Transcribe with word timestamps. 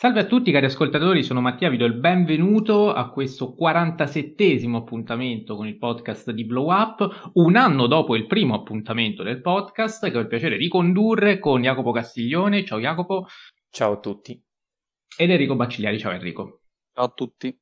Salve 0.00 0.20
a 0.20 0.24
tutti 0.24 0.50
cari 0.50 0.64
ascoltatori, 0.64 1.22
sono 1.22 1.42
Mattia, 1.42 1.68
vi 1.68 1.76
do 1.76 1.84
il 1.84 1.92
benvenuto 1.92 2.90
a 2.90 3.10
questo 3.10 3.54
47esimo 3.54 4.76
appuntamento 4.76 5.56
con 5.56 5.66
il 5.66 5.76
podcast 5.76 6.30
di 6.30 6.46
Blow 6.46 6.72
Up, 6.72 7.32
un 7.34 7.54
anno 7.54 7.86
dopo 7.86 8.16
il 8.16 8.24
primo 8.26 8.54
appuntamento 8.54 9.22
del 9.22 9.42
podcast 9.42 10.10
che 10.10 10.16
ho 10.16 10.20
il 10.22 10.26
piacere 10.26 10.56
di 10.56 10.68
condurre 10.68 11.38
con 11.38 11.60
Jacopo 11.60 11.92
Castiglione. 11.92 12.64
Ciao 12.64 12.78
Jacopo. 12.78 13.26
Ciao 13.68 13.92
a 13.92 14.00
tutti. 14.00 14.42
Ed 15.18 15.28
Enrico 15.28 15.54
Baccigliari. 15.54 15.98
Ciao 15.98 16.12
Enrico. 16.12 16.62
Ciao 16.94 17.04
a 17.04 17.12
tutti. 17.14 17.54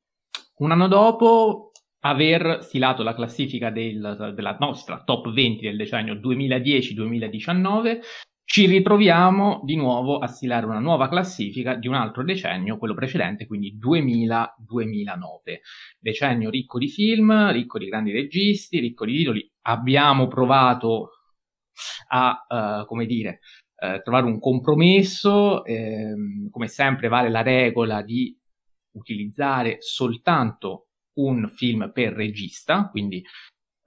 Un 0.59 0.71
anno 0.71 0.87
dopo 0.87 1.71
aver 2.03 2.59
stilato 2.61 3.03
la 3.03 3.15
classifica 3.15 3.69
del, 3.69 4.31
della 4.33 4.55
nostra 4.61 5.03
top 5.03 5.29
20 5.33 5.65
del 5.65 5.75
decennio 5.75 6.13
2010-2019, 6.13 7.99
ci 8.51 8.65
ritroviamo 8.65 9.61
di 9.63 9.75
nuovo 9.75 10.17
a 10.17 10.25
stilare 10.25 10.65
una 10.65 10.79
nuova 10.79 11.07
classifica 11.07 11.75
di 11.75 11.87
un 11.87 11.93
altro 11.93 12.23
decennio, 12.23 12.79
quello 12.79 12.95
precedente, 12.95 13.45
quindi 13.45 13.77
2000-2009. 13.77 15.59
Decennio 15.99 16.49
ricco 16.49 16.79
di 16.79 16.87
film, 16.87 17.51
ricco 17.51 17.77
di 17.77 17.85
grandi 17.85 18.11
registi, 18.11 18.79
ricco 18.79 19.05
di 19.05 19.17
titoli. 19.17 19.51
Abbiamo 19.67 20.27
provato 20.27 21.11
a, 22.07 22.79
uh, 22.81 22.85
come 22.87 23.05
dire, 23.05 23.41
uh, 23.85 24.01
trovare 24.01 24.25
un 24.25 24.39
compromesso. 24.39 25.63
Eh, 25.63 26.15
come 26.49 26.67
sempre 26.67 27.07
vale 27.07 27.29
la 27.29 27.43
regola 27.43 28.01
di 28.01 28.35
utilizzare 28.93 29.75
soltanto 29.79 30.87
un 31.19 31.47
film 31.55 31.91
per 31.93 32.13
regista, 32.13 32.89
quindi 32.89 33.23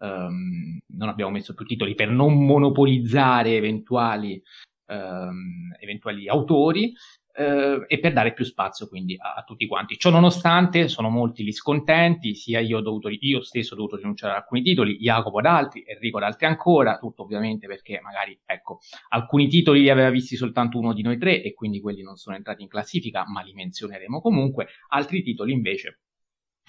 um, 0.02 0.78
non 0.88 1.08
abbiamo 1.08 1.30
messo 1.30 1.54
più 1.54 1.64
titoli 1.64 1.94
per 1.94 2.10
non 2.10 2.44
monopolizzare 2.44 3.56
eventuali, 3.56 4.42
um, 4.86 5.72
eventuali 5.80 6.28
autori 6.28 6.92
uh, 7.38 7.84
e 7.86 7.98
per 8.00 8.12
dare 8.12 8.32
più 8.32 8.44
spazio 8.44 8.88
quindi 8.88 9.16
a, 9.18 9.34
a, 9.34 9.42
tutti 9.42 9.66
quanti. 9.66 9.96
Ciò 9.96 10.10
nonostante 10.10 10.88
sono 10.88 11.08
molti 11.08 11.44
gli 11.44 11.52
scontenti, 11.52 12.34
sia 12.34 12.60
io, 12.60 12.80
dovuto, 12.80 13.08
io 13.08 13.42
stesso 13.42 13.74
ho 13.74 13.76
dovuto 13.76 13.96
rinunciare 13.96 14.32
ad 14.32 14.40
alcuni 14.40 14.62
titoli, 14.62 14.96
Jacopo 14.96 15.38
ad 15.38 15.46
altri, 15.46 15.84
Enrico 15.86 16.18
ad 16.18 16.24
altri 16.24 16.46
ancora, 16.46 16.98
tutto 16.98 17.22
ovviamente 17.22 17.66
perché 17.66 18.00
magari 18.02 18.38
ecco, 18.44 18.80
alcuni 19.10 19.48
titoli 19.48 19.80
li 19.80 19.90
aveva 19.90 20.10
visti 20.10 20.36
soltanto 20.36 20.78
uno 20.78 20.92
di 20.92 21.02
noi 21.02 21.18
tre 21.18 21.42
e 21.42 21.54
quindi 21.54 21.80
quelli 21.80 22.02
non 22.02 22.16
sono 22.16 22.36
entrati 22.36 22.62
in 22.62 22.68
classifica, 22.68 23.24
ma 23.26 23.40
li 23.42 23.52
menzioneremo 23.52 24.20
comunque, 24.20 24.66
altri 24.88 25.22
titoli 25.22 25.52
invece 25.52 26.00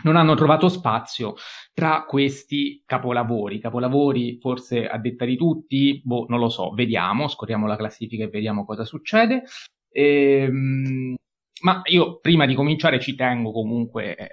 non 0.03 0.15
hanno 0.15 0.35
trovato 0.35 0.69
spazio 0.69 1.35
tra 1.73 2.03
questi 2.05 2.83
capolavori. 2.85 3.59
Capolavori, 3.59 4.37
forse 4.39 4.87
a 4.87 4.97
detta 4.97 5.25
di 5.25 5.37
tutti, 5.37 6.01
boh, 6.03 6.25
non 6.27 6.39
lo 6.39 6.49
so, 6.49 6.71
vediamo, 6.71 7.27
scorriamo 7.27 7.67
la 7.67 7.75
classifica 7.77 8.23
e 8.23 8.29
vediamo 8.29 8.65
cosa 8.65 8.83
succede. 8.85 9.43
Ehm, 9.91 11.15
ma 11.61 11.81
io 11.85 12.19
prima 12.19 12.45
di 12.45 12.55
cominciare 12.55 12.99
ci 12.99 13.15
tengo 13.15 13.51
comunque, 13.51 14.15
eh, 14.15 14.29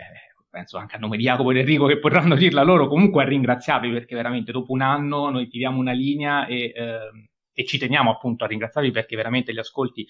penso 0.50 0.78
anche 0.78 0.96
a 0.96 0.98
nome 0.98 1.16
di 1.16 1.22
Jacopo 1.22 1.50
ed 1.52 1.58
Enrico 1.58 1.86
che 1.86 1.98
potranno 1.98 2.34
dirla 2.34 2.62
loro, 2.62 2.88
comunque 2.88 3.22
a 3.22 3.26
ringraziarvi 3.26 3.90
perché 3.90 4.16
veramente 4.16 4.52
dopo 4.52 4.72
un 4.72 4.80
anno 4.80 5.30
noi 5.30 5.48
tiriamo 5.48 5.78
una 5.78 5.92
linea 5.92 6.46
e, 6.46 6.72
eh, 6.74 7.28
e 7.52 7.64
ci 7.64 7.78
teniamo 7.78 8.10
appunto 8.10 8.44
a 8.44 8.48
ringraziarvi 8.48 8.90
perché 8.90 9.16
veramente 9.16 9.52
gli 9.52 9.58
ascolti 9.58 10.06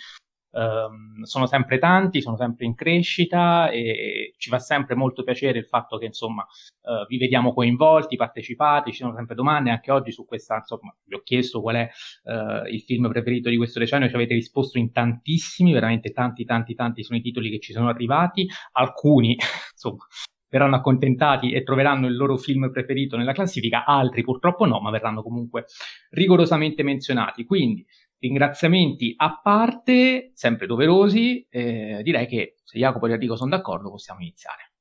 Um, 0.52 1.22
sono 1.22 1.46
sempre 1.46 1.78
tanti, 1.78 2.20
sono 2.20 2.36
sempre 2.36 2.64
in 2.66 2.74
crescita 2.74 3.70
e 3.70 4.34
ci 4.36 4.48
fa 4.48 4.58
sempre 4.58 4.96
molto 4.96 5.22
piacere 5.22 5.58
il 5.58 5.66
fatto 5.66 5.96
che 5.96 6.06
insomma 6.06 6.42
uh, 6.42 7.06
vi 7.06 7.18
vediamo 7.18 7.54
coinvolti, 7.54 8.16
partecipati, 8.16 8.90
ci 8.90 8.98
sono 9.02 9.14
sempre 9.14 9.36
domande, 9.36 9.70
anche 9.70 9.92
oggi 9.92 10.10
su 10.10 10.24
questa, 10.26 10.56
insomma, 10.56 10.94
vi 11.04 11.14
ho 11.14 11.22
chiesto 11.22 11.60
qual 11.60 11.76
è 11.76 11.88
uh, 12.24 12.66
il 12.68 12.80
film 12.80 13.08
preferito 13.08 13.48
di 13.48 13.56
questo 13.56 13.78
decennio, 13.78 14.08
ci 14.08 14.14
avete 14.14 14.34
risposto 14.34 14.78
in 14.78 14.90
tantissimi, 14.90 15.72
veramente 15.72 16.10
tanti, 16.10 16.44
tanti, 16.44 16.74
tanti 16.74 17.04
sono 17.04 17.18
i 17.18 17.22
titoli 17.22 17.50
che 17.50 17.60
ci 17.60 17.72
sono 17.72 17.88
arrivati, 17.88 18.48
alcuni 18.72 19.36
insomma 19.72 20.04
verranno 20.50 20.76
accontentati 20.76 21.52
e 21.52 21.62
troveranno 21.62 22.08
il 22.08 22.16
loro 22.16 22.36
film 22.36 22.70
preferito 22.70 23.16
nella 23.16 23.32
classifica, 23.32 23.84
altri 23.84 24.22
purtroppo 24.22 24.66
no, 24.66 24.80
ma 24.80 24.90
verranno 24.90 25.22
comunque 25.22 25.66
rigorosamente 26.10 26.82
menzionati. 26.82 27.44
Quindi 27.44 27.86
ringraziamenti 28.20 29.14
a 29.16 29.40
parte, 29.42 30.30
sempre 30.34 30.66
doverosi, 30.66 31.46
eh, 31.50 32.00
direi 32.02 32.26
che 32.26 32.56
se 32.62 32.78
Jacopo 32.78 33.06
e 33.06 33.12
Enrico 33.12 33.36
sono 33.36 33.50
d'accordo 33.50 33.90
possiamo 33.90 34.20
iniziare. 34.20 34.72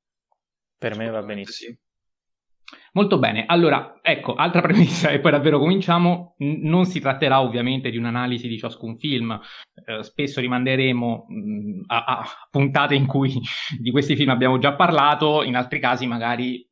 Per 0.78 0.96
me 0.96 1.10
va 1.10 1.22
benissimo. 1.22 1.76
Molto 2.92 3.18
bene, 3.18 3.44
allora 3.46 3.98
ecco, 4.02 4.34
altra 4.34 4.60
premessa 4.62 5.10
e 5.10 5.20
poi 5.20 5.30
davvero 5.32 5.58
cominciamo, 5.58 6.34
non 6.38 6.84
si 6.86 7.00
tratterà 7.00 7.40
ovviamente 7.40 7.90
di 7.90 7.96
un'analisi 7.96 8.48
di 8.48 8.58
ciascun 8.58 8.96
film, 8.98 9.38
eh, 9.86 10.02
spesso 10.02 10.40
rimanderemo 10.40 11.26
mh, 11.28 11.80
a-, 11.86 12.04
a 12.04 12.24
puntate 12.50 12.94
in 12.94 13.06
cui 13.06 13.32
di 13.78 13.90
questi 13.90 14.16
film 14.16 14.30
abbiamo 14.30 14.58
già 14.58 14.74
parlato, 14.74 15.42
in 15.42 15.56
altri 15.56 15.80
casi 15.80 16.06
magari 16.06 16.68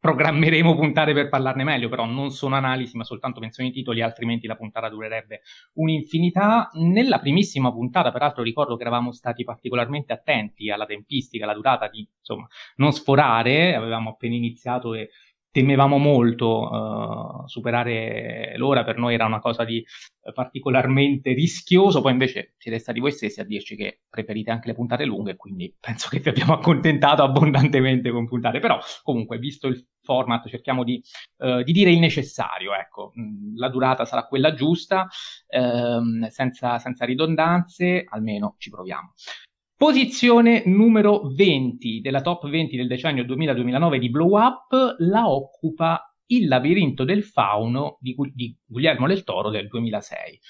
programmeremo 0.00 0.74
puntate 0.74 1.12
per 1.12 1.28
parlarne 1.28 1.64
meglio, 1.64 1.88
però 1.88 2.04
non 2.04 2.30
sono 2.30 2.54
analisi, 2.54 2.96
ma 2.96 3.04
soltanto 3.04 3.40
menzioni 3.40 3.70
titoli, 3.70 4.00
altrimenti 4.00 4.46
la 4.46 4.56
puntata 4.56 4.88
durerebbe 4.88 5.42
un'infinità. 5.74 6.70
Nella 6.74 7.18
primissima 7.18 7.72
puntata, 7.72 8.12
peraltro, 8.12 8.42
ricordo 8.42 8.76
che 8.76 8.82
eravamo 8.82 9.12
stati 9.12 9.44
particolarmente 9.44 10.12
attenti 10.12 10.70
alla 10.70 10.86
tempistica, 10.86 11.44
alla 11.44 11.54
durata 11.54 11.88
di 11.88 12.06
insomma 12.18 12.46
non 12.76 12.92
sforare, 12.92 13.74
avevamo 13.74 14.10
appena 14.10 14.34
iniziato 14.34 14.94
e 14.94 15.10
temevamo 15.50 15.98
molto 15.98 16.68
uh, 16.68 17.46
superare 17.46 18.54
l'ora, 18.56 18.84
per 18.84 18.98
noi 18.98 19.14
era 19.14 19.24
una 19.24 19.40
cosa 19.40 19.64
di 19.64 19.84
uh, 20.22 20.32
particolarmente 20.32 21.32
rischioso, 21.32 22.00
poi 22.00 22.12
invece 22.12 22.54
siete 22.58 22.78
stati 22.78 23.00
voi 23.00 23.12
stessi 23.12 23.40
a 23.40 23.44
dirci 23.44 23.76
che 23.76 24.02
preferite 24.08 24.50
anche 24.50 24.68
le 24.68 24.74
puntate 24.74 25.04
lunghe, 25.04 25.36
quindi 25.36 25.74
penso 25.80 26.08
che 26.08 26.20
vi 26.20 26.28
abbiamo 26.28 26.54
accontentato 26.54 27.22
abbondantemente 27.22 28.10
con 28.10 28.26
puntate, 28.26 28.58
però 28.58 28.78
comunque 29.02 29.38
visto 29.38 29.68
il 29.68 29.84
format 30.02 30.48
cerchiamo 30.48 30.84
di, 30.84 31.02
uh, 31.38 31.62
di 31.62 31.72
dire 31.72 31.90
il 31.90 31.98
necessario, 31.98 32.74
ecco, 32.74 33.12
mm, 33.18 33.56
la 33.56 33.68
durata 33.68 34.04
sarà 34.04 34.26
quella 34.26 34.54
giusta, 34.54 35.06
ehm, 35.48 36.28
senza, 36.28 36.78
senza 36.78 37.04
ridondanze, 37.04 38.04
almeno 38.08 38.54
ci 38.58 38.70
proviamo. 38.70 39.12
Posizione 39.78 40.64
numero 40.66 41.32
20 41.32 42.00
della 42.00 42.20
top 42.20 42.48
20 42.48 42.76
del 42.76 42.88
decennio 42.88 43.22
2000-2009 43.22 43.98
di 43.98 44.10
Blow 44.10 44.36
Up 44.36 44.96
la 44.98 45.30
occupa 45.30 46.12
Il 46.26 46.48
labirinto 46.48 47.04
del 47.04 47.22
fauno 47.22 47.96
di, 48.00 48.16
di 48.34 48.58
Guglielmo 48.66 49.06
del 49.06 49.22
Toro 49.22 49.50
del 49.50 49.68
2006. 49.68 50.40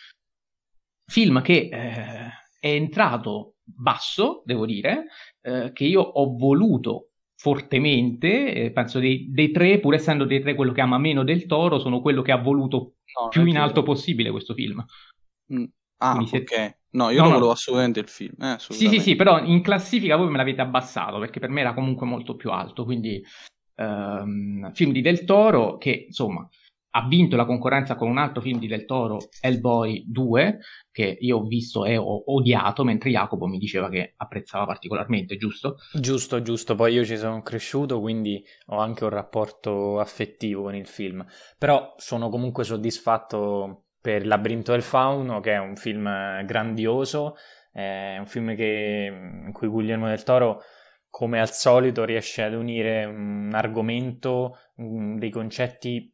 Film 1.05 1.43
che 1.43 1.69
eh, 1.71 2.31
è 2.59 2.69
entrato 2.69 3.57
basso, 3.63 4.41
devo 4.47 4.65
dire, 4.65 5.09
eh, 5.43 5.73
che 5.75 5.85
io 5.85 6.01
ho 6.01 6.35
voluto 6.35 7.11
fortemente, 7.37 8.55
eh, 8.55 8.73
penso 8.73 8.99
dei, 8.99 9.31
dei, 9.31 9.51
tre, 9.51 9.79
pur 9.79 9.93
essendo 9.93 10.25
dei 10.25 10.41
tre 10.41 10.55
quello 10.55 10.73
che 10.73 10.81
ama 10.81 10.97
meno 10.97 11.23
del 11.23 11.45
Toro, 11.45 11.79
sono 11.79 12.01
quello 12.01 12.23
che 12.23 12.33
ha 12.33 12.41
voluto 12.41 12.95
no, 13.21 13.29
più 13.29 13.45
in 13.45 13.59
alto 13.59 13.83
possibile 13.83 14.31
questo 14.31 14.55
film. 14.55 14.83
Mm. 15.53 15.65
Ah, 15.99 16.15
Quindi 16.15 16.37
ok. 16.37 16.77
No, 16.91 17.11
io 17.11 17.19
no, 17.19 17.27
lo 17.27 17.33
volevo 17.35 17.51
assolutamente 17.51 18.01
il 18.01 18.09
film. 18.09 18.35
Eh, 18.41 18.57
sì, 18.59 18.89
sì, 18.89 19.01
sì, 19.01 19.17
però 19.17 19.45
in 19.45 19.61
classifica 19.61 20.17
voi 20.17 20.31
me 20.31 20.39
l'avete 20.39 20.63
abbassato 20.63 21.19
perché 21.19 21.39
per 21.39 21.51
me 21.51 21.61
era 21.61 21.75
comunque 21.75 22.07
molto 22.07 22.35
più 22.35 22.51
alto. 22.51 22.85
Quindi, 22.85 23.23
um, 23.77 24.73
film 24.73 24.93
di 24.93 25.03
Del 25.03 25.25
Toro 25.25 25.77
che 25.77 26.07
insomma 26.07 26.49
ha 26.93 27.07
vinto 27.07 27.37
la 27.37 27.45
concorrenza 27.45 27.95
con 27.95 28.09
un 28.09 28.19
altro 28.19 28.41
film 28.41 28.59
di 28.59 28.67
Del 28.67 28.87
Toro, 28.87 29.19
Hellboy 29.41 30.05
2, 30.07 30.59
che 30.91 31.17
io 31.21 31.39
ho 31.39 31.43
visto 31.45 31.85
e 31.85 31.97
ho 31.97 32.23
odiato, 32.33 32.83
mentre 32.83 33.11
Jacopo 33.11 33.47
mi 33.47 33.59
diceva 33.59 33.89
che 33.89 34.15
apprezzava 34.17 34.65
particolarmente, 34.65 35.37
giusto? 35.37 35.77
Giusto, 35.93 36.41
giusto. 36.41 36.75
Poi 36.75 36.95
io 36.95 37.05
ci 37.05 37.17
sono 37.17 37.43
cresciuto, 37.43 38.01
quindi 38.01 38.43
ho 38.69 38.79
anche 38.79 39.05
un 39.05 39.11
rapporto 39.11 40.01
affettivo 40.01 40.63
con 40.63 40.75
il 40.75 40.87
film. 40.87 41.25
Però 41.59 41.95
sono 41.99 42.31
comunque 42.31 42.65
soddisfatto 42.65 43.88
per 44.09 44.27
labirinto 44.27 44.73
del 44.73 44.81
fauno, 44.81 45.41
che 45.41 45.53
è 45.53 45.59
un 45.59 45.77
film 45.77 46.43
grandioso, 46.47 47.37
è 47.71 48.17
un 48.19 48.25
film 48.25 48.57
che, 48.57 49.13
in 49.45 49.53
cui 49.53 49.69
Guglielmo 49.69 50.09
del 50.09 50.23
Toro, 50.23 50.63
come 51.11 51.39
al 51.39 51.51
solito, 51.51 52.05
riesce 52.07 52.43
ad 52.43 52.55
unire 52.55 53.05
un 53.05 53.51
argomento, 53.53 54.57
dei 54.75 55.29
concetti 55.29 56.11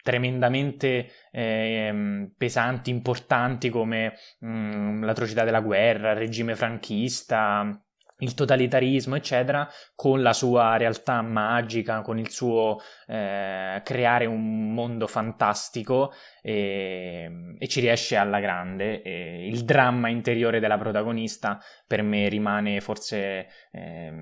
tremendamente 0.00 1.10
eh, 1.32 2.30
pesanti, 2.36 2.90
importanti 2.90 3.68
come 3.68 4.14
mh, 4.38 4.48
mm, 4.48 5.02
l'atrocità 5.02 5.42
della 5.42 5.60
guerra, 5.60 6.12
il 6.12 6.18
regime 6.18 6.54
franchista, 6.54 7.84
il 8.18 8.34
totalitarismo, 8.34 9.16
eccetera, 9.16 9.68
con 9.94 10.22
la 10.22 10.32
sua 10.32 10.76
realtà 10.76 11.22
magica, 11.22 12.02
con 12.02 12.18
il 12.18 12.30
suo 12.30 12.78
eh, 13.06 13.80
creare 13.84 14.26
un 14.26 14.72
mondo 14.72 15.06
fantastico 15.06 16.12
e, 16.42 17.54
e, 17.58 17.68
ci 17.68 17.80
riesce 17.80 18.16
alla 18.16 18.40
grande. 18.40 19.02
E 19.02 19.46
il 19.46 19.64
dramma 19.64 20.08
interiore 20.08 20.60
della 20.60 20.78
protagonista 20.78 21.60
per 21.86 22.02
me 22.02 22.28
rimane 22.28 22.80
forse 22.80 23.46
eh, 23.70 24.12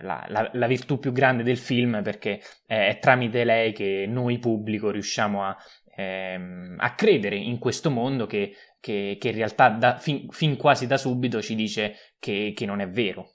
la, 0.00 0.24
la, 0.28 0.50
la, 0.52 0.66
virtù 0.66 0.98
più 0.98 1.12
grande 1.12 1.42
del 1.42 1.58
film 1.58 2.02
perché 2.02 2.40
è, 2.66 2.88
è 2.88 2.98
tramite 2.98 3.44
lei 3.44 3.72
che 3.72 4.04
noi 4.06 4.38
pubblico 4.38 4.90
riusciamo 4.90 5.44
a, 5.44 5.56
ehm, 5.96 6.76
a 6.78 6.94
credere 6.94 7.36
in 7.36 7.58
questo 7.58 7.90
mondo 7.90 8.26
che 8.26 8.54
che, 8.80 9.16
che 9.20 9.28
in 9.28 9.34
realtà 9.34 9.68
da, 9.68 9.98
fin, 9.98 10.28
fin, 10.30 10.56
quasi 10.56 10.86
da 10.86 10.96
subito 10.96 11.40
ci 11.40 11.54
dice 11.54 11.94
che, 12.18 12.52
che 12.54 12.66
non 12.66 12.80
è 12.80 12.88
vero. 12.88 13.34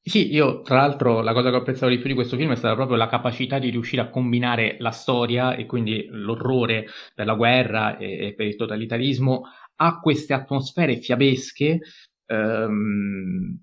Sì, 0.00 0.32
io 0.32 0.62
tra 0.62 0.76
l'altro 0.76 1.20
la 1.20 1.32
cosa 1.32 1.50
che 1.50 1.56
ho 1.56 1.58
apprezzato 1.58 1.90
di 1.90 1.98
più 1.98 2.06
di 2.06 2.14
questo 2.14 2.36
film 2.36 2.52
è 2.52 2.56
stata 2.56 2.76
proprio 2.76 2.96
la 2.96 3.08
capacità 3.08 3.58
di 3.58 3.70
riuscire 3.70 4.02
a 4.02 4.08
combinare 4.08 4.76
la 4.78 4.92
storia 4.92 5.56
e 5.56 5.66
quindi 5.66 6.06
l'orrore 6.10 6.86
per 7.12 7.26
la 7.26 7.34
guerra 7.34 7.96
e, 7.96 8.28
e 8.28 8.34
per 8.34 8.46
il 8.46 8.54
totalitarismo 8.54 9.42
a 9.74 9.98
queste 9.98 10.32
atmosfere 10.32 11.00
fiabesche 11.00 11.80
ehm, 12.26 13.58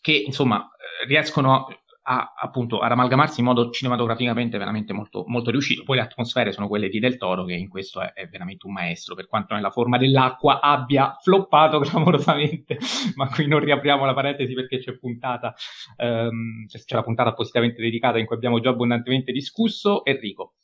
che 0.00 0.12
insomma 0.12 0.66
riescono 1.06 1.54
a, 1.54 1.66
appunto 2.06 2.78
ad 2.78 2.92
amalgamarsi 2.92 3.40
in 3.40 3.46
modo 3.46 3.70
cinematograficamente 3.70 4.58
veramente 4.58 4.92
molto, 4.92 5.24
molto 5.26 5.50
riuscito. 5.50 5.82
Poi 5.82 5.96
le 5.96 6.02
atmosfere 6.02 6.52
sono 6.52 6.68
quelle 6.68 6.88
di 6.88 7.00
Del 7.00 7.16
Toro, 7.16 7.44
che 7.44 7.54
in 7.54 7.68
questo 7.68 8.00
è, 8.00 8.12
è 8.12 8.28
veramente 8.28 8.66
un 8.66 8.72
maestro, 8.72 9.16
per 9.16 9.26
quanto 9.26 9.54
nella 9.54 9.70
forma 9.70 9.98
dell'acqua 9.98 10.60
abbia 10.60 11.16
floppato 11.20 11.80
clamorosamente. 11.86 12.78
Ma 13.16 13.28
qui 13.28 13.48
non 13.48 13.58
riapriamo 13.58 14.04
la 14.04 14.14
parentesi 14.14 14.54
perché 14.54 14.78
c'è 14.78 14.96
puntata, 14.96 15.52
um, 15.98 16.66
c'è, 16.66 16.78
c'è 16.78 16.94
la 16.94 17.02
puntata 17.02 17.30
appositamente 17.30 17.82
dedicata 17.82 18.18
in 18.18 18.26
cui 18.26 18.36
abbiamo 18.36 18.60
già 18.60 18.70
abbondantemente 18.70 19.32
discusso. 19.32 20.04
Enrico. 20.04 20.54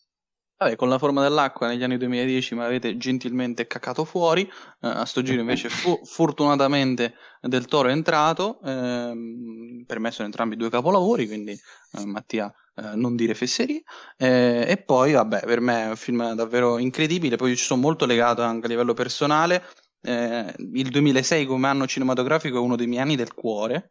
Vabbè, 0.63 0.77
con 0.77 0.89
la 0.89 0.99
forma 0.99 1.23
dell'acqua 1.23 1.67
negli 1.67 1.83
anni 1.83 1.97
2010 1.97 2.55
mi 2.55 2.63
avete 2.63 2.97
gentilmente 2.97 3.67
cacato 3.67 4.05
fuori, 4.05 4.43
eh, 4.81 4.87
a 4.87 5.05
sto 5.05 5.21
giro 5.21 5.41
invece 5.41 5.69
fu, 5.69 6.01
fortunatamente 6.05 7.15
del 7.41 7.67
Toro 7.67 7.89
è 7.89 7.93
entrato, 7.93 8.61
ehm, 8.65 9.83
per 9.85 9.99
me 9.99 10.13
sono 10.13 10.27
entrambi 10.27 10.55
due 10.55 10.71
capolavori, 10.71 11.27
quindi 11.27 11.51
eh, 11.51 12.07
Mattia 12.07 12.53
eh, 12.77 12.95
non 12.95 13.17
dire 13.17 13.35
fesserie, 13.35 13.83
eh, 14.17 14.65
e 14.69 14.77
poi 14.77 15.13
vabbè 15.13 15.41
per 15.45 15.61
me 15.61 15.83
è 15.83 15.89
un 15.89 15.97
film 15.97 16.33
davvero 16.35 16.79
incredibile, 16.79 17.35
poi 17.35 17.57
ci 17.57 17.65
sono 17.65 17.81
molto 17.81 18.07
legato 18.07 18.43
anche 18.43 18.67
a 18.67 18.69
livello 18.69 18.95
personale, 18.95 19.65
eh, 20.01 20.55
il 20.75 20.91
2006 20.91 21.45
come 21.45 21.67
anno 21.67 21.89
cinematografico 21.89 22.59
è 22.59 22.61
uno 22.61 22.77
dei 22.77 22.87
miei 22.87 23.03
anni 23.03 23.17
del 23.17 23.35
cuore, 23.35 23.91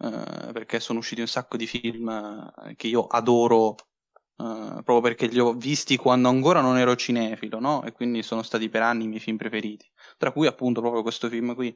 eh, 0.00 0.52
perché 0.52 0.80
sono 0.80 0.98
usciti 0.98 1.22
un 1.22 1.28
sacco 1.28 1.56
di 1.56 1.66
film 1.66 2.50
che 2.76 2.88
io 2.88 3.06
adoro 3.06 3.76
Uh, 4.40 4.82
proprio 4.82 5.00
perché 5.02 5.26
li 5.26 5.38
ho 5.38 5.52
visti 5.52 5.98
quando 5.98 6.30
ancora 6.30 6.62
non 6.62 6.78
ero 6.78 6.96
cinefilo, 6.96 7.60
no? 7.60 7.84
E 7.84 7.92
quindi 7.92 8.22
sono 8.22 8.42
stati 8.42 8.70
per 8.70 8.80
anni 8.80 9.04
i 9.04 9.08
miei 9.08 9.20
film 9.20 9.36
preferiti. 9.36 9.86
Tra 10.16 10.32
cui 10.32 10.46
appunto 10.46 10.80
proprio 10.80 11.02
questo 11.02 11.28
film 11.28 11.54
qui, 11.54 11.68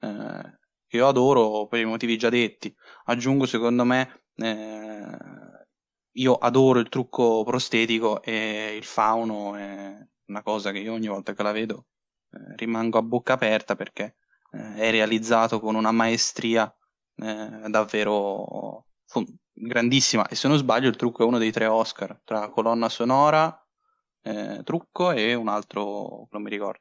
eh, 0.00 0.58
che 0.86 0.96
io 0.96 1.08
adoro 1.08 1.66
per 1.66 1.80
i 1.80 1.84
motivi 1.84 2.16
già 2.16 2.28
detti. 2.28 2.72
Aggiungo 3.06 3.44
secondo 3.46 3.84
me, 3.84 4.26
eh, 4.36 5.16
io 6.12 6.34
adoro 6.34 6.78
il 6.78 6.88
trucco 6.88 7.42
prostetico 7.42 8.22
e 8.22 8.76
il 8.76 8.84
fauno 8.84 9.56
è 9.56 9.96
una 10.26 10.42
cosa 10.42 10.70
che 10.70 10.78
io 10.78 10.92
ogni 10.92 11.08
volta 11.08 11.32
che 11.34 11.42
la 11.42 11.52
vedo 11.52 11.86
eh, 12.30 12.54
rimango 12.56 12.98
a 12.98 13.02
bocca 13.02 13.32
aperta 13.32 13.74
perché 13.74 14.16
eh, 14.52 14.74
è 14.74 14.90
realizzato 14.90 15.58
con 15.60 15.74
una 15.74 15.90
maestria 15.90 16.72
eh, 17.16 17.68
davvero 17.68 18.86
grandissima 19.52 20.26
e 20.28 20.34
se 20.34 20.48
non 20.48 20.56
sbaglio 20.56 20.88
il 20.88 20.96
trucco 20.96 21.22
è 21.22 21.26
uno 21.26 21.38
dei 21.38 21.52
tre 21.52 21.66
Oscar 21.66 22.20
tra 22.24 22.48
colonna 22.50 22.88
sonora, 22.88 23.56
eh, 24.22 24.60
trucco 24.64 25.10
e 25.10 25.34
un 25.34 25.48
altro 25.48 26.28
non 26.30 26.42
mi 26.42 26.50
ricordo. 26.50 26.80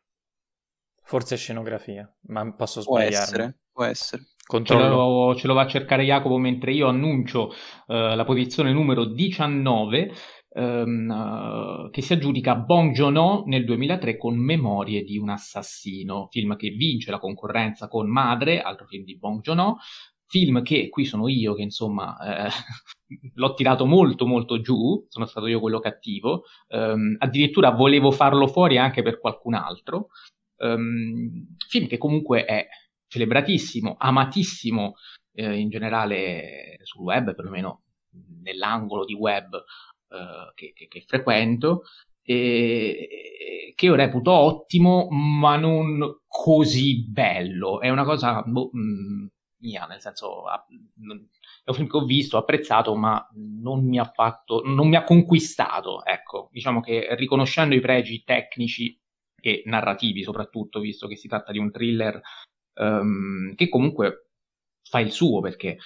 Forse 1.03 1.35
scenografia, 1.35 2.09
ma 2.27 2.53
posso 2.53 2.81
sbagliare. 2.81 3.09
Può 3.09 3.18
essere, 3.19 3.59
può 3.71 3.83
essere. 3.83 4.23
Ce 4.63 4.73
lo, 4.73 5.33
ce 5.35 5.47
lo, 5.47 5.53
va 5.53 5.62
a 5.62 5.68
cercare 5.68 6.03
Jacopo 6.03 6.38
mentre 6.38 6.73
io 6.73 6.88
annuncio 6.88 7.47
uh, 7.47 7.94
la 7.94 8.25
posizione 8.25 8.73
numero 8.73 9.06
19 9.06 10.12
um, 10.56 11.09
uh, 11.09 11.89
che 11.89 12.01
si 12.01 12.13
aggiudica 12.13 12.56
Bong 12.56 12.91
Joon-ho 12.91 13.44
nel 13.45 13.63
2003 13.63 14.18
con 14.18 14.38
Memorie 14.38 15.03
di 15.03 15.18
un 15.18 15.29
assassino, 15.29 16.27
film 16.29 16.56
che 16.56 16.69
vince 16.69 17.12
la 17.12 17.19
concorrenza 17.19 17.88
con 17.88 18.09
Madre, 18.09 18.62
altro 18.62 18.88
film 18.88 19.03
di 19.03 19.18
Bong 19.18 19.41
Joon-ho, 19.41 19.77
film 20.31 20.62
che 20.63 20.88
qui 20.88 21.04
sono 21.04 21.28
io 21.28 21.54
che 21.54 21.62
insomma 21.62 22.48
eh, 22.48 22.50
l'ho 23.36 23.54
tirato 23.54 23.86
molto 23.86 24.25
molto 24.25 24.62
giù, 24.62 25.06
sono 25.10 25.25
stato 25.25 25.48
io 25.48 25.60
quello 25.60 25.80
cattivo, 25.80 26.44
um, 26.69 27.18
addirittura 27.19 27.72
volevo 27.72 28.12
farlo 28.12 28.48
fuori 28.48 28.78
anche 28.78 29.01
per 29.01 29.19
qualcun 29.19 29.56
altro, 29.56 30.07
um, 30.60 31.56
film 31.68 31.88
che 31.88 31.98
comunque 31.98 32.45
è 32.45 32.66
celebratissimo, 33.07 33.98
amatissimo 34.00 34.94
eh, 35.33 35.57
in 35.60 35.69
generale 35.69 36.78
sul 36.83 37.04
web, 37.04 37.36
perlomeno 37.36 37.83
nell'angolo 38.42 39.04
di 39.04 39.13
web 39.13 39.54
eh, 39.54 40.51
che, 40.56 40.72
che, 40.74 40.88
che, 40.88 41.04
frequento, 41.06 41.81
e, 42.24 43.74
che 43.75 43.86
io 43.86 43.95
reputo 43.95 44.31
ottimo, 44.31 45.10
ma 45.10 45.57
non 45.57 46.22
così 46.25 47.06
bello. 47.06 47.81
È 47.81 47.89
una 47.89 48.06
cosa 48.06 48.42
boh, 48.44 48.69
mh, 48.72 48.80
mm, 48.80 49.25
mia, 49.62 49.86
nel 49.86 50.02
senso 50.02 50.44
è 50.50 51.69
un 51.69 51.74
film 51.74 51.88
che 51.88 51.98
ho 51.98 52.06
visto, 52.06 52.38
apprezzato, 52.38 52.96
ma 52.96 53.25
non 53.34 53.86
mi 53.86 54.00
ha 54.00 54.06
fatto, 54.06 54.62
non 54.66 54.88
mi 54.88 54.96
ha 54.96 55.04
conquistato, 55.04 56.04
ecco, 56.06 56.50
diciamo 56.52 56.81
che 56.81 57.16
riconoscendo 57.16 57.75
i 57.75 57.80
pregi 57.80 58.24
tecnici 58.24 59.00
e 59.42 59.63
narrativi 59.66 60.24
soprattutto, 60.24 60.80
visto 60.80 61.08
che 61.08 61.16
si 61.16 61.28
tratta 61.28 61.52
di 61.52 61.58
un 61.58 61.72
thriller 61.72 62.22
um, 62.80 63.56
che 63.56 63.69
comunque 63.69 64.28
fa 64.84 65.00
il 65.00 65.12
suo 65.12 65.40
perché 65.40 65.78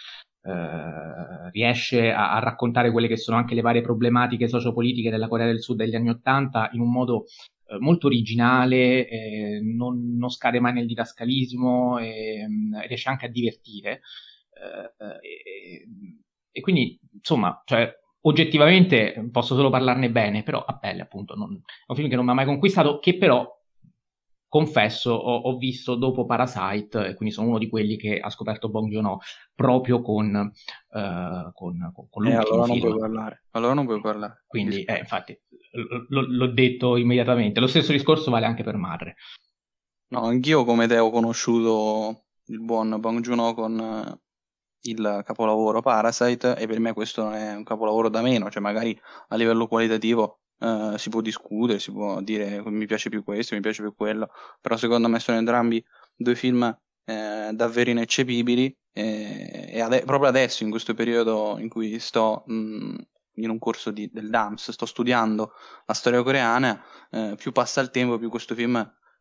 Uh, 0.45 1.49
riesce 1.49 2.11
a, 2.11 2.33
a, 2.33 2.39
raccontare 2.39 2.91
quelle 2.91 3.07
che 3.07 3.17
sono 3.17 3.35
anche 3.35 3.55
le 3.55 3.61
varie 3.61 3.81
problematiche 3.81 4.47
sociopolitiche 4.47 5.09
della 5.09 5.27
Corea 5.27 5.47
del 5.47 5.59
Sud 5.59 5.77
degli 5.77 5.95
anni 5.95 6.09
Ottanta 6.09 6.69
in 6.73 6.81
un 6.81 6.91
modo 6.91 7.25
uh, 7.67 7.77
molto 7.79 8.07
originale, 8.07 9.07
eh, 9.07 9.59
non, 9.61 10.15
non, 10.17 10.29
scade 10.29 10.59
mai 10.59 10.73
nel 10.73 10.85
didascalismo 10.85 11.97
e 11.99 12.45
um, 12.45 12.79
riesce 12.87 13.09
anche 13.09 13.25
a 13.25 13.29
divertire. 13.29 14.01
Uh, 14.51 15.19
e, 15.21 15.85
e, 16.51 16.61
quindi, 16.61 16.99
insomma, 17.13 17.61
cioè, 17.65 17.91
oggettivamente 18.21 19.29
posso 19.31 19.55
solo 19.55 19.69
parlarne 19.69 20.09
bene, 20.09 20.43
però 20.43 20.63
a 20.63 20.77
pelle 20.77 21.01
appunto 21.01 21.35
non, 21.35 21.53
è 21.53 21.85
un 21.87 21.95
film 21.95 22.09
che 22.09 22.15
non 22.15 22.25
mi 22.25 22.31
ha 22.31 22.35
mai 22.35 22.45
conquistato, 22.45 22.99
che 22.99 23.17
però 23.17 23.55
confesso, 24.55 25.11
ho, 25.11 25.35
ho, 25.41 25.57
visto 25.57 25.95
dopo 25.95 26.23
Parasite, 26.23 27.07
e 27.07 27.13
quindi 27.15 27.35
sono 27.35 27.49
uno 27.49 27.57
di 27.57 27.67
quelli 27.67 27.97
che 27.97 28.19
ha 28.19 28.29
scoperto 28.29 28.69
Bong 28.69 28.89
Joon-ho 28.89 29.19
proprio 29.53 30.01
con, 30.01 30.33
uh, 30.33 31.51
con, 31.51 31.91
con, 31.93 32.07
con 32.09 32.25
eh, 32.25 32.35
allora 32.35 32.65
non 32.65 32.79
puoi 32.79 32.97
parlare. 32.97 33.43
Allora 33.51 33.73
non 33.73 33.85
puoi 33.85 33.99
parlare. 33.99 34.43
Quindi, 34.47 34.83
eh, 34.83 34.99
infatti, 34.99 35.37
l- 35.75 36.37
l'ho 36.37 36.47
detto 36.47 36.97
immediatamente. 36.97 37.59
Lo 37.59 37.67
stesso 37.67 37.91
discorso 37.91 38.31
vale 38.31 38.45
anche 38.45 38.63
per 38.63 38.75
Madre. 38.77 39.15
No, 40.07 40.21
anch'io 40.21 40.63
come 40.63 40.87
te 40.87 40.97
ho 40.97 41.09
conosciuto 41.09 42.25
il 42.45 42.61
buon 42.61 42.99
Bong 42.99 43.21
Joon-ho 43.21 43.53
con 43.53 43.79
uh, 43.79 44.19
il 44.81 45.21
capolavoro 45.25 45.81
Parasite 45.81 46.55
e 46.57 46.67
per 46.67 46.79
me 46.79 46.93
questo 46.93 47.23
non 47.23 47.33
è 47.33 47.55
un 47.55 47.63
capolavoro 47.63 48.09
da 48.09 48.21
meno, 48.21 48.49
cioè 48.49 48.61
magari 48.61 48.99
a 49.29 49.35
livello 49.35 49.67
qualitativo 49.67 50.39
Uh, 50.57 50.95
si 50.95 51.09
può 51.09 51.19
discutere, 51.19 51.79
si 51.79 51.91
può 51.91 52.21
dire 52.21 52.63
mi 52.67 52.85
piace 52.85 53.09
più 53.09 53.25
questo, 53.25 53.55
mi 53.55 53.61
piace 53.61 53.81
più 53.81 53.93
quello, 53.93 54.29
però 54.61 54.77
secondo 54.77 55.09
me 55.09 55.19
sono 55.19 55.37
entrambi 55.37 55.83
due 56.15 56.33
film 56.33 56.63
eh, 57.03 57.51
davvero 57.53 57.89
ineccepibili 57.89 58.75
e, 58.93 59.69
e 59.69 59.79
ade- 59.81 60.03
proprio 60.05 60.29
adesso, 60.29 60.63
in 60.63 60.69
questo 60.69 60.93
periodo 60.93 61.57
in 61.59 61.69
cui 61.69 61.99
sto 61.99 62.43
mh, 62.47 62.53
mm, 62.53 62.95
in 63.35 63.49
un 63.49 63.59
corso 63.59 63.91
di, 63.91 64.09
del 64.11 64.29
DAMS, 64.29 64.71
sto 64.71 64.85
studiando 64.85 65.53
la 65.85 65.93
storia 65.93 66.23
coreana, 66.23 66.83
eh, 67.11 67.35
più 67.37 67.51
passa 67.51 67.81
il 67.81 67.91
tempo, 67.91 68.17
più 68.17 68.29
questo 68.29 68.55
film 68.55 68.75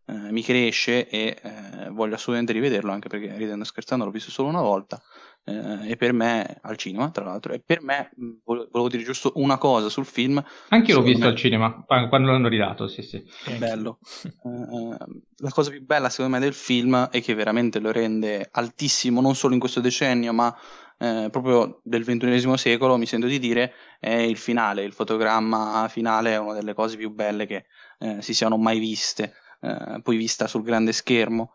eh, 0.06 0.12
mi 0.12 0.42
cresce 0.42 1.08
e 1.08 1.38
eh, 1.42 1.88
voglio 1.90 2.14
assolutamente 2.14 2.52
rivederlo, 2.52 2.92
anche 2.92 3.08
perché 3.08 3.34
ridendo 3.36 3.62
e 3.62 3.66
scherzando 3.66 4.04
l'ho 4.04 4.10
visto 4.10 4.30
solo 4.30 4.48
una 4.48 4.60
volta 4.60 5.02
eh, 5.44 5.90
e 5.90 5.96
per 5.96 6.12
me 6.12 6.58
al 6.62 6.76
cinema 6.76 7.10
tra 7.10 7.24
l'altro 7.24 7.52
e 7.52 7.60
per 7.60 7.82
me 7.82 8.10
volevo, 8.44 8.68
volevo 8.70 8.88
dire 8.88 9.02
giusto 9.02 9.32
una 9.36 9.58
cosa 9.58 9.88
sul 9.88 10.04
film. 10.04 10.42
Anche 10.68 10.90
io 10.90 10.98
l'ho 10.98 11.04
visto 11.04 11.24
me... 11.24 11.30
al 11.30 11.36
cinema 11.36 11.84
quando 11.86 12.30
l'hanno 12.30 12.48
ridato 12.48 12.88
sì 12.88 13.02
sì. 13.02 13.22
È 13.44 13.56
bello. 13.56 13.98
Uh, 14.42 14.94
la 15.36 15.50
cosa 15.50 15.70
più 15.70 15.82
bella 15.84 16.08
secondo 16.08 16.36
me 16.36 16.40
del 16.40 16.54
film 16.54 17.08
è 17.08 17.22
che 17.22 17.34
veramente 17.34 17.78
lo 17.78 17.90
rende 17.90 18.48
altissimo 18.50 19.20
non 19.20 19.34
solo 19.34 19.54
in 19.54 19.60
questo 19.60 19.80
decennio 19.80 20.32
ma 20.32 20.54
eh, 20.98 21.28
proprio 21.30 21.80
del 21.82 22.04
ventunesimo 22.04 22.56
secolo 22.56 22.96
mi 22.96 23.06
sento 23.06 23.26
di 23.26 23.38
dire 23.38 23.72
è 23.98 24.14
il 24.14 24.36
finale 24.36 24.82
il 24.82 24.92
fotogramma 24.92 25.86
finale 25.88 26.32
è 26.32 26.38
una 26.38 26.54
delle 26.54 26.74
cose 26.74 26.96
più 26.96 27.10
belle 27.10 27.46
che 27.46 27.66
eh, 27.98 28.22
si 28.22 28.34
siano 28.34 28.56
mai 28.56 28.78
viste 28.78 29.34
eh, 29.60 30.00
poi 30.02 30.16
vista 30.16 30.46
sul 30.46 30.62
grande 30.62 30.92
schermo 30.92 31.52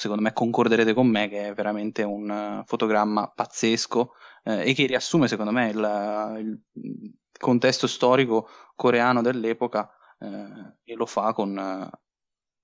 secondo 0.00 0.22
me 0.22 0.32
concorderete 0.32 0.94
con 0.94 1.06
me 1.08 1.28
che 1.28 1.48
è 1.48 1.52
veramente 1.52 2.02
un 2.02 2.30
uh, 2.30 2.64
fotogramma 2.64 3.28
pazzesco 3.28 4.14
eh, 4.44 4.70
e 4.70 4.72
che 4.72 4.86
riassume 4.86 5.28
secondo 5.28 5.52
me 5.52 5.68
il, 5.68 6.60
il 6.74 7.14
contesto 7.38 7.86
storico 7.86 8.48
coreano 8.74 9.20
dell'epoca 9.20 9.90
eh, 10.18 10.76
e 10.84 10.94
lo 10.94 11.04
fa 11.04 11.34
con 11.34 11.90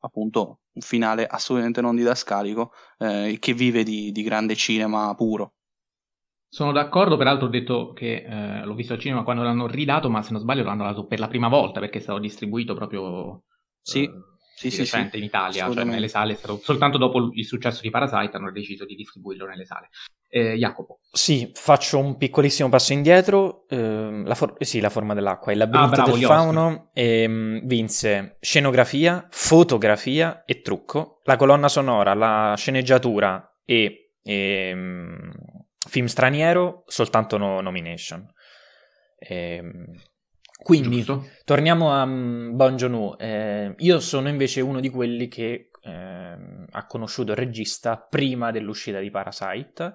appunto 0.06 0.60
un 0.72 0.82
finale 0.82 1.26
assolutamente 1.26 1.80
non 1.80 1.96
didascalico 1.96 2.72
eh, 2.98 3.36
che 3.40 3.52
vive 3.52 3.82
di, 3.82 4.12
di, 4.12 4.22
grande 4.22 4.54
cinema 4.54 5.14
puro. 5.14 5.54
Sono 6.48 6.72
d'accordo, 6.72 7.16
peraltro 7.16 7.46
ho 7.46 7.50
detto 7.50 7.92
che 7.92 8.24
eh, 8.26 8.64
l'ho 8.64 8.74
visto 8.74 8.94
al 8.94 8.98
cinema 8.98 9.22
quando 9.24 9.42
l'hanno 9.42 9.66
ridato, 9.66 10.08
ma 10.08 10.22
se 10.22 10.32
non 10.32 10.40
sbaglio 10.40 10.64
l'hanno 10.64 10.84
dato 10.84 11.06
per 11.06 11.18
la 11.18 11.28
prima 11.28 11.48
volta 11.48 11.80
perché 11.80 11.98
è 11.98 12.00
stato 12.00 12.18
distribuito 12.18 12.74
proprio 12.74 13.44
sì. 13.82 14.08
sì, 14.54 14.70
sì, 14.70 14.86
sì, 14.86 15.08
in 15.12 15.24
Italia, 15.24 15.70
cioè 15.70 15.84
nelle 15.84 16.08
sale, 16.08 16.34
stato, 16.34 16.58
soltanto 16.62 16.98
dopo 16.98 17.30
il 17.32 17.44
successo 17.44 17.82
di 17.82 17.90
Parasite 17.90 18.36
hanno 18.36 18.52
deciso 18.52 18.84
di 18.84 18.94
distribuirlo 18.94 19.46
nelle 19.46 19.64
sale. 19.64 19.90
Eh, 20.28 20.54
Jacopo. 20.56 21.00
Sì, 21.10 21.50
faccio 21.54 21.98
un 21.98 22.16
piccolissimo 22.16 22.68
passo 22.68 22.92
indietro. 22.92 23.64
Eh, 23.68 24.22
la, 24.24 24.34
for- 24.34 24.56
sì, 24.60 24.80
la 24.80 24.90
forma 24.90 25.14
dell'acqua, 25.14 25.52
il 25.52 25.58
labirinto 25.58 25.94
ah, 25.94 26.02
bravo, 26.02 26.16
del 26.16 26.26
fauno 26.26 26.90
ehm, 26.92 27.60
vinse 27.64 28.36
scenografia, 28.40 29.26
fotografia 29.30 30.44
e 30.44 30.60
trucco, 30.60 31.20
la 31.24 31.36
colonna 31.36 31.68
sonora, 31.68 32.14
la 32.14 32.54
sceneggiatura 32.56 33.60
e, 33.64 34.12
e 34.22 34.68
ehm, 34.68 35.32
film 35.88 36.06
straniero, 36.06 36.82
soltanto 36.86 37.38
no- 37.38 37.60
nomination. 37.60 38.26
Ehm, 39.18 39.86
quindi 40.62 40.96
Giusto. 40.96 41.28
torniamo 41.44 41.92
a 41.92 42.02
um, 42.02 42.56
Bon 42.56 42.76
Joon-ho. 42.76 43.16
Eh, 43.18 43.74
io 43.78 44.00
sono 44.00 44.28
invece 44.28 44.60
uno 44.60 44.80
di 44.80 44.88
quelli 44.88 45.28
che 45.28 45.70
eh, 45.80 46.36
ha 46.70 46.86
conosciuto 46.86 47.32
il 47.32 47.38
regista 47.38 47.96
prima 47.98 48.50
dell'uscita 48.50 48.98
di 48.98 49.10
Parasite, 49.10 49.94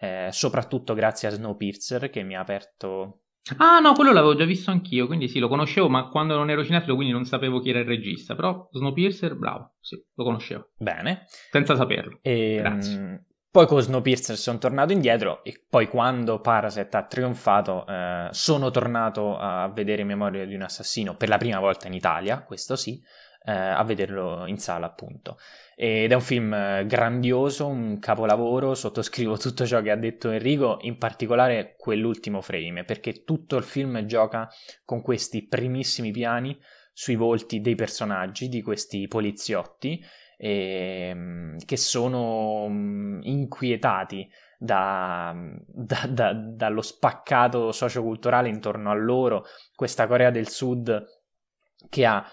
eh, 0.00 0.28
soprattutto 0.30 0.94
grazie 0.94 1.28
a 1.28 1.32
Snowpiercer 1.32 2.10
che 2.10 2.22
mi 2.22 2.36
ha 2.36 2.40
aperto 2.40 3.22
Ah 3.56 3.78
no, 3.78 3.94
quello 3.94 4.12
l'avevo 4.12 4.34
già 4.34 4.44
visto 4.44 4.70
anch'io, 4.70 5.06
quindi 5.06 5.28
sì, 5.28 5.38
lo 5.38 5.48
conoscevo, 5.48 5.88
ma 5.88 6.08
quando 6.08 6.36
non 6.36 6.50
ero 6.50 6.64
cinefilo 6.64 6.94
quindi 6.94 7.12
non 7.12 7.24
sapevo 7.24 7.60
chi 7.60 7.70
era 7.70 7.78
il 7.78 7.86
regista, 7.86 8.34
però 8.34 8.68
Snowpiercer, 8.70 9.36
bravo, 9.36 9.76
sì, 9.80 9.96
lo 10.14 10.24
conoscevo. 10.24 10.70
Bene. 10.76 11.24
Senza 11.50 11.74
saperlo. 11.74 12.18
E, 12.20 12.58
Grazie. 12.60 12.98
Mm, 12.98 13.14
poi 13.50 13.66
con 13.66 13.80
Snowpiercer 13.80 14.36
sono 14.36 14.58
tornato 14.58 14.92
indietro 14.92 15.42
e 15.44 15.64
poi 15.68 15.88
quando 15.88 16.40
Parasite 16.40 16.96
ha 16.96 17.06
trionfato 17.06 17.86
eh, 17.86 18.28
sono 18.30 18.70
tornato 18.70 19.38
a 19.38 19.68
vedere 19.68 20.04
Memoria 20.04 20.44
di 20.44 20.54
un 20.54 20.62
assassino 20.62 21.16
per 21.16 21.28
la 21.28 21.38
prima 21.38 21.58
volta 21.58 21.86
in 21.86 21.94
Italia, 21.94 22.42
questo 22.42 22.76
sì, 22.76 23.00
eh, 23.44 23.52
a 23.52 23.82
vederlo 23.84 24.46
in 24.46 24.58
sala 24.58 24.86
appunto. 24.86 25.38
Ed 25.74 26.10
è 26.10 26.14
un 26.14 26.20
film 26.20 26.52
eh, 26.52 26.84
grandioso, 26.86 27.66
un 27.66 27.98
capolavoro, 27.98 28.74
sottoscrivo 28.74 29.36
tutto 29.38 29.66
ciò 29.66 29.80
che 29.80 29.90
ha 29.90 29.96
detto 29.96 30.30
Enrico, 30.30 30.78
in 30.82 30.98
particolare 30.98 31.74
quell'ultimo 31.76 32.40
frame, 32.40 32.84
perché 32.84 33.24
tutto 33.24 33.56
il 33.56 33.64
film 33.64 34.04
gioca 34.06 34.48
con 34.84 35.02
questi 35.02 35.46
primissimi 35.46 36.10
piani 36.10 36.58
sui 36.92 37.16
volti 37.16 37.60
dei 37.60 37.74
personaggi, 37.74 38.48
di 38.48 38.60
questi 38.60 39.06
poliziotti, 39.06 40.04
eh, 40.36 41.56
che 41.64 41.76
sono 41.76 42.66
mm, 42.68 43.20
inquietati 43.22 44.28
da, 44.58 45.32
da, 45.64 46.06
da, 46.08 46.32
dallo 46.32 46.82
spaccato 46.82 47.70
socioculturale 47.70 48.48
intorno 48.48 48.90
a 48.90 48.94
loro, 48.94 49.44
questa 49.74 50.08
Corea 50.08 50.30
del 50.30 50.48
Sud 50.48 51.06
che 51.88 52.04
ha 52.04 52.24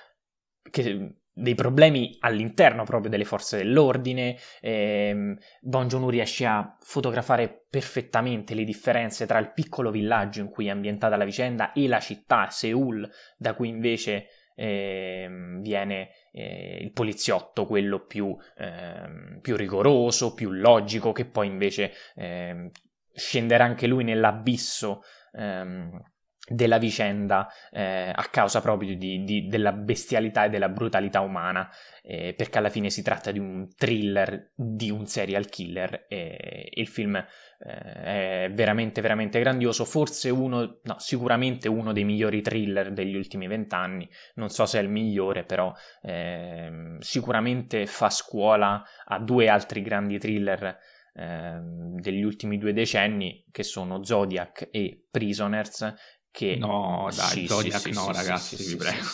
che, 0.70 1.16
dei 1.38 1.54
problemi 1.54 2.16
all'interno 2.22 2.86
proprio 2.86 3.10
delle 3.10 3.26
forze 3.26 3.58
dell'ordine. 3.58 4.38
Ehm, 4.62 5.38
Bon 5.60 5.88
Joon-ho 5.88 6.10
riesce 6.10 6.46
a 6.46 6.78
fotografare 6.80 7.66
perfettamente 7.70 8.56
le 8.56 8.64
differenze 8.64 9.26
tra 9.26 9.38
il 9.40 9.52
piccolo 9.52 9.92
villaggio 9.92 10.40
in 10.40 10.50
cui 10.50 10.68
è 10.68 10.70
ambientata 10.70 11.18
la 11.18 11.26
vicenda 11.26 11.74
e 11.74 11.88
la 11.88 12.00
città, 12.00 12.50
Seoul, 12.50 13.08
da 13.38 13.54
cui 13.54 13.68
invece 13.68 14.28
eh, 14.56 15.28
viene 15.60 16.10
eh, 16.32 16.80
il 16.82 16.94
poliziotto, 16.94 17.66
quello 17.66 18.06
più, 18.06 18.34
eh, 18.58 19.40
più, 19.42 19.58
rigoroso, 19.58 20.34
più 20.34 20.52
logico, 20.52 21.12
che 21.12 21.26
poi 21.26 21.48
invece 21.48 21.92
ehm, 22.16 22.72
scenderà 23.14 23.66
anche 23.66 23.88
lui 23.88 24.06
nell'abisso 24.06 25.02
ehm, 25.34 26.02
della 26.48 26.78
vicenda 26.78 27.48
eh, 27.72 28.12
a 28.14 28.28
causa 28.30 28.62
proprio 28.62 28.96
di, 28.96 29.24
di, 29.24 29.48
della 29.48 29.72
bestialità 29.72 30.46
e 30.46 30.50
della 30.50 30.70
brutalità 30.70 31.22
umana, 31.22 31.70
eh, 32.04 32.34
perché 32.36 32.58
alla 32.58 32.70
fine 32.70 32.90
si 32.90 33.02
tratta 33.02 33.32
di 33.32 33.40
un 33.40 33.68
thriller 33.76 34.52
di 34.56 34.92
un 34.92 35.06
serial 35.08 35.48
killer 35.48 36.06
e 36.08 36.70
il 36.72 36.88
film 36.88 37.16
eh, 37.16 38.46
è 38.46 38.52
veramente 38.52 39.02
veramente 39.02 39.40
grandioso, 39.40 39.86
forse 39.86 40.30
uno, 40.30 40.80
no, 40.84 40.96
sicuramente 41.00 41.68
uno 41.68 41.94
dei 41.94 42.04
migliori 42.04 42.42
thriller 42.42 42.92
degli 42.92 43.16
ultimi 43.16 43.48
vent'anni, 43.48 44.08
non 44.36 44.50
so 44.50 44.66
se 44.66 44.80
è 44.80 44.82
il 44.82 44.90
migliore, 44.90 45.44
però 45.46 45.74
ehm, 46.02 47.00
sicuramente 47.00 47.86
fa 47.88 48.10
scuola 48.10 48.84
a 49.06 49.20
due 49.20 49.48
altri 49.48 49.82
grandi 49.82 50.20
thriller 50.20 50.78
ehm, 51.16 52.00
degli 52.00 52.24
ultimi 52.24 52.58
due 52.58 52.74
decenni 52.74 53.46
che 53.52 53.64
sono 53.64 54.04
Zodiac 54.04 54.68
e 54.72 55.06
Prisoners 55.10 55.94
che... 56.36 56.58
No, 56.58 57.08
dai, 57.16 57.28
sì, 57.28 57.48
Zodiac 57.48 57.80
sì, 57.80 57.92
no, 57.92 58.04
sì, 58.08 58.12
ragazzi, 58.12 58.56
vi 58.58 58.76
prego. 58.76 59.06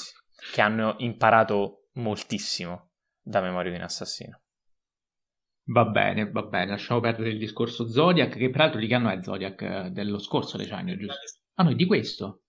Che 0.51 0.61
hanno 0.61 0.95
imparato 0.97 1.89
moltissimo 1.93 2.93
da 3.21 3.41
Memoria 3.41 3.69
di 3.69 3.77
un 3.77 3.83
assassino. 3.83 4.41
Va 5.65 5.85
bene, 5.85 6.31
va 6.31 6.41
bene, 6.41 6.71
lasciamo 6.71 6.99
perdere 6.99 7.29
il 7.29 7.37
discorso 7.37 7.87
Zodiac, 7.87 8.35
che 8.35 8.49
peraltro 8.49 8.79
di 8.79 8.87
che 8.87 8.95
anno 8.95 9.11
è 9.11 9.21
Zodiac? 9.21 9.87
Dello 9.89 10.17
scorso 10.17 10.57
decennio, 10.57 10.97
giusto? 10.97 11.19
Ah, 11.53 11.63
no, 11.63 11.73
di 11.73 11.85
questo. 11.85 12.41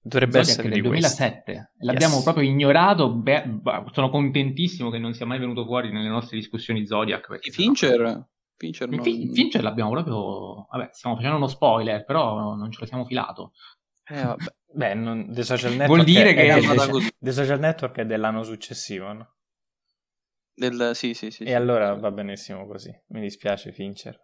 Dovrebbe 0.00 0.42
Zodiac 0.42 0.58
essere 0.58 0.68
del 0.70 0.82
2007. 0.82 1.42
Questo. 1.42 1.70
L'abbiamo 1.80 2.14
yes. 2.14 2.22
proprio 2.22 2.48
ignorato. 2.48 3.14
Beh, 3.14 3.60
sono 3.92 4.08
contentissimo 4.08 4.88
che 4.88 4.98
non 4.98 5.12
sia 5.12 5.26
mai 5.26 5.38
venuto 5.38 5.66
fuori 5.66 5.92
nelle 5.92 6.08
nostre 6.08 6.38
discussioni 6.38 6.86
Zodiac. 6.86 7.28
Perché 7.28 7.50
Fincher? 7.50 8.26
Fincher, 8.56 8.88
non... 8.88 9.02
Fincher 9.02 9.62
l'abbiamo 9.62 9.90
proprio. 9.90 10.66
Vabbè, 10.70 10.88
stiamo 10.92 11.14
facendo 11.16 11.36
uno 11.36 11.46
spoiler, 11.46 12.04
però 12.04 12.54
non 12.54 12.70
ce 12.72 12.80
lo 12.80 12.86
siamo 12.86 13.04
filato. 13.04 13.52
Eh, 14.08 14.22
vabbè. 14.22 14.44
Beh, 14.74 14.94
non, 14.94 15.32
The 15.32 15.42
Social 15.42 15.72
Network 15.72 15.88
Vuol 15.88 16.04
dire 16.04 16.34
che 16.34 16.46
è, 16.46 16.56
è 16.56 16.88
così. 16.88 17.10
The 17.18 17.32
Social 17.32 17.58
Network 17.58 17.96
è 17.98 18.06
dell'anno 18.06 18.42
successivo, 18.42 19.12
no? 19.12 19.34
Del, 20.54 20.92
sì, 20.94 21.14
sì, 21.14 21.30
sì. 21.30 21.44
E 21.44 21.48
sì, 21.48 21.52
allora 21.52 21.94
sì. 21.94 22.00
va 22.00 22.10
benissimo 22.10 22.66
così. 22.66 22.90
Mi 23.08 23.20
dispiace, 23.20 23.72
Fincher. 23.72 24.18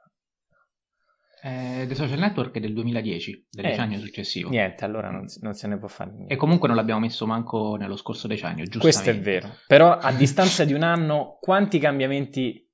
Eh, 1.42 1.85
The 1.87 1.94
Social 1.94 2.18
Network 2.18 2.56
è 2.56 2.61
del 2.61 2.73
2010, 2.73 3.47
del 3.50 3.64
eh, 3.64 3.68
decennio 3.68 3.99
successivo. 3.99 4.50
Niente, 4.50 4.85
allora 4.85 5.11
non, 5.11 5.26
non, 5.40 5.54
se 5.54 5.68
ne 5.68 5.78
può 5.78 5.88
fare 5.88 6.11
niente. 6.11 6.35
E 6.35 6.37
comunque 6.37 6.66
non 6.66 6.76
l'abbiamo 6.76 7.00
messo 7.00 7.26
manco 7.26 7.76
nello 7.76 7.97
scorso 7.97 8.26
decennio, 8.26 8.64
giusto? 8.64 8.80
Questo 8.80 9.11
è 9.11 9.18
vero. 9.18 9.56
Però 9.66 9.97
a 9.97 10.12
distanza 10.12 10.64
di 10.64 10.73
un 10.73 10.82
anno, 10.82 11.38
quanti 11.40 11.78
cambiamenti 11.78 12.67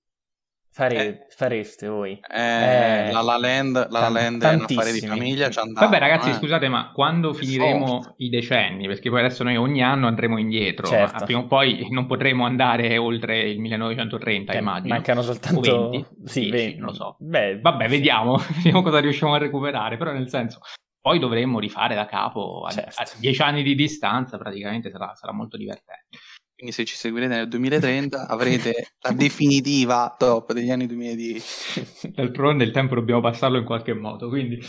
Fare, 0.75 0.97
eh, 0.97 1.27
fareste 1.29 1.87
voi? 1.87 2.19
Eh, 2.29 3.09
eh, 3.09 3.13
la 3.13 3.23
La 3.23 3.39
Land, 3.39 3.91
la 3.91 4.01
La 4.01 4.09
Land 4.09 4.43
è 4.43 4.55
un 4.55 4.63
affare 4.63 4.91
di 4.91 4.99
famiglia. 4.99 5.49
Vabbè, 5.49 6.01
ragazzi, 6.01 6.31
eh. 6.31 6.33
scusate, 6.33 6.67
ma 6.67 6.91
quando 6.93 7.33
finiremo 7.33 7.85
oh. 7.85 8.15
i 8.17 8.29
decenni? 8.29 8.89
Perché 8.89 9.09
poi 9.09 9.21
adesso 9.21 9.45
noi 9.45 9.55
ogni 9.57 9.85
anno 9.85 10.09
andremo 10.09 10.37
indietro. 10.37 10.89
Certo. 10.89 11.27
Prima 11.27 11.43
o 11.43 11.47
poi 11.47 11.87
non 11.91 12.07
potremo 12.07 12.45
andare 12.45 12.99
oltre 12.99 13.43
il 13.43 13.61
1930, 13.61 14.53
eh, 14.53 14.59
immagino. 14.59 14.95
Mancano 14.95 15.23
soltanto 15.23 15.91
20. 15.91 16.07
Sì, 16.25 16.51
20. 16.51 16.79
non 16.79 16.89
lo 16.89 16.93
so. 16.93 17.17
Beh, 17.21 17.61
vabbè, 17.61 17.87
vediamo, 17.87 18.37
vediamo 18.57 18.83
cosa 18.83 18.99
riusciamo 18.99 19.35
a 19.35 19.39
recuperare. 19.39 19.97
Però, 19.97 20.11
nel 20.11 20.29
senso, 20.29 20.59
poi 21.01 21.21
dovremmo 21.21 21.61
rifare 21.61 21.95
da 21.95 22.07
capo 22.07 22.65
a, 22.67 22.73
certo. 22.73 23.01
a 23.01 23.05
dieci 23.21 23.43
anni 23.43 23.63
di 23.63 23.77
distanza, 23.77 24.39
praticamente 24.39 24.91
sarà, 24.91 25.15
sarà 25.15 25.33
molto 25.33 25.57
divertente. 25.57 26.19
Quindi 26.57 26.73
se 26.73 26.85
ci 26.85 26.95
seguirete 26.95 27.35
nel 27.35 27.49
2030 27.49 28.29
avrete 28.29 28.95
la 29.01 29.11
definitiva 29.13 30.15
top 30.17 30.53
degli 30.53 30.71
anni 30.71 30.87
2010. 30.87 32.13
D'altronde 32.15 32.63
il 32.63 32.71
tempo 32.71 32.95
dobbiamo 32.95 33.21
passarlo 33.21 33.59
in 33.59 33.65
qualche 33.65 33.93
modo, 33.93 34.29
quindi 34.29 34.61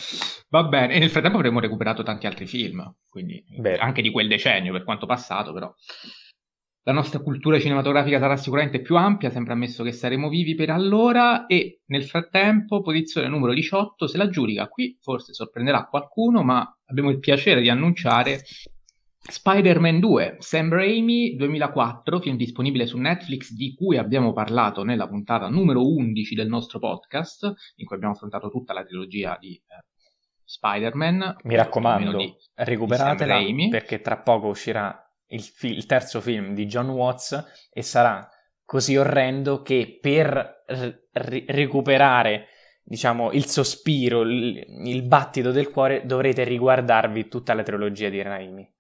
va 0.50 0.64
bene. 0.64 0.96
E 0.96 1.00
nel 1.00 1.12
frattempo 1.12 1.38
avremo 1.38 1.60
recuperato 1.60 2.02
tanti 2.02 2.26
altri 2.26 2.48
film, 2.48 2.92
quindi 3.08 3.44
Beh. 3.60 3.78
anche 3.78 4.02
di 4.02 4.10
quel 4.10 4.28
decennio 4.28 4.72
per 4.72 4.84
quanto 4.84 5.06
passato, 5.06 5.54
però. 5.54 5.72
La 6.88 6.94
nostra 6.94 7.20
cultura 7.20 7.60
cinematografica 7.60 8.20
sarà 8.20 8.38
sicuramente 8.38 8.80
più 8.80 8.96
ampia, 8.96 9.32
sempre 9.32 9.54
ammesso 9.54 9.84
che 9.84 9.92
saremo 9.92 10.30
vivi 10.30 10.54
per 10.54 10.70
allora 10.70 11.48
e 11.48 11.82
nel 11.86 12.04
frattempo 12.04 12.82
posizione 12.82 13.28
numero 13.28 13.54
18 13.54 14.08
se 14.08 14.18
la 14.18 14.30
giudica. 14.30 14.68
Qui 14.68 14.98
forse 15.02 15.34
sorprenderà 15.34 15.86
qualcuno, 15.86 16.44
ma 16.44 16.78
abbiamo 16.86 17.10
il 17.10 17.18
piacere 17.18 17.62
di 17.62 17.70
annunciare 17.70 18.44
Spider-Man 19.28 20.00
2, 20.00 20.36
Sam 20.40 20.70
Raimi 20.70 21.36
2004, 21.36 22.20
film 22.20 22.38
disponibile 22.38 22.86
su 22.86 22.98
Netflix 22.98 23.52
di 23.52 23.74
cui 23.74 23.98
abbiamo 23.98 24.34
parlato 24.34 24.84
nella 24.84 25.08
puntata 25.08 25.48
numero 25.48 25.88
11 25.88 26.36
del 26.36 26.48
nostro 26.48 26.78
podcast, 26.78 27.52
in 27.78 27.86
cui 27.86 27.96
abbiamo 27.96 28.14
affrontato 28.14 28.50
tutta 28.50 28.74
la 28.74 28.84
trilogia 28.84 29.36
di 29.40 29.56
eh, 29.56 29.86
Spider-Man. 30.44 31.38
Mi 31.44 31.56
raccomando, 31.56 32.18
di, 32.18 32.36
recuperatela 32.54 33.40
di 33.40 33.68
perché 33.70 34.00
tra 34.02 34.18
poco 34.18 34.48
uscirà 34.48 34.96
il, 35.30 35.42
fi- 35.42 35.74
il, 35.74 35.88
terzo 35.88 36.22
film 36.22 36.54
di 36.54 36.68
John 36.68 36.90
Watts 36.90 37.70
e 37.72 37.82
sarà 37.82 38.30
così 38.64 38.96
orrendo 38.96 39.64
che 39.64 39.98
per 40.00 40.64
r- 40.68 41.44
recuperare 41.48 42.50
diciamo 42.84 43.32
il 43.32 43.46
sospiro, 43.46 44.22
il, 44.22 44.64
il 44.86 45.02
battito 45.02 45.52
del 45.52 45.72
cuore 45.72 46.06
dovrete 46.06 46.44
riguardarvi 46.44 47.28
tutta 47.28 47.56
la 47.56 47.64
trilogia 47.64 48.10
di 48.10 48.22
Raimi. 48.22 48.74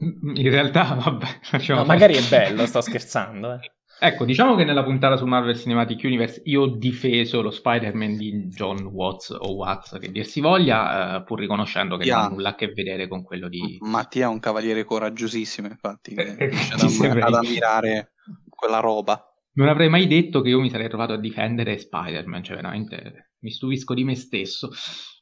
In 0.00 0.50
realtà, 0.50 0.94
vabbè, 1.02 1.26
no, 1.68 1.84
magari 1.84 2.14
è 2.14 2.22
bello, 2.28 2.66
sto 2.66 2.80
scherzando. 2.80 3.54
Eh. 3.54 3.58
Ecco, 4.00 4.24
diciamo 4.24 4.54
che 4.54 4.62
nella 4.62 4.84
puntata 4.84 5.16
su 5.16 5.26
Marvel 5.26 5.56
Cinematic 5.56 6.04
Universe 6.04 6.40
io 6.44 6.62
ho 6.62 6.76
difeso 6.76 7.42
lo 7.42 7.50
Spider-Man 7.50 8.16
di 8.16 8.46
John 8.46 8.84
Watts 8.84 9.30
o 9.30 9.54
Watts, 9.54 9.98
che 9.98 10.12
dir 10.12 10.24
si 10.24 10.40
voglia, 10.40 11.16
eh, 11.16 11.24
pur 11.24 11.40
riconoscendo 11.40 11.96
che 11.96 12.04
yeah. 12.04 12.18
non 12.18 12.24
ha 12.24 12.28
nulla 12.28 12.48
a 12.50 12.54
che 12.54 12.68
vedere 12.68 13.08
con 13.08 13.24
quello 13.24 13.48
di... 13.48 13.78
Mattia 13.80 14.26
è 14.26 14.28
un 14.28 14.38
cavaliere 14.38 14.84
coraggiosissimo, 14.84 15.66
infatti, 15.66 16.14
che 16.14 16.36
riesce 16.38 16.74
ad, 16.74 17.22
ad 17.22 17.34
ammirare 17.34 18.12
quella 18.48 18.78
roba. 18.78 19.20
Non 19.54 19.66
avrei 19.66 19.88
mai 19.88 20.06
detto 20.06 20.42
che 20.42 20.50
io 20.50 20.60
mi 20.60 20.70
sarei 20.70 20.88
trovato 20.88 21.14
a 21.14 21.18
difendere 21.18 21.76
Spider-Man, 21.76 22.44
cioè 22.44 22.54
veramente 22.54 23.32
mi 23.40 23.50
stupisco 23.50 23.94
di 23.94 24.04
me 24.04 24.14
stesso. 24.14 24.70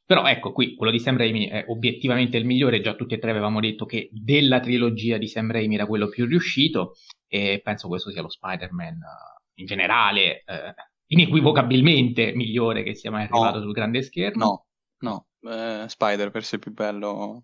Però 0.06 0.24
ecco, 0.24 0.52
qui 0.52 0.76
quello 0.76 0.92
di 0.92 1.00
Sam 1.00 1.16
Raimi 1.16 1.48
è 1.48 1.64
obiettivamente 1.66 2.36
il 2.36 2.44
migliore, 2.44 2.80
già 2.80 2.94
tutti 2.94 3.14
e 3.14 3.18
tre 3.18 3.32
avevamo 3.32 3.58
detto 3.58 3.86
che 3.86 4.08
della 4.12 4.60
trilogia 4.60 5.18
di 5.18 5.26
Sam 5.26 5.50
Raimi 5.50 5.74
era 5.74 5.86
quello 5.86 6.08
più 6.08 6.26
riuscito 6.26 6.94
e 7.26 7.60
penso 7.62 7.88
questo 7.88 8.12
sia 8.12 8.22
lo 8.22 8.30
Spider-Man 8.30 8.94
uh, 8.94 9.42
in 9.54 9.66
generale 9.66 10.44
uh, 10.46 10.72
inequivocabilmente 11.06 12.32
migliore 12.36 12.84
che 12.84 12.94
sia 12.94 13.10
mai 13.10 13.24
arrivato 13.24 13.56
no, 13.56 13.64
sul 13.64 13.72
grande 13.72 14.02
schermo. 14.02 14.66
No, 15.00 15.26
no, 15.40 15.50
eh, 15.50 15.88
Spider-Verse 15.88 16.56
è 16.56 16.58
più 16.60 16.72
bello. 16.72 17.42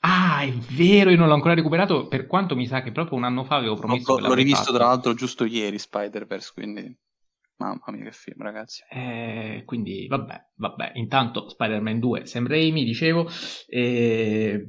Ah, 0.00 0.42
è 0.42 0.52
vero, 0.52 1.10
io 1.10 1.16
non 1.16 1.26
l'ho 1.26 1.34
ancora 1.34 1.54
recuperato, 1.54 2.06
per 2.06 2.28
quanto 2.28 2.54
mi 2.54 2.68
sa 2.68 2.82
che 2.82 2.92
proprio 2.92 3.18
un 3.18 3.24
anno 3.24 3.42
fa 3.42 3.56
avevo 3.56 3.74
promesso... 3.74 4.16
No, 4.16 4.28
l'ho 4.28 4.34
rivisto 4.34 4.72
tra 4.72 4.86
l'altro 4.86 5.14
giusto 5.14 5.44
ieri, 5.44 5.76
Spider-Verse, 5.76 6.52
quindi... 6.54 6.96
Mamma 7.58 7.80
mia 7.88 8.04
che 8.04 8.12
film, 8.12 8.42
ragazzi. 8.42 8.82
Eh, 8.90 9.62
quindi, 9.64 10.06
vabbè, 10.08 10.48
vabbè. 10.56 10.92
Intanto 10.94 11.48
Spider-Man 11.48 11.98
2, 11.98 12.26
Sam 12.26 12.46
Raimi, 12.46 12.84
dicevo, 12.84 13.28
eh, 13.66 14.66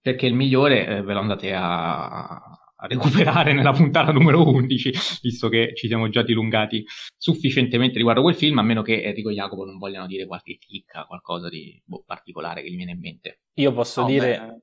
perché 0.00 0.26
il 0.26 0.34
migliore 0.34 0.86
eh, 0.86 1.02
ve 1.02 1.12
lo 1.12 1.18
andate 1.18 1.52
a, 1.52 2.26
a 2.28 2.86
recuperare 2.86 3.52
nella 3.52 3.72
puntata 3.72 4.12
numero 4.12 4.48
11, 4.48 4.92
visto 5.20 5.48
che 5.48 5.72
ci 5.74 5.88
siamo 5.88 6.08
già 6.08 6.22
dilungati 6.22 6.84
sufficientemente 7.16 7.96
riguardo 7.96 8.22
quel 8.22 8.36
film, 8.36 8.58
a 8.58 8.62
meno 8.62 8.82
che 8.82 9.02
Enrico 9.02 9.30
e 9.30 9.34
Jacopo 9.34 9.64
non 9.64 9.76
vogliano 9.76 10.06
dire 10.06 10.26
qualche 10.26 10.58
chicca, 10.58 11.06
qualcosa 11.06 11.48
di 11.48 11.80
boh, 11.84 12.04
particolare 12.06 12.62
che 12.62 12.70
gli 12.70 12.76
viene 12.76 12.92
in 12.92 13.00
mente. 13.00 13.40
Io 13.54 13.72
posso 13.72 14.02
oh, 14.02 14.06
dire... 14.06 14.38
Beh. 14.38 14.60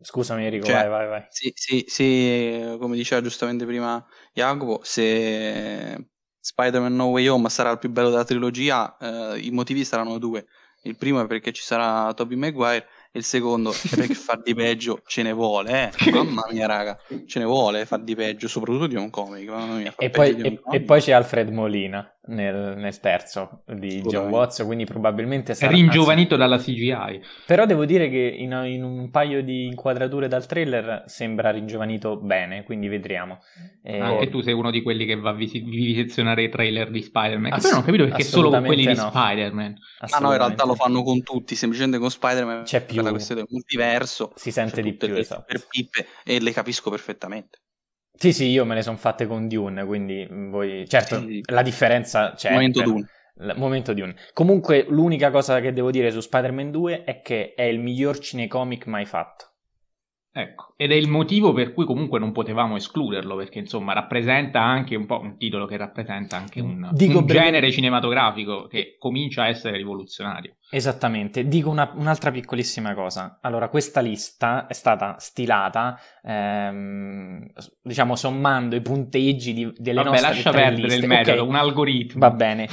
Scusami 0.00 0.44
Enrico, 0.44 0.66
cioè, 0.66 0.74
vai, 0.74 0.88
vai, 0.88 1.08
vai. 1.08 1.24
Sì, 1.28 1.50
sì, 1.54 1.84
sì, 1.86 2.76
come 2.78 2.96
diceva 2.96 3.22
giustamente 3.22 3.64
prima 3.64 4.04
Jacopo, 4.34 4.80
se 4.82 6.08
Spider-Man 6.44 6.94
No 6.94 7.06
Way 7.06 7.26
Home 7.28 7.48
sarà 7.48 7.70
il 7.70 7.78
più 7.78 7.88
bello 7.88 8.10
della 8.10 8.24
trilogia, 8.24 8.98
eh, 9.00 9.38
i 9.38 9.50
motivi 9.50 9.82
saranno 9.82 10.18
due. 10.18 10.44
Il 10.82 10.94
primo 10.94 11.22
è 11.22 11.26
perché 11.26 11.52
ci 11.52 11.62
sarà 11.62 12.12
Tobey 12.12 12.36
Maguire 12.36 12.86
il 13.12 13.24
secondo 13.24 13.70
è 13.70 13.96
perché 13.96 14.12
far 14.12 14.42
di 14.42 14.54
peggio 14.54 15.00
ce 15.06 15.22
ne 15.22 15.32
vuole, 15.32 15.90
eh. 15.90 15.90
Mamma 16.12 16.46
mia, 16.50 16.66
raga, 16.66 16.98
ce 17.26 17.38
ne 17.38 17.46
vuole 17.46 17.86
far 17.86 18.02
di 18.02 18.14
peggio, 18.14 18.46
soprattutto 18.46 18.86
di 18.86 18.96
un 18.96 19.08
comic. 19.08 19.48
Mia, 19.48 19.94
e, 19.96 20.10
poi, 20.10 20.36
e, 20.36 20.60
e, 20.70 20.80
poi, 20.82 21.00
c'è 21.00 21.12
Alfred 21.12 21.48
Molina 21.48 22.13
nel, 22.26 22.76
nel 22.76 23.00
terzo 23.00 23.62
di 23.66 24.00
John 24.02 24.28
Watts, 24.28 24.62
quindi 24.64 24.84
probabilmente 24.84 25.54
sarà... 25.54 25.72
Ringiovanito 25.72 26.36
dalla 26.36 26.58
CGI. 26.58 27.20
Però 27.46 27.66
devo 27.66 27.84
dire 27.84 28.08
che 28.08 28.34
in, 28.38 28.52
in, 28.66 28.82
un 28.82 29.10
paio 29.10 29.42
di 29.42 29.66
inquadrature 29.66 30.28
dal 30.28 30.46
trailer 30.46 31.04
sembra 31.06 31.50
ringiovanito 31.50 32.16
bene, 32.16 32.64
quindi 32.64 32.88
vedremo. 32.88 33.40
E... 33.82 33.98
Anche 33.98 34.30
tu 34.30 34.40
sei 34.40 34.54
uno 34.54 34.70
di 34.70 34.82
quelli 34.82 35.04
che 35.04 35.16
va 35.16 35.30
a 35.30 35.34
visizionare 35.34 36.44
i 36.44 36.48
trailer 36.48 36.90
di 36.90 37.02
Spider-Man. 37.02 37.52
Ass- 37.52 37.62
però 37.62 37.74
non 37.74 37.82
ho 37.82 37.86
capito 37.86 38.04
perché 38.04 38.22
solo 38.22 38.50
con 38.50 38.64
quelli 38.64 38.84
no. 38.84 38.92
di 38.92 38.98
Spider-Man. 38.98 39.74
Ah 39.98 40.18
no, 40.18 40.30
in 40.30 40.38
realtà 40.38 40.64
lo 40.64 40.74
fanno 40.74 41.02
con 41.02 41.22
tutti, 41.22 41.54
semplicemente 41.54 41.98
con 41.98 42.10
Spider-Man 42.10 42.62
c'è 42.64 42.84
più... 42.84 43.02
la 43.02 43.10
questione 43.10 43.42
del 43.42 43.50
multiverso. 43.50 44.32
Si 44.34 44.50
sente 44.50 44.80
di 44.80 44.94
più, 44.94 45.14
esatto. 45.14 45.44
Per 45.46 45.66
pippe, 45.68 46.06
e 46.24 46.40
le 46.40 46.52
capisco 46.52 46.90
perfettamente. 46.90 47.63
Sì, 48.16 48.32
sì, 48.32 48.46
io 48.46 48.64
me 48.64 48.74
le 48.74 48.82
sono 48.82 48.96
fatte 48.96 49.26
con 49.26 49.48
Dune, 49.48 49.84
quindi 49.84 50.26
voi... 50.30 50.88
Certo, 50.88 51.20
sì. 51.20 51.42
la 51.46 51.62
differenza 51.62 52.32
c'è. 52.34 52.52
Momento 52.52 52.80
per... 52.80 52.88
Dune. 52.88 53.08
Momento 53.56 53.92
Dune. 53.92 54.14
Comunque, 54.32 54.86
l'unica 54.88 55.30
cosa 55.30 55.60
che 55.60 55.72
devo 55.72 55.90
dire 55.90 56.10
su 56.10 56.20
Spider-Man 56.20 56.70
2 56.70 57.04
è 57.04 57.20
che 57.20 57.54
è 57.54 57.62
il 57.62 57.80
miglior 57.80 58.18
cinecomic 58.18 58.86
mai 58.86 59.04
fatto. 59.04 59.53
Ecco, 60.36 60.74
ed 60.76 60.90
è 60.90 60.96
il 60.96 61.06
motivo 61.06 61.52
per 61.52 61.72
cui 61.72 61.84
comunque 61.84 62.18
non 62.18 62.32
potevamo 62.32 62.74
escluderlo, 62.74 63.36
perché 63.36 63.60
insomma 63.60 63.92
rappresenta 63.92 64.60
anche 64.60 64.96
un 64.96 65.06
po' 65.06 65.20
un 65.20 65.36
titolo 65.36 65.64
che 65.64 65.76
rappresenta 65.76 66.36
anche 66.36 66.60
un, 66.60 66.90
un 66.90 67.26
genere 67.26 67.70
cinematografico 67.70 68.66
che 68.66 68.96
comincia 68.98 69.44
a 69.44 69.46
essere 69.46 69.76
rivoluzionario. 69.76 70.56
Esattamente, 70.70 71.46
dico 71.46 71.70
una, 71.70 71.88
un'altra 71.94 72.32
piccolissima 72.32 72.94
cosa. 72.94 73.38
Allora, 73.42 73.68
questa 73.68 74.00
lista 74.00 74.66
è 74.66 74.72
stata 74.72 75.14
stilata, 75.20 76.00
ehm, 76.24 77.46
diciamo, 77.80 78.16
sommando 78.16 78.74
i 78.74 78.82
punteggi 78.82 79.52
di, 79.52 79.72
delle 79.76 80.02
Vabbè, 80.02 80.10
nostre 80.10 80.28
lascia 80.28 80.50
perdere 80.50 80.82
liste. 80.82 81.00
il 81.00 81.06
metodo, 81.06 81.42
okay. 81.42 81.48
un 81.48 81.54
algoritmo. 81.54 82.18
Va 82.18 82.30
bene. 82.32 82.68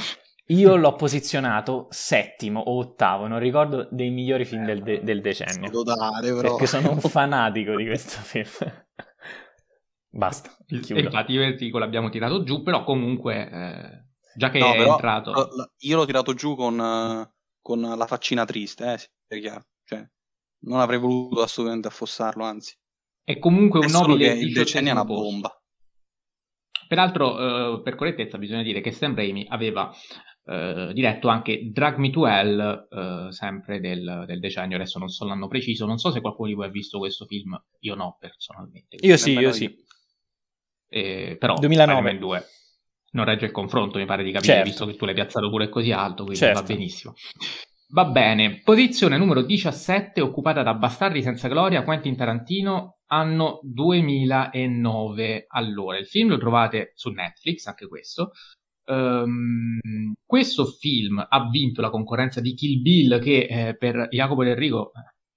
Io 0.46 0.76
l'ho 0.76 0.94
posizionato 0.94 1.86
settimo 1.90 2.60
o 2.60 2.78
ottavo, 2.78 3.26
non 3.26 3.38
ricordo, 3.38 3.88
dei 3.90 4.10
migliori 4.10 4.44
film 4.44 4.64
del, 4.64 4.82
de- 4.82 5.02
del 5.02 5.20
decennio. 5.20 5.82
Dare, 5.82 6.34
perché 6.34 6.66
sono 6.66 6.90
un 6.90 7.00
fanatico 7.00 7.76
di 7.76 7.86
questo 7.86 8.20
film. 8.20 8.48
Basta. 10.10 10.54
Chiudo. 10.66 11.00
Infatti, 11.00 11.32
io 11.32 11.42
e 11.42 11.70
l'abbiamo 11.78 12.10
tirato 12.10 12.42
giù, 12.42 12.62
però 12.62 12.84
comunque, 12.84 13.48
eh, 13.50 14.04
già 14.36 14.50
che 14.50 14.58
no, 14.58 14.72
è 14.72 14.76
però, 14.76 14.92
entrato. 14.92 15.32
Io 15.78 15.96
l'ho 15.96 16.04
tirato 16.04 16.34
giù 16.34 16.54
con, 16.54 17.30
con 17.60 17.80
la 17.80 18.06
faccina 18.06 18.44
triste, 18.44 18.98
eh, 19.28 19.40
chiaro. 19.40 19.66
Cioè, 19.84 20.06
non 20.64 20.80
avrei 20.80 20.98
voluto 20.98 21.40
assolutamente 21.40 21.88
affossarlo, 21.88 22.44
anzi. 22.44 22.76
È 23.24 23.38
comunque 23.38 23.78
un 23.78 23.90
nobile. 23.90 24.32
Il 24.32 24.52
decennio 24.52 24.90
è 24.90 24.92
una 24.92 25.04
bomba. 25.04 25.56
Peraltro, 26.88 27.78
eh, 27.78 27.82
per 27.82 27.94
correttezza, 27.94 28.36
bisogna 28.36 28.62
dire 28.62 28.82
che 28.82 28.92
Sam 28.92 29.14
Raimi 29.14 29.46
aveva 29.48 29.90
eh, 30.44 30.90
diretto 30.92 31.28
anche 31.28 31.70
Drag 31.70 31.96
Me 31.98 32.10
to 32.10 32.26
Hell, 32.26 32.88
eh, 32.90 33.32
sempre 33.32 33.80
del, 33.80 34.24
del, 34.26 34.40
decennio, 34.40 34.76
adesso 34.76 34.98
non 34.98 35.08
so 35.08 35.24
l'anno 35.24 35.48
preciso, 35.48 35.86
non 35.86 35.98
so 35.98 36.10
se 36.10 36.20
qualcuno 36.20 36.48
di 36.48 36.54
voi 36.54 36.66
ha 36.66 36.70
visto 36.70 36.98
questo 36.98 37.26
film, 37.26 37.60
io 37.80 37.94
no 37.94 38.16
personalmente. 38.18 38.96
Io 39.00 39.16
sì, 39.16 39.32
io 39.32 39.52
sì. 39.52 39.74
Eh, 40.88 41.36
però 41.38 41.54
2009. 41.54 42.18
2 42.18 42.44
non 43.12 43.24
regge 43.24 43.46
il 43.46 43.52
confronto, 43.52 43.98
mi 43.98 44.06
pare 44.06 44.22
di 44.22 44.32
capire, 44.32 44.54
certo. 44.54 44.68
visto 44.68 44.86
che 44.86 44.96
tu 44.96 45.04
l'hai 45.04 45.14
piazzato 45.14 45.48
pure 45.50 45.68
così 45.68 45.92
alto, 45.92 46.24
quindi 46.24 46.38
certo. 46.38 46.60
va 46.60 46.66
benissimo. 46.66 47.14
Va 47.92 48.06
bene, 48.06 48.62
posizione 48.64 49.18
numero 49.18 49.42
17 49.42 50.22
occupata 50.22 50.62
da 50.62 50.72
Bastardi 50.72 51.22
senza 51.22 51.48
gloria, 51.48 51.84
Quentin 51.84 52.16
Tarantino, 52.16 53.00
anno 53.08 53.60
2009. 53.64 55.44
Allora, 55.48 55.98
il 55.98 56.06
film 56.06 56.30
lo 56.30 56.38
trovate 56.38 56.92
su 56.94 57.10
Netflix, 57.10 57.66
anche 57.66 57.86
questo. 57.86 58.32
Um, 58.84 59.78
questo 60.26 60.64
film 60.64 61.24
ha 61.28 61.48
vinto 61.48 61.80
la 61.80 61.90
concorrenza 61.90 62.40
di 62.40 62.54
Kill 62.54 62.82
Bill 62.82 63.20
che 63.20 63.46
eh, 63.48 63.76
per 63.76 64.08
Jacopo 64.10 64.42
Del 64.42 64.56
Rigo 64.56 64.90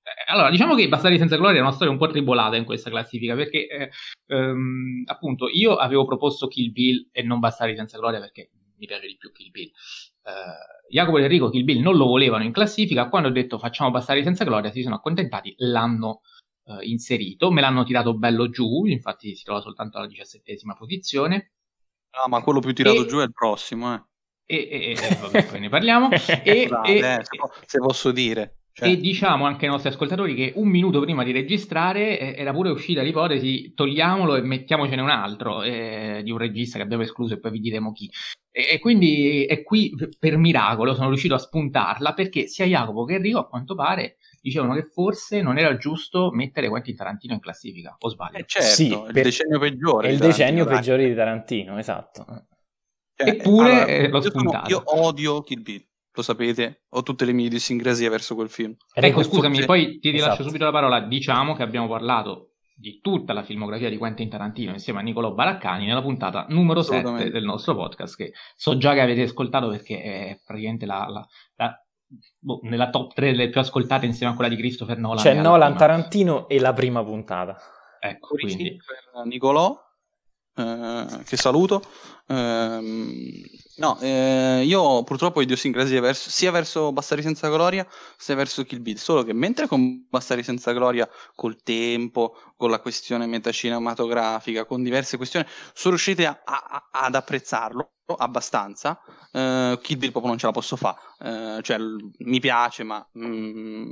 eh, 0.06 0.32
allora, 0.32 0.52
diciamo 0.52 0.76
che 0.76 0.88
Bastardi 0.88 1.18
senza 1.18 1.36
gloria 1.36 1.58
è 1.58 1.62
una 1.62 1.72
storia 1.72 1.92
un 1.92 1.98
po' 1.98 2.08
tribolata 2.08 2.56
in 2.56 2.64
questa 2.64 2.92
classifica 2.92 3.34
perché 3.34 3.68
eh, 3.68 3.90
um, 4.36 5.04
appunto 5.06 5.50
io 5.50 5.76
avevo 5.78 6.06
proposto 6.06 6.48
Kill 6.48 6.72
Bill 6.72 7.10
e 7.12 7.24
non 7.24 7.40
Bastardi 7.40 7.76
senza 7.76 7.98
gloria 7.98 8.20
perché 8.20 8.52
mi 8.78 8.86
piace 8.86 9.08
di 9.08 9.18
più 9.18 9.32
Kill 9.32 9.50
Bill. 9.50 9.72
Uh, 10.22 10.92
Jacopo 10.92 11.18
e 11.18 11.24
Enrico 11.24 11.50
Kill 11.50 11.64
Bill 11.64 11.82
non 11.82 11.96
lo 11.96 12.06
volevano 12.06 12.44
in 12.44 12.52
classifica, 12.52 13.10
quando 13.10 13.30
ho 13.30 13.32
detto 13.32 13.58
facciamo 13.58 13.90
Bastardi 13.90 14.22
senza 14.22 14.44
gloria 14.44 14.72
si 14.72 14.84
sono 14.84 14.96
accontentati, 14.96 15.56
l'hanno 15.58 16.22
uh, 16.66 16.82
inserito, 16.82 17.52
me 17.52 17.62
l'hanno 17.62 17.84
tirato 17.84 18.16
bello 18.16 18.50
giù, 18.50 18.86
infatti 18.86 19.34
si 19.36 19.44
trova 19.44 19.62
soltanto 19.62 19.98
alla 19.98 20.08
diciassettesima 20.08 20.76
posizione. 20.76 21.55
Ah, 22.24 22.28
ma 22.28 22.42
quello 22.42 22.60
più 22.60 22.74
tirato 22.74 23.04
e... 23.04 23.06
giù 23.06 23.20
è 23.20 23.24
il 23.24 23.34
prossimo, 23.34 23.94
eh. 23.94 24.02
E, 24.48 24.96
e, 25.00 25.18
vabbè, 25.20 25.46
poi 25.46 25.60
ne 25.60 25.70
parliamo. 25.70 26.10
e, 26.44 26.68
Vabbè, 26.68 27.22
se 27.66 27.80
posso 27.80 28.12
dire. 28.12 28.58
Cioè... 28.78 28.90
E 28.90 28.98
diciamo 28.98 29.46
anche 29.46 29.66
ai 29.66 29.72
nostri 29.72 29.90
ascoltatori 29.90 30.36
che 30.36 30.52
un 30.56 30.68
minuto 30.68 31.00
prima 31.00 31.24
di 31.24 31.32
registrare 31.32 32.20
eh, 32.20 32.36
era 32.38 32.52
pure 32.52 32.72
uscita 32.72 33.02
l'ipotesi 33.02 33.74
togliamolo 33.74 34.36
e 34.36 34.42
mettiamocene 34.42 35.02
un 35.02 35.10
altro 35.10 35.64
eh, 35.64 36.20
di 36.26 36.30
un 36.30 36.38
regista 36.38 36.76
che 36.76 36.84
abbiamo 36.84 37.04
escluso 37.04 37.36
e 37.36 37.40
poi 37.40 37.52
vi 37.52 37.62
diremo 37.62 37.94
chi. 37.94 38.10
E, 38.52 38.68
e 38.74 38.80
quindi 38.80 39.46
è 39.46 39.64
qui 39.64 39.94
per 40.20 40.38
miracolo 40.38 40.94
sono 40.94 41.08
riuscito 41.08 41.36
a 41.36 41.40
spuntarla 41.40 42.14
perché 42.14 42.48
sia 42.48 42.66
Jacopo 42.66 43.06
che 43.06 43.16
Enrico 43.16 43.40
a 43.40 43.48
quanto 43.48 43.76
pare 43.76 44.18
dicevano 44.46 44.76
che 44.76 44.84
forse 44.84 45.42
non 45.42 45.58
era 45.58 45.76
giusto 45.76 46.30
mettere 46.32 46.70
Quentin 46.70 46.96
Tarantino 46.96 47.34
in 47.34 47.40
classifica, 47.40 47.96
o 47.98 48.10
sbaglio? 48.10 48.38
Eh 48.38 48.46
certo, 48.46 48.68
sì, 48.68 48.88
il 48.90 49.12
decennio 49.12 49.58
peggiore. 49.58 50.10
È 50.10 50.12
il 50.12 50.20
decennio 50.20 50.66
peggiore 50.66 51.08
di 51.08 51.16
Tarantino, 51.16 51.80
esatto. 51.80 52.26
Cioè, 53.16 53.30
Eppure 53.30 53.72
allora, 53.72 53.86
eh, 53.86 54.08
l'ho 54.08 54.22
spuntato. 54.22 54.70
Io 54.70 54.84
odio 54.86 55.42
Kill 55.42 55.62
Bill 55.64 55.84
lo 56.14 56.22
sapete, 56.22 56.84
ho 56.90 57.02
tutte 57.02 57.26
le 57.26 57.34
mie 57.34 57.48
idiosincrasie 57.48 58.08
verso 58.08 58.36
quel 58.36 58.50
film. 58.50 58.76
Ecco, 58.94 59.24
scusami, 59.24 59.56
forse... 59.56 59.66
poi 59.66 60.00
ti 60.00 60.12
rilascio 60.12 60.34
esatto. 60.34 60.48
subito 60.48 60.64
la 60.64 60.72
parola. 60.72 61.02
Diciamo 61.02 61.56
che 61.56 61.64
abbiamo 61.64 61.88
parlato 61.88 62.52
di 62.78 63.00
tutta 63.02 63.34
la 63.34 63.44
filmografia 63.44 63.90
di 63.90 63.98
Quentin 63.98 64.30
Tarantino 64.30 64.74
insieme 64.74 65.00
a 65.00 65.02
Nicolò 65.02 65.34
Baraccani 65.34 65.86
nella 65.86 66.02
puntata 66.02 66.46
numero 66.50 66.84
7 66.84 67.32
del 67.32 67.44
nostro 67.44 67.76
podcast, 67.76 68.16
che 68.16 68.34
so 68.56 68.78
già 68.78 68.94
che 68.94 69.02
avete 69.02 69.24
ascoltato 69.24 69.70
perché 69.70 70.02
è 70.02 70.40
praticamente 70.46 70.86
la, 70.86 71.08
la, 71.10 71.28
la 71.56 71.85
boh, 72.40 72.60
nella 72.64 72.90
top 72.90 73.14
3 73.14 73.32
delle 73.32 73.50
più 73.50 73.60
ascoltate 73.60 74.06
insieme 74.06 74.34
a 74.34 74.36
quella 74.36 74.54
di 74.54 74.58
Christopher 74.58 74.98
Nolan. 74.98 75.24
C'è 75.24 75.34
Nolan, 75.34 75.78
Tarantino 75.78 76.48
e 76.48 76.60
la 76.60 76.74
prima 76.74 77.04
puntata. 77.04 77.58
Ecco, 78.00 78.36
quindi... 78.36 78.78
per 78.78 79.26
Nicolò 79.26 79.85
eh, 80.56 81.24
che 81.26 81.38
saluto. 81.38 81.82
Eh, 82.28 83.42
no, 83.78 84.00
eh, 84.00 84.64
io 84.66 85.04
purtroppo 85.04 85.40
ho 85.40 85.42
idiosincrasie 85.42 86.00
verso, 86.00 86.30
sia 86.30 86.52
verso 86.52 86.92
Bastari 86.92 87.22
senza 87.22 87.50
gloria 87.50 87.86
sia 88.18 88.36
verso 88.36 88.64
Kill 88.64 88.82
Bill, 88.82 88.96
solo 88.96 89.24
che 89.24 89.34
mentre 89.34 89.68
con 89.68 90.08
Bastari 90.10 90.44
senza 90.44 90.72
gloria, 90.72 91.08
col 91.36 91.62
tempo, 91.62 92.36
con 92.56 92.70
la 92.70 92.80
questione 92.80 93.26
metacinematografica, 93.28 94.66
con 94.66 94.82
diverse 94.84 95.18
questioni, 95.18 95.46
sono 95.74 95.96
riusciti 95.96 96.24
a, 96.26 96.42
a, 96.44 96.90
ad 96.92 97.16
apprezzarlo 97.16 97.92
abbastanza. 98.18 99.00
Uh, 99.32 99.78
Kill 99.82 99.98
Bill 99.98 100.12
proprio 100.12 100.28
non 100.28 100.38
ce 100.38 100.46
la 100.46 100.52
posso 100.52 100.76
fare, 100.76 100.98
uh, 101.20 101.62
cioè 101.62 101.78
l- 101.78 102.12
mi 102.20 102.40
piace, 102.40 102.84
ma 102.84 103.06
mm, 103.18 103.92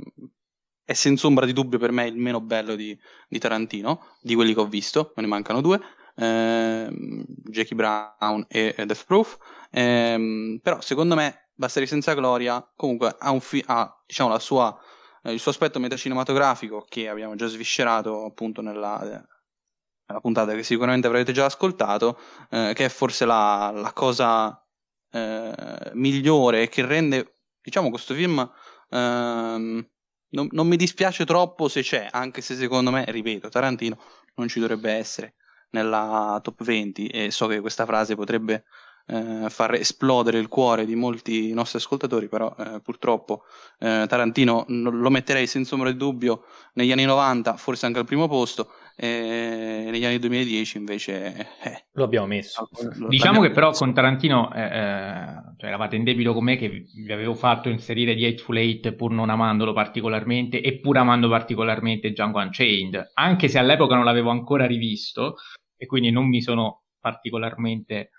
è 0.84 0.92
senza 0.92 1.26
ombra 1.26 1.46
di 1.46 1.52
dubbio 1.52 1.78
per 1.78 1.92
me 1.92 2.06
il 2.06 2.16
meno 2.16 2.40
bello 2.40 2.74
di, 2.74 2.98
di 3.28 3.38
Tarantino, 3.38 4.16
di 4.20 4.34
quelli 4.34 4.52
che 4.54 4.60
ho 4.60 4.66
visto, 4.66 5.12
me 5.16 5.22
ne 5.22 5.28
mancano 5.28 5.60
due. 5.60 5.80
Ehm, 6.16 7.24
Jackie 7.44 7.76
Brown 7.76 8.44
e, 8.48 8.74
e 8.76 8.86
Death 8.86 9.04
Proof. 9.04 9.36
Ehm, 9.70 10.58
però 10.62 10.80
secondo 10.80 11.14
me 11.14 11.48
Bastari 11.56 11.86
senza 11.86 12.14
gloria 12.14 12.66
comunque 12.74 13.14
ha, 13.16 13.38
fi- 13.38 13.62
ha 13.66 14.02
diciamo, 14.06 14.36
sua, 14.38 14.76
eh, 15.22 15.32
il 15.32 15.38
suo 15.38 15.52
aspetto 15.52 15.78
metacinematografico 15.78 16.84
che 16.88 17.08
abbiamo 17.08 17.36
già 17.36 17.46
sviscerato 17.46 18.24
appunto 18.24 18.60
nella, 18.60 18.98
nella 20.06 20.20
puntata 20.20 20.52
che 20.54 20.64
sicuramente 20.64 21.06
avrete 21.06 21.32
già 21.32 21.44
ascoltato, 21.44 22.18
eh, 22.50 22.72
che 22.74 22.86
è 22.86 22.88
forse 22.88 23.24
la, 23.24 23.70
la 23.72 23.92
cosa 23.92 24.60
eh, 25.12 25.90
migliore 25.92 26.68
che 26.68 26.84
rende 26.84 27.38
diciamo 27.60 27.88
questo 27.88 28.14
film 28.14 28.38
ehm, 28.90 29.88
non, 30.30 30.48
non, 30.50 30.66
mi 30.66 30.76
dispiace 30.76 31.24
troppo 31.24 31.68
se 31.68 31.82
c'è, 31.82 32.08
anche 32.10 32.40
se 32.40 32.56
secondo 32.56 32.90
me, 32.90 33.04
ripeto, 33.06 33.48
Tarantino 33.48 33.96
non 34.34 34.48
ci 34.48 34.58
dovrebbe 34.58 34.92
essere 34.92 35.36
nella 35.74 36.40
top 36.42 36.62
20 36.62 37.08
e 37.08 37.30
so 37.30 37.46
che 37.46 37.60
questa 37.60 37.84
frase 37.84 38.14
potrebbe 38.14 38.64
eh, 39.06 39.50
far 39.50 39.74
esplodere 39.74 40.38
il 40.38 40.48
cuore 40.48 40.86
di 40.86 40.94
molti 40.94 41.52
nostri 41.52 41.78
ascoltatori, 41.78 42.28
però 42.28 42.54
eh, 42.58 42.80
purtroppo 42.80 43.42
eh, 43.78 44.06
Tarantino 44.08 44.64
lo 44.68 45.10
metterei 45.10 45.46
senza 45.46 45.74
ombra 45.74 45.90
di 45.90 45.98
dubbio 45.98 46.44
negli 46.74 46.92
anni 46.92 47.04
90, 47.04 47.56
forse 47.56 47.86
anche 47.86 47.98
al 47.98 48.06
primo 48.06 48.28
posto, 48.28 48.70
e 48.96 49.88
negli 49.90 50.04
anni 50.04 50.18
2010 50.18 50.78
invece 50.78 51.48
eh, 51.62 51.84
lo 51.92 52.04
abbiamo 52.04 52.26
messo. 52.26 52.68
Lo, 52.96 53.08
diciamo 53.08 53.40
che 53.40 53.50
però 53.50 53.72
con 53.72 53.92
Tarantino 53.92 54.52
eh, 54.54 54.62
eh, 54.62 55.26
cioè 55.58 55.68
eravate 55.68 55.96
in 55.96 56.04
debito 56.04 56.32
con 56.32 56.44
me 56.44 56.56
che 56.56 56.86
vi 56.94 57.12
avevo 57.12 57.34
fatto 57.34 57.68
inserire 57.68 58.16
The 58.16 58.26
Hateful 58.26 58.56
Eight 58.56 58.92
pur 58.92 59.10
non 59.10 59.30
amandolo 59.30 59.72
particolarmente 59.72 60.60
e 60.62 60.78
pur 60.78 60.96
amando 60.96 61.28
particolarmente 61.28 62.10
Django 62.10 62.38
Unchained, 62.38 63.10
anche 63.14 63.48
se 63.48 63.58
all'epoca 63.58 63.96
non 63.96 64.04
l'avevo 64.04 64.30
ancora 64.30 64.64
rivisto 64.64 65.36
e 65.84 65.86
quindi 65.86 66.10
non 66.10 66.26
mi 66.26 66.42
sono 66.42 66.82
particolarmente 66.98 68.10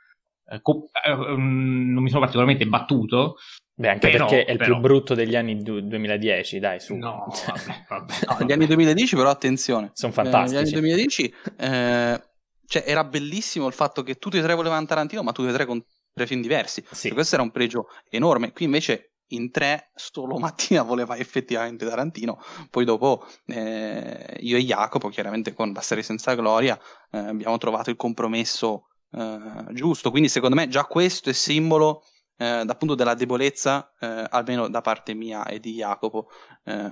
eh, 0.48 0.62
co- 0.62 0.88
eh, 1.06 1.16
non 1.16 2.02
mi 2.02 2.10
sono 2.10 2.22
particolarmente 2.22 2.66
battuto. 2.68 3.36
Beh, 3.78 3.90
anche 3.90 4.10
però, 4.10 4.26
perché 4.28 4.46
è 4.46 4.52
il 4.52 4.58
però... 4.58 4.74
più 4.74 4.82
brutto 4.82 5.14
degli 5.16 5.36
anni 5.36 5.62
du- 5.62 5.82
2010, 5.82 6.60
dai, 6.60 6.80
su. 6.80 6.96
No, 6.96 7.26
vabbè, 7.46 7.86
vabbè. 7.90 8.14
no, 8.40 8.46
gli 8.46 8.52
anni 8.52 8.66
2010 8.68 9.16
però 9.16 9.30
attenzione. 9.30 9.92
Sono 9.94 10.14
fantastici. 10.14 10.56
Eh, 10.56 10.58
gli 10.58 10.62
anni 10.62 10.72
2010 10.72 11.34
eh, 11.58 12.24
cioè, 12.68 12.84
era 12.86 13.04
bellissimo 13.04 13.68
il 13.68 13.74
fatto 13.74 14.04
che 14.04 14.16
tutti 14.16 14.38
e 14.38 14.42
tre 14.42 14.54
volevano 14.54 14.86
Tarantino, 14.86 15.24
ma 15.24 15.32
tutti 15.32 15.50
e 15.50 15.54
tre 15.54 15.66
con 15.66 15.84
tre 16.14 16.28
film 16.28 16.42
diversi. 16.42 16.84
Sì. 16.92 17.08
Cioè, 17.08 17.14
questo 17.14 17.36
era 17.36 17.44
un 17.44 17.52
pregio 17.52 17.88
enorme. 18.10 18.52
Qui 18.54 18.66
invece 18.66 19.15
in 19.30 19.52
tre 19.52 19.92
solo 19.96 20.38
Mattia 20.40 20.84
voleva 20.84 21.18
effettivamente 21.18 21.88
Tarantino, 21.88 22.40
poi 22.70 22.86
dopo 22.86 23.26
eh, 23.48 24.38
io 24.40 24.58
e 24.58 24.64
Jacopo, 24.64 25.10
chiaramente 25.10 25.54
con 25.54 25.72
Bastari 25.72 26.04
senza 26.04 26.36
gloria, 26.36 26.80
eh, 27.12 27.18
abbiamo 27.18 27.58
trovato 27.58 27.90
il 27.90 27.96
compromesso 27.96 28.88
eh, 29.12 29.66
giusto, 29.72 30.12
quindi 30.12 30.30
secondo 30.30 30.56
me 30.56 30.68
già 30.68 30.84
questo 30.86 31.30
è 31.30 31.34
simbolo 31.34 32.04
eh, 32.38 32.46
appunto 32.46 32.96
della 32.96 33.14
debolezza, 33.14 33.94
eh, 34.00 34.26
almeno 34.30 34.68
da 34.68 34.82
parte 34.82 35.14
mia 35.14 35.46
e 35.46 35.60
di 35.60 35.74
Jacopo, 35.74 36.28
eh, 36.64 36.90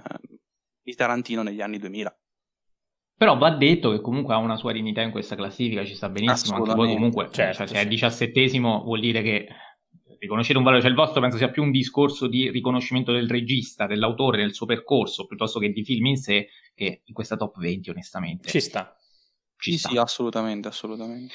di 0.82 0.96
Tarantino 0.96 1.44
negli 1.44 1.62
anni 1.62 1.78
2000. 1.78 2.18
Però 3.16 3.38
va 3.38 3.52
detto 3.52 3.92
che 3.92 4.02
comunque 4.02 4.34
ha 4.34 4.38
una 4.38 4.58
sua 4.58 4.72
dignità 4.74 5.02
in 5.02 5.12
questa 5.12 5.36
classifica, 5.36 5.86
ci 5.86 5.96
sta 5.96 6.10
benissimo, 6.10 6.58
anche 6.58 6.74
voi 6.74 6.94
comunque, 6.94 7.30
certo, 7.32 7.66
cioè, 7.66 7.68
se 7.68 7.80
è 7.82 7.88
diciassettesimo 7.88 8.84
vuol 8.84 9.00
dire 9.00 9.22
che 9.22 9.48
riconoscere 10.24 10.58
un 10.58 10.64
valore, 10.64 10.82
cioè 10.82 10.90
il 10.90 10.96
vostro 10.96 11.20
penso 11.20 11.38
sia 11.38 11.50
più 11.50 11.64
un 11.64 11.72
discorso 11.72 12.28
di 12.28 12.50
riconoscimento 12.50 13.12
del 13.12 13.30
regista, 13.30 13.86
dell'autore, 13.86 14.38
del 14.38 14.54
suo 14.54 14.66
percorso, 14.66 15.26
piuttosto 15.26 15.60
che 15.60 15.72
di 15.72 15.84
film 15.84 16.06
in 16.08 16.18
sé, 16.18 16.48
che 16.74 17.02
in 17.04 17.14
questa 17.14 17.36
top 17.36 17.60
20 17.60 17.90
onestamente. 17.90 18.50
Ci 18.50 18.62
sta. 18.62 18.98
Ci 19.58 19.72
sì, 19.72 19.78
sta. 19.78 19.90
sì, 19.90 19.98
assolutamente, 19.98 20.70
assolutamente. 20.70 21.34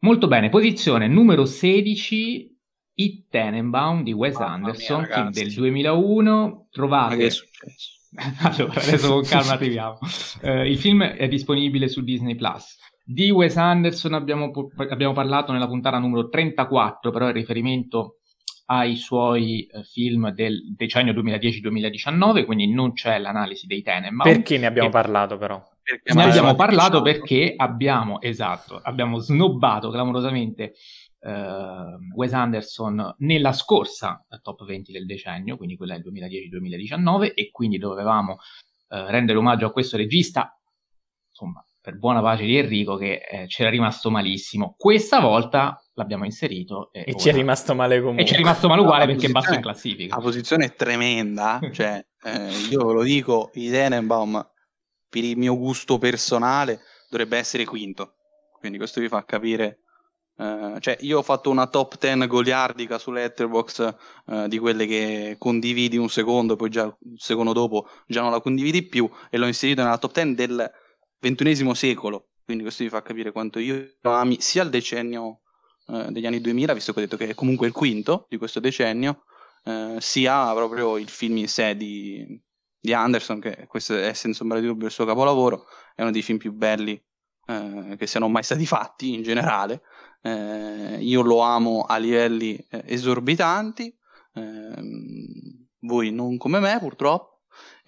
Molto 0.00 0.28
bene, 0.28 0.50
posizione 0.50 1.08
numero 1.08 1.46
16, 1.46 2.56
It 2.94 3.28
Tenenbaum 3.30 4.02
di 4.02 4.12
Wes 4.12 4.34
Mamma 4.34 4.54
Anderson, 4.54 5.00
mia, 5.00 5.14
film 5.14 5.30
del 5.30 5.52
2001. 5.54 6.68
Trovate... 6.70 7.14
Ma 7.14 7.20
che 7.20 7.26
è 7.26 7.30
successo? 7.30 7.96
allora, 8.40 8.80
adesso 8.80 9.08
con 9.08 9.22
calma 9.22 9.52
arriviamo. 9.52 9.98
Uh, 10.42 10.64
il 10.68 10.78
film 10.78 11.04
è 11.04 11.26
disponibile 11.26 11.88
su 11.88 12.02
Disney 12.02 12.34
Plus. 12.34 12.76
Di 13.10 13.30
Wes 13.30 13.56
Anderson 13.56 14.12
abbiamo, 14.12 14.50
abbiamo 14.90 15.14
parlato 15.14 15.50
nella 15.50 15.66
puntata 15.66 15.96
numero 15.96 16.28
34, 16.28 17.10
però 17.10 17.28
il 17.28 17.32
riferimento 17.32 18.18
ai 18.66 18.96
suoi 18.96 19.66
uh, 19.72 19.82
film 19.82 20.30
del 20.32 20.74
decennio 20.76 21.14
2010-2019, 21.14 22.44
quindi 22.44 22.70
non 22.70 22.92
c'è 22.92 23.18
l'analisi 23.18 23.66
dei 23.66 23.80
Tenenbaum. 23.80 24.30
Perché 24.30 24.58
ne 24.58 24.66
abbiamo 24.66 24.88
e... 24.88 24.92
parlato 24.92 25.38
però? 25.38 25.58
Perché 25.82 26.12
ne 26.12 26.22
abbiamo 26.22 26.54
parlato 26.54 27.00
perché 27.00 27.54
abbiamo, 27.56 28.20
esatto, 28.20 28.78
abbiamo 28.82 29.16
snobbato 29.16 29.88
clamorosamente 29.88 30.74
uh, 31.20 32.14
Wes 32.14 32.34
Anderson 32.34 33.14
nella 33.20 33.54
scorsa 33.54 34.22
top 34.42 34.66
20 34.66 34.92
del 34.92 35.06
decennio, 35.06 35.56
quindi 35.56 35.78
quella 35.78 35.98
del 35.98 36.12
2010-2019, 36.12 37.32
e 37.34 37.50
quindi 37.50 37.78
dovevamo 37.78 38.32
uh, 38.32 39.06
rendere 39.06 39.38
omaggio 39.38 39.64
a 39.64 39.72
questo 39.72 39.96
regista, 39.96 40.54
insomma, 41.30 41.64
per 41.80 41.96
buona 41.96 42.20
pace 42.20 42.44
di 42.44 42.56
Enrico 42.56 42.96
che 42.96 43.20
eh, 43.28 43.46
c'era 43.46 43.70
rimasto 43.70 44.10
malissimo. 44.10 44.74
Questa 44.76 45.20
volta 45.20 45.82
l'abbiamo 45.94 46.24
inserito. 46.24 46.90
E, 46.92 47.04
e 47.06 47.16
ci 47.16 47.28
è 47.28 47.32
rimasto 47.32 47.74
male 47.74 47.98
comunque. 47.98 48.24
E 48.24 48.26
ci 48.26 48.34
è 48.34 48.36
rimasto 48.36 48.68
male 48.68 48.80
uguale 48.80 49.06
no, 49.06 49.12
perché 49.12 49.26
è 49.26 49.30
basso 49.30 49.54
in 49.54 49.60
classifica. 49.60 50.16
La 50.16 50.22
posizione 50.22 50.66
è 50.66 50.74
tremenda, 50.74 51.60
cioè 51.72 52.04
eh, 52.24 52.50
io 52.70 52.84
ve 52.86 52.92
lo 52.92 53.02
dico, 53.02 53.50
i 53.54 53.70
Tenenbaum 53.70 54.46
per 55.08 55.24
il 55.24 55.36
mio 55.36 55.56
gusto 55.56 55.98
personale 55.98 56.80
dovrebbe 57.08 57.38
essere 57.38 57.64
quinto. 57.64 58.16
Quindi 58.58 58.78
questo 58.78 59.00
vi 59.00 59.08
fa 59.08 59.24
capire 59.24 59.82
Uh, 60.38 60.78
cioè, 60.78 60.96
io 61.00 61.18
ho 61.18 61.22
fatto 61.22 61.50
una 61.50 61.66
top 61.66 61.98
10 61.98 62.28
goliardica 62.28 62.96
su 62.98 63.10
Letterboxd 63.10 63.96
uh, 64.26 64.46
di 64.46 64.58
quelle 64.58 64.86
che 64.86 65.34
condividi 65.36 65.96
un 65.96 66.08
secondo, 66.08 66.54
poi 66.54 66.70
già 66.70 66.84
un 66.84 67.16
secondo 67.16 67.52
dopo 67.52 67.88
già 68.06 68.22
non 68.22 68.30
la 68.30 68.40
condividi 68.40 68.84
più, 68.84 69.10
e 69.30 69.36
l'ho 69.36 69.46
inserito 69.46 69.82
nella 69.82 69.98
top 69.98 70.12
10 70.12 70.34
del 70.34 70.70
ventunesimo 71.20 71.74
secolo. 71.74 72.30
Quindi 72.44 72.62
questo 72.62 72.82
vi 72.82 72.88
fa 72.88 73.02
capire 73.02 73.30
quanto 73.32 73.58
io 73.58 73.86
ami 74.02 74.40
sia 74.40 74.62
il 74.62 74.70
decennio 74.70 75.40
uh, 75.86 76.10
degli 76.10 76.26
anni 76.26 76.40
2000, 76.40 76.72
visto 76.72 76.92
che 76.92 77.00
ho 77.00 77.02
detto 77.02 77.16
che 77.16 77.28
è 77.28 77.34
comunque 77.34 77.66
il 77.66 77.72
quinto 77.72 78.26
di 78.28 78.36
questo 78.36 78.60
decennio, 78.60 79.24
sia 79.98 80.54
proprio 80.54 80.96
il 80.96 81.10
film 81.10 81.36
in 81.36 81.48
sé 81.48 81.76
di, 81.76 82.40
di, 82.80 82.94
Anderson, 82.94 83.38
che 83.38 83.66
questo 83.66 83.98
è 83.98 84.14
senza 84.14 84.42
ombra 84.42 84.60
di 84.60 84.66
dubbio 84.66 84.86
il 84.86 84.92
suo 84.92 85.04
capolavoro, 85.04 85.66
è 85.94 86.00
uno 86.00 86.10
dei 86.10 86.22
film 86.22 86.38
più 86.38 86.52
belli 86.52 86.98
che 87.44 88.06
siano 88.06 88.28
mai 88.28 88.42
stati 88.42 88.64
fatti 88.64 89.12
in 89.12 89.22
generale 89.22 89.82
eh, 90.22 90.98
io 91.00 91.22
lo 91.22 91.40
amo 91.40 91.82
a 91.82 91.96
livelli 91.96 92.56
eh, 92.70 92.82
esorbitanti, 92.86 93.96
ehm, 94.34 95.66
voi 95.80 96.10
non 96.10 96.36
come 96.36 96.58
me 96.58 96.78
purtroppo, 96.80 97.37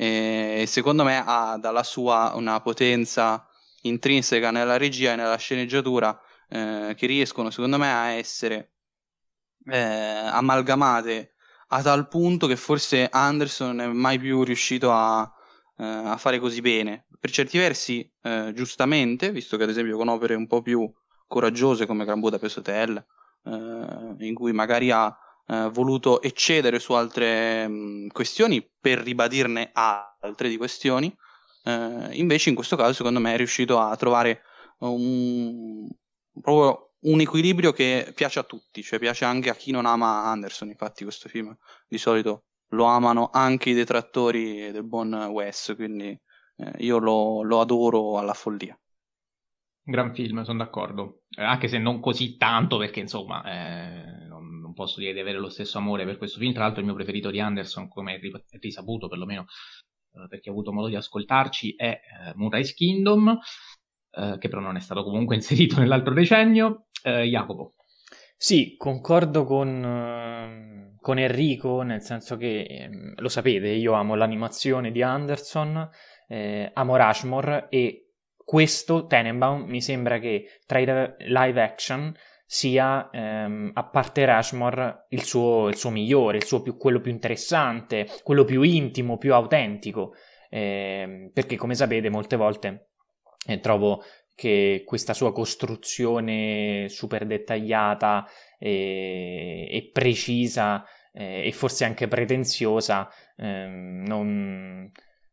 e 0.02 0.64
secondo 0.66 1.04
me 1.04 1.22
ha 1.22 1.58
dalla 1.58 1.82
sua 1.82 2.32
una 2.34 2.58
potenza 2.62 3.46
intrinseca 3.82 4.50
nella 4.50 4.78
regia 4.78 5.12
e 5.12 5.16
nella 5.16 5.36
sceneggiatura 5.36 6.18
eh, 6.48 6.94
che 6.96 7.06
riescono 7.06 7.50
secondo 7.50 7.76
me 7.76 7.92
a 7.92 8.06
essere 8.12 8.76
eh, 9.66 9.78
amalgamate 9.78 11.34
a 11.68 11.82
tal 11.82 12.08
punto 12.08 12.46
che 12.46 12.56
forse 12.56 13.10
Anderson 13.10 13.78
è 13.78 13.86
mai 13.88 14.18
più 14.18 14.42
riuscito 14.42 14.90
a, 14.90 15.30
eh, 15.76 15.84
a 15.84 16.16
fare 16.16 16.38
così 16.38 16.62
bene. 16.62 17.04
Per 17.20 17.30
certi 17.30 17.58
versi, 17.58 18.10
eh, 18.22 18.52
giustamente, 18.54 19.30
visto 19.30 19.58
che 19.58 19.64
ad 19.64 19.68
esempio 19.68 19.98
con 19.98 20.08
opere 20.08 20.34
un 20.34 20.46
po' 20.46 20.62
più 20.62 20.90
coraggiose 21.26 21.84
come 21.84 22.06
Gran 22.06 22.20
Budapest 22.20 22.56
Hotel, 22.56 22.96
eh, 23.44 24.26
in 24.26 24.34
cui 24.34 24.52
magari 24.52 24.90
ha 24.90 25.14
eh, 25.46 25.68
voluto 25.72 26.22
eccedere 26.22 26.78
su 26.78 26.92
altre 26.92 27.66
mh, 27.68 27.72
mm, 27.72 28.06
questioni 28.08 28.68
per 28.80 28.98
ribadirne 28.98 29.70
altre 29.72 30.48
di 30.48 30.56
questioni. 30.56 31.14
Eh, 31.64 32.08
invece 32.12 32.48
in 32.48 32.54
questo 32.54 32.76
caso 32.76 32.92
secondo 32.92 33.20
me 33.20 33.34
è 33.34 33.36
riuscito 33.36 33.78
a 33.78 33.94
trovare 33.96 34.42
un, 34.78 35.88
proprio 36.40 36.92
un 37.00 37.20
equilibrio 37.20 37.72
che 37.72 38.12
piace 38.14 38.38
a 38.38 38.44
tutti, 38.44 38.82
cioè 38.82 38.98
piace 38.98 39.24
anche 39.24 39.50
a 39.50 39.54
chi 39.54 39.70
non 39.70 39.86
ama 39.86 40.24
Anderson, 40.24 40.68
infatti 40.68 41.04
questo 41.04 41.28
film 41.28 41.56
di 41.88 41.98
solito 41.98 42.44
lo 42.70 42.84
amano 42.84 43.30
anche 43.32 43.70
i 43.70 43.74
detrattori 43.74 44.70
del 44.70 44.84
buon 44.84 45.14
Wes, 45.14 45.72
quindi 45.76 46.08
eh, 46.08 46.72
io 46.78 46.98
lo, 46.98 47.42
lo 47.42 47.60
adoro 47.60 48.18
alla 48.18 48.34
follia. 48.34 48.78
gran 49.82 50.14
film, 50.14 50.42
sono 50.42 50.58
d'accordo. 50.58 51.22
Eh, 51.30 51.42
anche 51.42 51.68
se 51.68 51.78
non 51.78 52.00
così 52.00 52.36
tanto, 52.36 52.78
perché 52.78 53.00
insomma, 53.00 53.42
eh, 53.44 54.26
non, 54.26 54.59
posso 54.80 55.00
dire 55.00 55.12
di 55.12 55.20
avere 55.20 55.38
lo 55.38 55.50
stesso 55.50 55.76
amore 55.76 56.06
per 56.06 56.16
questo 56.16 56.38
film. 56.38 56.54
Tra 56.54 56.62
l'altro, 56.62 56.80
il 56.80 56.86
mio 56.86 56.94
preferito 56.94 57.30
di 57.30 57.38
Anderson, 57.38 57.88
come 57.88 58.14
è 58.14 58.20
risaputo 58.58 59.08
perlomeno 59.08 59.44
eh, 60.14 60.26
perché 60.28 60.48
ho 60.48 60.52
avuto 60.52 60.72
modo 60.72 60.88
di 60.88 60.96
ascoltarci, 60.96 61.74
è 61.76 62.00
eh, 62.00 62.32
Moonrise 62.36 62.72
Kingdom, 62.72 63.38
eh, 64.10 64.36
che 64.38 64.48
però 64.48 64.62
non 64.62 64.76
è 64.76 64.80
stato 64.80 65.02
comunque 65.04 65.34
inserito 65.36 65.78
nell'altro 65.78 66.14
decennio. 66.14 66.86
Eh, 67.02 67.24
Jacopo. 67.24 67.74
Sì, 68.36 68.74
concordo 68.78 69.44
con, 69.44 70.96
con, 70.98 71.18
Enrico, 71.18 71.82
nel 71.82 72.00
senso 72.00 72.38
che 72.38 72.62
ehm, 72.62 73.14
lo 73.16 73.28
sapete, 73.28 73.68
io 73.68 73.92
amo 73.92 74.14
l'animazione 74.14 74.90
di 74.90 75.02
Anderson, 75.02 75.90
amo 76.72 76.96
Rushmore 76.96 77.66
e 77.68 78.12
questo 78.36 79.06
Tenenbaum 79.06 79.68
mi 79.68 79.82
sembra 79.82 80.18
che 80.18 80.60
tra 80.64 80.78
i 80.78 80.86
live 80.86 81.62
action 81.62 82.14
sia 82.52 83.10
ehm, 83.12 83.70
a 83.74 83.84
parte 83.84 84.24
Rushmore 84.24 85.06
il 85.10 85.22
suo, 85.22 85.68
il 85.68 85.76
suo 85.76 85.90
migliore, 85.90 86.38
il 86.38 86.44
suo 86.44 86.62
più, 86.62 86.76
quello 86.76 87.00
più 87.00 87.12
interessante, 87.12 88.08
quello 88.24 88.42
più 88.42 88.62
intimo, 88.62 89.18
più 89.18 89.34
autentico, 89.34 90.14
eh, 90.48 91.30
perché 91.32 91.54
come 91.54 91.76
sapete 91.76 92.10
molte 92.10 92.34
volte 92.34 92.88
eh, 93.46 93.60
trovo 93.60 94.02
che 94.34 94.82
questa 94.84 95.14
sua 95.14 95.32
costruzione 95.32 96.88
super 96.88 97.24
dettagliata 97.24 98.26
e, 98.58 99.68
e 99.70 99.90
precisa 99.92 100.84
eh, 101.12 101.46
e 101.46 101.52
forse 101.52 101.84
anche 101.84 102.08
pretenziosa 102.08 103.08
ehm, 103.36 104.02
non 104.08 104.90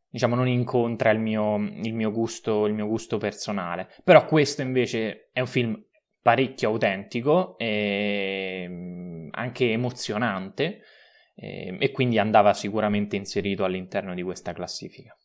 diciamo, 0.07 0.35
non 0.35 0.47
incontra 0.47 1.09
il 1.09 1.19
mio, 1.19 1.55
il, 1.57 1.93
mio 1.95 2.11
gusto, 2.11 2.67
il 2.67 2.73
mio 2.73 2.87
gusto 2.87 3.17
personale. 3.17 3.87
Però 4.03 4.25
questo 4.25 4.61
invece 4.61 5.29
è 5.31 5.39
un 5.39 5.47
film 5.47 5.86
parecchio 6.27 6.71
autentico 6.71 7.57
e 7.57 8.65
mm, 8.67 9.29
anche 9.31 9.71
emozionante 9.71 10.81
e, 11.33 11.77
e 11.79 11.91
quindi 11.91 12.19
andava 12.19 12.53
sicuramente 12.53 13.15
inserito 13.15 13.63
all'interno 13.63 14.13
di 14.13 14.23
questa 14.23 14.51
classifica. 14.51 15.17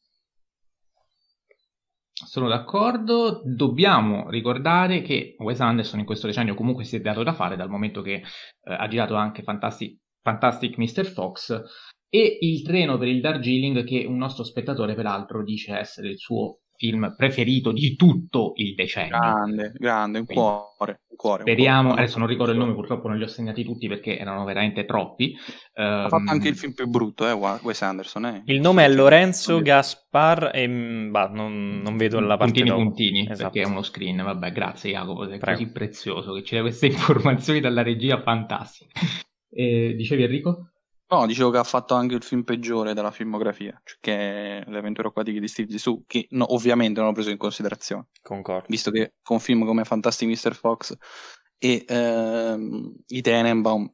Sono 2.12 2.46
d'accordo, 2.46 3.42
dobbiamo 3.44 4.30
ricordare 4.30 5.02
che 5.02 5.34
Wes 5.38 5.58
Anderson 5.58 5.98
in 5.98 6.06
questo 6.06 6.28
decennio 6.28 6.54
comunque 6.54 6.84
si 6.84 6.94
è 6.94 7.00
dato 7.00 7.24
da 7.24 7.32
fare 7.32 7.56
dal 7.56 7.68
momento 7.68 8.00
che 8.00 8.12
eh, 8.12 8.22
ha 8.62 8.86
girato 8.86 9.16
anche 9.16 9.42
Fantastic, 9.42 9.98
Fantastic 10.22 10.78
Mr. 10.78 11.04
Fox 11.06 11.62
e 12.08 12.38
Il 12.42 12.62
treno 12.62 12.96
per 12.96 13.08
il 13.08 13.20
Darjeeling 13.20 13.82
che 13.82 14.04
un 14.06 14.18
nostro 14.18 14.44
spettatore 14.44 14.94
peraltro 14.94 15.42
dice 15.42 15.76
essere 15.76 16.10
il 16.10 16.18
suo 16.18 16.60
film 16.82 17.14
preferito 17.16 17.70
di 17.70 17.94
tutto 17.94 18.54
il 18.56 18.74
decennio. 18.74 19.16
Grande, 19.16 19.72
grande, 19.76 20.18
un 20.18 20.24
Quindi, 20.24 20.44
cuore, 20.44 21.00
un 21.08 21.16
cuore. 21.16 21.42
Speriamo, 21.42 21.80
un 21.80 21.86
cuore. 21.90 22.02
adesso 22.02 22.18
non 22.18 22.26
ricordo 22.26 22.50
il 22.50 22.58
nome, 22.58 22.74
purtroppo 22.74 23.06
non 23.06 23.18
li 23.18 23.22
ho 23.22 23.28
segnati 23.28 23.62
tutti 23.62 23.86
perché 23.86 24.18
erano 24.18 24.44
veramente 24.44 24.84
troppi. 24.84 25.32
Ha 25.74 26.02
um, 26.02 26.08
fatto 26.08 26.30
anche 26.32 26.48
il 26.48 26.56
film 26.56 26.72
più 26.72 26.88
brutto, 26.88 27.28
eh, 27.28 27.32
Wes 27.32 27.82
Anderson. 27.82 28.26
Eh. 28.26 28.42
Il 28.46 28.60
nome 28.60 28.84
è 28.84 28.88
Lorenzo 28.88 29.60
Gaspar 29.62 30.50
e 30.52 30.68
bah, 30.68 31.28
non, 31.28 31.80
non, 31.84 31.96
vedo 31.96 32.18
la 32.18 32.36
parte 32.36 32.52
Puntini 32.52 32.68
dopo. 32.68 32.82
puntini, 32.82 33.20
esatto. 33.30 33.50
perché 33.50 33.62
è 33.62 33.70
uno 33.70 33.82
screen. 33.82 34.20
Vabbè, 34.20 34.50
grazie 34.50 34.90
Jacopo, 34.90 35.28
sei 35.28 35.38
Prego. 35.38 35.58
così 35.58 35.70
prezioso 35.70 36.32
che 36.32 36.42
ci 36.42 36.54
dai 36.54 36.62
queste 36.62 36.86
informazioni 36.90 37.60
dalla 37.60 37.82
regia 37.82 38.20
fantastiche. 38.20 38.90
Eh, 39.54 39.94
dicevi 39.94 40.24
Enrico? 40.24 40.71
No, 41.12 41.26
dicevo 41.26 41.50
che 41.50 41.58
ha 41.58 41.64
fatto 41.64 41.92
anche 41.92 42.14
il 42.14 42.22
film 42.22 42.42
peggiore 42.42 42.94
della 42.94 43.10
filmografia, 43.10 43.78
cioè 43.84 43.98
che 44.00 44.14
è 44.14 44.64
Le 44.66 44.78
avventure 44.78 45.08
acquatiche 45.08 45.40
di 45.40 45.46
Steve 45.46 45.70
Zissou, 45.70 46.04
che 46.06 46.26
no, 46.30 46.54
ovviamente 46.54 47.00
non 47.00 47.10
ho 47.10 47.12
preso 47.12 47.28
in 47.28 47.36
considerazione. 47.36 48.06
Concordo. 48.22 48.64
Visto 48.70 48.90
che 48.90 49.16
con 49.20 49.38
film 49.38 49.66
come 49.66 49.84
Fantastic 49.84 50.26
Mr. 50.26 50.54
Fox 50.54 50.96
e 51.58 51.84
ehm, 51.86 52.94
i 53.08 53.20
Tenenbaum, 53.20 53.92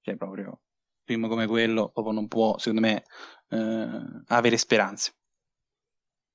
cioè 0.00 0.16
proprio 0.16 0.62
film 1.04 1.28
come 1.28 1.46
quello, 1.46 1.90
proprio 1.90 2.14
non 2.14 2.26
può, 2.26 2.56
secondo 2.56 2.80
me, 2.80 3.02
eh, 3.50 4.22
avere 4.28 4.56
speranze. 4.56 5.12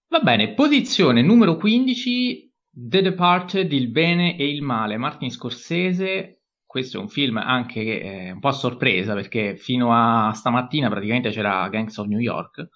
Va 0.10 0.20
bene, 0.20 0.54
posizione 0.54 1.24
numero 1.24 1.58
15, 1.58 2.54
The 2.70 3.02
Departed, 3.02 3.72
Il 3.72 3.90
bene 3.90 4.38
e 4.38 4.48
il 4.48 4.62
male, 4.62 4.98
Martin 4.98 5.32
Scorsese, 5.32 6.37
questo 6.68 6.98
è 6.98 7.02
un 7.02 7.10
film 7.10 7.38
anche 7.38 8.02
eh, 8.02 8.32
un 8.32 8.40
po' 8.40 8.50
a 8.50 8.52
sorpresa 8.52 9.14
perché 9.16 9.56
fino 9.58 9.94
a 9.94 10.34
stamattina 10.34 10.90
praticamente 10.90 11.32
c'era 11.32 11.68
Gangs 11.70 11.98
of 11.98 12.08
New 12.08 12.20
York, 12.20 12.68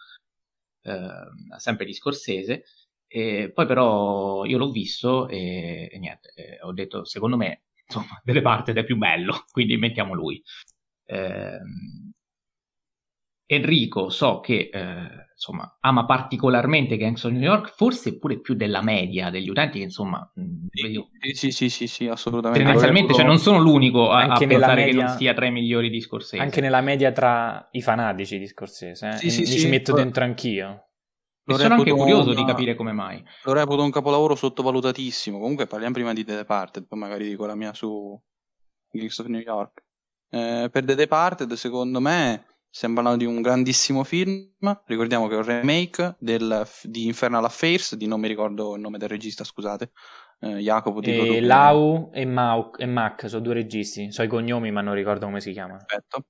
eh, 0.84 1.58
sempre 1.58 1.86
di 1.86 1.94
Scorsese, 1.94 2.64
e 3.08 3.52
poi 3.54 3.66
però 3.66 4.46
io 4.46 4.58
l'ho 4.58 4.72
visto 4.72 5.28
e, 5.28 5.90
e 5.92 6.00
niente, 6.00 6.32
eh, 6.36 6.60
ho 6.62 6.72
detto 6.72 7.04
secondo 7.04 7.36
me 7.38 7.64
insomma 7.86 8.20
delle 8.24 8.42
parti 8.42 8.72
è 8.72 8.84
più 8.86 8.98
bello, 8.98 9.46
quindi 9.52 9.78
mettiamo 9.78 10.14
lui. 10.14 10.42
Ehm, 11.06 12.01
Enrico 13.54 14.08
so 14.08 14.40
che 14.40 14.70
eh, 14.72 15.30
insomma, 15.34 15.78
ama 15.82 16.06
particolarmente 16.06 16.96
Gangs 16.96 17.26
of 17.26 17.34
New 17.34 17.42
York, 17.42 17.74
forse 17.76 18.18
pure 18.18 18.40
più 18.40 18.54
della 18.54 18.82
media 18.82 19.30
degli 19.30 19.50
utenti 19.50 19.80
che 19.80 19.84
insomma... 19.84 20.32
Sì, 20.72 21.34
sì, 21.34 21.52
sì, 21.52 21.70
sì, 21.70 21.88
sì 21.88 22.08
assolutamente. 22.08 22.64
Tendenzialmente, 22.64 23.14
cioè, 23.14 23.26
non 23.26 23.40
sono 23.40 23.60
l'unico 23.60 24.10
a, 24.10 24.24
a 24.24 24.38
pensare 24.38 24.86
media, 24.86 24.86
che 24.86 25.06
non 25.06 25.18
sia 25.18 25.34
tra 25.34 25.48
i 25.48 25.52
migliori 25.52 25.90
di 25.90 26.00
Scorsese. 26.00 26.42
Anche 26.42 26.62
nella 26.62 26.80
media 26.80 27.12
tra 27.12 27.68
i 27.72 27.82
fanatici 27.82 28.40
di 28.40 28.48
Scorsese, 28.48 29.10
eh? 29.10 29.18
sì, 29.18 29.30
sì, 29.30 29.42
mi 29.42 29.46
sì, 29.48 29.60
ci 29.60 29.68
metto 29.68 29.92
dentro 29.92 30.24
anch'io. 30.24 30.86
E 31.44 31.54
sono 31.56 31.74
anche 31.74 31.92
curioso 31.92 32.30
una... 32.30 32.40
di 32.40 32.46
capire 32.46 32.76
come 32.76 32.94
mai. 32.94 33.22
Lo 33.44 33.52
reputo 33.52 33.84
un 33.84 33.92
capolavoro 33.92 34.36
sottovalutatissimo. 34.36 35.40
Comunque 35.40 35.68
parliamo 35.68 35.94
prima 35.94 36.14
di 36.14 36.24
The 36.24 36.36
Departed, 36.36 36.88
poi 36.88 37.00
magari 37.00 37.28
dico 37.28 37.46
la 37.46 37.56
mia 37.56 37.74
su 37.74 38.18
Gangs 38.90 39.20
of 39.20 39.26
New 39.26 39.42
York. 39.42 39.84
Eh, 40.30 40.70
per 40.72 40.86
The 40.86 40.96
Departed, 40.96 41.52
secondo 41.54 42.00
me 42.00 42.46
Stiamo 42.74 42.96
parlando 42.96 43.18
di 43.18 43.26
un 43.26 43.42
grandissimo 43.42 44.06
film. 44.06 44.50
Ricordiamo 44.86 45.28
che 45.28 45.34
è 45.36 45.38
un 45.38 45.44
remake 45.44 46.16
del, 46.20 46.66
di 46.84 47.06
Infernal 47.06 47.44
Affairs, 47.44 47.96
di 47.96 48.08
non 48.08 48.22
mi 48.22 48.30
ricordo 48.30 48.76
il 48.76 48.82
nome 48.82 48.98
del 48.98 49.10
regista, 49.10 49.44
scusate. 49.44 49.92
Eh, 50.40 50.56
Jacopo 50.56 51.02
ti 51.02 51.12
e 51.12 51.42
Lau 51.42 52.10
e, 52.14 52.26
Mau, 52.26 52.72
e 52.78 52.86
Mac 52.86 53.28
sono 53.28 53.42
due 53.42 53.56
registi, 53.56 54.12
so 54.12 54.24
i 54.24 54.28
cognomi 54.28 54.72
ma 54.72 54.82
non 54.82 54.94
ricordo 54.94 55.26
come 55.26 55.42
si 55.42 55.52
chiamano. 55.52 55.84
Perfetto. 55.86 56.26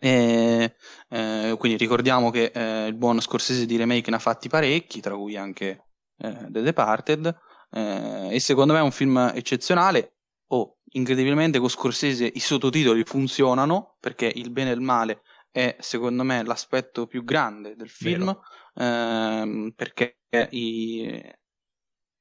E, 0.00 0.74
eh, 1.08 1.54
quindi 1.56 1.78
ricordiamo 1.78 2.30
che 2.30 2.50
eh, 2.52 2.88
il 2.88 2.94
buon 2.94 3.20
Scorsese 3.20 3.64
di 3.64 3.76
remake 3.76 4.10
ne 4.10 4.16
ha 4.16 4.20
fatti 4.20 4.48
parecchi, 4.48 5.00
tra 5.00 5.14
cui 5.14 5.36
anche 5.36 5.84
eh, 6.18 6.46
The 6.48 6.62
Departed. 6.62 7.38
Eh, 7.70 8.28
e 8.32 8.40
secondo 8.40 8.72
me 8.72 8.80
è 8.80 8.82
un 8.82 8.90
film 8.90 9.30
eccezionale. 9.32 10.16
Oh, 10.48 10.78
incredibilmente 10.92 11.60
con 11.60 11.70
Scorsese 11.70 12.28
i 12.34 12.40
sottotitoli 12.40 13.04
funzionano 13.04 13.96
perché 14.00 14.30
il 14.34 14.50
bene 14.50 14.70
e 14.70 14.74
il 14.74 14.80
male 14.80 15.22
è 15.58 15.76
secondo 15.80 16.22
me 16.22 16.44
l'aspetto 16.44 17.08
più 17.08 17.24
grande 17.24 17.74
del 17.74 17.88
film 17.88 18.36
ehm, 18.74 19.72
perché 19.74 20.18
i, 20.50 21.20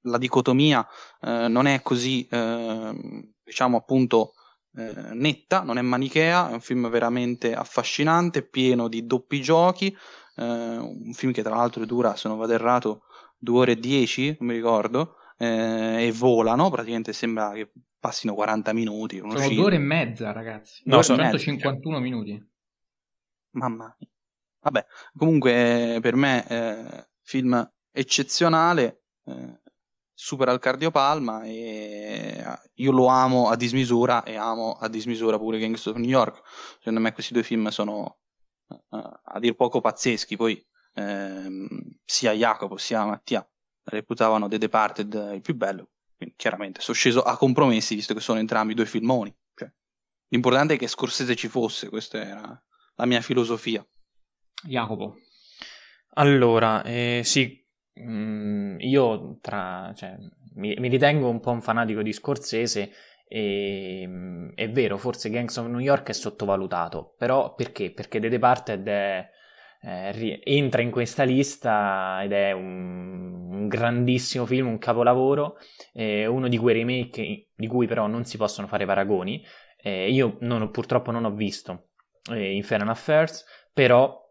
la 0.02 0.17
dicotomia 0.17 0.86
eh, 1.21 1.47
non 1.47 1.67
è 1.67 1.82
così 1.84 2.28
eh, 2.28 3.32
diciamo 3.43 3.78
appunto 3.78 4.34
eh, 4.76 4.93
netta, 5.13 5.62
non 5.62 5.78
è 5.78 5.82
manichea, 5.82 6.50
è 6.50 6.54
un 6.54 6.62
film 6.62 6.89
veramente 6.89 7.54
affascinante, 7.54 8.43
pieno 8.43 8.88
di 8.88 9.06
doppi 9.06 9.41
giochi, 9.41 9.88
eh, 10.36 10.43
un 10.43 11.13
film 11.13 11.32
che 11.32 11.41
tra 11.41 11.56
l'altro 11.56 11.86
dura, 11.86 12.15
se 12.15 12.28
non 12.28 12.38
vado 12.38 12.54
errato, 12.54 13.04
due 13.38 13.60
ore 13.60 13.71
e 13.73 13.80
dieci, 13.80 14.36
non 14.39 14.50
mi 14.50 14.54
ricordo, 14.54 15.15
eh, 15.38 16.06
e 16.06 16.12
volano, 16.12 16.69
praticamente 16.69 17.12
sembra 17.12 17.54
che 17.54 17.71
passino 18.00 18.36
40 18.36 18.73
minuti. 18.73 19.17
Sono 19.17 19.34
due 19.34 19.63
ore 19.63 19.76
e 19.76 19.80
mezza, 19.80 20.32
ragazzi. 20.32 20.84
No, 20.86 21.02
sono 21.02 21.23
151 21.23 22.00
minuti. 22.00 22.56
Mamma 23.58 23.96
mia. 23.98 24.10
Vabbè, 24.60 24.86
comunque 25.15 26.00
per 26.02 26.15
me 26.15 26.48
eh, 26.48 27.10
film 27.22 27.72
eccezionale, 27.91 29.04
eh, 29.26 29.62
supera 30.13 30.52
il 30.52 30.60
cardiopalma 30.60 31.43
e 31.43 32.38
eh, 32.38 32.60
io 32.76 32.91
lo 32.91 33.08
amo 33.08 33.50
a 33.50 33.56
dismisura 33.56 34.24
e 34.24 34.36
amo 34.36 34.74
a 34.74 34.88
dismisura 34.88 35.38
pure 35.38 35.60
Gangs 35.60 35.86
of 35.86 35.96
New 35.96 36.10
York. 36.10 36.41
Secondo 36.80 37.00
me 37.00 37.13
questi 37.13 37.34
due 37.34 37.43
film 37.43 37.67
sono 37.70 38.20
uh, 38.67 38.80
a 38.89 39.39
dir 39.39 39.56
poco 39.56 39.82
pazzeschi, 39.82 40.36
poi 40.36 40.63
ehm, 40.93 41.67
sia 42.04 42.32
Jacopo 42.34 42.78
sia 42.78 43.06
Mattia 43.06 43.48
reputavano 43.86 44.48
The 44.48 44.58
Departed 44.58 45.32
il 45.34 45.41
più 45.41 45.56
bello, 45.56 45.91
quindi 46.17 46.36
chiaramente 46.36 46.82
sono 46.82 46.98
sceso 46.98 47.22
a 47.22 47.38
compromessi 47.38 47.96
visto 47.96 48.13
che 48.13 48.20
sono 48.20 48.39
entrambi 48.39 48.74
due 48.74 48.86
filmoni. 48.86 49.34
Cioè, 49.54 49.72
l'importante 50.30 50.74
è 50.74 50.78
che 50.78 50.88
Scorsese 50.88 51.36
ci 51.36 51.48
fosse, 51.48 51.89
questa 51.89 52.22
era 52.22 52.62
la 52.97 53.05
mia 53.05 53.21
filosofia. 53.21 53.86
Jacopo. 54.63 55.17
Allora, 56.15 56.83
eh, 56.83 57.21
sì, 57.23 57.63
mh, 57.93 58.12
mm, 58.12 58.79
io 58.79 59.38
tra, 59.39 59.93
cioè, 59.95 60.15
mi, 60.55 60.75
mi, 60.79 60.89
ritengo 60.89 61.29
un 61.29 61.39
po' 61.39 61.51
un 61.51 61.62
fanatico 61.62 62.01
di 62.01 62.12
Scorsese 62.12 62.91
e 63.27 64.05
mh, 64.07 64.12
mm, 64.12 64.49
è 64.55 64.69
vero, 64.69 64.97
forse 64.97 65.29
Gangs 65.29 65.57
of 65.57 65.67
New 65.67 65.79
York 65.79 66.10
è 66.10 66.13
sottovalutato, 66.13 67.13
però 67.17 67.53
perché? 67.53 67.91
Perché 67.91 68.19
The 68.19 68.29
Departed 68.29 68.88
è 68.88 69.29
eh, 69.81 70.41
entra 70.43 70.81
in 70.81 70.89
questa 70.89 71.23
lista 71.23 72.21
ed 72.23 72.31
è 72.31 72.51
un, 72.51 73.51
un 73.51 73.67
grandissimo 73.67 74.45
film, 74.47 74.67
un 74.67 74.79
capolavoro, 74.79 75.57
eh, 75.93 76.25
uno 76.25 76.47
di 76.47 76.57
quei 76.57 76.75
remake 76.75 77.49
di 77.55 77.67
cui 77.67 77.86
però 77.88 78.07
non 78.07 78.25
si 78.25 78.38
possono 78.38 78.67
fare 78.67 78.86
paragoni. 78.86 79.45
Eh, 79.79 80.12
io 80.12 80.38
non, 80.41 80.71
purtroppo 80.71 81.12
non 81.12 81.25
ho 81.25 81.31
visto 81.31 81.89
eh, 82.29 82.55
Infernal 82.55 82.89
Affairs, 82.89 83.45
però 83.73 84.25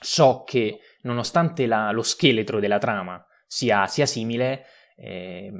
so 0.00 0.44
che 0.46 0.80
nonostante 1.02 1.66
la, 1.66 1.90
lo 1.92 2.02
scheletro 2.02 2.60
della 2.60 2.78
trama 2.78 3.24
sia, 3.46 3.86
sia 3.86 4.06
simile, 4.06 4.64
eh, 4.96 5.52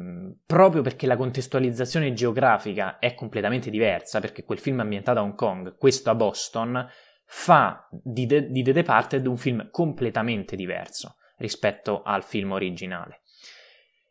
proprio 0.44 0.82
perché 0.82 1.06
la 1.06 1.16
contestualizzazione 1.16 2.12
geografica 2.12 2.98
è 2.98 3.14
completamente 3.14 3.70
diversa, 3.70 4.20
perché 4.20 4.44
quel 4.44 4.58
film 4.58 4.78
è 4.78 4.82
ambientato 4.82 5.18
a 5.18 5.22
Hong 5.22 5.34
Kong, 5.34 5.76
questo 5.76 6.10
a 6.10 6.14
Boston, 6.14 6.88
fa 7.24 7.88
di 7.90 8.26
The, 8.26 8.50
di 8.50 8.62
The 8.62 8.72
Departed 8.72 9.26
un 9.26 9.36
film 9.36 9.70
completamente 9.70 10.56
diverso 10.56 11.16
rispetto 11.38 12.02
al 12.02 12.22
film 12.22 12.52
originale. 12.52 13.22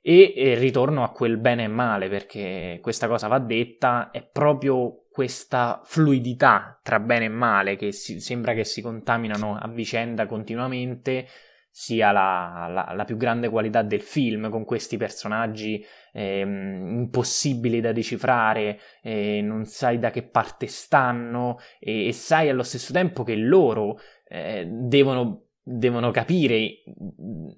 E, 0.01 0.33
e, 0.35 0.55
ritorno 0.55 1.03
a 1.03 1.11
quel 1.11 1.37
bene 1.37 1.65
e 1.65 1.67
male, 1.67 2.09
perché 2.09 2.79
questa 2.81 3.07
cosa 3.07 3.27
va 3.27 3.39
detta, 3.39 4.09
è 4.11 4.23
proprio 4.23 5.08
questa 5.19 5.81
fluidità 5.83 6.79
tra 6.81 6.97
bene 7.01 7.25
e 7.25 7.27
male 7.27 7.75
che 7.75 7.91
si, 7.91 8.21
sembra 8.21 8.53
che 8.53 8.63
si 8.63 8.81
contaminano 8.81 9.57
a 9.57 9.67
vicenda 9.67 10.25
continuamente, 10.25 11.27
sia 11.69 12.13
la, 12.13 12.69
la, 12.71 12.93
la, 12.95 13.03
più 13.03 13.17
grande 13.17 13.49
qualità 13.49 13.81
del 13.81 13.99
film, 13.99 14.49
con 14.49 14.63
questi 14.63 14.95
personaggi 14.95 15.85
eh, 16.13 16.39
impossibili 16.39 17.81
da 17.81 17.91
decifrare, 17.91 18.79
eh, 19.03 19.41
non 19.41 19.65
sai 19.65 19.99
da 19.99 20.09
che 20.09 20.23
parte 20.23 20.67
stanno 20.67 21.57
e, 21.81 22.07
e 22.07 22.13
sai 22.13 22.47
allo 22.47 22.63
stesso 22.63 22.93
tempo 22.93 23.23
che 23.23 23.35
loro 23.35 23.99
eh, 24.25 24.65
devono, 24.71 25.47
devono, 25.61 26.11
capire 26.11 26.83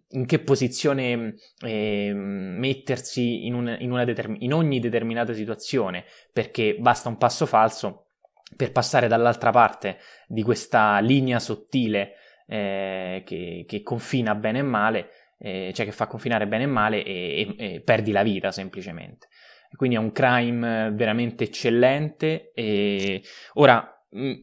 in 0.10 0.26
che 0.26 0.40
posizione 0.40 1.36
ehm, 1.66 2.56
mettersi 2.58 3.46
in, 3.46 3.54
un, 3.54 3.76
in, 3.80 4.04
determ- 4.06 4.38
in 4.40 4.54
ogni 4.54 4.80
determinata 4.80 5.34
situazione, 5.34 6.06
perché 6.32 6.76
basta 6.80 7.10
un 7.10 7.18
passo 7.18 7.46
falso 7.46 8.08
per 8.56 8.72
passare 8.72 9.08
dall'altra 9.08 9.52
parte 9.52 9.98
di 10.28 10.44
questa 10.44 11.00
linea 11.00 11.40
sottile 11.40 12.16
eh, 12.48 13.24
che, 13.26 13.66
che, 13.68 13.82
confina 13.82 14.36
bene 14.36 14.60
e 14.60 14.64
male, 14.64 15.10
eh, 15.40 15.72
cioè 15.74 15.86
che 15.86 15.94
fa 15.94 16.08
confinare 16.08 16.48
bene 16.48 16.64
e 16.64 16.68
male 16.68 17.04
e, 17.04 17.56
e, 17.58 17.74
e 17.76 17.82
perdi 17.82 18.12
la 18.12 18.24
vita 18.24 18.52
semplicemente. 18.52 19.28
Quindi 19.76 19.96
è 19.96 20.00
un 20.00 20.12
crime 20.12 20.92
veramente 20.92 21.46
eccellente. 21.46 22.52
E... 22.54 23.24
Ora, 23.54 24.01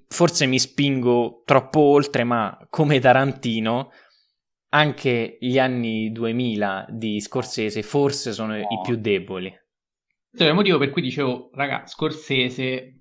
forse 0.08 0.46
mi 0.46 0.58
spingo 0.58 1.42
troppo 1.44 1.80
oltre, 1.80 2.24
ma 2.24 2.66
come 2.70 2.98
Tarantino, 3.00 3.90
anche 4.70 5.36
gli 5.40 5.58
anni 5.58 6.10
2000 6.12 6.86
di 6.90 7.20
Scorsese 7.20 7.82
forse 7.82 8.32
sono 8.32 8.54
no. 8.54 8.60
i 8.60 8.80
più 8.82 8.96
deboli. 8.96 9.48
Questo 10.28 10.46
è 10.46 10.50
il 10.50 10.54
motivo 10.54 10.78
per 10.78 10.90
cui 10.90 11.02
dicevo, 11.02 11.50
raga, 11.54 11.86
Scorsese 11.86 12.97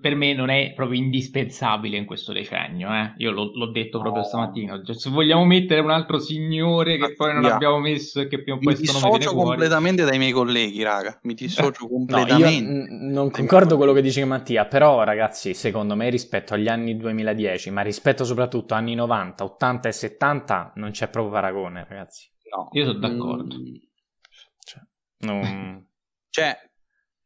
per 0.00 0.14
me 0.14 0.34
non 0.34 0.50
è 0.50 0.72
proprio 0.74 1.00
indispensabile 1.00 1.96
in 1.96 2.04
questo 2.04 2.32
decennio. 2.32 2.92
Eh? 2.92 3.14
Io 3.18 3.30
l'ho, 3.30 3.50
l'ho 3.54 3.70
detto 3.70 4.00
proprio 4.00 4.22
no. 4.22 4.28
stamattina. 4.28 4.82
Cioè, 4.82 4.94
se 4.94 5.10
vogliamo 5.10 5.44
mettere 5.44 5.80
un 5.80 5.90
altro 5.90 6.18
signore 6.18 6.98
che 6.98 7.14
poi 7.14 7.34
non 7.34 7.44
abbiamo 7.44 7.78
messo 7.78 8.20
e 8.20 8.28
che 8.28 8.42
prima 8.42 8.58
o 8.58 8.60
poi 8.60 8.74
mi 8.74 8.80
dissocio 8.80 9.34
completamente 9.34 10.04
dai 10.04 10.18
miei 10.18 10.32
colleghi, 10.32 10.82
raga. 10.82 11.18
Mi 11.22 11.34
dissocio 11.34 11.88
completamente. 11.88 12.30
No, 12.42 12.48
io 12.48 13.12
non 13.12 13.30
concordo 13.30 13.70
con 13.70 13.78
quello 13.78 13.92
che 13.92 14.02
dice 14.02 14.24
Mattia, 14.24 14.66
però 14.66 15.02
ragazzi, 15.04 15.54
secondo 15.54 15.94
me 15.94 16.08
rispetto 16.10 16.54
agli 16.54 16.68
anni 16.68 16.96
2010, 16.96 17.70
ma 17.70 17.80
rispetto 17.82 18.24
soprattutto 18.24 18.74
agli 18.74 18.80
anni 18.80 18.94
90, 18.94 19.44
80 19.44 19.88
e 19.88 19.92
70, 19.92 20.72
non 20.76 20.90
c'è 20.90 21.08
proprio 21.08 21.32
paragone, 21.32 21.86
ragazzi. 21.88 22.30
No, 22.54 22.68
io 22.72 22.84
sono 22.84 22.98
d'accordo. 22.98 23.56
Mm. 23.56 23.74
Cioè, 24.58 24.80
non... 25.20 25.86
cioè 26.28 26.56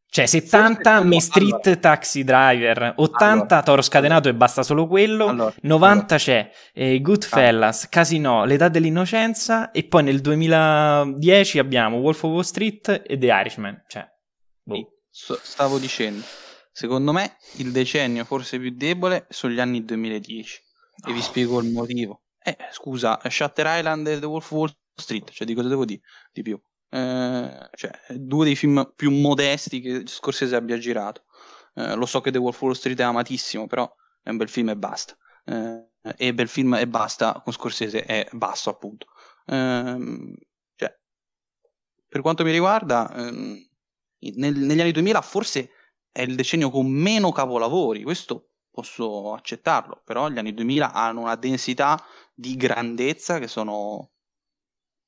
cioè 0.09 0.27
70 0.27 1.03
Me 1.03 1.21
Street 1.21 1.67
allora. 1.67 1.81
Taxi 1.81 2.25
Driver, 2.25 2.95
80 2.97 3.33
allora. 3.33 3.63
Toro 3.63 3.83
Scatenato 3.83 4.29
e 4.29 4.35
basta 4.35 4.63
solo 4.63 4.87
quello, 4.87 5.29
allora. 5.29 5.55
90 5.61 6.17
c'è 6.17 6.51
eh, 6.73 7.01
Goodfellas, 7.01 7.89
Casino, 7.89 8.45
L'età 8.45 8.69
dell'innocenza 8.69 9.71
e 9.73 9.85
poi 9.85 10.05
nel 10.05 10.21
2010 10.21 11.59
abbiamo 11.59 11.99
Wolf 11.99 12.23
of 12.23 12.31
Wall 12.31 12.43
Street 12.43 13.03
e 13.07 13.19
The 13.19 13.27
Irishman. 13.27 13.85
Cioè, 13.87 14.07
boh. 14.63 14.91
Stavo 15.11 15.79
dicendo, 15.79 16.25
secondo 16.73 17.13
me 17.13 17.37
il 17.57 17.73
decennio 17.73 18.25
forse 18.25 18.59
più 18.59 18.71
debole 18.77 19.27
sono 19.31 19.55
gli 19.55 19.61
anni 19.61 19.83
2010 19.83 20.61
e 21.09 21.13
vi 21.13 21.23
spiego 21.23 21.61
il 21.61 21.71
motivo. 21.71 22.23
Eh, 22.43 22.57
scusa, 22.71 23.19
Shutter 23.29 23.79
Island 23.79 24.07
e 24.07 24.19
The 24.19 24.27
Wolf 24.27 24.51
of 24.53 24.59
Wall 24.59 24.77
Street, 24.95 25.31
cioè 25.31 25.47
di 25.47 25.55
cosa 25.55 25.69
devo 25.69 25.85
dire 25.85 26.01
di 26.33 26.43
più? 26.43 26.61
Eh, 26.89 27.69
cioè, 27.75 27.91
due 28.17 28.45
dei 28.45 28.57
film 28.57 28.93
più 28.95 29.11
modesti 29.11 29.81
che 29.81 30.03
Scorsese 30.07 30.57
abbia 30.57 30.79
girato. 30.79 31.25
Eh, 31.75 31.95
lo 31.95 32.07
so 32.07 32.21
che 32.21 32.31
The 32.31 32.39
Wolf 32.39 32.57
of 32.57 32.63
Wall 32.63 32.73
Street 32.73 32.99
è 32.99 33.03
amatissimo, 33.03 33.67
però 33.67 33.93
è 34.23 34.31
un 34.31 34.37
bel 34.37 34.49
film 34.49 34.71
e 34.71 34.77
basta. 34.77 35.17
Eh, 35.45 35.89
e 36.17 36.35
bel 36.35 36.49
film 36.49 36.75
e 36.75 36.87
basta 36.87 37.41
con 37.43 37.53
Scorsese 37.53 38.05
è 38.05 38.29
basso, 38.33 38.71
appunto. 38.71 39.07
Ehm, 39.47 40.35
cioè, 40.77 40.97
per 42.09 42.21
quanto 42.21 42.45
mi 42.45 42.53
riguarda, 42.53 43.13
ehm, 43.15 43.69
nel, 44.37 44.57
negli 44.57 44.81
anni 44.81 44.93
2000 44.93 45.21
forse 45.21 45.71
è 46.11 46.23
il 46.23 46.35
decennio 46.35 46.71
con 46.71 46.87
meno 46.87 47.33
capolavori, 47.33 48.03
questo 48.03 48.51
posso 48.71 49.33
accettarlo, 49.35 50.03
però 50.05 50.29
gli 50.29 50.39
anni 50.39 50.55
2000 50.55 50.93
hanno 50.93 51.21
una 51.23 51.37
densità 51.37 52.03
di 52.35 52.57
grandezza 52.57 53.39
che 53.39 53.49
sono 53.49 54.13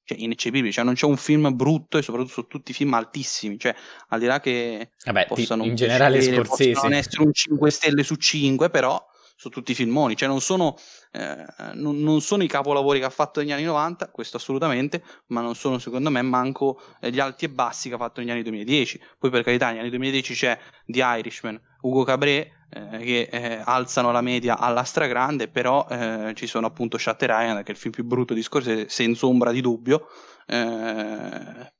cioè, 0.08 0.18
ineccepibili, 0.18 0.72
cioè 0.72 0.84
non 0.84 0.94
c'è 0.94 1.04
un 1.04 1.18
film 1.18 1.54
brutto 1.54 1.98
e 1.98 2.02
soprattutto 2.02 2.32
sono 2.32 2.46
tutti 2.46 2.72
film 2.72 2.94
altissimi, 2.94 3.58
cioè 3.58 3.74
al 4.08 4.18
di 4.18 4.24
là 4.24 4.40
che 4.40 4.92
Vabbè, 5.04 5.26
possano 5.26 5.64
in 5.64 5.74
generale 5.74 6.22
Scorsese. 6.22 6.80
non 6.82 6.94
essere 6.94 7.22
un 7.24 7.32
5 7.34 7.70
stelle 7.70 8.02
su 8.02 8.14
5, 8.14 8.70
però 8.70 9.06
sono 9.38 9.54
tutti 9.54 9.72
filmoni, 9.72 10.16
cioè 10.16 10.28
non 10.28 10.40
sono, 10.40 10.74
eh, 11.12 11.46
non, 11.74 12.00
non 12.00 12.20
sono, 12.20 12.42
i 12.42 12.48
capolavori 12.48 12.98
che 12.98 13.04
ha 13.04 13.10
fatto 13.10 13.38
negli 13.38 13.52
anni 13.52 13.62
90, 13.62 14.10
questo 14.10 14.36
assolutamente, 14.36 15.00
ma 15.26 15.40
non 15.40 15.54
sono 15.54 15.78
secondo 15.78 16.10
me 16.10 16.20
manco 16.22 16.82
eh, 17.00 17.12
gli 17.12 17.20
alti 17.20 17.44
e 17.44 17.48
bassi 17.48 17.88
che 17.88 17.94
ha 17.94 17.98
fatto 17.98 18.20
negli 18.20 18.32
anni 18.32 18.42
2010. 18.42 19.00
Poi 19.16 19.30
per 19.30 19.44
carità, 19.44 19.68
negli 19.68 19.78
anni 19.78 19.90
2010 19.90 20.34
c'è 20.34 20.58
The 20.84 20.98
Irishman, 21.18 21.60
Ugo 21.82 22.02
Cabré, 22.02 22.66
eh, 22.68 22.98
che 22.98 23.28
eh, 23.30 23.62
alzano 23.64 24.10
la 24.10 24.22
media 24.22 24.58
alla 24.58 24.82
stragrande, 24.82 25.46
però 25.46 25.86
eh, 25.88 26.32
ci 26.34 26.48
sono 26.48 26.66
appunto 26.66 26.98
Shutter 26.98 27.30
Island, 27.30 27.62
che 27.62 27.68
è 27.68 27.74
il 27.74 27.80
film 27.80 27.94
più 27.94 28.04
brutto 28.04 28.34
di 28.34 28.42
Scorsese, 28.42 28.88
senza 28.88 29.26
ombra 29.26 29.52
di 29.52 29.60
dubbio, 29.60 30.08
eh, 30.48 31.72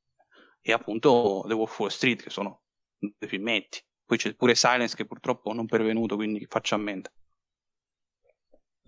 e 0.60 0.72
appunto 0.72 1.44
The 1.48 1.54
Wolf 1.54 1.72
of 1.72 1.78
Wall 1.80 1.90
Street, 1.90 2.22
che 2.22 2.30
sono 2.30 2.62
dei 2.96 3.28
filmetti. 3.28 3.80
Poi 4.06 4.16
c'è 4.16 4.32
pure 4.36 4.54
Silence 4.54 4.94
che 4.94 5.06
purtroppo 5.06 5.52
non 5.52 5.66
pervenuto, 5.66 6.14
quindi 6.14 6.46
faccio 6.48 6.76
a 6.76 6.78
mente. 6.78 7.10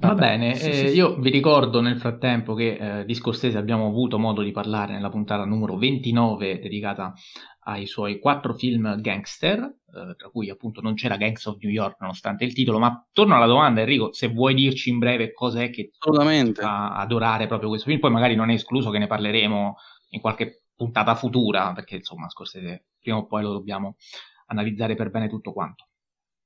Va 0.01 0.15
bene, 0.15 0.55
sì, 0.55 0.71
eh, 0.71 0.89
sì. 0.89 0.97
io 0.97 1.17
vi 1.17 1.29
ricordo 1.29 1.83
nel 1.83 1.99
frattempo 1.99 2.55
che 2.55 3.01
eh, 3.01 3.05
di 3.05 3.15
Scorsese 3.15 3.59
abbiamo 3.59 3.87
avuto 3.87 4.19
modo 4.19 4.41
di 4.41 4.51
parlare 4.51 4.95
nella 4.95 5.11
puntata 5.11 5.45
numero 5.45 5.77
29 5.77 6.59
dedicata 6.59 7.13
ai 7.65 7.85
suoi 7.85 8.19
quattro 8.19 8.55
film 8.55 8.99
gangster, 8.99 9.59
eh, 9.59 10.15
tra 10.17 10.31
cui 10.31 10.49
appunto 10.49 10.81
non 10.81 10.95
c'era 10.95 11.19
Gangs 11.19 11.45
of 11.45 11.59
New 11.61 11.71
York 11.71 12.01
nonostante 12.01 12.45
il 12.45 12.55
titolo, 12.55 12.79
ma 12.79 13.07
torno 13.13 13.37
alla 13.37 13.45
domanda 13.45 13.83
Enrico, 13.83 14.11
se 14.15 14.29
vuoi 14.29 14.55
dirci 14.55 14.89
in 14.89 14.99
breve 14.99 15.35
cos'è 15.35 15.69
che 15.69 15.91
Assolutamente. 15.99 16.63
fa 16.63 16.97
adorare 16.97 17.47
proprio 17.47 17.69
questo 17.69 17.89
film, 17.89 18.01
poi 18.01 18.11
magari 18.11 18.35
non 18.35 18.49
è 18.49 18.55
escluso 18.55 18.89
che 18.89 18.99
ne 18.99 19.07
parleremo 19.07 19.77
in 20.13 20.21
qualche 20.23 20.63
puntata 20.75 21.15
futura, 21.15 21.73
perché 21.75 21.97
insomma 21.97 22.31
Scorsese 22.31 22.87
prima 22.99 23.19
o 23.19 23.27
poi 23.27 23.43
lo 23.43 23.53
dobbiamo 23.53 23.97
analizzare 24.47 24.95
per 24.95 25.11
bene 25.11 25.29
tutto 25.29 25.53
quanto. 25.53 25.89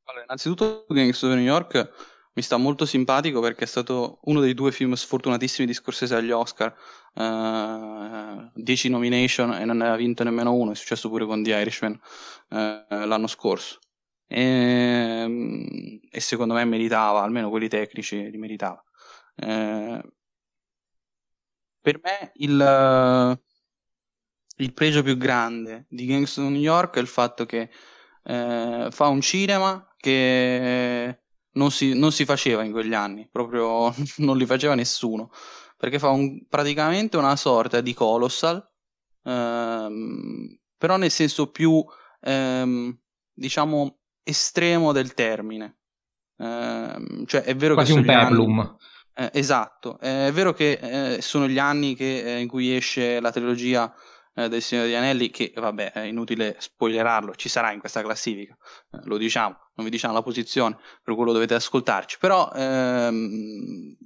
Allora, 0.06 0.24
innanzitutto 0.24 0.86
Gangs 0.88 1.22
of 1.22 1.32
New 1.34 1.44
York 1.44 2.13
mi 2.34 2.42
sta 2.42 2.56
molto 2.56 2.84
simpatico 2.84 3.40
perché 3.40 3.64
è 3.64 3.66
stato 3.66 4.18
uno 4.24 4.40
dei 4.40 4.54
due 4.54 4.72
film 4.72 4.94
sfortunatissimi 4.94 5.66
di 5.66 5.74
Scorsese 5.74 6.14
agli 6.14 6.30
Oscar. 6.30 6.74
10 7.14 8.86
uh, 8.86 8.90
nomination 8.90 9.52
e 9.54 9.64
non 9.64 9.76
ne 9.76 9.88
ha 9.88 9.96
vinto 9.96 10.24
nemmeno 10.24 10.52
uno, 10.52 10.72
è 10.72 10.74
successo 10.74 11.08
pure 11.08 11.26
con 11.26 11.44
The 11.44 11.50
Irishman 11.60 11.92
uh, 11.92 13.06
l'anno 13.06 13.28
scorso. 13.28 13.78
E, 14.26 14.40
ehm, 14.42 16.00
e, 16.10 16.20
secondo 16.20 16.54
me 16.54 16.64
meritava, 16.64 17.22
almeno 17.22 17.50
quelli 17.50 17.68
tecnici 17.68 18.30
li 18.30 18.36
meritava. 18.36 18.82
Uh, 19.36 20.00
per 21.80 22.00
me 22.02 22.32
il, 22.36 23.38
il 24.56 24.72
pregio 24.72 25.02
più 25.02 25.16
grande 25.16 25.86
di 25.88 26.06
Gangs 26.06 26.36
of 26.38 26.48
New 26.48 26.60
York 26.60 26.96
è 26.96 27.00
il 27.00 27.06
fatto 27.06 27.44
che 27.46 27.70
eh, 28.24 28.88
fa 28.90 29.06
un 29.08 29.20
cinema 29.20 29.86
che 29.96 31.23
non 31.54 31.70
si, 31.70 31.94
non 31.94 32.12
si 32.12 32.24
faceva 32.24 32.62
in 32.62 32.72
quegli 32.72 32.94
anni, 32.94 33.28
proprio 33.30 33.92
non 34.18 34.36
li 34.36 34.46
faceva 34.46 34.74
nessuno, 34.74 35.30
perché 35.76 35.98
fa 35.98 36.10
un, 36.10 36.46
praticamente 36.48 37.16
una 37.16 37.36
sorta 37.36 37.80
di 37.80 37.94
colossal, 37.94 38.66
ehm, 39.22 40.58
però 40.76 40.96
nel 40.96 41.10
senso 41.10 41.50
più, 41.50 41.84
ehm, 42.20 42.96
diciamo, 43.32 43.98
estremo 44.22 44.92
del 44.92 45.14
termine. 45.14 45.78
Ehm, 46.38 47.24
cioè 47.26 47.42
è 47.42 47.54
vero 47.54 47.74
Quasi 47.74 47.92
che 47.92 47.98
un 47.98 48.04
peplum. 48.04 48.58
Anni... 48.58 48.76
Eh, 49.16 49.30
esatto, 49.34 49.98
è 50.00 50.32
vero 50.32 50.52
che 50.52 50.72
eh, 51.16 51.22
sono 51.22 51.46
gli 51.46 51.58
anni 51.58 51.94
che, 51.94 52.34
eh, 52.34 52.40
in 52.40 52.48
cui 52.48 52.74
esce 52.74 53.20
la 53.20 53.30
trilogia 53.30 53.94
eh, 54.34 54.48
del 54.48 54.62
Signore 54.62 54.86
degli 54.88 54.96
Anelli, 54.96 55.30
che 55.30 55.52
vabbè, 55.54 55.92
è 55.92 56.00
inutile 56.00 56.56
spoilerarlo, 56.58 57.34
ci 57.34 57.48
sarà 57.48 57.72
in 57.72 57.80
questa 57.80 58.02
classifica, 58.02 58.56
eh, 58.92 58.98
lo 59.04 59.16
diciamo, 59.16 59.56
non 59.74 59.84
vi 59.84 59.90
diciamo 59.90 60.14
la 60.14 60.22
posizione, 60.22 60.78
per 61.02 61.14
quello 61.14 61.32
dovete 61.32 61.54
ascoltarci, 61.54 62.18
però 62.18 62.50
ehm, 62.54 63.96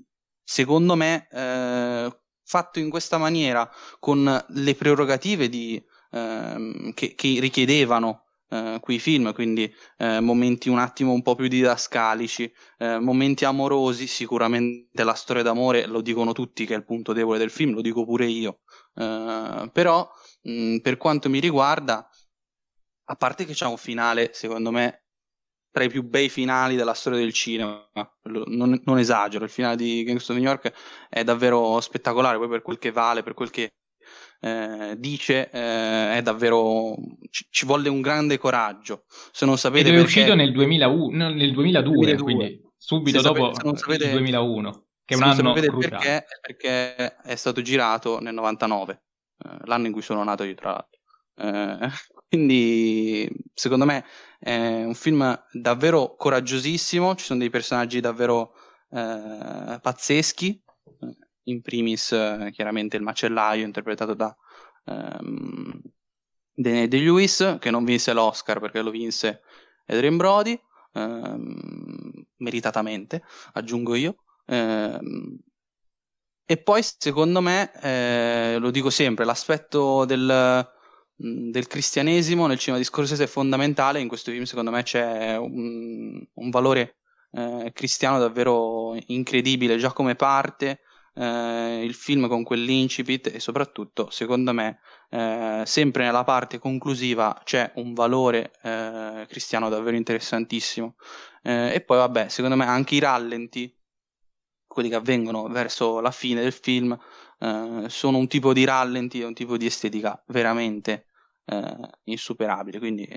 secondo 0.43 0.95
me 0.95 1.29
eh, 1.31 2.21
fatto 2.45 2.79
in 2.79 2.91
questa 2.91 3.19
maniera, 3.19 3.71
con 3.99 4.45
le 4.49 4.75
prerogative 4.75 5.49
di, 5.49 5.83
ehm, 6.13 6.93
che, 6.95 7.15
che 7.15 7.41
richiedevano 7.41 8.25
Uh, 8.51 8.81
quei 8.81 8.99
film, 8.99 9.35
quindi 9.35 9.71
uh, 9.99 10.23
momenti 10.23 10.71
un 10.71 10.79
attimo 10.79 11.13
un 11.13 11.21
po' 11.21 11.35
più 11.35 11.49
didascalici, 11.49 12.51
uh, 12.79 12.97
momenti 12.99 13.45
amorosi, 13.45 14.07
sicuramente 14.07 15.05
la 15.05 15.13
storia 15.13 15.43
d'amore 15.43 15.85
lo 15.85 16.01
dicono 16.01 16.33
tutti 16.33 16.65
che 16.65 16.73
è 16.73 16.79
il 16.79 16.87
punto 16.87 17.13
debole 17.13 17.37
del 17.37 17.51
film, 17.51 17.75
lo 17.75 17.83
dico 17.83 18.07
pure 18.07 18.25
io, 18.25 18.61
però 19.73 20.11
mh, 20.43 20.51
mm, 20.51 20.77
per 20.79 20.97
quanto 20.97 21.29
mi 21.29 21.39
riguarda, 21.39 22.09
a 23.11 23.17
parte 23.17 23.45
che 23.45 23.53
c'è 23.53 23.67
un 23.67 23.77
finale, 23.77 24.31
secondo 24.33 24.71
me, 24.71 25.05
tra 25.71 25.85
i 25.85 25.89
più 25.89 26.03
bei 26.03 26.29
finali 26.29 26.77
della 26.77 26.95
storia 26.95 27.19
del 27.19 27.33
cinema, 27.33 27.89
non, 28.25 28.81
non 28.85 28.99
esagero, 28.99 29.45
il 29.45 29.51
finale 29.51 29.77
di 29.77 30.03
Gangster 30.03 30.35
of 30.35 30.43
New 30.43 30.51
York 30.51 30.73
è 31.09 31.23
davvero 31.25 31.81
spettacolare, 31.81 32.39
poi 32.39 32.49
per 32.49 32.63
quel 32.63 32.79
che 32.79 32.91
vale, 32.91 33.23
per 33.23 33.35
quel 33.35 33.51
che 33.51 33.71
eh, 34.41 34.95
dice 34.99 35.51
eh, 35.51 36.17
è 36.17 36.21
davvero 36.23 36.95
ci, 37.29 37.47
ci, 37.51 37.67
volle 37.67 37.89
un 37.89 38.01
grande 38.01 38.39
coraggio 38.39 39.03
se 39.33 39.45
non 39.45 39.59
sapete 39.59 39.89
Ed 39.89 39.95
è 39.95 39.97
perché... 39.97 40.07
uscito 40.07 40.35
nel, 40.37 40.53
2001, 40.53 41.29
nel 41.31 41.53
2002, 41.53 41.93
2002. 41.93 42.23
quindi 42.23 42.63
subito 42.77 43.19
se 43.19 43.25
dopo 43.25 43.53
sapete, 43.53 43.77
sapete, 43.77 44.05
il 44.05 44.11
2001 44.13 44.88
che 45.09 45.15
è 45.15 45.17
un 45.17 45.23
anno 45.23 45.55
perché, 45.55 46.27
perché 46.43 47.17
è 47.17 47.35
stato 47.35 47.63
girato 47.63 48.21
nel 48.21 48.35
99 48.35 49.03
eh, 49.39 49.57
l'anno 49.65 49.87
in 49.87 49.93
cui 49.93 50.03
sono 50.03 50.23
nato 50.23 50.45
io 50.45 50.55
tra 50.55 50.73
l'altro. 50.73 51.01
Eh, 51.37 51.89
quindi 52.29 53.27
secondo 53.55 53.87
me 53.87 54.05
è 54.39 54.85
un 54.85 54.95
film 54.95 55.45
davvero 55.51 56.15
coraggiosissimo 56.15 57.15
ci 57.15 57.25
sono 57.25 57.39
dei 57.39 57.49
personaggi 57.49 58.01
davvero 58.01 58.53
eh, 58.91 59.79
pazzeschi 59.81 60.63
in 61.45 61.63
primis 61.63 62.13
eh, 62.13 62.51
chiaramente 62.53 62.99
il 62.99 63.03
macellaio 63.03 63.65
interpretato 63.65 64.13
da 64.13 64.37
um, 64.85 65.81
Daniel 66.53 66.89
De 66.89 66.99
Lewis 66.99 67.57
che 67.59 67.71
non 67.71 67.85
vinse 67.85 68.13
l'Oscar 68.13 68.61
perché 68.61 68.83
lo 68.83 68.91
vinse 68.91 69.41
Adrian 69.87 70.19
Brody 70.19 70.61
um, 70.93 72.13
meritatamente 72.37 73.23
aggiungo 73.55 73.95
io 73.95 74.17
e 74.51 76.57
poi 76.57 76.83
secondo 76.83 77.43
me 77.43 77.71
eh, 77.83 78.57
lo 78.59 78.71
dico 78.71 78.89
sempre 78.89 79.27
l'aspetto 79.27 80.07
del, 80.07 80.67
del 81.15 81.67
cristianesimo 81.67 82.47
nel 82.47 82.59
cinema 82.59 82.79
di 82.79 82.87
Scorsese 82.87 83.25
è 83.25 83.27
fondamentale 83.27 84.01
in 84.01 84.09
questo 84.09 84.31
film 84.31 84.45
secondo 84.45 84.71
me 84.71 84.83
c'è 84.83 85.37
un, 85.37 86.27
un 86.33 86.51
valore 86.51 87.01
eh, 87.33 87.71
cristiano 87.75 88.19
davvero 88.19 88.97
incredibile 89.09 89.77
già 89.77 89.93
come 89.93 90.15
parte 90.15 90.81
eh, 91.19 91.85
il 91.85 91.95
film 91.95 92.29
con 92.29 92.45
quell'incipit 92.45 93.35
e 93.35 93.41
soprattutto, 93.41 94.09
secondo 94.11 94.53
me, 94.53 94.79
eh, 95.11 95.63
sempre 95.67 96.05
nella 96.05 96.25
parte 96.25 96.59
conclusiva 96.59 97.41
c'è 97.45 97.73
un 97.77 97.93
valore 97.93 98.53
eh, 98.63 99.27
cristiano 99.29 99.69
davvero 99.69 99.97
interessantissimo. 99.97 100.95
Eh, 101.43 101.75
e 101.75 101.81
poi, 101.81 101.99
vabbè, 101.99 102.29
secondo 102.29 102.57
me 102.57 102.67
anche 102.67 102.95
i 102.95 103.01
rallenti, 103.01 103.75
quelli 104.79 104.91
che 104.91 104.95
avvengono 104.95 105.49
verso 105.49 105.99
la 105.99 106.13
fine 106.13 106.41
del 106.41 106.53
film, 106.53 106.97
eh, 107.41 107.87
sono 107.89 108.19
un 108.19 108.29
tipo 108.29 108.53
di 108.53 108.65
rallenti 108.65 109.21
e 109.21 109.25
un 109.25 109.35
tipo 109.35 109.57
di 109.57 109.67
estetica 109.67 110.23
veramente 110.29 111.07
eh, 111.47 111.91
insuperabile. 112.05 112.79
Quindi 112.79 113.09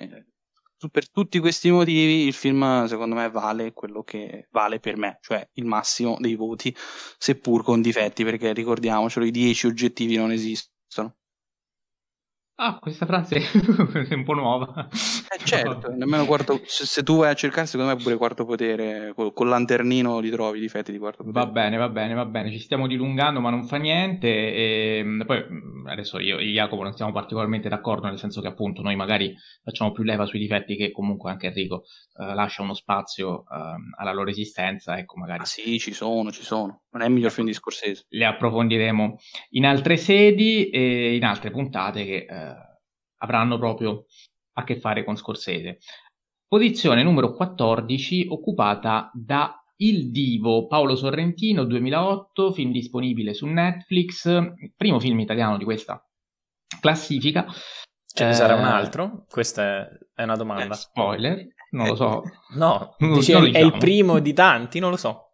per 0.92 1.12
tutti 1.12 1.38
questi 1.38 1.70
motivi 1.70 2.26
il 2.26 2.34
film 2.34 2.86
secondo 2.88 3.14
me 3.14 3.30
vale 3.30 3.74
quello 3.74 4.02
che 4.02 4.48
vale 4.50 4.80
per 4.80 4.98
me, 4.98 5.20
cioè 5.22 5.48
il 5.54 5.66
massimo 5.66 6.18
dei 6.20 6.36
voti, 6.36 6.76
seppur 7.20 7.64
con 7.64 7.80
difetti, 7.80 8.24
perché 8.24 8.54
ricordiamocelo, 8.54 9.24
i 9.24 9.32
10 9.32 9.68
oggettivi 9.68 10.16
non 10.16 10.32
esistono. 10.32 11.18
Ah, 12.56 12.78
questa 12.80 13.08
frase 13.08 13.38
è 14.08 14.14
un 14.14 14.24
po' 14.24 14.34
nuova. 14.34 14.88
Eh 14.88 15.44
certo, 15.44 15.90
nemmeno 15.96 16.26
quarto, 16.26 16.62
se, 16.66 16.86
se, 16.86 17.02
tu 17.02 17.18
vai 17.18 17.32
a 17.32 17.34
cercare, 17.34 17.66
secondo 17.66 17.96
me 17.96 18.00
pure 18.00 18.18
quarto 18.18 18.46
potere, 18.46 19.14
col, 19.16 19.34
col, 19.34 19.48
lanternino 19.48 20.20
li 20.20 20.30
trovi 20.30 20.60
i 20.60 20.62
difetti 20.62 20.92
di 20.92 21.00
quarto 21.00 21.24
potere. 21.24 21.44
Va 21.46 21.52
bene, 21.52 21.78
va 21.78 21.90
bene, 21.90 22.14
va 22.14 22.26
bene, 22.26 22.52
ci 22.52 22.60
stiamo 22.60 22.86
dilungando 22.86 23.40
ma 23.40 23.50
non 23.50 23.64
fa 23.66 23.78
niente. 23.78 24.28
E 24.28 24.98
ehm, 25.00 25.24
poi 25.26 25.44
mm, 25.50 25.88
adesso 25.88 26.20
io 26.20 26.38
e 26.38 26.46
Jacopo 26.46 26.84
non 26.84 26.94
siamo 26.94 27.12
particolarmente 27.12 27.68
d'accordo, 27.68 28.08
nel 28.08 28.20
senso 28.20 28.42
che 28.42 28.48
appunto 28.48 28.84
noi 28.84 28.96
magari 28.96 29.34
facciamo 29.64 29.92
più 29.92 30.04
leva 30.04 30.26
sui 30.26 30.38
difetti 30.38 30.76
che 30.76 30.92
comunque 30.92 31.32
anche 31.32 31.48
Enrico 31.48 31.86
eh, 32.20 32.36
lascia 32.36 32.62
uno 32.62 32.76
spazio 32.76 33.40
eh, 33.40 33.76
alla 33.98 34.14
loro 34.14 34.30
esistenza, 34.30 35.00
ecco 35.00 35.18
magari. 35.18 35.42
Ah 35.42 35.46
sì, 35.46 35.80
ci 35.80 35.94
sono, 35.94 36.32
ci 36.32 36.44
sono. 36.44 36.82
Non 36.92 37.02
è 37.02 37.06
il 37.06 37.12
miglior 37.12 37.32
film 37.32 37.48
di 37.48 37.54
Scorsese. 37.54 38.06
Le 38.10 38.26
approfondiremo 38.26 39.18
in 39.52 39.66
altre 39.66 39.98
sedi 39.98 40.70
e 40.70 41.16
in 41.16 41.24
altre 41.24 41.50
puntate 41.50 42.06
che 42.06 42.26
eh, 42.30 42.51
avranno 43.22 43.58
proprio 43.58 44.06
a 44.54 44.64
che 44.64 44.80
fare 44.80 45.04
con 45.04 45.16
Scorsese. 45.16 45.80
Posizione 46.48 47.04
numero 47.04 47.34
14 47.34 48.28
occupata 48.30 49.10
da 49.14 49.64
Il 49.78 50.12
Divo, 50.12 50.68
Paolo 50.68 50.96
Sorrentino, 50.96 51.64
2008, 51.64 52.52
film 52.52 52.72
disponibile 52.72 53.34
su 53.34 53.46
Netflix, 53.48 54.40
primo 54.76 55.00
film 55.00 55.20
italiano 55.20 55.58
di 55.58 55.64
questa 55.64 56.06
classifica. 56.82 57.46
Ce 58.14 58.26
ne 58.26 58.32
eh, 58.32 58.34
sarà 58.34 58.56
un 58.56 58.66
altro? 58.66 59.26
Questa 59.30 59.88
è 60.14 60.24
una 60.24 60.36
domanda. 60.36 60.74
Eh, 60.74 60.78
spoiler, 60.78 61.48
non 61.72 61.88
lo 61.88 61.96
so. 61.96 62.24
No, 62.56 62.96
dice, 63.00 63.38
è 63.52 63.60
il 63.60 63.78
primo 63.78 64.20
di 64.20 64.34
tanti, 64.34 64.80
non 64.80 64.90
lo 64.90 64.98
so. 64.98 65.28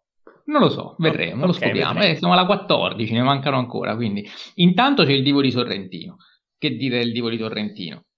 Non 0.44 0.62
lo 0.62 0.70
so, 0.70 0.94
vedremo, 0.98 1.44
okay, 1.44 1.46
lo 1.46 1.52
scopriamo. 1.52 2.00
Eh, 2.00 2.16
siamo 2.16 2.32
alla 2.32 2.46
14, 2.46 3.12
ne 3.12 3.22
mancano 3.22 3.58
ancora, 3.58 3.94
quindi 3.96 4.26
intanto 4.54 5.04
c'è 5.04 5.12
il 5.12 5.22
Divo 5.22 5.42
di 5.42 5.50
Sorrentino. 5.50 6.16
Che 6.58 6.70
dire 6.70 6.98
del 6.98 7.12
Divo 7.12 7.30
di 7.30 7.38
Sorrentino? 7.38 8.08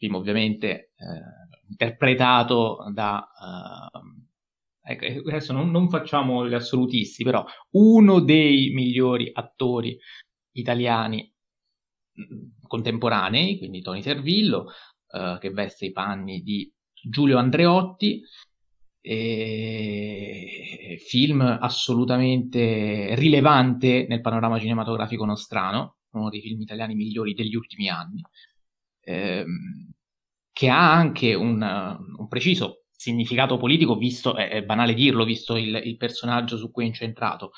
film 0.00 0.16
ovviamente 0.16 0.92
eh, 0.96 1.68
interpretato 1.68 2.78
da... 2.92 3.28
Uh, 3.38 4.24
ecco, 4.82 5.28
adesso 5.28 5.52
non, 5.52 5.70
non, 5.70 5.90
facciamo 5.90 6.48
gli 6.48 6.54
assolutisti, 6.54 7.22
però 7.22 7.44
uno 7.72 8.20
dei 8.20 8.70
migliori 8.70 9.30
attori 9.30 9.98
italiani 10.52 11.30
mm, 12.18 12.66
contemporanei, 12.66 13.58
quindi 13.58 13.82
Tony 13.82 14.00
Servillo, 14.00 14.70
uh, 15.12 15.36
che 15.38 15.50
veste 15.50 15.84
i 15.84 15.92
panni 15.92 16.40
di 16.40 16.72
Giulio 17.02 17.36
Andreotti, 17.36 18.22
film 19.02 21.40
assolutamente 21.40 23.14
rilevante 23.14 24.04
nel 24.06 24.20
panorama 24.20 24.58
cinematografico 24.58 25.24
nostrano, 25.24 25.99
uno 26.12 26.28
dei 26.30 26.40
film 26.40 26.60
italiani 26.60 26.94
migliori 26.94 27.34
degli 27.34 27.54
ultimi 27.54 27.88
anni, 27.88 28.22
ehm, 29.00 29.90
che 30.52 30.68
ha 30.68 30.92
anche 30.92 31.34
un, 31.34 31.62
un, 31.62 32.28
preciso 32.28 32.84
significato 32.90 33.56
politico, 33.56 33.96
visto, 33.96 34.36
è, 34.36 34.48
è 34.50 34.62
banale 34.62 34.94
dirlo, 34.94 35.24
visto 35.24 35.56
il, 35.56 35.80
il, 35.84 35.96
personaggio 35.96 36.56
su 36.56 36.70
cui 36.70 36.84
è 36.84 36.86
incentrato. 36.86 37.52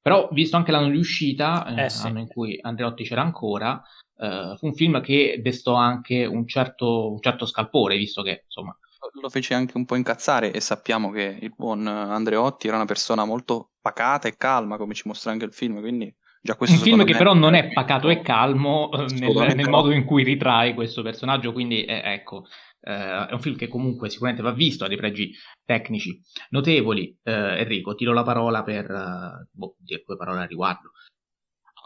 Però, 0.00 0.28
visto 0.30 0.56
anche 0.56 0.70
l'anno 0.70 0.90
di 0.90 0.98
uscita, 0.98 1.66
eh, 1.74 1.84
eh 1.84 1.90
sì. 1.90 2.06
in 2.08 2.28
cui 2.28 2.58
Andreotti 2.60 3.02
c'era 3.02 3.22
ancora, 3.22 3.82
eh, 4.18 4.54
fu 4.56 4.66
un 4.66 4.74
film 4.74 5.00
che 5.00 5.40
destò 5.42 5.74
anche 5.74 6.24
un 6.24 6.46
certo, 6.46 7.10
un 7.12 7.20
certo 7.20 7.46
scalpore, 7.46 7.96
visto 7.96 8.22
che, 8.22 8.42
insomma, 8.44 8.76
lo 9.20 9.28
fece 9.28 9.54
anche 9.54 9.76
un 9.76 9.84
po' 9.84 9.96
incazzare 9.96 10.52
e 10.52 10.60
sappiamo 10.60 11.10
che 11.10 11.38
il 11.40 11.52
buon 11.56 11.86
Andreotti 11.86 12.66
era 12.66 12.76
una 12.76 12.86
persona 12.86 13.24
molto 13.24 13.72
pacata 13.80 14.28
e 14.28 14.36
calma, 14.36 14.76
come 14.76 14.94
ci 14.94 15.06
mostra 15.06 15.30
anche 15.30 15.44
il 15.44 15.52
film, 15.52 15.80
quindi 15.80 16.14
un 16.58 16.66
film 16.78 17.04
che 17.04 17.16
però 17.16 17.34
non 17.34 17.54
è 17.54 17.72
pacato 17.72 18.08
e 18.08 18.20
calmo 18.20 18.90
eh, 18.92 19.06
nel, 19.14 19.54
nel 19.54 19.68
modo 19.68 19.90
in 19.90 20.04
cui 20.04 20.22
ritrae 20.22 20.74
questo 20.74 21.02
personaggio, 21.02 21.52
quindi 21.52 21.84
eh, 21.84 22.02
ecco, 22.04 22.44
eh, 22.80 23.26
è 23.26 23.32
un 23.32 23.40
film 23.40 23.56
che 23.56 23.68
comunque 23.68 24.08
sicuramente 24.08 24.42
va 24.42 24.52
visto, 24.52 24.84
ha 24.84 24.88
dei 24.88 24.96
pregi 24.96 25.32
tecnici 25.64 26.20
notevoli. 26.50 27.18
Eh, 27.22 27.60
Enrico, 27.60 27.94
tiro 27.94 28.12
la 28.12 28.22
parola 28.22 28.62
per 28.62 28.90
uh, 28.90 29.48
boh, 29.50 29.76
dire 29.78 30.02
due 30.06 30.16
parole 30.16 30.42
al 30.42 30.48
riguardo. 30.48 30.92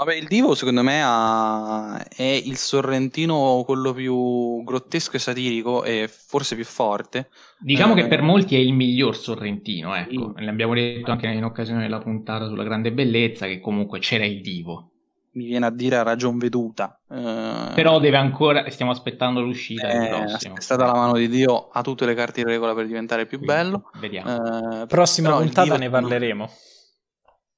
Vabbè, 0.01 0.15
il 0.15 0.29
Divo 0.29 0.55
secondo 0.55 0.83
me 0.83 1.03
ha... 1.05 2.03
è 2.09 2.23
il 2.23 2.57
Sorrentino 2.57 3.63
quello 3.67 3.93
più 3.93 4.65
grottesco 4.65 5.17
e 5.17 5.19
satirico 5.19 5.85
e 5.85 6.09
forse 6.09 6.55
più 6.55 6.65
forte. 6.65 7.29
Diciamo 7.59 7.93
eh, 7.93 7.97
che 7.97 8.09
per 8.09 8.23
molti 8.23 8.55
è 8.55 8.59
il 8.59 8.73
miglior 8.73 9.15
Sorrentino, 9.15 9.95
ecco. 9.95 10.33
Sì. 10.35 10.45
L'abbiamo 10.47 10.73
detto 10.73 11.11
anche 11.11 11.27
in 11.27 11.45
occasione 11.45 11.83
della 11.83 11.99
puntata 11.99 12.47
sulla 12.49 12.65
grande 12.65 12.93
bellezza 12.93 13.45
che 13.45 13.61
comunque 13.61 13.99
c'era 13.99 14.25
il 14.25 14.41
Divo. 14.41 14.89
Mi 15.33 15.45
viene 15.45 15.67
a 15.67 15.71
dire 15.71 15.97
a 15.97 16.03
ragion 16.03 16.39
veduta. 16.39 16.99
Eh... 17.11 17.73
Però 17.75 18.01
deve 18.01 18.17
ancora, 18.17 18.71
stiamo 18.71 18.93
aspettando 18.93 19.43
l'uscita 19.43 19.87
eh, 19.87 19.99
del 19.99 20.09
prossimo. 20.09 20.57
È 20.57 20.61
stata 20.63 20.87
la 20.87 20.95
mano 20.95 21.13
di 21.19 21.29
Dio, 21.29 21.69
ha 21.69 21.83
tutte 21.83 22.07
le 22.07 22.15
carte 22.15 22.41
in 22.41 22.47
regola 22.47 22.75
per 22.75 22.87
diventare 22.87 23.27
più 23.27 23.37
Quindi, 23.37 23.55
bello. 23.55 23.91
Vediamo. 24.01 24.83
Eh, 24.83 24.87
Prossima 24.87 25.37
puntata 25.37 25.77
ne 25.77 25.91
parleremo. 25.91 26.51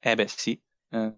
Eh 0.01 0.15
beh 0.17 0.27
sì, 0.27 0.61
eh, 0.91 1.15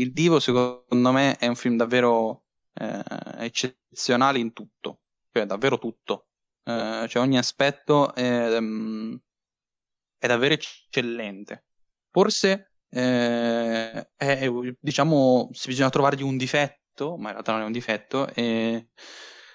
il 0.00 0.12
Divo 0.12 0.40
secondo 0.40 1.12
me 1.12 1.36
è 1.36 1.46
un 1.46 1.56
film 1.56 1.76
davvero 1.76 2.44
eh, 2.74 3.02
eccezionale 3.38 4.38
in 4.38 4.52
tutto, 4.52 5.00
cioè 5.32 5.46
davvero 5.46 5.78
tutto, 5.78 6.28
eh, 6.64 7.06
cioè 7.08 7.22
ogni 7.22 7.38
aspetto 7.38 8.14
è, 8.14 8.56
um, 8.58 9.18
è 10.18 10.26
davvero 10.26 10.54
eccellente. 10.54 11.64
Forse 12.10 12.72
eh, 12.90 14.10
è, 14.16 14.50
diciamo, 14.80 15.50
se 15.52 15.68
bisogna 15.68 15.90
trovargli 15.90 16.22
un 16.22 16.36
difetto, 16.36 17.16
ma 17.16 17.28
in 17.28 17.32
realtà 17.32 17.52
non 17.52 17.62
è 17.62 17.64
un 17.64 17.72
difetto, 17.72 18.26
è, 18.26 18.84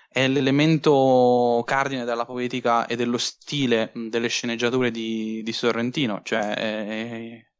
è 0.10 0.28
l'elemento 0.28 1.64
cardine 1.66 2.06
della 2.06 2.26
poetica 2.26 2.86
e 2.86 2.96
dello 2.96 3.18
stile 3.18 3.92
delle 3.94 4.28
sceneggiature 4.28 4.92
di, 4.92 5.42
di 5.44 5.54
Sorrentino, 5.54 6.22
cioè 6.24 6.54
è 6.54 7.51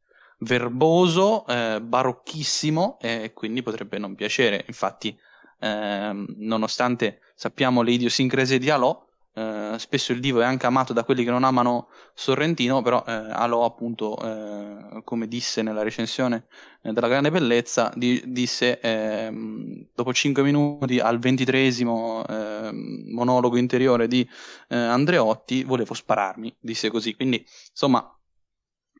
verboso, 0.42 1.46
eh, 1.46 1.80
barocchissimo 1.80 2.98
e 3.00 3.32
quindi 3.34 3.62
potrebbe 3.62 3.98
non 3.98 4.14
piacere. 4.14 4.64
Infatti, 4.66 5.16
eh, 5.60 6.24
nonostante 6.38 7.20
sappiamo 7.34 7.82
le 7.82 7.92
idiosincrasie 7.92 8.58
di 8.58 8.70
Alò, 8.70 9.06
eh, 9.34 9.76
spesso 9.78 10.12
il 10.12 10.20
divo 10.20 10.40
è 10.40 10.44
anche 10.44 10.66
amato 10.66 10.92
da 10.92 11.04
quelli 11.04 11.24
che 11.24 11.30
non 11.30 11.44
amano 11.44 11.88
Sorrentino, 12.14 12.82
però 12.82 13.02
eh, 13.06 13.12
Alò 13.12 13.64
appunto, 13.64 14.18
eh, 14.22 15.02
come 15.04 15.28
disse 15.28 15.62
nella 15.62 15.82
recensione 15.82 16.46
eh, 16.82 16.92
della 16.92 17.08
grande 17.08 17.30
bellezza, 17.30 17.92
di, 17.94 18.22
disse 18.26 18.80
ehm, 18.80 19.86
dopo 19.94 20.12
5 20.12 20.42
minuti 20.42 20.98
al 20.98 21.18
ventitresimo 21.18 22.24
ehm, 22.26 23.04
monologo 23.12 23.56
interiore 23.56 24.08
di 24.08 24.28
Andreotti, 24.68 25.64
volevo 25.64 25.94
spararmi, 25.94 26.54
disse 26.58 26.90
così. 26.90 27.14
Quindi 27.14 27.44
insomma 27.70 28.16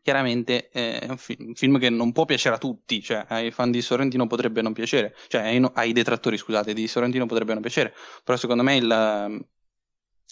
chiaramente 0.02 0.68
è 0.68 1.06
un, 1.08 1.16
fi- 1.16 1.36
un, 1.38 1.54
film 1.54 1.78
che 1.78 1.88
non 1.88 2.12
può 2.12 2.24
piacere 2.24 2.56
a 2.56 2.58
tutti, 2.58 3.00
cioè 3.00 3.24
ai 3.28 3.50
fan 3.50 3.70
di 3.70 3.80
Sorrentino 3.80 4.26
potrebbe 4.26 4.60
non 4.60 4.72
piacere, 4.72 5.14
cioè 5.28 5.42
ai, 5.42 5.60
no- 5.60 5.72
ai 5.74 5.92
detrattori, 5.92 6.36
scusate, 6.36 6.74
di 6.74 6.88
Sorrentino 6.88 7.26
potrebbe 7.26 7.52
non 7.52 7.62
piacere, 7.62 7.94
però 8.24 8.36
secondo 8.36 8.62
me 8.62 8.76
il, 8.76 9.46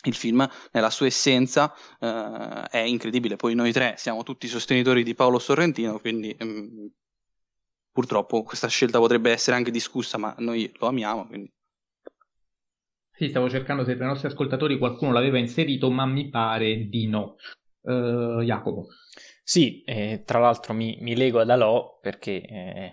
il 0.05 0.15
film 0.15 0.49
nella 0.73 0.91
sua 0.91 1.07
essenza 1.07 1.73
uh, 2.01 2.67
è 2.69 2.79
incredibile. 2.79 3.37
Poi 3.37 3.55
noi 3.55 3.73
tre 3.73 3.95
siamo 3.97 4.23
tutti 4.23 4.49
sostenitori 4.49 5.03
di 5.03 5.15
Paolo 5.15 5.39
Sorrentino, 5.39 5.99
quindi 5.99 6.37
um, 6.41 6.91
purtroppo 7.93 8.43
questa 8.43 8.69
scelta 8.69 8.99
potrebbe 8.99 9.31
essere 9.31 9.57
anche 9.57 9.71
discussa, 9.71 10.19
ma 10.19 10.35
noi 10.39 10.73
lo 10.79 10.89
amiamo. 10.89 11.27
Quindi. 11.27 11.53
Sì, 13.13 13.29
stavo 13.29 13.51
cercando 13.51 13.85
se 13.85 13.97
tra 13.97 14.05
i 14.05 14.09
nostri 14.09 14.29
ascoltatori 14.29 14.79
qualcuno 14.79 15.13
l'aveva 15.13 15.39
inserito, 15.39 15.91
ma 15.91 16.07
mi 16.07 16.31
pare 16.31 16.89
di 16.89 17.07
no. 17.07 17.37
Uh, 17.83 18.43
Jacopo. 18.43 18.89
Sì, 19.51 19.83
eh, 19.83 20.23
tra 20.25 20.39
l'altro 20.39 20.73
mi, 20.75 20.97
mi, 21.01 21.17
lego 21.17 21.41
ad 21.41 21.51
Alò 21.51 21.99
perché 22.01 22.41
eh, 22.41 22.91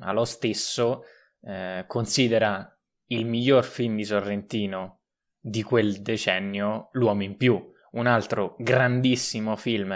Alò 0.00 0.26
stesso 0.26 1.04
eh, 1.40 1.84
considera 1.86 2.78
il 3.06 3.24
miglior 3.24 3.64
film 3.64 3.96
di 3.96 4.04
Sorrentino 4.04 5.04
di 5.40 5.62
quel 5.62 6.02
decennio 6.02 6.90
L'uomo 6.92 7.22
in 7.22 7.38
più, 7.38 7.58
un 7.92 8.06
altro 8.06 8.56
grandissimo 8.58 9.56
film, 9.56 9.90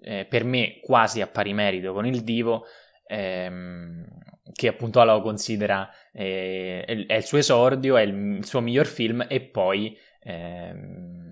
eh, 0.00 0.24
per 0.24 0.44
me 0.44 0.80
quasi 0.80 1.20
a 1.20 1.26
pari 1.26 1.52
merito 1.52 1.92
con 1.92 2.06
Il 2.06 2.22
Divo, 2.22 2.64
ehm, 3.06 4.06
che 4.50 4.68
appunto 4.68 5.04
lo 5.04 5.20
considera 5.20 5.90
eh, 6.10 6.84
è 6.86 7.16
il 7.16 7.24
suo 7.24 7.36
esordio, 7.36 7.98
è 7.98 8.00
il, 8.00 8.36
il 8.38 8.46
suo 8.46 8.62
miglior 8.62 8.86
film 8.86 9.26
e 9.28 9.42
poi 9.42 9.94
ehm, 10.22 11.22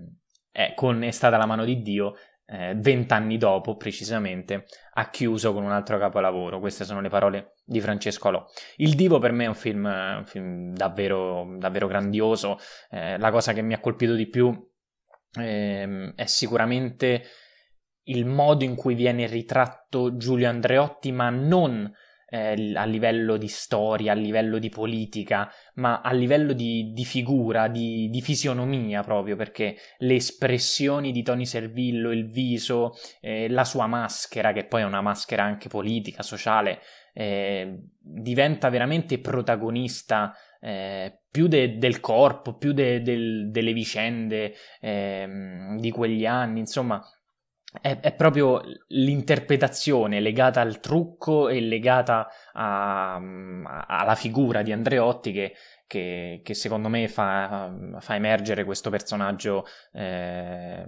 è, 0.51 0.73
con 0.75 1.01
È 1.01 1.11
stata 1.11 1.37
la 1.37 1.45
mano 1.45 1.63
di 1.63 1.81
Dio 1.81 2.13
eh, 2.51 2.73
vent'anni 2.75 3.37
dopo, 3.37 3.77
precisamente, 3.77 4.65
ha 4.95 5.09
chiuso 5.09 5.53
con 5.53 5.63
un 5.63 5.71
altro 5.71 5.97
capolavoro. 5.97 6.59
Queste 6.59 6.83
sono 6.83 6.99
le 6.99 7.07
parole 7.07 7.55
di 7.63 7.79
Francesco 7.79 8.27
Alò. 8.27 8.45
Il 8.75 8.95
Divo 8.95 9.19
per 9.19 9.31
me 9.31 9.45
è 9.45 9.47
un 9.47 9.55
film, 9.55 9.85
un 9.85 10.25
film 10.25 10.73
davvero, 10.73 11.55
davvero 11.57 11.87
grandioso. 11.87 12.57
Eh, 12.89 13.17
la 13.17 13.31
cosa 13.31 13.53
che 13.53 13.61
mi 13.61 13.73
ha 13.73 13.79
colpito 13.79 14.15
di 14.15 14.27
più 14.27 14.53
eh, 15.39 16.13
è 16.13 16.25
sicuramente 16.25 17.23
il 18.05 18.25
modo 18.25 18.65
in 18.65 18.75
cui 18.75 18.95
viene 18.95 19.27
ritratto 19.27 20.17
Giulio 20.17 20.49
Andreotti, 20.49 21.11
ma 21.13 21.29
non 21.29 21.89
eh, 22.31 22.71
a 22.75 22.85
livello 22.85 23.35
di 23.35 23.49
storia, 23.49 24.13
a 24.13 24.15
livello 24.15 24.57
di 24.57 24.69
politica, 24.69 25.51
ma 25.75 25.99
a 25.99 26.13
livello 26.13 26.53
di, 26.53 26.93
di 26.93 27.03
figura, 27.03 27.67
di, 27.67 28.09
di, 28.09 28.21
fisionomia 28.21 29.01
proprio, 29.01 29.35
perché 29.35 29.75
le 29.97 30.15
espressioni 30.15 31.11
di 31.11 31.23
Tony 31.23 31.45
Servillo, 31.45 32.11
il 32.11 32.27
viso, 32.27 32.93
eh, 33.19 33.49
la 33.49 33.65
sua 33.65 33.85
maschera, 33.85 34.53
che 34.53 34.63
poi 34.63 34.81
è 34.81 34.85
una 34.85 35.01
maschera 35.01 35.43
anche 35.43 35.67
politica, 35.67 36.23
sociale, 36.23 36.79
eh, 37.13 37.81
diventa 37.99 38.69
veramente 38.69 39.19
protagonista 39.19 40.33
eh, 40.61 41.23
più 41.29 41.47
de, 41.47 41.77
del 41.77 41.99
corpo, 41.99 42.55
più 42.55 42.71
de, 42.71 43.01
del, 43.01 43.51
delle 43.51 43.73
vicende 43.73 44.53
eh, 44.79 45.27
di 45.77 45.91
quegli 45.91 46.25
anni, 46.25 46.61
insomma, 46.61 47.05
è, 47.79 47.99
è, 47.99 48.13
proprio 48.13 48.61
l'interpretazione 48.87 50.19
legata 50.19 50.59
al 50.59 50.79
trucco 50.81 51.47
e 51.47 51.61
legata 51.61 52.27
a, 52.51 53.15
a, 53.15 53.85
alla 53.87 54.15
figura 54.15 54.61
di 54.61 54.73
Andreotti 54.73 55.31
che, 55.31 55.53
che, 55.87 56.41
che 56.43 56.53
secondo 56.53 56.89
me 56.89 57.07
fa, 57.07 57.73
fa, 57.99 58.15
emergere 58.15 58.65
questo 58.65 58.89
personaggio 58.89 59.65
eh, 59.93 60.85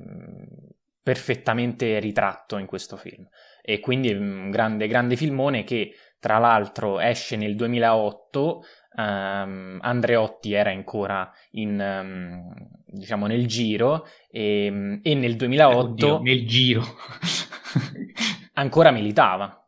perfettamente 1.01 1.99
ritratto 1.99 2.57
in 2.57 2.65
questo 2.65 2.97
film. 2.97 3.27
E 3.61 3.79
quindi 3.79 4.11
un 4.11 4.49
grande, 4.49 4.87
grande 4.87 5.15
filmone 5.15 5.63
che 5.63 5.93
tra 6.19 6.37
l'altro 6.37 6.99
esce 6.99 7.35
nel 7.37 7.55
2008 7.55 8.63
um, 8.95 9.77
Andreotti 9.81 10.53
era 10.53 10.69
ancora 10.69 11.31
in, 11.51 11.79
um, 11.79 12.53
diciamo 12.85 13.27
nel 13.27 13.47
giro 13.47 14.07
e, 14.29 14.99
e 15.01 15.15
nel 15.15 15.35
2008 15.35 15.77
Oddio, 15.77 16.21
nel 16.21 16.47
giro 16.47 16.83
ancora 18.53 18.91
militava 18.91 19.63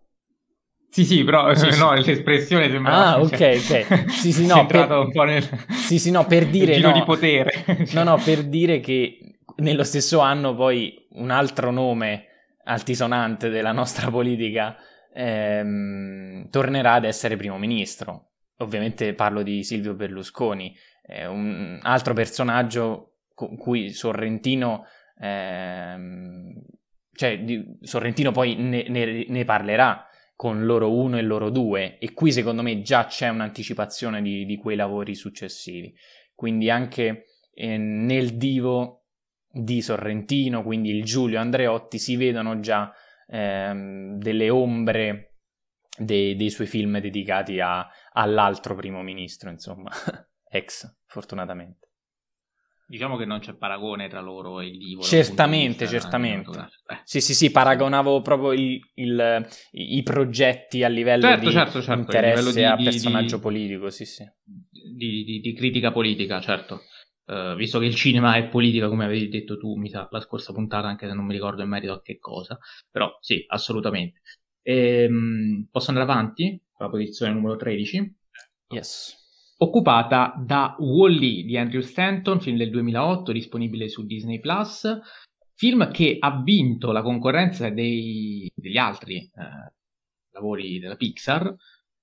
sì, 0.96 1.04
sì, 1.04 1.26
però 1.26 1.54
sì, 1.54 1.74
sì. 1.74 1.80
no, 1.80 1.92
l'espressione 1.92 2.70
sembra... 2.70 3.16
Ah, 3.16 3.20
ok, 3.20 3.32
ok. 3.34 4.12
Sì, 4.12 4.32
sì, 4.32 4.46
no, 4.48 4.66
per... 4.66 4.90
un 4.90 5.12
po' 5.12 5.24
nel... 5.24 5.44
Sì, 5.72 6.00
sì, 6.00 6.10
no, 6.10 6.26
per 6.26 6.48
dire... 6.48 6.76
giro 6.76 6.88
no. 6.88 6.94
di 6.94 7.04
potere. 7.04 7.66
no, 7.92 8.04
no, 8.04 8.16
per 8.24 8.44
dire 8.44 8.80
che 8.80 9.40
nello 9.58 9.84
stesso 9.84 10.20
anno 10.20 10.56
poi 10.56 11.06
un 11.16 11.32
altro 11.32 11.70
nome 11.70 12.28
altisonante 12.64 13.50
della 13.50 13.74
nostra 13.74 14.10
politica 14.10 14.78
ehm, 15.14 16.50
tornerà 16.50 16.94
ad 16.94 17.04
essere 17.04 17.36
primo 17.36 17.58
ministro. 17.58 18.35
Ovviamente 18.58 19.14
parlo 19.14 19.44
di 19.44 19.64
Silvio 19.64 19.96
Berlusconi, 19.96 20.76
eh, 21.08 21.26
un 21.26 21.80
altro 21.82 22.14
personaggio 22.14 23.18
con 23.34 23.58
cui 23.58 23.90
Sorrentino, 23.92 24.86
ehm, 25.20 26.54
cioè 27.12 27.44
di, 27.44 27.78
Sorrentino 27.82 28.32
poi 28.32 28.56
ne, 28.56 28.88
ne, 28.88 29.26
ne, 29.28 29.44
parlerà 29.44 30.08
con 30.36 30.66
loro 30.66 30.94
uno 30.94 31.18
e 31.18 31.22
loro 31.22 31.50
due 31.50 31.98
e 31.98 32.14
qui 32.14 32.32
secondo 32.32 32.62
me 32.62 32.82
già 32.82 33.06
c'è 33.06 33.30
un'anticipazione 33.30 34.22
di, 34.22 34.46
di 34.46 34.58
quei 34.58 34.76
lavori 34.76 35.16
successivi. 35.16 35.94
Quindi 36.34 36.70
anche 36.70 37.26
eh, 37.54 37.78
nel 37.78 38.38
divo 38.38 39.06
di 39.52 39.82
Sorrentino, 39.82 40.64
quindi 40.64 40.90
il 40.90 41.04
Giulio 41.04 41.40
Andreotti, 41.40 41.98
si 41.98 42.18
vedono 42.18 42.60
già 42.60 42.92
ehm, 43.28 44.18
delle 44.18 44.50
ombre 44.50 45.36
dei, 45.98 46.36
dei, 46.36 46.50
suoi 46.50 46.68
film 46.68 47.00
dedicati 47.00 47.62
a, 47.62 47.88
all'altro 48.16 48.76
primo 48.76 49.02
ministro, 49.02 49.50
insomma, 49.50 49.90
ex, 50.50 50.94
fortunatamente. 51.06 51.90
Diciamo 52.88 53.18
che 53.18 53.26
non 53.26 53.40
c'è 53.40 53.56
paragone 53.56 54.08
tra 54.08 54.22
loro 54.22 54.60
e 54.60 54.68
il 54.68 54.78
Divo. 54.78 55.02
Certamente, 55.02 55.88
certamente. 55.88 56.70
Sì, 57.04 57.20
sì, 57.20 57.34
sì, 57.34 57.50
paragonavo 57.50 58.22
proprio 58.22 58.54
il, 58.54 58.80
il, 58.96 59.48
i 59.72 60.04
progetti 60.04 60.84
a 60.84 60.88
livello 60.88 61.24
certo, 61.24 61.46
di 61.46 61.52
certo, 61.52 61.82
certo, 61.82 62.00
interesse 62.02 62.54
di, 62.54 62.64
a 62.64 62.76
personaggio 62.76 63.38
di, 63.38 63.42
politico, 63.42 63.90
sì, 63.90 64.06
sì. 64.06 64.24
Di, 64.44 65.42
di, 65.42 65.54
critica 65.54 65.92
politica, 65.92 66.40
certo. 66.42 66.82
Uh, 67.26 67.56
visto 67.56 67.80
che 67.80 67.86
il 67.86 67.96
cinema 67.96 68.36
è 68.36 68.48
politica, 68.50 68.88
come 68.88 69.06
avevi 69.06 69.30
detto 69.30 69.58
tu, 69.58 69.76
mi 69.78 69.90
sa, 69.90 70.08
la 70.12 70.20
scorsa 70.20 70.54
puntata, 70.54 70.88
anche 70.88 71.08
se 71.08 71.14
non 71.16 71.26
mi 71.26 71.34
ricordo 71.34 71.64
in 71.64 71.70
merito 71.70 71.94
a 71.94 72.02
che 72.04 72.20
cosa, 72.20 72.56
però 72.92 73.18
sì, 73.20 73.44
assolutamente. 73.48 74.22
Ehm, 74.62 75.68
posso 75.72 75.90
andare 75.90 76.10
avanti? 76.10 76.60
La 76.78 76.90
posizione 76.90 77.34
numero 77.34 77.56
13. 77.56 78.16
Yes. 78.70 79.24
Occupata 79.58 80.34
da 80.38 80.76
Wall-E 80.78 81.44
di 81.44 81.58
Andrew 81.58 81.82
Stanton, 81.82 82.42
film 82.42 82.58
del 82.58 82.70
2008, 82.70 83.32
disponibile 83.32 83.88
su 83.88 84.06
Disney+. 84.06 84.40
Plus, 84.40 85.00
film 85.54 85.90
che 85.92 86.18
ha 86.20 86.42
vinto 86.42 86.92
la 86.92 87.02
concorrenza 87.02 87.70
dei, 87.70 88.52
degli 88.54 88.78
altri 88.78 89.20
eh, 89.20 89.74
lavori 90.32 90.80
della 90.80 90.96
Pixar, 90.96 91.56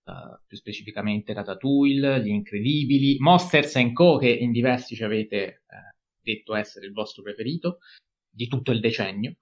Uh, 0.04 0.36
più 0.48 0.56
specificamente 0.56 1.32
Ratatouille, 1.32 2.20
Gli 2.24 2.30
Incredibili, 2.30 3.18
Monsters 3.20 3.78
Co. 3.92 4.16
che 4.16 4.30
in 4.30 4.50
diversi 4.50 4.96
ci 4.96 5.04
avete 5.04 5.36
eh, 5.44 5.94
detto 6.20 6.56
essere 6.56 6.86
il 6.86 6.92
vostro 6.92 7.22
preferito 7.22 7.78
di 8.28 8.48
tutto 8.48 8.72
il 8.72 8.80
decennio. 8.80 9.36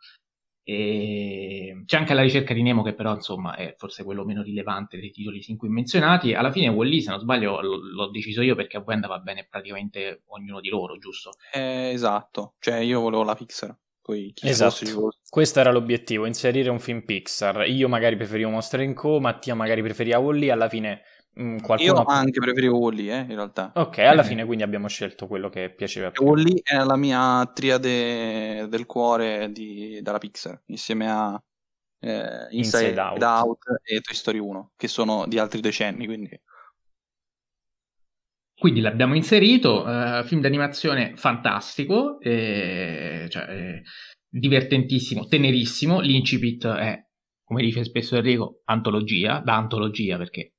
E 0.62 1.82
c'è 1.86 1.96
anche 1.96 2.14
la 2.14 2.22
ricerca 2.22 2.54
di 2.54 2.62
Nemo 2.62 2.82
che 2.82 2.94
però 2.94 3.14
insomma 3.14 3.56
è 3.56 3.74
forse 3.76 4.04
quello 4.04 4.24
meno 4.24 4.42
rilevante 4.42 4.98
dei 4.98 5.10
titoli 5.10 5.42
sin 5.42 5.56
qui 5.56 5.68
menzionati. 5.68 6.34
Alla 6.34 6.52
fine 6.52 6.68
Wall-E, 6.68 7.00
se 7.00 7.10
non 7.10 7.18
sbaglio, 7.18 7.60
l- 7.60 7.94
l'ho 7.94 8.10
deciso 8.10 8.42
io 8.42 8.54
perché 8.54 8.76
a 8.76 8.80
voi 8.80 8.94
andava 8.94 9.18
bene 9.18 9.46
praticamente 9.48 10.22
ognuno 10.26 10.60
di 10.60 10.68
loro, 10.68 10.98
giusto? 10.98 11.30
Eh, 11.52 11.90
esatto, 11.92 12.54
cioè 12.58 12.76
io 12.76 13.00
volevo 13.00 13.24
la 13.24 13.34
Pixar. 13.34 13.76
Poi 14.02 14.32
chi 14.34 14.48
Esatto. 14.48 14.86
fosse. 14.86 15.20
Questo 15.28 15.60
era 15.60 15.70
l'obiettivo, 15.70 16.26
inserire 16.26 16.68
un 16.70 16.80
film 16.80 17.02
Pixar. 17.04 17.68
Io 17.68 17.88
magari 17.88 18.16
preferivo 18.16 18.50
Monster 18.50 18.92
Co, 18.94 19.20
Mattia 19.20 19.54
magari 19.54 19.82
preferiva 19.82 20.18
Wall-E, 20.18 20.50
alla 20.50 20.68
fine 20.68 21.02
mh, 21.34 21.60
qualcuno... 21.60 21.92
Io 21.92 22.04
anche 22.04 22.40
preferivo 22.40 22.78
Wall-E, 22.78 23.08
eh, 23.08 23.20
in 23.20 23.34
realtà. 23.34 23.72
Ok, 23.74 23.98
alla 23.98 24.22
fine 24.22 24.44
quindi 24.44 24.62
abbiamo 24.62 24.88
scelto 24.88 25.26
quello 25.26 25.48
che 25.48 25.70
piaceva 25.70 26.10
più. 26.10 26.24
Wall-E 26.24 26.60
è 26.62 26.76
la 26.82 26.96
mia 26.96 27.50
triade 27.54 28.68
del 28.68 28.86
cuore 28.86 29.50
di- 29.52 30.00
dalla 30.02 30.18
Pixar, 30.18 30.62
insieme 30.66 31.10
a 31.10 31.42
eh, 32.00 32.48
Inside, 32.50 32.88
Inside 32.88 33.00
Out. 33.00 33.22
Out. 33.22 33.64
e 33.82 34.00
Toy 34.00 34.14
Story 34.14 34.38
1, 34.38 34.72
che 34.76 34.88
sono 34.88 35.26
di 35.26 35.38
altri 35.38 35.60
decenni, 35.60 36.06
quindi 36.06 36.30
Quindi 38.60 38.80
l'abbiamo 38.82 39.14
inserito, 39.14 39.88
eh, 39.88 40.22
film 40.24 40.42
d'animazione 40.42 41.16
fantastico, 41.16 42.20
eh, 42.20 43.26
cioè, 43.30 43.48
eh, 43.48 43.82
divertentissimo, 44.28 45.24
tenerissimo, 45.24 46.00
l'incipit 46.00 46.66
è, 46.66 47.02
come 47.42 47.62
dice 47.62 47.84
spesso 47.84 48.16
Enrico, 48.16 48.60
antologia, 48.66 49.40
da 49.42 49.56
antologia 49.56 50.18
perché 50.18 50.56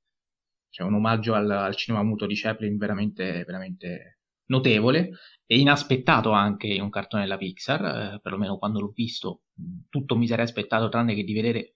c'è 0.72 0.84
un 0.84 0.96
omaggio 0.96 1.36
al, 1.36 1.52
al 1.52 1.76
cinema 1.76 2.04
muto 2.04 2.26
di 2.26 2.36
Chaplin 2.36 2.78
veramente, 2.78 3.44
veramente 3.46 4.20
notevole 4.46 5.12
e 5.46 5.60
inaspettato 5.60 6.32
anche 6.32 6.68
in 6.68 6.82
un 6.82 6.90
cartone 6.90 7.24
della 7.24 7.38
Pixar, 7.38 8.14
eh, 8.16 8.20
perlomeno 8.22 8.58
quando 8.58 8.80
l'ho 8.80 8.92
visto, 8.96 9.44
mh, 9.54 9.64
tutto 9.90 10.18
mi 10.18 10.28
sarei 10.28 10.46
aspettato 10.46 10.90
tranne 10.90 11.14
che 11.14 11.24
di 11.24 11.34
vedere 11.34 11.76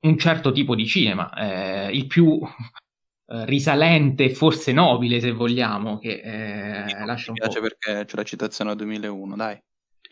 un 0.00 0.18
certo 0.18 0.52
tipo 0.52 0.74
di 0.74 0.86
cinema, 0.86 1.32
eh, 1.32 1.90
il 1.96 2.06
più 2.06 2.38
eh, 3.26 3.44
risalente, 3.46 4.30
forse 4.34 4.72
nobile 4.72 5.20
se 5.20 5.32
vogliamo, 5.32 5.98
che 5.98 6.20
eh, 6.20 7.04
lascia 7.04 7.30
mi 7.30 7.32
un 7.32 7.38
piace 7.38 7.60
po'. 7.60 7.60
perché 7.60 8.04
c'è 8.04 8.16
la 8.16 8.22
citazione 8.24 8.70
al 8.70 8.76
2001, 8.76 9.36
dai. 9.36 9.58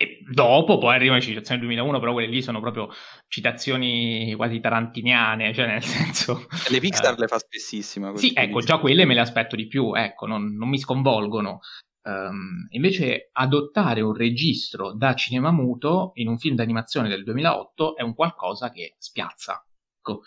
E 0.03 0.18
dopo 0.28 0.78
poi 0.78 0.96
arrivano 0.96 1.20
le 1.20 1.24
citazioni 1.24 1.61
del 1.61 1.68
2001, 1.68 2.00
però 2.00 2.12
quelle 2.12 2.26
lì 2.26 2.42
sono 2.42 2.59
proprio 2.59 2.88
citazioni 3.28 4.34
quasi 4.34 4.59
tarantiniane, 4.59 5.55
cioè 5.55 5.68
nel 5.68 5.82
senso... 5.84 6.48
E 6.66 6.72
le 6.72 6.80
Pixar 6.80 7.14
eh, 7.14 7.20
le 7.20 7.28
fa 7.28 7.38
spessissimo. 7.38 8.09
quel 8.09 8.18
sì, 8.18 8.32
ecco, 8.34 8.59
già 8.59 8.78
quelle 8.78 9.05
me 9.05 9.14
le 9.14 9.20
aspetto 9.20 9.55
di 9.55 9.68
più, 9.68 9.94
ecco, 9.94 10.26
non, 10.26 10.57
non 10.57 10.68
mi 10.68 10.78
sconvolgono. 10.78 11.61
Ehm, 12.05 12.66
invece 12.70 13.28
adottare 13.30 14.00
un 14.00 14.12
registro 14.12 14.92
da 14.92 15.14
cinema 15.14 15.53
muto 15.53 16.11
in 16.14 16.26
un 16.26 16.36
film 16.36 16.57
d'animazione 16.57 17.09
del 17.09 17.22
2008 17.22 17.94
è 17.94 18.03
un 18.03 18.14
qualcosa 18.14 18.72
che 18.72 18.96
spiazza. 18.98 19.64
Ecco. 19.98 20.22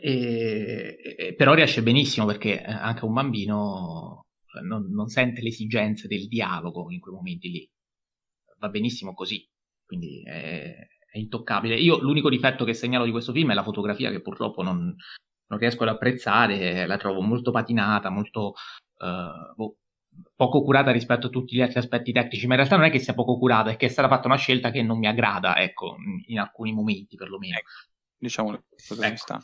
E- 0.00 0.96
e- 1.16 1.34
però 1.34 1.54
riesce 1.54 1.82
benissimo 1.82 2.24
perché 2.24 2.62
eh, 2.62 2.70
anche 2.70 3.04
un 3.04 3.14
bambino 3.14 4.26
cioè, 4.46 4.62
non, 4.62 4.92
non 4.92 5.08
sente 5.08 5.40
le 5.40 5.48
esigenze 5.48 6.06
del 6.06 6.28
dialogo 6.28 6.92
in 6.92 7.00
quei 7.00 7.14
momenti 7.16 7.50
lì. 7.50 7.68
Va 8.58 8.68
benissimo 8.68 9.14
così, 9.14 9.48
quindi 9.84 10.22
è, 10.24 10.76
è 11.10 11.18
intoccabile. 11.18 11.76
Io 11.76 12.00
l'unico 12.00 12.28
difetto 12.28 12.64
che 12.64 12.74
segnalo 12.74 13.04
di 13.04 13.10
questo 13.10 13.32
film 13.32 13.50
è 13.50 13.54
la 13.54 13.62
fotografia 13.62 14.10
che 14.10 14.20
purtroppo 14.20 14.62
non, 14.62 14.94
non 15.46 15.58
riesco 15.58 15.84
ad 15.84 15.90
apprezzare, 15.90 16.86
la 16.86 16.96
trovo 16.96 17.20
molto 17.20 17.50
patinata, 17.50 18.10
molto 18.10 18.54
boh, 18.96 19.76
poco 20.34 20.62
curata 20.62 20.90
rispetto 20.90 21.28
a 21.28 21.30
tutti 21.30 21.56
gli 21.56 21.62
altri 21.62 21.78
aspetti 21.78 22.12
tecnici, 22.12 22.46
ma 22.46 22.54
in 22.54 22.60
realtà 22.60 22.76
non 22.76 22.86
è 22.86 22.90
che 22.90 22.98
sia 22.98 23.14
poco 23.14 23.38
curata, 23.38 23.70
è 23.70 23.76
che 23.76 23.86
è 23.86 23.90
stata 23.90 24.08
fatta 24.08 24.26
una 24.26 24.36
scelta 24.36 24.70
che 24.70 24.82
non 24.82 24.98
mi 24.98 25.06
aggrada, 25.06 25.56
ecco, 25.56 25.96
in- 26.26 26.38
alcuni 26.38 26.72
momenti 26.72 27.16
perlomeno. 27.16 27.58
Diciamo 28.16 28.50
le 28.50 28.64
cose 28.86 29.06
Ecco. 29.06 29.16
sta. 29.16 29.42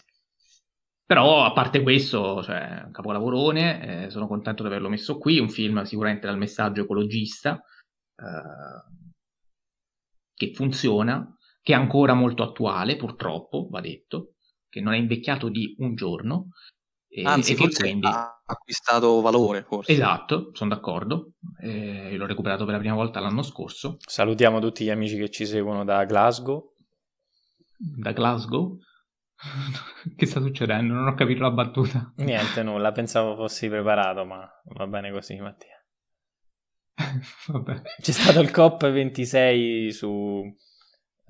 Però 1.07 1.45
a 1.45 1.53
parte 1.53 1.83
questo, 1.83 2.43
cioè, 2.43 2.83
un 2.87 2.91
capolavorone, 2.91 4.05
eh, 4.07 4.11
sono 4.11 4.27
contento 4.27 4.63
di 4.63 4.69
averlo 4.69 4.89
messo 4.89 5.19
qui, 5.19 5.39
un 5.39 5.51
film 5.51 5.83
sicuramente 5.83 6.27
dal 6.27 6.39
messaggio 6.39 6.83
ecologista, 6.83 7.63
eh, 8.17 9.04
che 10.35 10.53
funziona, 10.55 11.27
che 11.63 11.73
è 11.73 11.77
ancora 11.77 12.15
molto 12.15 12.43
attuale, 12.43 12.97
purtroppo, 12.97 13.69
va 13.71 13.81
detto, 13.81 14.35
che 14.69 14.81
non 14.81 14.95
è 14.95 14.99
invecchiato 14.99 15.49
di 15.49 15.75
un 15.79 15.95
giorno, 15.95 16.49
e, 17.09 17.23
Anzi, 17.23 17.53
e 17.53 17.55
che 17.55 17.63
forse 17.63 17.83
quindi... 17.83 18.07
ha 18.09 18.43
acquistato 18.45 19.21
valore, 19.21 19.63
forse. 19.63 19.93
Esatto, 19.93 20.51
sono 20.53 20.75
d'accordo, 20.75 21.35
eh, 21.63 22.11
io 22.11 22.19
l'ho 22.19 22.27
recuperato 22.27 22.65
per 22.65 22.75
la 22.75 22.81
prima 22.81 22.97
volta 22.97 23.21
l'anno 23.21 23.43
scorso, 23.43 23.97
Salutiamo 24.01 24.59
tutti 24.59 24.85
gli 24.85 24.91
amici 24.91 25.17
che 25.17 25.31
ci 25.31 25.47
seguono 25.47 25.85
da 25.85 26.05
Glasgow. 26.05 26.73
da 27.77 28.11
Glasgow. 28.13 28.79
che 30.17 30.27
sta 30.27 30.41
succedendo? 30.41 30.95
Non 30.95 31.07
ho 31.07 31.15
capito 31.15 31.43
la 31.43 31.51
battuta. 31.51 32.13
Niente, 32.17 32.63
nulla, 32.63 32.91
pensavo 32.93 33.37
fossi 33.37 33.69
preparato, 33.69 34.25
ma 34.25 34.49
va 34.75 34.87
bene 34.87 35.13
così, 35.13 35.37
Mattia. 35.37 35.74
Vabbè. 37.49 37.83
C'è 38.01 38.13
stato 38.13 38.41
il 38.41 38.51
COP26 38.51 39.89
su, 39.89 40.43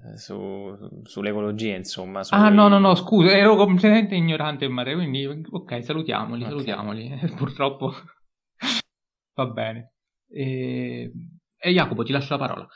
eh, 0.04 0.16
su- 0.18 0.76
sull'ecologia, 1.04 1.74
insomma. 1.74 2.20
Ah, 2.20 2.24
sui- 2.24 2.54
no, 2.54 2.68
no, 2.68 2.78
no, 2.78 2.94
scusa, 2.94 3.32
ero 3.36 3.56
completamente 3.56 4.14
ignorante 4.14 4.64
in 4.66 4.72
mare, 4.72 4.94
quindi 4.94 5.26
ok, 5.26 5.82
salutiamoli, 5.82 6.42
Ok. 6.42 6.48
salutiamoli. 6.48 7.20
Purtroppo 7.36 7.92
va 9.34 9.46
bene. 9.46 9.92
E... 10.30 11.12
e 11.56 11.70
Jacopo, 11.70 12.02
ti 12.02 12.12
lascio 12.12 12.36
la 12.36 12.46
parola. 12.46 12.68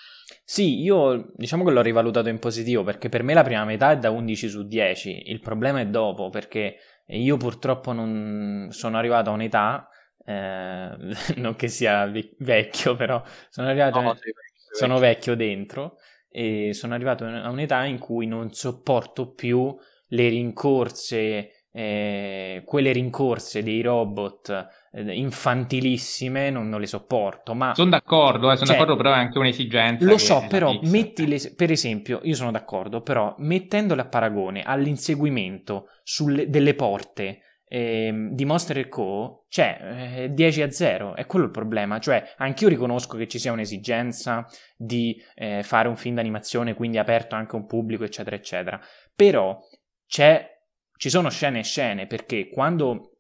Sì, 0.45 0.80
io 0.80 1.32
diciamo 1.36 1.64
che 1.64 1.70
l'ho 1.70 1.82
rivalutato 1.82 2.28
in 2.28 2.39
positivo 2.39 2.82
perché 2.84 3.09
per 3.09 3.22
me 3.22 3.34
la 3.34 3.43
prima 3.43 3.64
metà 3.64 3.91
è 3.91 3.99
da 3.99 4.11
11 4.11 4.49
su 4.49 4.66
10. 4.66 5.30
Il 5.30 5.41
problema 5.41 5.80
è 5.80 5.86
dopo 5.86 6.30
perché 6.30 6.76
io 7.09 7.36
purtroppo 7.36 7.93
non 7.93 8.68
sono 8.70 8.97
arrivato 8.97 9.30
a 9.30 9.34
un'età, 9.34 9.89
eh, 10.29 10.97
non 11.37 11.57
che 11.57 11.68
sia 11.68 12.07
ve- 12.07 12.35
vecchio, 12.39 12.95
però 12.97 13.22
sono 13.49 13.68
arrivato 13.68 14.01
No, 14.01 14.12
vecchio, 14.14 14.33
sono 14.70 14.99
vecchio. 14.99 15.35
dentro 15.35 15.99
e 16.31 16.70
sono 16.74 16.95
arrivato 16.95 17.24
a 17.24 17.49
un'età 17.51 17.85
in 17.85 17.99
cui 17.99 18.26
non 18.26 18.53
sopporto 18.53 19.33
più 19.33 19.74
le 20.09 20.29
rincorse, 20.29 21.66
eh, 21.72 22.62
quelle 22.64 22.93
rincorse 22.93 23.62
dei 23.62 23.81
robot 23.83 24.68
eh, 24.93 25.14
infantilissime, 25.14 26.51
non, 26.51 26.68
non 26.68 26.81
le 26.81 26.87
sopporto, 26.87 27.55
ma 27.55 27.74
Sono 27.74 27.91
d'accordo, 27.91 28.51
eh, 28.53 28.57
sono 28.57 28.66
Cioè, 28.66 28.76
d'accordo, 28.76 28.97
però 28.97 29.11
è 29.14 29.16
anche 29.18 29.39
un'esigenza. 29.39 30.05
lo 30.05 30.18
so, 30.18 30.47
però 30.47 30.70
Pixar- 30.70 30.91
metti 30.91 31.26
le- 31.26 31.55
per 31.57 31.70
esempio, 31.72 32.20
io 32.22 32.35
sono 32.35 32.51
d'accordo, 32.51 33.01
però 33.03 33.35
mettendole 33.39 34.03
a 34.03 34.07
paragone 34.09 34.62
all'inseguimento 34.62 35.89
sulle- 36.03 36.49
delle 36.49 36.74
porte 36.74 37.41
ehm, 37.68 38.30
di 38.32 38.44
Monster 38.44 38.88
Co, 38.88 39.44
c'è 39.48 40.24
eh, 40.24 40.32
10 40.32 40.62
a 40.62 40.70
0, 40.70 41.14
è 41.14 41.26
quello 41.26 41.44
il 41.44 41.50
problema, 41.50 41.98
cioè 41.98 42.34
anch'io 42.38 42.68
riconosco 42.68 43.16
che 43.16 43.28
ci 43.28 43.38
sia 43.38 43.52
un'esigenza 43.52 44.46
di 44.76 45.20
eh, 45.34 45.62
fare 45.62 45.88
un 45.88 45.96
film 45.96 46.14
d'animazione, 46.16 46.74
quindi 46.74 46.98
aperto 46.98 47.34
anche 47.34 47.56
a 47.56 47.58
un 47.58 47.66
pubblico, 47.66 48.04
eccetera, 48.04 48.36
eccetera, 48.36 48.80
però 49.14 49.58
ci 50.06 51.10
sono 51.10 51.30
scene 51.30 51.60
e 51.60 51.64
scene, 51.64 52.06
perché 52.06 52.48
quando 52.48 53.18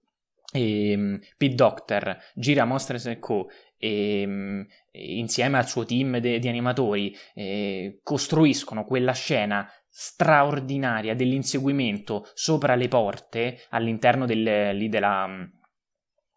ehm, 0.52 1.18
Pete 1.36 1.54
Doctor 1.54 2.16
gira 2.34 2.64
Monsters 2.64 3.16
Co 3.20 3.48
ehm, 3.78 4.66
insieme 4.92 5.58
al 5.58 5.68
suo 5.68 5.84
team 5.84 6.18
de- 6.18 6.38
di 6.38 6.48
animatori 6.48 7.16
eh, 7.34 8.00
costruiscono 8.02 8.84
quella 8.84 9.12
scena 9.12 9.70
straordinaria 9.88 11.14
dell'inseguimento 11.14 12.28
sopra 12.34 12.74
le 12.74 12.88
porte 12.88 13.60
all'interno 13.70 14.26
del, 14.26 14.76
lì 14.76 14.88
della, 14.88 15.28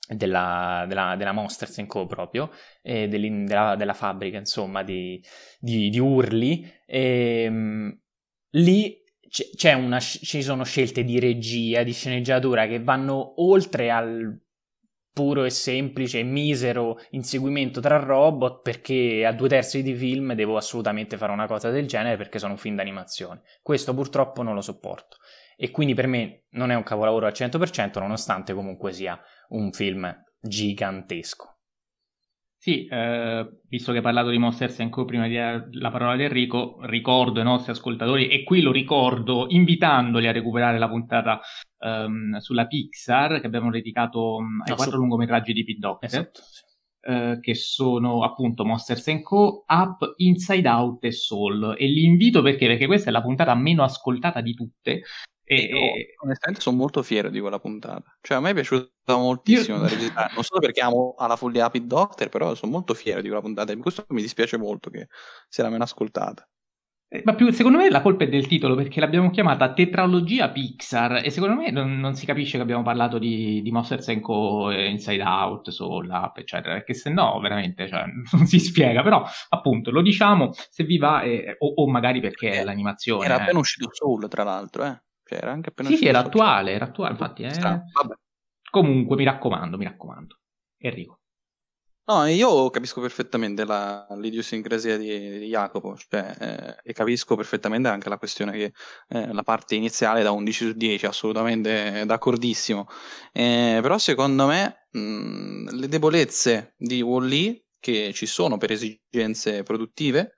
della, 0.08 0.86
della, 0.88 1.16
della 1.16 1.32
Monsters 1.32 1.84
Co 1.88 2.06
proprio 2.06 2.52
eh, 2.82 3.08
della, 3.08 3.76
della 3.76 3.93
fabbrica 3.93 4.38
insomma 4.38 4.84
di, 4.84 5.24
di, 5.60 5.89
di 5.89 5.99
urli 5.99 6.72
ehm, 6.86 7.99
lì 8.52 8.99
c'è 9.56 9.74
una, 9.74 9.99
ci 9.99 10.41
sono 10.41 10.66
scelte 10.66 11.06
di 11.06 11.18
regia, 11.18 11.84
di 11.84 11.93
sceneggiatura 11.93 12.68
che 12.68 12.82
vanno 12.82 13.41
oltre 13.41 13.89
al 13.89 14.38
puro 15.14 15.43
e 15.43 15.49
semplice 15.49 16.24
misero 16.24 16.97
inseguimento 17.12 17.82
tra 17.82 17.97
robot 17.97 18.62
perché 18.62 19.26
a 19.26 19.34
due 19.34 19.49
terzi 19.49 19.84
di 19.84 19.93
film 19.93 20.34
devo 20.34 20.57
assolutamente 20.57 21.18
fare 21.18 21.32
una 21.32 21.47
cosa 21.47 21.70
del 21.70 21.88
genere 21.88 22.18
perché 22.18 22.39
sono 22.39 22.53
un 22.53 22.57
film 22.57 22.76
d'animazione. 22.76 23.41
Questo 23.62 23.93
purtroppo 23.93 24.41
non 24.41 24.55
lo 24.55 24.62
sopporto 24.62 25.18
e 25.57 25.70
quindi 25.70 25.93
per 25.93 26.07
me 26.07 26.45
non 26.51 26.72
è 26.72 26.76
un 26.76 26.84
capolavoro 26.84 27.28
al 27.28 27.34
100% 27.34 27.99
nonostante 27.99 28.53
comunque 28.53 28.93
sia 28.93 29.20
un 29.49 29.72
film 29.72 30.12
gigantesco. 30.39 31.57
Sì, 32.57 32.86
eh, 32.86 33.59
visto 33.68 33.91
che 33.91 33.97
hai 33.97 34.03
parlato 34.03 34.30
di 34.30 34.38
Monsters 34.38 34.88
Co 34.91 35.03
prima 35.03 35.28
di 35.28 35.36
la 35.36 35.89
parola 35.89 36.14
ad 36.14 36.22
Enrico, 36.22 36.78
ricordo 36.82 37.39
ai 37.39 37.45
nostri 37.45 37.72
ascoltatori, 37.72 38.28
e 38.28 38.43
qui 38.43 38.62
lo 38.62 38.72
ricordo 38.72 39.47
invitandoli 39.49 40.28
a 40.28 40.32
recuperare 40.32 40.78
la 40.78 40.88
puntata 40.88 41.41
ehm, 41.82 42.38
sulla 42.38 42.68
Pixar 42.68 43.40
che 43.40 43.48
abbiamo 43.48 43.70
dedicato 43.72 44.40
mm, 44.42 44.62
ai 44.62 44.70
No, 44.70 44.76
quattro 44.76 44.96
su- 44.96 45.00
lungometraggi 45.00 45.54
di 45.54 45.64
Pete 45.64 45.80
Doctor. 45.80 46.10
Esatto. 46.10 46.42
sì. 46.44 46.64
eh, 47.02 47.40
che 47.42 47.56
sono 47.56 48.24
appunto 48.24 48.64
Monsters 48.64 49.22
Co., 49.24 49.66
Up, 49.68 50.14
Inside 50.18 50.68
Out 50.68 51.04
e 51.06 51.12
Soul. 51.12 51.76
E 51.78 51.88
li 51.88 52.04
invito 52.04 52.42
perché? 52.42 52.68
Perché 52.68 52.86
questa 52.86 53.10
è 53.10 53.12
la 53.12 53.22
puntata 53.22 53.56
meno 53.56 53.84
ascoltata 53.84 54.42
di 54.42 54.54
tutte. 54.54 55.02
E, 55.44 55.56
e... 55.70 56.14
onestamente 56.24 56.62
sono 56.62 56.78
molto 56.78 57.04
fiero 57.04 57.30
di 57.30 57.40
quella 57.42 57.60
puntata. 57.60 58.18
Cioè, 58.22 58.38
a 58.38 58.40
me 58.40 58.52
è 58.52 58.54
piaciuta 58.54 59.18
moltissimo 59.18 59.78
Io... 59.78 59.84
da 59.84 59.90
registrare. 59.90 60.34
Non 60.34 60.44
solo 60.44 60.62
perché 60.62 60.80
amo 60.82 61.16
alla 61.18 61.36
follia 61.36 61.66
Happy 61.66 61.86
Doctor, 61.86 62.30
però 62.30 62.56
sono 62.56 62.72
molto 62.72 62.94
fiero 62.94 63.20
di 63.20 63.28
quella 63.28 63.42
puntata. 63.42 63.74
E 63.74 63.78
questo 63.78 64.06
mi 64.10 64.22
dispiace 64.22 64.58
molto 64.58 64.90
che 64.90 65.08
sia 65.50 65.64
la 65.64 65.70
meno 65.70 65.84
ascoltata. 65.84 66.48
Eh, 67.14 67.24
ma 67.26 67.36
più, 67.36 67.51
secondo 67.51 67.78
me 67.78 67.89
la 67.89 67.99
colpa 67.99 68.24
è 68.24 68.30
del 68.30 68.47
titolo 68.47 68.74
perché 68.74 69.01
l'abbiamo 69.01 69.32
chiamata 69.32 69.74
tetralogia 69.74 70.49
Pixar 70.49 71.20
e 71.26 71.30
secondo 71.30 71.55
me 71.55 71.70
non, 71.70 71.99
non 71.99 72.16
si 72.16 72.26
capisce 72.26 72.55
che 72.55 72.64
abbiamo 72.64 72.84
parlato 72.84 73.20
di, 73.20 73.62
di 73.62 73.70
Monsters 73.70 74.18
Co, 74.22 74.72
Inside 74.72 75.22
Out, 75.22 75.72
Soul 75.72 76.07
Up, 76.09 76.38
eccetera, 76.38 76.76
perché 76.76 76.93
se 76.93 77.09
no 77.09 77.38
veramente 77.41 77.89
cioè, 77.89 78.05
non 78.32 78.45
si 78.45 78.59
spiega, 78.59 79.03
però 79.03 79.26
appunto 79.49 79.91
lo 79.91 80.01
diciamo 80.01 80.51
se 80.53 80.86
vi 80.86 80.97
va 80.97 81.22
eh, 81.24 81.57
o, 81.59 81.74
o, 81.84 81.89
magari 81.89 82.22
perché 82.22 82.62
eh, 82.62 82.64
l'animazione... 82.64 83.26
Era 83.26 83.41
appena 83.41 83.59
uscito 83.59 83.89
Soul 83.91 84.30
tra 84.30 84.43
l'altro, 84.43 84.86
eh? 84.86 85.01
Cioè, 85.26 85.38
era 85.38 85.51
anche 85.51 85.68
appena 85.68 85.89
sì, 85.89 85.97
sì, 85.97 86.05
era 86.05 86.20
attuale, 86.20 86.72
era 86.72 86.86
attuale, 86.86 87.12
infatti. 87.12 87.43
Eh... 87.43 87.51
Comunque, 88.70 89.18
mi 89.18 89.26
raccomando, 89.26 89.78
mi 89.78 89.84
raccomando. 89.84 90.39
Enrico. 90.78 91.21
No, 92.08 92.26
io 92.26 92.70
capisco 92.72 92.99
perfettamente 92.99 93.64
la, 93.64 94.06
l'idiosincrasia 94.18 94.97
di, 94.97 95.39
di 95.39 95.47
Jacopo, 95.47 95.95
cioè, 95.95 96.36
eh, 96.84 96.89
e 96.89 96.93
capisco 96.93 97.36
perfettamente 97.36 97.88
anche 97.89 98.10
la 98.10 98.18
questione 98.18 98.52
che 98.54 98.74
eh, 99.10 99.32
la 99.32 99.43
parte 99.43 99.76
iniziale 99.76 100.24
da 100.24 100.32
11 100.32 100.66
su 100.66 100.74
10, 100.74 101.06
assolutamente 101.06 102.04
d'accordissimo. 102.06 102.88
Eh, 103.32 103.80
però 103.82 103.97
secondo 103.99 104.47
me 104.47 104.88
mh, 104.91 105.76
le 105.76 105.88
debolezze 105.88 106.74
di 106.78 107.02
Wall-E 107.02 107.66
che 107.80 108.12
ci 108.14 108.26
sono 108.26 108.58
per 108.58 108.72
esigenze 108.72 109.64
produttive 109.64 110.34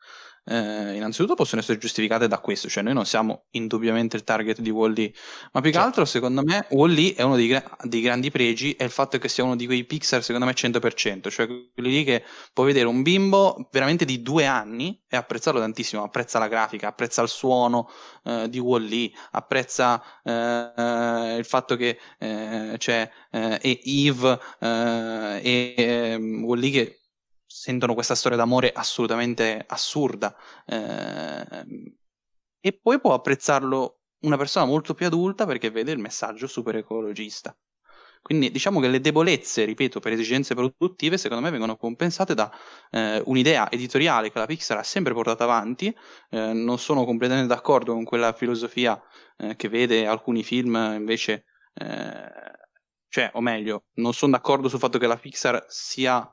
eh, 0.45 0.95
innanzitutto 0.95 1.35
possono 1.35 1.61
essere 1.61 1.77
giustificate 1.77 2.27
da 2.27 2.39
questo, 2.39 2.67
cioè 2.67 2.83
noi 2.83 2.93
non 2.93 3.05
siamo 3.05 3.45
indubbiamente 3.51 4.17
il 4.17 4.23
target 4.23 4.59
di 4.59 4.69
Wall-E, 4.69 5.13
ma 5.53 5.61
più 5.61 5.69
che 5.69 5.77
certo. 5.77 5.87
altro 5.87 6.05
secondo 6.05 6.43
me 6.43 6.65
Wall-E 6.71 7.13
è 7.15 7.21
uno 7.21 7.35
dei, 7.35 7.61
dei, 7.83 8.01
grandi 8.01 8.29
pregi 8.29 8.73
e 8.73 8.83
il 8.83 8.89
fatto 8.89 9.17
che 9.17 9.29
sia 9.29 9.43
uno 9.43 9.55
di 9.55 9.65
quei 9.65 9.85
Pixar 9.85 10.23
secondo 10.23 10.45
me 10.45 10.53
100%, 10.53 11.29
cioè 11.29 11.47
quelli 11.47 11.89
lì 11.89 12.03
che 12.03 12.23
può 12.51 12.65
vedere 12.65 12.87
un 12.87 13.01
bimbo 13.01 13.67
veramente 13.71 14.03
di 14.05 14.21
due 14.21 14.45
anni 14.45 15.01
e 15.07 15.15
apprezzarlo 15.15 15.59
tantissimo, 15.59 16.03
apprezza 16.03 16.39
la 16.39 16.47
grafica, 16.47 16.87
apprezza 16.87 17.21
il 17.21 17.29
suono 17.29 17.89
eh, 18.23 18.49
di 18.49 18.59
Wall-E, 18.59 19.11
apprezza 19.31 20.03
eh, 20.23 21.35
il 21.37 21.45
fatto 21.45 21.75
che 21.77 21.97
eh, 22.19 22.75
c'è 22.77 23.09
eh, 23.31 23.79
Eve 23.83 24.39
eh, 24.59 25.39
e 25.41 25.73
ehm, 25.77 26.43
Wall-E 26.43 26.69
che 26.69 26.97
sentono 27.53 27.93
questa 27.93 28.15
storia 28.15 28.37
d'amore 28.37 28.71
assolutamente 28.71 29.63
assurda. 29.67 30.35
Eh, 30.65 31.95
e 32.59 32.73
poi 32.73 32.99
può 32.99 33.13
apprezzarlo 33.13 33.99
una 34.21 34.37
persona 34.37 34.65
molto 34.65 34.93
più 34.95 35.05
adulta 35.05 35.45
perché 35.45 35.69
vede 35.69 35.91
il 35.91 35.99
messaggio 35.99 36.47
super 36.47 36.75
ecologista. 36.77 37.55
Quindi 38.23 38.51
diciamo 38.51 38.79
che 38.79 38.87
le 38.87 39.01
debolezze, 39.01 39.65
ripeto, 39.65 39.99
per 39.99 40.13
esigenze 40.13 40.55
produttive, 40.55 41.17
secondo 41.17 41.43
me 41.43 41.51
vengono 41.51 41.75
compensate 41.75 42.33
da 42.33 42.49
eh, 42.89 43.21
un'idea 43.25 43.69
editoriale 43.69 44.31
che 44.31 44.39
la 44.39 44.45
Pixar 44.45 44.77
ha 44.77 44.83
sempre 44.83 45.13
portato 45.13 45.43
avanti. 45.43 45.93
Eh, 46.29 46.53
non 46.53 46.79
sono 46.79 47.05
completamente 47.05 47.53
d'accordo 47.53 47.93
con 47.93 48.05
quella 48.05 48.33
filosofia 48.33 48.99
eh, 49.37 49.55
che 49.55 49.67
vede 49.69 50.07
alcuni 50.07 50.41
film 50.43 50.73
invece 50.95 51.45
eh, 51.75 52.53
cioè, 53.13 53.29
o 53.35 53.41
meglio, 53.41 53.83
non 53.97 54.11
sono 54.11 54.31
d'accordo 54.31 54.67
sul 54.67 54.79
fatto 54.79 54.97
che 54.97 55.05
la 55.05 55.15
Pixar 55.17 55.67
sia 55.67 56.27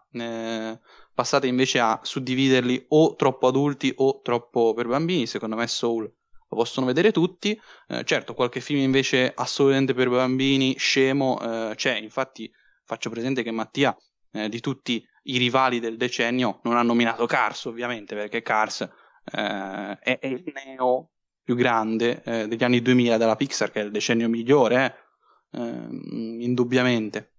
passata 1.15 1.47
invece 1.47 1.79
a 1.79 1.99
suddividerli 2.03 2.87
o 2.89 3.15
troppo 3.15 3.49
adulti 3.49 3.93
o 3.97 4.21
troppo 4.23 4.73
per 4.75 4.87
bambini. 4.87 5.27
Secondo 5.27 5.57
me 5.57 5.67
Soul 5.67 6.05
lo 6.05 6.57
possono 6.57 6.87
vedere 6.87 7.13
tutti. 7.13 7.59
Eh, 7.89 8.05
certo, 8.05 8.35
qualche 8.35 8.61
film 8.61 8.81
invece 8.81 9.33
assolutamente 9.35 9.95
per 9.95 10.09
bambini, 10.09 10.77
scemo, 10.77 11.41
eh, 11.41 11.75
c'è. 11.75 11.97
Infatti 11.97 12.51
faccio 12.85 13.11
presente 13.11 13.43
che 13.43 13.51
Mattia, 13.51 13.97
eh, 14.33 14.49
di 14.49 14.61
tutti 14.61 15.05
i 15.25 15.39
rivali 15.39 15.81
del 15.81 15.97
decennio, 15.97 16.61
non 16.65 16.77
ha 16.77 16.83
nominato 16.83 17.27
Cars, 17.27 17.67
ovviamente, 17.67 18.15
perché 18.15 18.43
Cars 18.43 18.81
eh, 18.81 19.99
è, 20.01 20.19
è, 20.19 20.27
il 20.27 20.43
neo 20.53 21.11
più 21.43 21.55
grande 21.55 22.23
eh, 22.25 22.49
degli 22.49 22.65
anni 22.65 22.81
2000 22.83 23.17
della 23.17 23.37
Pixar, 23.37 23.71
che 23.71 23.81
è 23.81 23.85
il 23.85 23.91
decennio 23.91 24.29
migliore, 24.29 24.85
eh 24.85 25.09
ehm, 25.53 26.39
indubbiamente. 26.41 27.33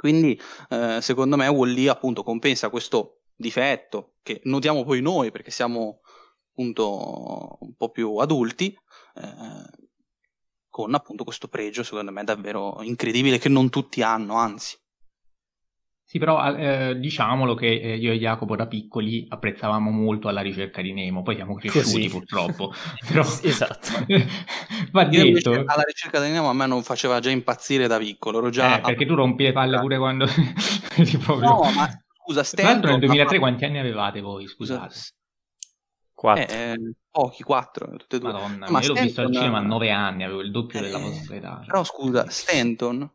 Quindi, 0.00 0.40
eh, 0.70 1.02
secondo 1.02 1.36
me, 1.36 1.46
Wall-E 1.46 1.90
appunto 1.90 2.22
compensa 2.22 2.70
questo 2.70 3.24
difetto 3.36 4.14
che 4.22 4.40
notiamo 4.44 4.82
poi 4.82 5.02
noi 5.02 5.30
perché 5.30 5.50
siamo 5.50 6.00
appunto 6.48 7.58
un 7.60 7.74
po' 7.74 7.90
più 7.90 8.16
adulti, 8.16 8.74
eh, 9.16 9.78
con 10.70 10.94
appunto 10.94 11.22
questo 11.24 11.48
pregio, 11.48 11.82
secondo 11.82 12.12
me, 12.12 12.24
davvero 12.24 12.80
incredibile 12.80 13.36
che 13.36 13.50
non 13.50 13.68
tutti 13.68 14.00
hanno, 14.00 14.36
anzi. 14.36 14.78
Sì, 16.10 16.18
però 16.18 16.44
eh, 16.56 16.98
diciamolo 16.98 17.54
che 17.54 17.68
eh, 17.68 17.94
io 17.94 18.10
e 18.10 18.18
Jacopo 18.18 18.56
da 18.56 18.66
piccoli 18.66 19.26
apprezzavamo 19.28 19.90
molto 19.90 20.26
alla 20.26 20.40
ricerca 20.40 20.82
di 20.82 20.92
Nemo, 20.92 21.22
poi 21.22 21.36
siamo 21.36 21.54
cresciuti 21.54 21.82
Così. 21.84 22.08
purtroppo. 22.08 22.72
Però... 23.06 23.22
esatto. 23.44 24.06
Va 24.90 25.04
detto... 25.04 25.52
alla 25.52 25.84
ricerca 25.86 26.20
di 26.20 26.32
Nemo 26.32 26.48
a 26.48 26.52
me 26.52 26.66
non 26.66 26.82
faceva 26.82 27.20
già 27.20 27.30
impazzire 27.30 27.86
da 27.86 27.96
piccolo, 27.98 28.38
ero 28.38 28.50
già... 28.50 28.78
Eh, 28.78 28.80
perché 28.80 29.06
tu 29.06 29.14
rompi 29.14 29.44
le 29.44 29.52
palle 29.52 29.78
pure 29.78 29.98
quando... 29.98 30.26
proprio... 31.22 31.48
No, 31.48 31.70
ma 31.76 31.88
scusa, 32.24 32.42
Stanton... 32.42 32.64
Tra 32.64 32.72
l'altro 32.72 32.90
nel 32.90 33.00
2003 33.06 33.38
ma... 33.38 33.42
quanti 33.44 33.64
anni 33.66 33.78
avevate 33.78 34.20
voi, 34.20 34.48
scusate? 34.48 34.94
Quattro. 36.12 36.56
Eh, 36.56 36.94
pochi, 37.08 37.44
quattro, 37.44 37.86
tutte 37.96 38.16
e 38.16 38.18
due. 38.18 38.32
Madonna, 38.32 38.68
ma 38.68 38.78
io 38.78 38.82
Stanton... 38.82 38.96
l'ho 38.96 39.02
visto 39.02 39.20
al 39.20 39.32
cinema 39.32 39.58
a 39.58 39.62
nove 39.62 39.90
anni, 39.92 40.24
avevo 40.24 40.40
il 40.40 40.50
doppio 40.50 40.80
della 40.80 40.98
vostra 40.98 41.36
età. 41.36 41.62
Però 41.64 41.84
scusa, 41.84 42.28
Stanton 42.28 43.08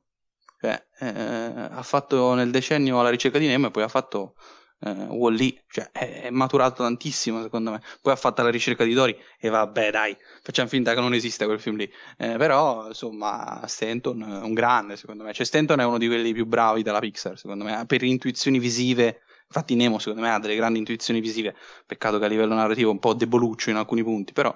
cioè, 0.65 0.87
eh, 0.99 1.67
ha 1.71 1.83
fatto 1.83 2.33
nel 2.33 2.49
decennio 2.49 3.01
la 3.01 3.09
ricerca 3.09 3.37
di 3.37 3.45
Nemo 3.47 3.67
e 3.67 3.71
poi 3.71 3.83
ha 3.83 3.87
fatto 3.87 4.35
eh, 4.79 4.89
Wall-E, 4.89 5.63
cioè 5.67 5.91
è, 5.91 6.23
è, 6.23 6.29
maturato 6.31 6.81
tantissimo 6.81 7.41
secondo 7.43 7.71
me. 7.71 7.81
Poi 8.01 8.13
ha 8.13 8.15
fatto 8.15 8.41
la 8.41 8.49
ricerca 8.49 8.83
di 8.83 8.93
Dory 8.93 9.15
e 9.39 9.49
vabbè 9.49 9.91
dai, 9.91 10.17
facciamo 10.41 10.67
finta 10.67 10.93
che 10.93 10.99
non 11.01 11.13
esiste 11.13 11.45
quel 11.45 11.59
film 11.59 11.77
lì. 11.77 11.91
Eh, 12.17 12.37
però 12.37 12.87
insomma 12.87 13.61
Stanton 13.67 14.21
è 14.21 14.43
un 14.43 14.53
grande 14.53 14.97
secondo 14.97 15.23
me, 15.23 15.33
cioè 15.33 15.45
Stanton 15.45 15.79
è 15.79 15.85
uno 15.85 15.99
di 15.99 16.07
quelli 16.07 16.33
più 16.33 16.45
bravi 16.45 16.81
della 16.81 16.99
Pixar 16.99 17.37
secondo 17.37 17.63
me, 17.63 17.85
per 17.85 18.01
intuizioni 18.03 18.57
visive. 18.59 19.21
Infatti 19.47 19.75
Nemo 19.75 19.99
secondo 19.99 20.21
me 20.21 20.31
ha 20.31 20.39
delle 20.39 20.55
grandi 20.55 20.79
intuizioni 20.79 21.19
visive, 21.19 21.55
peccato 21.85 22.17
che 22.17 22.25
a 22.25 22.27
livello 22.27 22.55
narrativo 22.55 22.89
è 22.89 22.93
un 22.93 22.99
po' 22.99 23.13
deboluccio 23.13 23.69
in 23.69 23.75
alcuni 23.75 24.03
punti, 24.03 24.33
però 24.33 24.51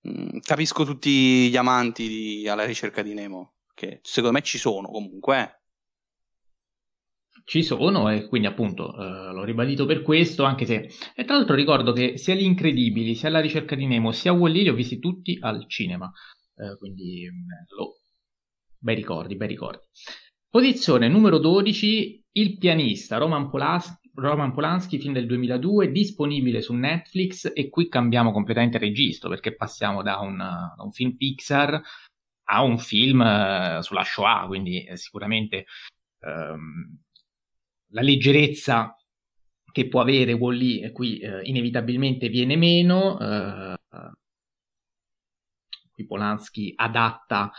mh, 0.00 0.10
mm, 0.10 0.38
capisco 0.40 0.84
tutti 0.84 1.48
gli 1.48 1.56
amanti 1.56 2.08
di, 2.08 2.48
alla 2.48 2.64
ricerca 2.64 3.02
di 3.02 3.14
Nemo 3.14 3.54
che 3.82 3.98
secondo 4.02 4.36
me 4.36 4.44
ci 4.44 4.58
sono 4.58 4.88
comunque. 4.88 5.40
Eh. 5.40 5.60
Ci 7.44 7.64
sono 7.64 8.08
e 8.08 8.28
quindi 8.28 8.46
appunto 8.46 8.94
eh, 8.94 9.32
l'ho 9.32 9.42
ribadito 9.42 9.84
per 9.84 10.02
questo, 10.02 10.44
anche 10.44 10.64
se... 10.64 10.88
E 11.16 11.24
tra 11.24 11.34
l'altro 11.34 11.56
ricordo 11.56 11.92
che 11.92 12.16
sia 12.16 12.34
Gli 12.34 12.44
Incredibili, 12.44 13.16
sia 13.16 13.30
La 13.30 13.40
ricerca 13.40 13.74
di 13.74 13.86
Nemo, 13.86 14.12
sia 14.12 14.32
Wall-E 14.32 14.62
li 14.62 14.68
ho 14.68 14.74
visti 14.74 15.00
tutti 15.00 15.36
al 15.40 15.68
cinema, 15.68 16.08
eh, 16.54 16.76
quindi 16.78 17.28
mm, 17.28 17.76
lo... 17.76 17.96
bei 18.78 18.94
ricordi, 18.94 19.34
bei 19.34 19.48
ricordi. 19.48 19.82
Posizione 20.48 21.08
numero 21.08 21.38
12, 21.38 22.26
Il 22.32 22.58
pianista, 22.58 23.16
Roman 23.16 23.50
Polanski, 23.50 24.10
Roman 24.14 24.52
Polanski, 24.52 25.00
film 25.00 25.14
del 25.14 25.26
2002, 25.26 25.90
disponibile 25.90 26.60
su 26.60 26.74
Netflix 26.74 27.50
e 27.52 27.70
qui 27.70 27.88
cambiamo 27.88 28.30
completamente 28.30 28.78
registro 28.78 29.28
perché 29.28 29.56
passiamo 29.56 30.02
da 30.02 30.18
un, 30.18 30.36
da 30.36 30.82
un 30.82 30.92
film 30.92 31.16
Pixar 31.16 31.82
a 32.52 32.62
un 32.62 32.78
film 32.78 33.22
eh, 33.22 33.78
sulla 33.80 34.04
Shoah, 34.04 34.46
quindi 34.46 34.86
sicuramente 34.94 35.64
ehm, 36.20 36.98
la 37.88 38.02
leggerezza 38.02 38.94
che 39.72 39.88
può 39.88 40.02
avere 40.02 40.34
Wall-E 40.34 40.92
qui 40.92 41.18
eh, 41.18 41.42
inevitabilmente 41.44 42.28
viene 42.28 42.56
meno. 42.56 43.18
Eh, 43.18 43.76
qui 45.92 46.06
Polanski 46.06 46.72
adatta 46.76 47.50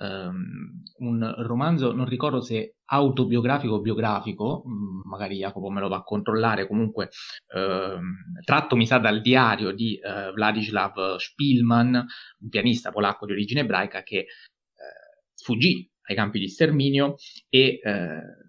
um, 0.00 0.82
un 0.98 1.34
romanzo, 1.38 1.92
non 1.92 2.06
ricordo 2.06 2.40
se 2.40 2.76
autobiografico 2.86 3.74
o 3.74 3.80
biografico, 3.80 4.64
mm, 4.66 5.00
magari 5.04 5.36
Jacopo 5.36 5.70
me 5.70 5.80
lo 5.80 5.88
va 5.88 5.96
a 5.96 6.02
controllare, 6.02 6.66
comunque 6.66 7.10
um, 7.54 8.14
tratto 8.44 8.76
mi 8.76 8.86
sa 8.86 8.98
dal 8.98 9.20
diario 9.20 9.72
di 9.72 9.98
uh, 10.02 10.32
Vladislav 10.32 11.16
Spielman, 11.16 11.94
un 11.94 12.48
pianista 12.48 12.90
polacco 12.90 13.26
di 13.26 13.32
origine 13.32 13.60
ebraica 13.60 14.02
che 14.02 14.18
uh, 14.18 15.22
sfuggì 15.34 15.88
ai 16.08 16.16
campi 16.16 16.38
di 16.38 16.48
sterminio 16.48 17.14
e 17.48 17.80
uh, 17.82 18.48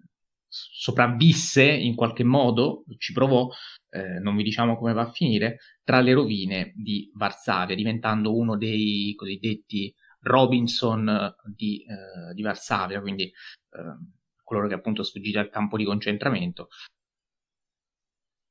sopravvisse 0.52 1.64
in 1.64 1.94
qualche 1.94 2.24
modo, 2.24 2.84
ci 2.98 3.12
provò, 3.14 3.48
eh, 3.88 4.18
non 4.18 4.36
vi 4.36 4.42
diciamo 4.42 4.76
come 4.76 4.92
va 4.92 5.02
a 5.02 5.10
finire, 5.10 5.58
tra 5.82 6.00
le 6.00 6.12
rovine 6.12 6.72
di 6.76 7.10
Varsavia, 7.14 7.74
diventando 7.74 8.36
uno 8.36 8.58
dei 8.58 9.14
cosiddetti 9.16 9.94
Robinson 10.22 11.08
eh, 11.08 11.34
di, 11.54 11.84
eh, 11.84 12.34
di 12.34 12.42
Varsavia, 12.42 13.00
quindi 13.00 13.24
eh, 13.24 13.96
coloro 14.42 14.68
che 14.68 14.74
appunto 14.74 15.02
sfuggiti 15.02 15.38
al 15.38 15.50
campo 15.50 15.76
di 15.76 15.84
concentramento. 15.84 16.68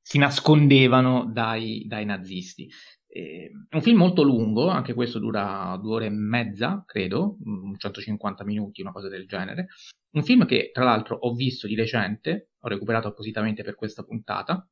si 0.04 0.18
nascondevano 0.18 1.30
dai, 1.32 1.84
dai 1.86 2.04
nazisti. 2.04 2.68
Eh, 3.06 3.50
un 3.70 3.82
film 3.82 3.98
molto 3.98 4.22
lungo, 4.22 4.68
anche 4.68 4.94
questo 4.94 5.18
dura 5.18 5.78
due 5.80 5.94
ore 5.94 6.06
e 6.06 6.10
mezza, 6.10 6.82
credo, 6.86 7.36
150 7.76 8.44
minuti, 8.44 8.80
una 8.80 8.92
cosa 8.92 9.08
del 9.08 9.26
genere. 9.26 9.68
Un 10.14 10.24
film 10.24 10.44
che, 10.44 10.70
tra 10.72 10.84
l'altro, 10.84 11.16
ho 11.16 11.34
visto 11.34 11.66
di 11.66 11.74
recente, 11.74 12.50
ho 12.60 12.68
recuperato 12.68 13.08
appositamente 13.08 13.62
per 13.62 13.76
questa 13.76 14.02
puntata. 14.02 14.66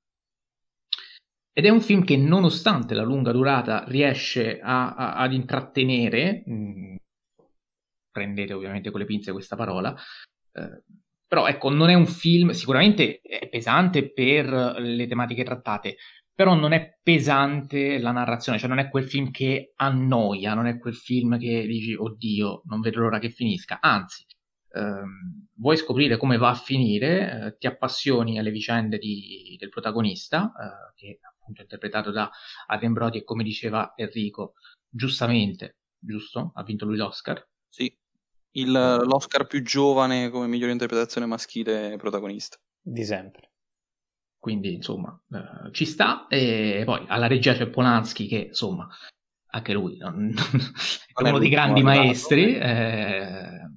Ed 1.52 1.64
è 1.64 1.68
un 1.68 1.80
film 1.80 2.04
che, 2.04 2.16
nonostante 2.16 2.94
la 2.94 3.02
lunga 3.02 3.32
durata, 3.32 3.84
riesce 3.86 4.60
a, 4.60 4.94
a, 4.94 5.14
ad 5.14 5.32
intrattenere. 5.32 6.42
Mh, 6.46 6.52
mm, 6.54 6.96
prendete 8.10 8.52
ovviamente 8.52 8.90
con 8.90 9.00
le 9.00 9.06
pinze 9.06 9.32
questa 9.32 9.56
parola. 9.56 9.94
Eh, 10.52 10.82
però 11.26 11.46
ecco, 11.46 11.70
non 11.70 11.90
è 11.90 11.94
un 11.94 12.06
film, 12.06 12.50
sicuramente 12.50 13.20
è 13.20 13.48
pesante 13.48 14.12
per 14.12 14.46
le 14.78 15.06
tematiche 15.06 15.44
trattate, 15.44 15.96
però 16.34 16.54
non 16.54 16.72
è 16.72 16.98
pesante 17.02 17.98
la 18.00 18.10
narrazione, 18.10 18.58
cioè 18.58 18.68
non 18.68 18.78
è 18.80 18.88
quel 18.88 19.04
film 19.04 19.30
che 19.30 19.72
annoia, 19.76 20.54
non 20.54 20.66
è 20.66 20.78
quel 20.78 20.96
film 20.96 21.38
che 21.38 21.66
dici 21.66 21.94
oddio, 21.94 22.62
non 22.64 22.80
vedo 22.80 23.00
l'ora 23.00 23.20
che 23.20 23.30
finisca, 23.30 23.78
anzi, 23.80 24.24
ehm, 24.72 25.48
vuoi 25.56 25.76
scoprire 25.76 26.16
come 26.16 26.36
va 26.36 26.50
a 26.50 26.54
finire, 26.54 27.46
eh, 27.46 27.56
ti 27.58 27.66
appassioni 27.68 28.38
alle 28.38 28.50
vicende 28.50 28.98
di, 28.98 29.56
del 29.58 29.68
protagonista, 29.68 30.52
eh, 30.58 30.94
che 30.96 31.20
appunto 31.40 31.62
interpretato 31.62 32.10
da 32.10 32.30
Adrien 32.66 32.92
Brody 32.92 33.18
e 33.18 33.24
come 33.24 33.42
diceva 33.42 33.94
Enrico, 33.96 34.54
giustamente, 34.88 35.78
giusto? 35.98 36.52
Ha 36.54 36.62
vinto 36.62 36.84
lui 36.84 36.96
l'Oscar. 36.96 37.46
Sì, 37.68 37.96
Il, 38.52 38.70
l'Oscar 38.70 39.46
più 39.46 39.62
giovane 39.62 40.30
come 40.30 40.46
migliore 40.46 40.72
interpretazione 40.72 41.26
maschile 41.26 41.96
protagonista. 41.96 42.58
Di 42.80 43.04
sempre. 43.04 43.52
Quindi, 44.38 44.72
insomma, 44.74 45.18
eh, 45.30 45.72
ci 45.72 45.84
sta. 45.84 46.26
E 46.28 46.82
poi 46.84 47.04
alla 47.08 47.26
regia 47.26 47.52
c'è 47.52 47.68
Polanski, 47.68 48.26
che 48.26 48.38
insomma, 48.48 48.88
anche 49.52 49.72
lui 49.72 49.98
non, 49.98 50.32
è 51.14 51.28
uno 51.28 51.38
dei 51.38 51.50
grandi 51.50 51.82
maestri. 51.82 52.56
Eh, 52.56 53.68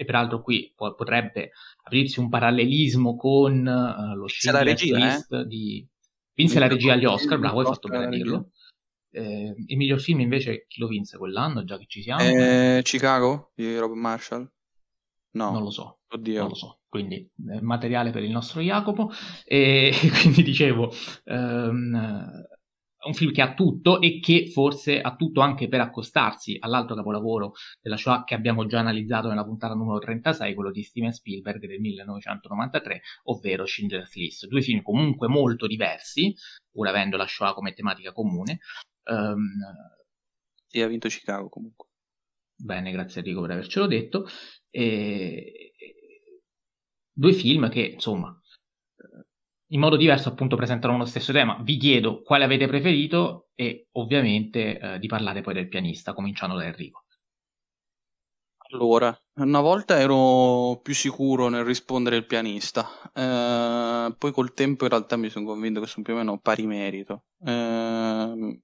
e 0.00 0.04
peraltro 0.06 0.40
qui 0.40 0.72
po- 0.74 0.94
potrebbe 0.94 1.50
aprirsi 1.84 2.20
un 2.20 2.30
parallelismo 2.30 3.16
con 3.16 3.66
uh, 3.66 4.14
lo 4.16 4.28
Schindler's 4.28 4.82
List 4.82 5.32
eh? 5.32 5.46
di... 5.46 5.86
Vinse 6.40 6.58
la 6.58 6.68
regia 6.68 6.94
agli 6.94 7.04
Oscar, 7.04 7.38
bravo, 7.38 7.60
hai 7.60 7.66
fatto 7.66 7.88
bene 7.88 8.06
a 8.06 8.08
dirlo. 8.08 8.50
Eh, 9.12 9.54
il 9.66 9.76
miglior 9.76 10.00
film 10.00 10.20
invece 10.20 10.66
chi 10.68 10.80
lo 10.80 10.86
vinse 10.86 11.18
quell'anno, 11.18 11.64
già 11.64 11.76
che 11.76 11.86
ci 11.86 12.00
siamo? 12.00 12.22
Eh, 12.22 12.80
Chicago 12.82 13.50
di 13.54 13.76
Rob 13.76 13.92
Marshall? 13.92 14.48
No. 15.32 15.50
Non 15.50 15.62
lo 15.62 15.70
so. 15.70 16.00
Oddio. 16.08 16.40
Non 16.40 16.48
lo 16.48 16.54
so. 16.54 16.80
Quindi 16.88 17.16
eh, 17.16 17.60
materiale 17.60 18.10
per 18.10 18.24
il 18.24 18.30
nostro 18.30 18.60
Jacopo. 18.60 19.10
E 19.44 19.92
quindi 20.22 20.42
dicevo, 20.42 20.92
um, 21.26 22.44
un 23.06 23.14
film 23.14 23.32
che 23.32 23.40
ha 23.40 23.54
tutto 23.54 24.00
e 24.00 24.20
che 24.20 24.50
forse 24.50 25.00
ha 25.00 25.16
tutto 25.16 25.40
anche 25.40 25.68
per 25.68 25.80
accostarsi 25.80 26.56
all'altro 26.60 26.94
capolavoro 26.94 27.52
della 27.80 27.96
Shoah 27.96 28.24
che 28.24 28.34
abbiamo 28.34 28.66
già 28.66 28.80
analizzato 28.80 29.28
nella 29.28 29.44
puntata 29.44 29.74
numero 29.74 29.98
36, 29.98 30.54
quello 30.54 30.70
di 30.70 30.82
Steven 30.82 31.12
Spielberg 31.12 31.66
del 31.66 31.80
1993, 31.80 33.00
ovvero 33.24 33.64
Schindler's 33.64 34.14
List. 34.14 34.46
Due 34.46 34.60
film 34.60 34.82
comunque 34.82 35.28
molto 35.28 35.66
diversi, 35.66 36.34
pur 36.70 36.88
avendo 36.88 37.16
la 37.16 37.26
Shoah 37.26 37.54
come 37.54 37.72
tematica 37.72 38.12
comune. 38.12 38.60
Um, 39.04 39.48
sì, 40.66 40.80
ha 40.80 40.86
vinto 40.86 41.08
Chicago 41.08 41.48
comunque. 41.48 41.88
Bene, 42.54 42.92
grazie 42.92 43.20
Enrico 43.20 43.40
per 43.40 43.52
avercelo 43.52 43.86
detto. 43.86 44.26
E... 44.68 45.72
Due 47.12 47.32
film 47.32 47.68
che, 47.68 47.80
insomma, 47.80 48.39
in 49.72 49.80
modo 49.80 49.96
diverso 49.96 50.28
appunto 50.28 50.56
presentano 50.56 50.96
lo 50.96 51.04
stesso 51.04 51.32
tema. 51.32 51.58
Vi 51.62 51.76
chiedo 51.76 52.22
quale 52.22 52.44
avete 52.44 52.66
preferito 52.66 53.48
e 53.54 53.88
ovviamente 53.92 54.78
eh, 54.78 54.98
di 54.98 55.06
parlare 55.06 55.42
poi 55.42 55.54
del 55.54 55.68
pianista, 55.68 56.12
cominciando 56.12 56.56
da 56.56 56.64
Enrico. 56.64 57.04
Allora, 58.72 59.16
una 59.40 59.60
volta 59.60 59.98
ero 59.98 60.78
più 60.80 60.94
sicuro 60.94 61.48
nel 61.48 61.64
rispondere 61.64 62.16
il 62.16 62.26
pianista, 62.26 62.86
eh, 63.12 64.14
poi 64.16 64.32
col 64.32 64.52
tempo 64.54 64.84
in 64.84 64.90
realtà 64.90 65.16
mi 65.16 65.28
sono 65.28 65.44
convinto 65.46 65.80
che 65.80 65.88
sono 65.88 66.04
più 66.04 66.14
o 66.14 66.16
meno 66.16 66.38
pari 66.38 66.66
merito. 66.66 67.24
Eh, 67.44 68.60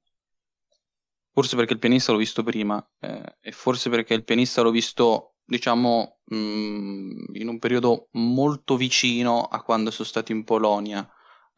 Forse 1.37 1.55
perché 1.55 1.75
il 1.75 1.79
pianista 1.79 2.13
l'ho 2.13 2.19
visto 2.19 2.43
prima 2.43 2.83
eh, 2.99 3.37
e 3.43 3.53
forse 3.53 3.91
perché 3.91 4.15
il 4.15 4.25
pianista 4.25 4.63
l'ho 4.63 4.71
visto, 4.71 5.35
diciamo, 5.45 6.21
mh, 6.25 6.35
mm, 6.35 7.11
in 7.35 7.49
un 7.49 7.59
periodo 7.59 8.09
molto 8.13 8.79
vicino 8.79 9.43
a 9.43 9.63
quando 9.63 9.91
sono 9.91 10.09
stato 10.09 10.33
in 10.33 10.45
Polonia 10.45 11.07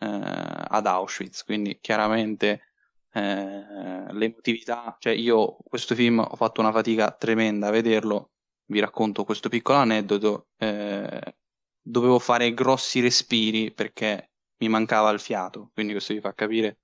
eh, 0.01 0.09
ad 0.11 0.85
Auschwitz. 0.85 1.45
Quindi 1.45 1.79
chiaramente 1.81 2.73
eh, 3.13 4.13
l'emotività, 4.13 4.97
cioè 4.99 5.13
io 5.13 5.59
questo 5.63 5.95
film 5.95 6.19
ho 6.29 6.35
fatto 6.35 6.61
una 6.61 6.73
fatica 6.73 7.13
tremenda 7.13 7.69
a 7.69 7.71
vederlo. 7.71 8.33
Vi 8.67 8.81
racconto 8.81 9.23
questo 9.23 9.49
piccolo 9.49 9.79
aneddoto. 9.79 10.49
Eh, 10.57 11.37
dovevo 11.81 12.19
fare 12.19 12.53
grossi 12.53 12.99
respiri 12.99 13.73
perché 13.73 14.33
mi 14.59 14.69
mancava 14.69 15.11
il 15.11 15.21
fiato, 15.21 15.71
quindi 15.73 15.93
questo 15.93 16.15
vi 16.15 16.21
fa 16.21 16.35
capire 16.35 16.79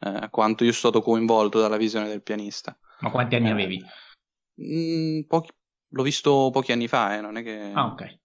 eh, 0.00 0.28
quanto 0.30 0.64
io 0.64 0.72
sono 0.72 0.92
stato 0.92 1.04
coinvolto 1.04 1.60
dalla 1.60 1.76
visione 1.76 2.08
del 2.08 2.22
pianista. 2.22 2.76
Ma 3.00 3.10
quanti 3.10 3.36
anni 3.36 3.48
eh, 3.48 3.52
avevi? 3.52 3.84
Mh, 4.54 5.18
mm, 5.18 5.20
pochi, 5.26 5.50
l'ho 5.88 6.02
visto 6.02 6.50
pochi 6.52 6.72
anni 6.72 6.88
fa, 6.88 7.16
eh, 7.16 7.20
non 7.20 7.36
è 7.36 7.42
che... 7.42 7.70
Ah, 7.72 7.86
ok. 7.86 8.18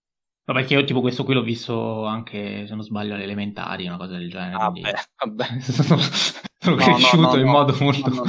No, 0.48 0.54
perché 0.54 0.76
io 0.76 0.84
tipo 0.84 1.02
questo 1.02 1.24
qui 1.24 1.34
l'ho 1.34 1.42
visto 1.42 2.06
anche, 2.06 2.68
se 2.68 2.76
non 2.76 2.84
sbaglio, 2.84 3.16
alle 3.16 3.24
elementari, 3.24 3.88
una 3.88 3.98
cosa 3.98 4.18
del 4.18 4.30
genere. 4.30 4.64
Ah, 4.64 4.70
quindi... 4.70 4.92
vabbè. 5.24 5.60
sono, 5.60 5.98
sono 5.98 6.76
no, 6.76 6.84
cresciuto 6.84 7.22
no, 7.22 7.34
no, 7.34 7.40
in 7.40 7.48
modo 7.48 7.76
molto... 7.80 8.10
No 8.10 8.24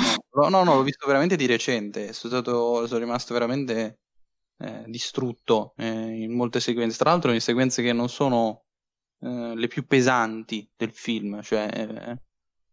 no, 0.48 0.64
no, 0.64 0.74
l'ho 0.74 0.82
visto 0.82 1.06
veramente 1.06 1.36
di 1.36 1.46
recente, 1.46 2.12
sono, 2.12 2.34
stato, 2.34 2.86
sono 2.86 3.00
rimasto 3.00 3.32
veramente 3.32 4.00
eh, 4.58 4.84
distrutto 4.86 5.72
eh, 5.76 6.22
in 6.22 6.34
molte 6.34 6.60
sequenze, 6.60 6.98
tra 6.98 7.10
l'altro 7.10 7.32
in 7.32 7.40
sequenze 7.40 7.82
che 7.82 7.92
non 7.92 8.08
sono 8.08 8.64
eh, 9.20 9.54
le 9.54 9.66
più 9.66 9.86
pesanti 9.86 10.70
del 10.76 10.92
film, 10.92 11.40
cioè 11.42 11.68
eh, 11.72 12.22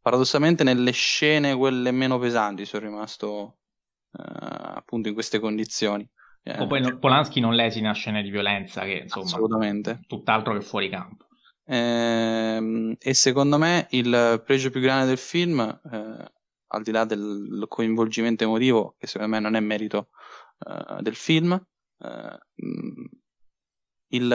paradossalmente 0.04 0.64
nelle 0.64 0.92
scene 0.92 1.56
quelle 1.56 1.92
meno 1.92 2.20
pesanti 2.20 2.66
sono 2.66 2.86
rimasto 2.86 3.60
eh, 4.12 4.22
appunto 4.76 5.08
in 5.08 5.14
queste 5.14 5.40
condizioni. 5.40 6.08
Eh, 6.44 6.68
poi 6.68 6.84
cioè... 6.84 6.98
Polanski 6.98 7.40
non 7.40 7.56
lesina 7.56 7.94
scene 7.94 8.22
di 8.22 8.30
violenza 8.30 8.82
che 8.82 9.04
insomma 9.04 9.26
assolutamente 9.26 10.02
tutt'altro 10.06 10.54
che 10.54 10.62
fuori 10.62 10.90
campo. 10.90 11.28
Eh, 11.66 12.98
e 13.00 13.14
secondo 13.14 13.58
me 13.58 13.88
il 13.92 14.44
pregio 14.46 14.70
più 14.70 14.82
grande 14.82 15.08
del 15.08 15.18
film, 15.18 15.62
eh, 15.62 16.32
al 16.68 16.84
di 16.84 16.92
là 16.92 17.06
del 17.06 17.66
coinvolgimento 17.70 18.44
emotivo, 18.44 18.96
che 18.98 19.08
secondo 19.08 19.34
me 19.34 19.40
non 19.40 19.56
è 19.56 19.62
merito 19.62 20.10
eh, 20.68 21.02
del 21.02 21.16
film, 21.16 21.54
eh, 22.00 22.40
il, 24.08 24.28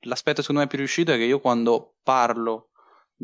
l'aspetto 0.00 0.42
secondo 0.42 0.60
me 0.60 0.66
più 0.66 0.76
riuscito 0.76 1.12
è 1.12 1.16
che 1.16 1.24
io 1.24 1.40
quando 1.40 1.94
parlo 2.02 2.71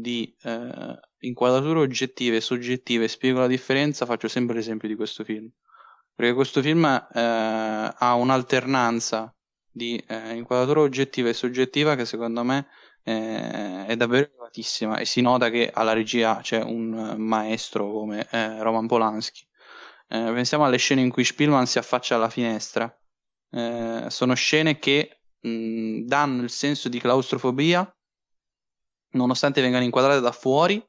di 0.01 0.33
eh, 0.43 1.01
inquadrature 1.21 1.81
oggettive 1.81 2.37
e 2.37 2.41
soggettive 2.41 3.09
spiego 3.09 3.41
la 3.41 3.47
differenza, 3.47 4.07
faccio 4.07 4.29
sempre 4.29 4.57
l'esempio 4.57 4.89
di 4.89 4.95
questo 4.95 5.25
film. 5.25 5.51
Perché 6.15 6.35
questo 6.35 6.63
film 6.63 6.85
eh, 6.85 7.11
ha 7.21 8.15
un'alternanza 8.15 9.35
di 9.71 10.03
eh, 10.07 10.35
inquadratura 10.35 10.81
oggettiva 10.81 11.29
e 11.29 11.33
soggettiva 11.33 11.95
che 11.95 12.05
secondo 12.05 12.43
me 12.43 12.69
eh, 13.05 13.87
è 13.87 13.97
davvero 13.97 14.29
elevatissima 14.29 14.99
e 14.99 15.05
si 15.05 15.21
nota 15.21 15.51
che 15.51 15.71
alla 15.73 15.93
regia 15.93 16.41
c'è 16.43 16.63
un 16.63 17.15
maestro 17.19 17.91
come 17.91 18.27
eh, 18.31 18.63
Roman 18.63 18.87
Polanski. 18.87 19.47
Eh, 20.09 20.33
pensiamo 20.33 20.65
alle 20.65 20.79
scene 20.79 21.03
in 21.03 21.11
cui 21.11 21.25
Spielman 21.25 21.67
si 21.67 21.79
affaccia 21.79 22.15
alla 22.15 22.31
finestra. 22.31 22.93
sono 24.09 24.35
scene 24.35 24.79
che 24.79 25.21
mh, 25.41 26.03
danno 26.05 26.43
il 26.43 26.51
senso 26.51 26.89
di 26.89 26.99
claustrofobia 26.99 27.91
nonostante 29.11 29.61
vengano 29.61 29.85
inquadrate 29.85 30.21
da 30.21 30.33
fuori 30.33 30.85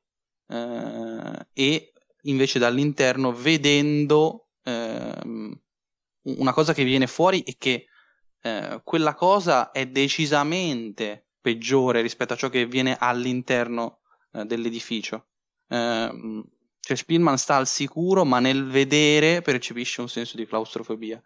eh, 0.48 1.48
e 1.54 1.94
invece 2.24 2.60
dall'interno 2.60 3.32
vedendo 3.32 4.50
eh, 4.64 5.14
una 6.22 6.54
cosa 6.54 6.74
che 6.74 6.84
viene 6.84 7.08
fuori 7.08 7.42
e 7.42 7.56
che 7.58 7.86
eh, 8.42 8.82
quella 8.84 9.16
cosa 9.16 9.72
è 9.72 9.88
decisamente 9.88 11.28
peggiore 11.42 12.02
rispetto 12.02 12.34
a 12.34 12.36
ciò 12.36 12.50
che 12.50 12.66
viene 12.66 12.98
all'interno 13.00 14.00
eh, 14.34 14.46
dell'edificio. 14.46 15.28
Ehm, 15.70 16.44
cioè 16.80 16.98
Spielman 16.98 17.38
sta 17.38 17.56
al 17.56 17.68
sicuro, 17.68 18.26
ma 18.26 18.40
nel 18.40 18.66
vedere 18.66 19.42
percepisce 19.42 20.02
un 20.02 20.10
senso 20.10 20.38
di 20.38 20.46
claustrofobia. 20.46 21.22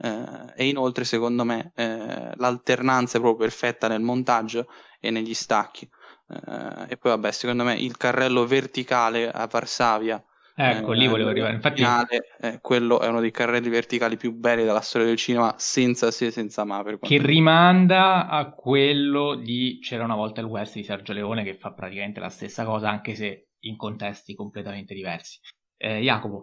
Eh, 0.00 0.52
e 0.56 0.68
inoltre, 0.68 1.04
secondo 1.04 1.44
me, 1.44 1.72
eh, 1.74 2.32
l'alternanza 2.36 3.18
è 3.18 3.20
proprio 3.20 3.46
perfetta 3.46 3.88
nel 3.88 4.00
montaggio 4.00 4.68
e 5.00 5.10
negli 5.10 5.34
stacchi. 5.34 5.88
Uh, 6.28 6.84
e 6.88 6.96
poi 6.96 7.12
vabbè, 7.12 7.32
secondo 7.32 7.64
me 7.64 7.74
il 7.74 7.96
carrello 7.96 8.46
verticale 8.46 9.30
a 9.30 9.46
Varsavia 9.46 10.22
Ecco, 10.60 10.90
lì 10.90 11.06
volevo 11.06 11.30
arrivare. 11.30 11.54
Infatti, 11.54 11.76
finale, 11.76 12.34
eh, 12.40 12.58
quello 12.60 12.98
è 12.98 13.06
uno 13.06 13.20
dei 13.20 13.30
carrelli 13.30 13.68
verticali 13.68 14.16
più 14.16 14.34
belli 14.34 14.64
della 14.64 14.80
storia 14.80 15.06
del 15.06 15.16
cinema, 15.16 15.54
senza 15.56 16.10
se 16.10 16.32
senza 16.32 16.64
ma. 16.64 16.82
Per 16.82 16.98
che 16.98 17.18
rimanda 17.18 18.26
a 18.26 18.50
quello 18.50 19.36
di 19.36 19.78
C'era 19.80 20.02
una 20.02 20.16
volta 20.16 20.40
il 20.40 20.48
West 20.48 20.74
di 20.74 20.82
Sergio 20.82 21.12
Leone, 21.12 21.44
che 21.44 21.54
fa 21.54 21.72
praticamente 21.72 22.18
la 22.18 22.28
stessa 22.28 22.64
cosa, 22.64 22.90
anche 22.90 23.14
se 23.14 23.50
in 23.60 23.76
contesti 23.76 24.34
completamente 24.34 24.94
diversi. 24.94 25.38
Eh, 25.76 26.00
Jacopo. 26.00 26.42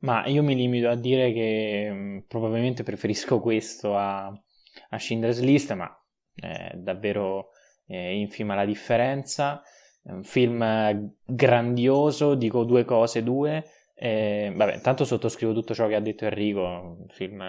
Ma 0.00 0.24
io 0.26 0.44
mi 0.44 0.54
limito 0.54 0.88
a 0.88 0.94
dire 0.94 1.32
che 1.32 1.90
mh, 1.90 1.96
mm, 1.96 2.18
probabilmente 2.28 2.84
preferisco 2.84 3.40
questo 3.40 3.96
a, 3.96 4.26
a 4.26 4.98
Schindler's 4.98 5.40
List, 5.40 5.72
ma 5.72 5.92
è 6.36 6.70
davvero 6.76 7.48
eh, 7.90 8.16
infima 8.18 8.54
la 8.54 8.64
differenza. 8.64 9.62
È 10.02 10.12
un 10.12 10.22
film 10.22 11.12
grandioso, 11.24 12.34
dico 12.34 12.64
due 12.64 12.84
cose, 12.84 13.22
due. 13.22 13.64
Eh, 13.94 14.52
vabbè, 14.54 14.76
intanto 14.76 15.04
sottoscrivo 15.04 15.52
tutto 15.52 15.74
ciò 15.74 15.86
che 15.88 15.96
ha 15.96 16.00
detto 16.00 16.24
Enrico, 16.24 16.62
un 16.62 17.08
film 17.08 17.42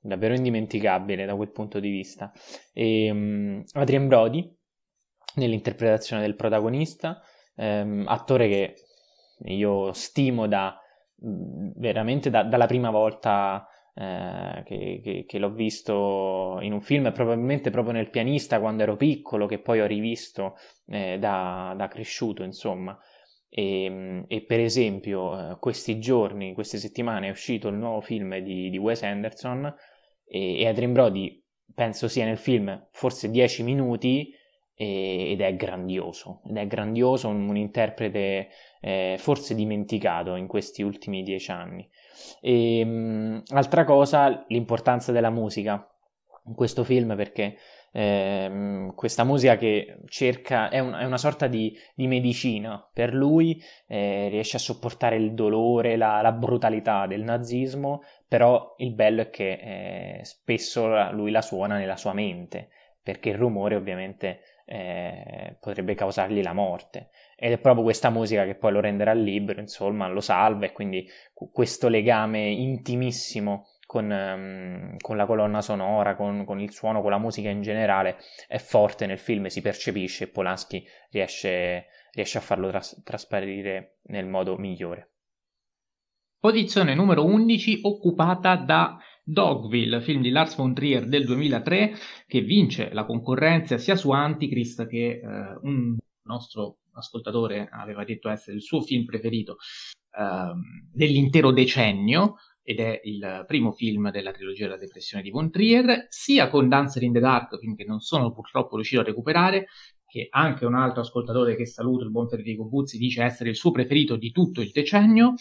davvero 0.00 0.34
indimenticabile 0.34 1.26
da 1.26 1.36
quel 1.36 1.50
punto 1.50 1.78
di 1.78 1.90
vista. 1.90 2.32
E, 2.72 3.10
um, 3.10 3.62
Adrian 3.74 4.08
Brody, 4.08 4.52
nell'interpretazione 5.34 6.22
del 6.22 6.34
protagonista, 6.34 7.20
ehm, 7.56 8.04
attore 8.08 8.48
che 8.48 8.74
io 9.44 9.92
stimo 9.92 10.48
da 10.48 10.80
veramente 11.18 12.28
da, 12.28 12.42
dalla 12.42 12.66
prima 12.66 12.90
volta 12.90 13.66
eh, 13.98 14.62
che, 14.66 15.00
che, 15.02 15.24
che, 15.26 15.38
l'ho 15.38 15.52
visto 15.52 16.58
in 16.60 16.74
un 16.74 16.82
film, 16.82 17.10
probabilmente 17.12 17.70
proprio 17.70 17.94
nel 17.94 18.10
pianista 18.10 18.60
quando 18.60 18.82
ero 18.82 18.96
piccolo, 18.96 19.46
che 19.46 19.58
poi 19.58 19.80
ho 19.80 19.86
rivisto 19.86 20.56
eh, 20.88 21.18
da, 21.18 21.74
da, 21.74 21.88
cresciuto, 21.88 22.42
insomma. 22.42 22.98
E, 23.48 24.22
e 24.28 24.42
per 24.42 24.60
esempio, 24.60 25.52
eh, 25.52 25.58
questi 25.58 25.98
giorni, 25.98 26.52
queste 26.52 26.76
settimane 26.76 27.28
è 27.28 27.30
uscito 27.30 27.68
il 27.68 27.76
nuovo 27.76 28.02
film 28.02 28.36
di, 28.40 28.68
di 28.68 28.76
Wes 28.76 29.02
Anderson 29.02 29.74
e, 30.26 30.60
e 30.60 30.68
Adrien 30.68 30.92
Brody 30.92 31.42
penso 31.74 32.06
sia 32.06 32.26
nel 32.26 32.38
film 32.38 32.88
forse 32.92 33.30
10 33.30 33.62
minuti 33.62 34.30
ed 34.78 35.40
è 35.40 35.56
grandioso, 35.56 36.42
ed 36.46 36.58
è 36.58 36.66
grandioso, 36.66 37.28
un, 37.28 37.48
un 37.48 37.56
interprete 37.56 38.48
eh, 38.82 39.16
forse 39.18 39.54
dimenticato 39.54 40.34
in 40.34 40.46
questi 40.46 40.82
ultimi 40.82 41.22
dieci 41.22 41.50
anni. 41.50 41.88
E, 42.40 42.84
mh, 42.84 43.42
altra 43.48 43.84
cosa, 43.84 44.44
l'importanza 44.48 45.12
della 45.12 45.30
musica 45.30 45.88
in 46.46 46.54
questo 46.54 46.84
film 46.84 47.16
perché 47.16 47.56
eh, 47.92 48.92
questa 48.94 49.24
musica 49.24 49.56
che 49.56 50.00
cerca, 50.06 50.68
è, 50.68 50.80
un, 50.80 50.92
è 50.92 51.04
una 51.04 51.16
sorta 51.16 51.46
di, 51.46 51.74
di, 51.94 52.06
medicina 52.06 52.86
per 52.92 53.14
lui, 53.14 53.58
eh, 53.86 54.28
riesce 54.28 54.56
a 54.56 54.60
sopportare 54.60 55.16
il 55.16 55.32
dolore, 55.32 55.96
la, 55.96 56.20
la, 56.20 56.32
brutalità 56.32 57.06
del 57.06 57.22
nazismo, 57.22 58.02
però 58.28 58.74
il 58.78 58.92
bello 58.92 59.22
è 59.22 59.30
che 59.30 60.18
eh, 60.18 60.24
spesso 60.24 61.10
lui 61.12 61.30
la 61.30 61.40
suona 61.40 61.78
nella 61.78 61.96
sua 61.96 62.12
mente, 62.12 62.68
perché 63.02 63.30
il 63.30 63.38
rumore 63.38 63.76
ovviamente 63.76 64.40
eh, 64.66 65.56
potrebbe 65.58 65.94
causargli 65.94 66.42
la 66.42 66.52
morte. 66.52 67.08
Ed 67.38 67.52
è 67.52 67.58
proprio 67.58 67.84
questa 67.84 68.08
musica 68.08 68.46
che 68.46 68.54
poi 68.54 68.72
lo 68.72 68.80
renderà 68.80 69.12
libero, 69.12 69.60
insomma, 69.60 70.08
lo 70.08 70.20
salva 70.20 70.64
e 70.64 70.72
quindi 70.72 71.06
questo 71.52 71.88
legame 71.88 72.48
intimissimo 72.48 73.66
con, 73.86 74.10
um, 74.10 74.96
con 74.96 75.16
la 75.16 75.26
colonna 75.26 75.60
sonora, 75.60 76.16
con, 76.16 76.44
con, 76.44 76.60
il 76.60 76.72
suono, 76.72 77.02
con 77.02 77.10
la 77.10 77.18
musica 77.18 77.50
in 77.50 77.62
generale 77.62 78.16
è 78.48 78.58
forte 78.58 79.06
nel 79.06 79.18
film, 79.18 79.46
si 79.46 79.60
percepisce 79.60 80.24
e 80.24 80.28
Polanski 80.28 80.84
riesce, 81.10 81.86
riesce 82.12 82.38
a 82.38 82.40
farlo 82.40 82.68
tras- 82.68 83.02
trasparire 83.04 83.98
nel 84.04 84.26
modo 84.26 84.56
migliore. 84.56 85.10
Posizione 86.38 86.94
numero 86.94 87.24
11 87.24 87.80
occupata 87.82 88.56
da 88.56 88.98
Dogville, 89.22 90.00
film 90.00 90.22
di 90.22 90.30
Lars 90.30 90.56
von 90.56 90.74
Trier 90.74 91.06
del 91.06 91.24
2003, 91.24 91.92
che 92.26 92.40
vince 92.40 92.92
la 92.92 93.04
concorrenza 93.04 93.78
sia 93.78 93.96
su 93.96 94.10
Antichrist 94.10 94.86
che 94.86 95.20
eh, 95.20 95.58
un 95.62 95.96
nostro 96.22 96.78
ascoltatore 96.98 97.68
aveva 97.70 98.04
detto 98.04 98.28
essere 98.28 98.56
il 98.56 98.62
suo 98.62 98.80
film 98.80 99.04
preferito 99.04 99.56
eh, 100.10 100.52
dell'intero 100.92 101.52
decennio 101.52 102.36
ed 102.62 102.80
è 102.80 103.00
il 103.04 103.44
primo 103.46 103.70
film 103.70 104.10
della 104.10 104.32
trilogia 104.32 104.64
della 104.64 104.76
depressione 104.76 105.22
di 105.22 105.30
Von 105.30 105.52
Trier, 105.52 106.06
sia 106.08 106.48
con 106.48 106.68
Dancer 106.68 107.04
in 107.04 107.12
the 107.12 107.20
Dark, 107.20 107.56
film 107.58 107.76
che 107.76 107.84
non 107.84 108.00
sono 108.00 108.32
purtroppo 108.32 108.74
riuscito 108.74 109.02
a 109.02 109.04
recuperare, 109.04 109.66
che 110.04 110.26
anche 110.30 110.66
un 110.66 110.74
altro 110.74 111.02
ascoltatore 111.02 111.54
che 111.54 111.64
saluto, 111.64 112.02
il 112.02 112.10
buon 112.10 112.28
Federico 112.28 112.64
Buzzi, 112.64 112.98
dice 112.98 113.22
essere 113.22 113.50
il 113.50 113.56
suo 113.56 113.70
preferito 113.70 114.16
di 114.16 114.32
tutto 114.32 114.62
il 114.62 114.72
decennio, 114.72 115.34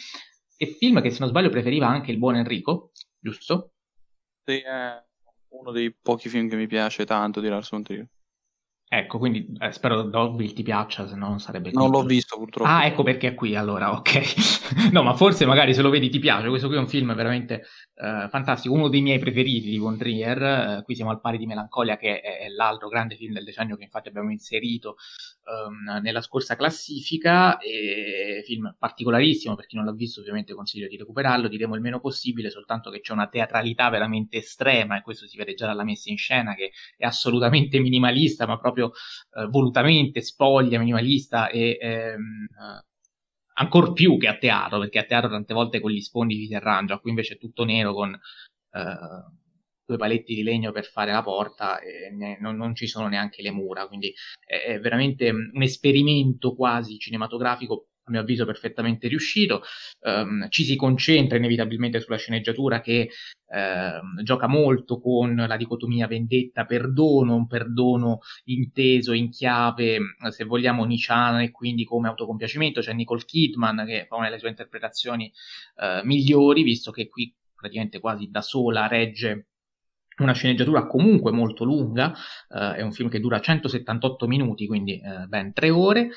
e 0.55 0.67
film 0.67 1.01
che 1.01 1.09
se 1.09 1.19
non 1.19 1.29
sbaglio 1.29 1.49
preferiva 1.49 1.87
anche 1.87 2.11
il 2.11 2.19
buon 2.19 2.35
Enrico, 2.35 2.91
giusto? 3.19 3.71
Sì, 4.43 4.59
è 4.59 5.03
uno 5.49 5.71
dei 5.71 5.91
pochi 5.91 6.29
film 6.29 6.47
che 6.47 6.55
mi 6.55 6.67
piace 6.67 7.05
tanto 7.05 7.41
di 7.41 7.47
Lars 7.47 7.71
von 7.71 7.81
Trier. 7.81 8.07
Ecco, 8.87 9.17
quindi 9.17 9.51
eh, 9.59 9.71
spero 9.71 10.03
Dogville 10.03 10.53
ti 10.53 10.61
piaccia, 10.61 11.07
se 11.07 11.15
no 11.15 11.29
non 11.29 11.39
sarebbe 11.39 11.71
Non 11.73 11.89
l'ho 11.89 12.03
visto 12.03 12.37
purtroppo. 12.37 12.69
Ah, 12.69 12.85
ecco 12.85 13.01
perché 13.01 13.29
è 13.29 13.33
qui 13.33 13.55
allora, 13.55 13.91
ok. 13.91 14.91
no, 14.93 15.01
ma 15.01 15.15
forse 15.15 15.45
magari 15.45 15.73
se 15.73 15.81
lo 15.81 15.89
vedi 15.89 16.09
ti 16.09 16.19
piace. 16.19 16.47
Questo 16.47 16.67
qui 16.67 16.77
è 16.77 16.79
un 16.79 16.87
film 16.87 17.15
veramente 17.15 17.65
eh, 17.95 18.27
fantastico, 18.29 18.75
uno 18.75 18.87
dei 18.87 19.01
miei 19.01 19.17
preferiti 19.17 19.69
di 19.69 19.77
Von 19.79 19.97
Trier. 19.97 20.41
Eh, 20.41 20.81
qui 20.83 20.93
siamo 20.93 21.09
al 21.09 21.19
pari 21.19 21.39
di 21.39 21.47
Melancolia, 21.47 21.97
che 21.97 22.21
è, 22.21 22.39
è, 22.41 22.47
l'altro 22.49 22.87
grande 22.87 23.15
film 23.15 23.33
del 23.33 23.43
decennio 23.43 23.75
che 23.75 23.83
infatti 23.83 24.07
abbiamo 24.07 24.29
inserito 24.29 24.97
um, 25.45 25.99
nella 26.01 26.21
scorsa 26.21 26.55
classifica. 26.55 27.57
E, 27.57 28.43
film 28.45 28.75
particolarissimo, 28.77 29.55
per 29.55 29.65
chi 29.65 29.75
non 29.75 29.85
l'ha 29.85 29.93
visto 29.93 30.19
ovviamente 30.19 30.53
consiglio 30.53 30.87
di 30.87 30.97
recuperarlo, 30.97 31.47
diremo 31.47 31.75
il 31.75 31.81
meno 31.81 31.99
possibile, 31.99 32.49
soltanto 32.49 32.89
che 32.89 33.01
c'è 33.01 33.13
una 33.13 33.27
teatralità 33.27 33.89
veramente 33.89 34.37
estrema 34.37 34.97
e 34.97 35.01
questo 35.01 35.27
si 35.27 35.37
vede 35.37 35.53
già 35.53 35.65
dalla 35.65 35.83
messa 35.83 36.09
in 36.09 36.17
scena 36.17 36.53
che 36.55 36.71
è 36.97 37.05
assolutamente 37.05 37.79
minimalista, 37.79 38.45
ma 38.45 38.57
proprio 38.59 38.91
eh, 39.37 39.45
volutamente 39.47 40.21
spoglia, 40.21 40.79
minimalista 40.79 41.49
e 41.49 41.77
ehm, 41.79 42.47
ancora 43.57 43.91
più 43.91 44.17
che 44.17 44.27
a 44.27 44.37
teatro, 44.37 44.79
perché 44.79 44.99
a 44.99 45.03
teatro 45.03 45.29
tante 45.29 45.53
volte 45.53 45.79
con 45.79 45.91
gli 45.91 46.01
sfondi 46.01 46.45
si 46.45 46.53
arrangia, 46.53 46.99
qui 46.99 47.09
invece 47.11 47.35
è 47.35 47.37
tutto 47.37 47.63
nero 47.63 47.93
con 47.93 48.13
eh, 48.13 48.19
due 49.85 49.97
paletti 49.97 50.33
di 50.33 50.43
legno 50.43 50.71
per 50.71 50.85
fare 50.85 51.11
la 51.11 51.21
porta 51.21 51.79
e 51.79 52.09
ne, 52.11 52.37
non, 52.39 52.55
non, 52.55 52.75
ci 52.75 52.87
sono 52.87 53.07
neanche 53.07 53.41
le 53.41 53.51
mura, 53.51 53.87
quindi 53.87 54.13
è, 54.45 54.73
è 54.73 54.79
veramente 54.79 55.29
un 55.29 55.61
esperimento 55.61 56.55
quasi 56.55 56.97
cinematografico 56.97 57.87
a 58.07 58.11
mio 58.11 58.19
avviso 58.19 58.45
perfettamente 58.45 59.07
riuscito, 59.07 59.63
um, 60.01 60.47
ci 60.49 60.63
si 60.63 60.75
concentra 60.75 61.37
inevitabilmente 61.37 61.99
sulla 61.99 62.17
sceneggiatura 62.17 62.79
che 62.79 63.09
uh, 63.47 64.21
gioca 64.21 64.47
molto 64.47 64.99
con 64.99 65.35
la 65.35 65.57
dicotomia 65.57 66.05
vendetta-perdono, 66.05 67.35
un 67.35 67.47
perdono 67.47 68.19
inteso 68.45 69.11
in 69.13 69.31
chiave, 69.31 69.97
se 70.29 70.43
vogliamo, 70.43 70.85
niciana 70.85 71.41
e 71.41 71.49
quindi 71.49 71.83
come 71.83 72.07
autocompiacimento, 72.07 72.81
c'è 72.81 72.93
Nicole 72.93 73.25
Kidman 73.25 73.85
che 73.87 74.05
fa 74.07 74.17
una 74.17 74.25
delle 74.25 74.39
sue 74.39 74.49
interpretazioni 74.49 75.31
uh, 75.77 76.05
migliori, 76.05 76.61
visto 76.61 76.91
che 76.91 77.07
qui 77.07 77.33
praticamente 77.55 77.99
quasi 77.99 78.29
da 78.29 78.41
sola 78.41 78.85
regge 78.85 79.47
una 80.17 80.33
sceneggiatura 80.33 80.87
comunque 80.87 81.31
molto 81.31 81.63
lunga, 81.63 82.13
uh, 82.49 82.73
è 82.73 82.81
un 82.81 82.91
film 82.91 83.09
che 83.09 83.19
dura 83.19 83.39
178 83.39 84.27
minuti, 84.27 84.67
quindi 84.67 85.01
uh, 85.03 85.27
ben 85.27 85.53
tre 85.53 85.69
ore, 85.69 86.09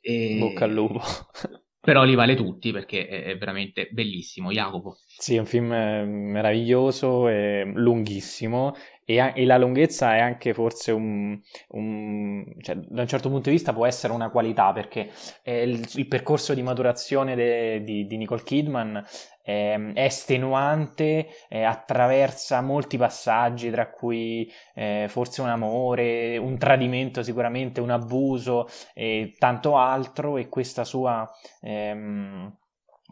e... 0.00 0.36
Bocca 0.38 0.64
al 0.64 0.72
lupo. 0.72 1.00
Però 1.84 2.02
li 2.02 2.14
vale 2.14 2.34
tutti 2.34 2.72
perché 2.72 3.06
è 3.06 3.36
veramente 3.36 3.90
bellissimo. 3.92 4.50
Jacopo. 4.50 4.96
Sì, 5.06 5.34
è 5.36 5.38
un 5.38 5.44
film 5.44 5.70
eh, 5.70 6.02
meraviglioso 6.06 7.28
e 7.28 7.70
lunghissimo 7.74 8.74
e, 9.04 9.32
e, 9.34 9.44
la 9.44 9.58
lunghezza 9.58 10.16
è 10.16 10.20
anche 10.20 10.54
forse 10.54 10.92
un, 10.92 11.38
un, 11.68 12.42
cioè, 12.60 12.76
da 12.76 13.02
un 13.02 13.06
certo 13.06 13.28
punto 13.28 13.50
di 13.50 13.56
vista 13.56 13.74
può 13.74 13.84
essere 13.84 14.14
una 14.14 14.30
qualità 14.30 14.72
perché 14.72 15.10
il, 15.44 15.86
il, 15.96 16.08
percorso 16.08 16.54
di 16.54 16.62
maturazione 16.62 17.34
de, 17.34 17.82
di, 17.84 18.06
di, 18.06 18.16
Nicole 18.16 18.42
Kidman 18.42 19.04
è, 19.44 19.78
è 19.92 20.04
estenuante, 20.04 21.28
è, 21.48 21.62
attraversa 21.62 22.62
molti 22.62 22.96
passaggi 22.96 23.70
tra 23.70 23.90
cui 23.90 24.50
eh, 24.74 25.06
forse 25.08 25.42
un 25.42 25.48
amore, 25.48 26.38
un 26.38 26.56
tradimento 26.58 27.22
sicuramente, 27.22 27.80
un 27.80 27.90
abuso 27.90 28.66
e 28.94 29.34
tanto 29.38 29.76
altro 29.76 30.38
e 30.38 30.48
questa 30.48 30.84
sua... 30.84 31.30
Ehm, 31.60 32.56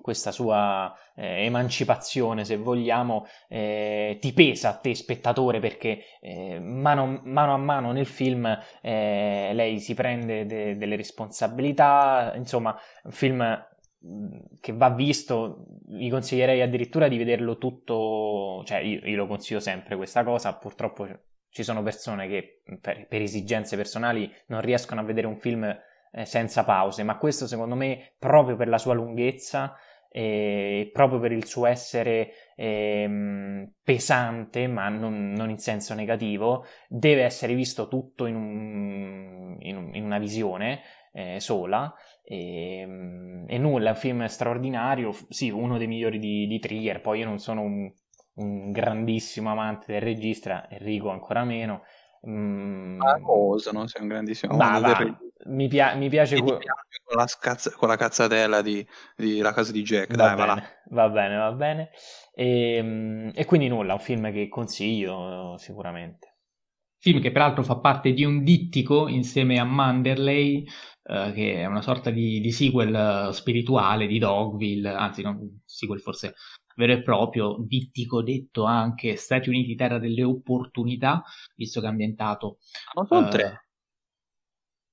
questa 0.02 0.32
sua 0.32 0.92
eh, 1.14 1.44
emancipazione, 1.44 2.44
se 2.44 2.56
vogliamo, 2.56 3.26
eh, 3.48 4.18
ti 4.20 4.32
pesa 4.34 4.70
a 4.70 4.76
te 4.76 4.94
spettatore 4.94 5.60
perché 5.60 6.02
eh, 6.20 6.58
mano, 6.60 7.20
mano, 7.24 7.54
a 7.54 7.56
mano 7.56 7.92
nel 7.92 8.06
film 8.06 8.46
eh, 8.82 9.50
lei 9.54 9.78
si 9.78 9.94
prende 9.94 10.44
de- 10.44 10.76
delle 10.76 10.96
responsabilità, 10.96 12.32
insomma, 12.34 12.76
un 13.04 13.12
film 13.12 13.66
che 14.60 14.72
va 14.72 14.90
visto, 14.90 15.66
vi 15.86 16.08
consiglierei 16.08 16.60
addirittura 16.60 17.08
di 17.08 17.18
vederlo 17.18 17.58
tutto, 17.58 18.62
cioè 18.64 18.78
io, 18.78 19.00
io 19.04 19.16
lo 19.16 19.26
consiglio 19.26 19.60
sempre 19.60 19.96
questa 19.96 20.24
cosa, 20.24 20.54
purtroppo 20.54 21.08
ci 21.48 21.62
sono 21.62 21.82
persone 21.82 22.28
che 22.28 22.62
per, 22.80 23.06
per 23.06 23.20
esigenze 23.20 23.76
personali 23.76 24.30
non 24.46 24.60
riescono 24.60 25.00
a 25.00 25.04
vedere 25.04 25.26
un 25.26 25.36
film 25.36 25.64
eh, 25.64 26.24
senza 26.24 26.64
pause, 26.64 27.02
ma 27.02 27.18
questo 27.18 27.46
secondo 27.46 27.74
me 27.74 28.14
proprio 28.18 28.56
per 28.56 28.68
la 28.68 28.78
sua 28.78 28.94
lunghezza 28.94 29.76
e 30.14 30.90
proprio 30.92 31.20
per 31.20 31.32
il 31.32 31.46
suo 31.46 31.64
essere 31.64 32.32
eh, 32.54 33.66
pesante, 33.82 34.66
ma 34.66 34.90
non, 34.90 35.32
non, 35.32 35.48
in 35.48 35.58
senso 35.58 35.94
negativo, 35.94 36.66
deve 36.86 37.22
essere 37.22 37.54
visto 37.54 37.88
tutto 37.88 38.26
in, 38.26 38.36
un, 38.36 39.56
in, 39.60 39.76
un, 39.76 39.94
in 39.94 40.04
una 40.04 40.18
visione 40.18 40.82
eh, 41.12 41.40
sola. 41.40 41.94
E, 42.22 42.78
ehm, 42.78 43.44
e, 43.48 43.58
nulla, 43.58 43.88
è 43.88 43.92
un 43.92 43.98
film 43.98 44.24
straordinario, 44.26 45.12
sì, 45.28 45.50
uno 45.50 45.78
dei 45.78 45.86
migliori 45.86 46.18
di, 46.18 46.46
di 46.46 46.58
Trigger, 46.58 47.00
poi 47.00 47.20
io 47.20 47.26
non 47.26 47.38
sono 47.38 47.62
un, 47.62 47.92
un 48.34 48.70
grandissimo 48.70 49.50
amante 49.50 49.92
del 49.92 50.02
regista, 50.02 50.68
Enrico 50.70 51.10
ancora 51.10 51.44
meno, 51.44 51.82
Mm. 52.28 52.98
Ma 52.98 53.20
cosa, 53.20 53.72
non 53.72 53.88
sei 53.88 54.02
un 54.02 54.08
grandissimo 54.08 54.56
va, 54.56 54.78
va. 54.78 55.18
Mi, 55.46 55.66
pia- 55.66 55.94
mi, 55.94 56.08
piace, 56.08 56.40
que- 56.40 56.58
con, 57.02 57.16
la 57.16 57.26
scazz- 57.26 57.74
con, 57.74 57.88
la 57.88 57.96
cazzatella 57.96 58.62
di, 58.62 58.86
di, 59.16 59.40
La 59.40 59.52
casa 59.52 59.72
di 59.72 59.82
Jack. 59.82 60.14
Va 60.14 60.34
Dai, 60.34 60.36
bene, 60.36 60.46
va, 60.46 60.62
va 60.90 61.08
bene, 61.08 61.36
va 61.36 61.52
bene. 61.52 61.90
E, 62.32 62.74
ehm, 62.76 63.32
e, 63.34 63.44
quindi 63.44 63.66
nulla, 63.66 63.94
un 63.94 63.98
film 63.98 64.30
che 64.30 64.48
consiglio 64.48 65.56
sicuramente. 65.58 66.30
Film 66.98 67.20
che 67.20 67.32
peraltro 67.32 67.64
fa 67.64 67.78
parte 67.78 68.12
di 68.12 68.24
un 68.24 68.44
dittico 68.44 69.08
insieme 69.08 69.58
a 69.58 69.64
Manderley, 69.64 70.64
eh, 71.12 71.32
che 71.34 71.56
è 71.56 71.66
una 71.66 71.82
sorta 71.82 72.08
di, 72.08 72.40
di 72.40 72.50
sequel 72.52 73.28
spirituale 73.34 74.06
di 74.06 74.18
Dogville, 74.18 74.88
anzi, 74.88 75.20
non 75.20 75.60
sequel 75.66 76.00
forse 76.00 76.34
vero 76.74 76.92
e 76.92 77.02
proprio, 77.02 77.56
dittico 77.58 78.22
detto 78.22 78.64
anche 78.64 79.16
Stati 79.16 79.50
Uniti, 79.50 79.74
terra 79.74 79.98
delle 79.98 80.24
opportunità, 80.24 81.22
visto 81.54 81.80
che 81.80 81.86
è 81.86 81.90
ambientato... 81.90 82.58
Non 82.94 83.06
sono 83.06 83.26
uh, 83.26 83.30
tre. 83.30 83.66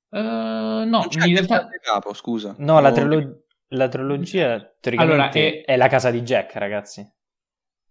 Uh, 0.09 0.85
no, 0.85 1.07
in 1.25 1.33
realtà... 1.35 1.69
Capo, 1.81 2.13
scusa. 2.13 2.53
No, 2.57 2.81
la, 2.81 2.91
trilo- 2.91 3.45
la 3.69 3.87
trilogia 3.87 4.75
allora, 4.95 5.29
è... 5.29 5.63
è 5.63 5.77
la 5.77 5.87
casa 5.87 6.11
di 6.11 6.21
Jack, 6.21 6.55
ragazzi. 6.55 7.09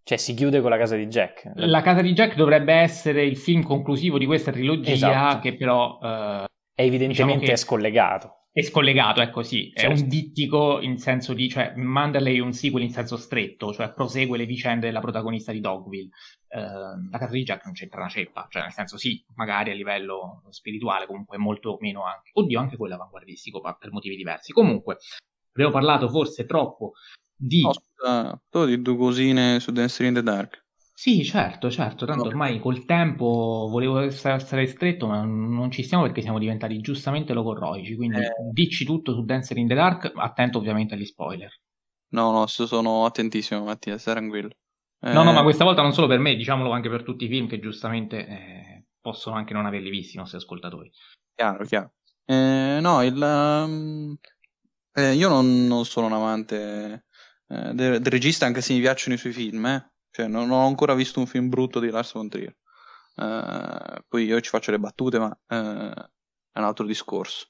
Cioè 0.02 0.18
si 0.18 0.34
chiude 0.34 0.60
con 0.60 0.68
la 0.68 0.76
casa 0.76 0.96
di 0.96 1.06
Jack. 1.06 1.50
La 1.54 1.80
casa 1.80 2.02
di 2.02 2.12
Jack 2.12 2.34
dovrebbe 2.34 2.74
essere 2.74 3.24
il 3.24 3.38
film 3.38 3.62
conclusivo 3.62 4.18
di 4.18 4.26
questa 4.26 4.52
trilogia 4.52 4.92
esatto. 4.92 5.38
che 5.40 5.56
però... 5.56 5.98
Uh, 5.98 6.44
è 6.78 6.82
evidentemente 6.82 7.40
diciamo 7.40 7.40
che... 7.40 7.56
scollegato 7.56 8.32
è 8.58 8.62
scollegato, 8.62 9.20
è 9.20 9.30
così, 9.30 9.72
certo. 9.72 9.94
è 9.94 10.00
un 10.00 10.08
dittico 10.08 10.80
in 10.80 10.98
senso 10.98 11.32
di, 11.32 11.48
cioè 11.48 11.74
Manderley 11.76 12.38
è 12.38 12.40
un 12.40 12.52
sequel 12.52 12.82
in 12.82 12.90
senso 12.90 13.16
stretto, 13.16 13.72
cioè 13.72 13.92
prosegue 13.92 14.36
le 14.36 14.46
vicende 14.46 14.86
della 14.86 14.98
protagonista 14.98 15.52
di 15.52 15.60
Dogville. 15.60 16.08
Uh, 16.48 17.08
la 17.08 17.28
di 17.30 17.44
Jack 17.44 17.66
non 17.66 17.74
c'entra 17.74 18.00
una 18.00 18.08
ceppa, 18.08 18.48
cioè 18.50 18.62
nel 18.62 18.72
senso 18.72 18.96
sì, 18.96 19.24
magari 19.36 19.70
a 19.70 19.74
livello 19.74 20.42
spirituale, 20.48 21.06
comunque 21.06 21.38
molto 21.38 21.76
meno 21.80 22.04
anche. 22.04 22.30
Oddio, 22.32 22.58
anche 22.58 22.76
quello 22.76 22.94
avanguardistico 22.94 23.60
per 23.60 23.92
motivi 23.92 24.16
diversi. 24.16 24.52
Comunque, 24.52 24.96
abbiamo 25.52 25.72
parlato 25.72 26.08
forse 26.08 26.44
troppo 26.44 26.94
di... 27.36 27.60
Scusa, 27.60 28.42
tu 28.50 28.64
di 28.64 28.82
due 28.82 28.96
cosine 28.96 29.60
su 29.60 29.70
Dancing 29.70 30.08
in 30.08 30.14
the 30.14 30.22
Dark. 30.24 30.66
Sì, 30.98 31.22
certo, 31.22 31.70
certo, 31.70 32.06
tanto 32.06 32.26
ormai 32.26 32.58
col 32.58 32.84
tempo 32.84 33.68
volevo 33.70 34.00
essere 34.00 34.66
stretto, 34.66 35.06
ma 35.06 35.22
non 35.22 35.70
ci 35.70 35.84
stiamo 35.84 36.02
perché 36.02 36.22
siamo 36.22 36.40
diventati 36.40 36.80
giustamente 36.80 37.32
logorroici, 37.32 37.94
quindi 37.94 38.18
eh. 38.18 38.32
dici 38.50 38.84
tutto 38.84 39.14
su 39.14 39.24
Dancer 39.24 39.58
in 39.58 39.68
the 39.68 39.74
Dark, 39.74 40.10
attento 40.16 40.58
ovviamente 40.58 40.94
agli 40.94 41.04
spoiler. 41.04 41.52
No, 42.14 42.32
no, 42.32 42.46
sono 42.48 43.04
attentissimo 43.04 43.62
Mattia, 43.62 43.96
stai 43.96 44.14
tranquillo. 44.14 44.50
Eh... 44.98 45.12
No, 45.12 45.22
no, 45.22 45.32
ma 45.32 45.44
questa 45.44 45.62
volta 45.62 45.82
non 45.82 45.92
solo 45.92 46.08
per 46.08 46.18
me, 46.18 46.34
diciamolo 46.34 46.72
anche 46.72 46.88
per 46.88 47.04
tutti 47.04 47.26
i 47.26 47.28
film 47.28 47.46
che 47.46 47.60
giustamente 47.60 48.26
eh, 48.26 48.86
possono 49.00 49.36
anche 49.36 49.52
non 49.52 49.66
averli 49.66 49.90
visti 49.90 50.16
i 50.16 50.18
nostri 50.18 50.38
ascoltatori. 50.38 50.90
Chiaro, 51.32 51.64
chiaro. 51.64 51.92
Eh, 52.24 52.80
no, 52.82 53.04
il, 53.04 53.14
um, 53.14 54.16
io 54.96 55.28
non, 55.28 55.64
non, 55.68 55.84
sono 55.84 56.06
un 56.06 56.14
amante 56.14 57.04
eh, 57.46 57.72
del, 57.72 58.00
del 58.00 58.12
regista, 58.12 58.46
anche 58.46 58.62
se 58.62 58.72
mi 58.72 58.80
piacciono 58.80 59.14
i 59.14 59.18
suoi 59.18 59.32
film, 59.32 59.64
eh 59.64 59.92
cioè, 60.10 60.26
non 60.26 60.50
ho 60.50 60.66
ancora 60.66 60.94
visto 60.94 61.20
un 61.20 61.26
film 61.26 61.48
brutto 61.48 61.80
di 61.80 61.90
Lars 61.90 62.12
von 62.12 62.28
Trier. 62.28 62.56
Uh, 63.16 64.02
poi 64.06 64.24
io 64.24 64.40
ci 64.40 64.50
faccio 64.50 64.70
le 64.70 64.78
battute, 64.78 65.18
ma 65.18 65.26
uh, 65.26 65.54
è 65.54 66.58
un 66.58 66.64
altro 66.64 66.86
discorso. 66.86 67.48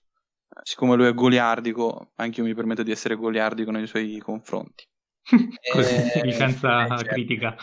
Uh, 0.49 0.61
siccome 0.63 0.97
lui 0.97 1.07
è 1.07 1.15
goliardico, 1.15 2.13
anche 2.17 2.41
io 2.41 2.47
mi 2.47 2.55
permetto 2.55 2.83
di 2.83 2.91
essere 2.91 3.17
goliardico 3.17 3.71
nei 3.71 3.87
suoi 3.87 4.19
confronti. 4.19 4.87
Così, 5.73 5.95
e, 5.95 6.33
senza 6.33 6.85
eh, 6.85 6.89
certo. 6.89 7.05
critica. 7.05 7.57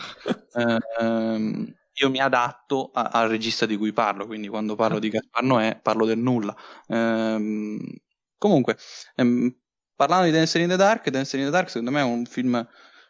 Ehm, 0.98 1.74
io 1.92 2.10
mi 2.10 2.20
adatto 2.20 2.90
a, 2.92 3.10
al 3.12 3.28
regista 3.28 3.66
di 3.66 3.76
cui 3.76 3.92
parlo, 3.92 4.26
quindi 4.26 4.48
quando 4.48 4.74
parlo 4.74 4.98
di 4.98 5.08
Gaspar 5.08 5.42
Noè 5.42 5.80
parlo 5.82 6.04
del 6.04 6.18
nulla. 6.18 6.54
Ehm, 6.88 7.78
comunque, 8.38 8.76
ehm, 9.16 9.52
parlando 9.94 10.26
di 10.26 10.32
Dancer 10.32 10.60
in 10.60 10.68
the 10.68 10.76
Dark, 10.76 11.08
Dancer 11.08 11.40
in 11.40 11.46
the 11.46 11.52
Dark 11.52 11.68
secondo 11.70 11.90
me 11.90 12.00
è 12.00 12.04
un 12.04 12.24
film 12.26 12.66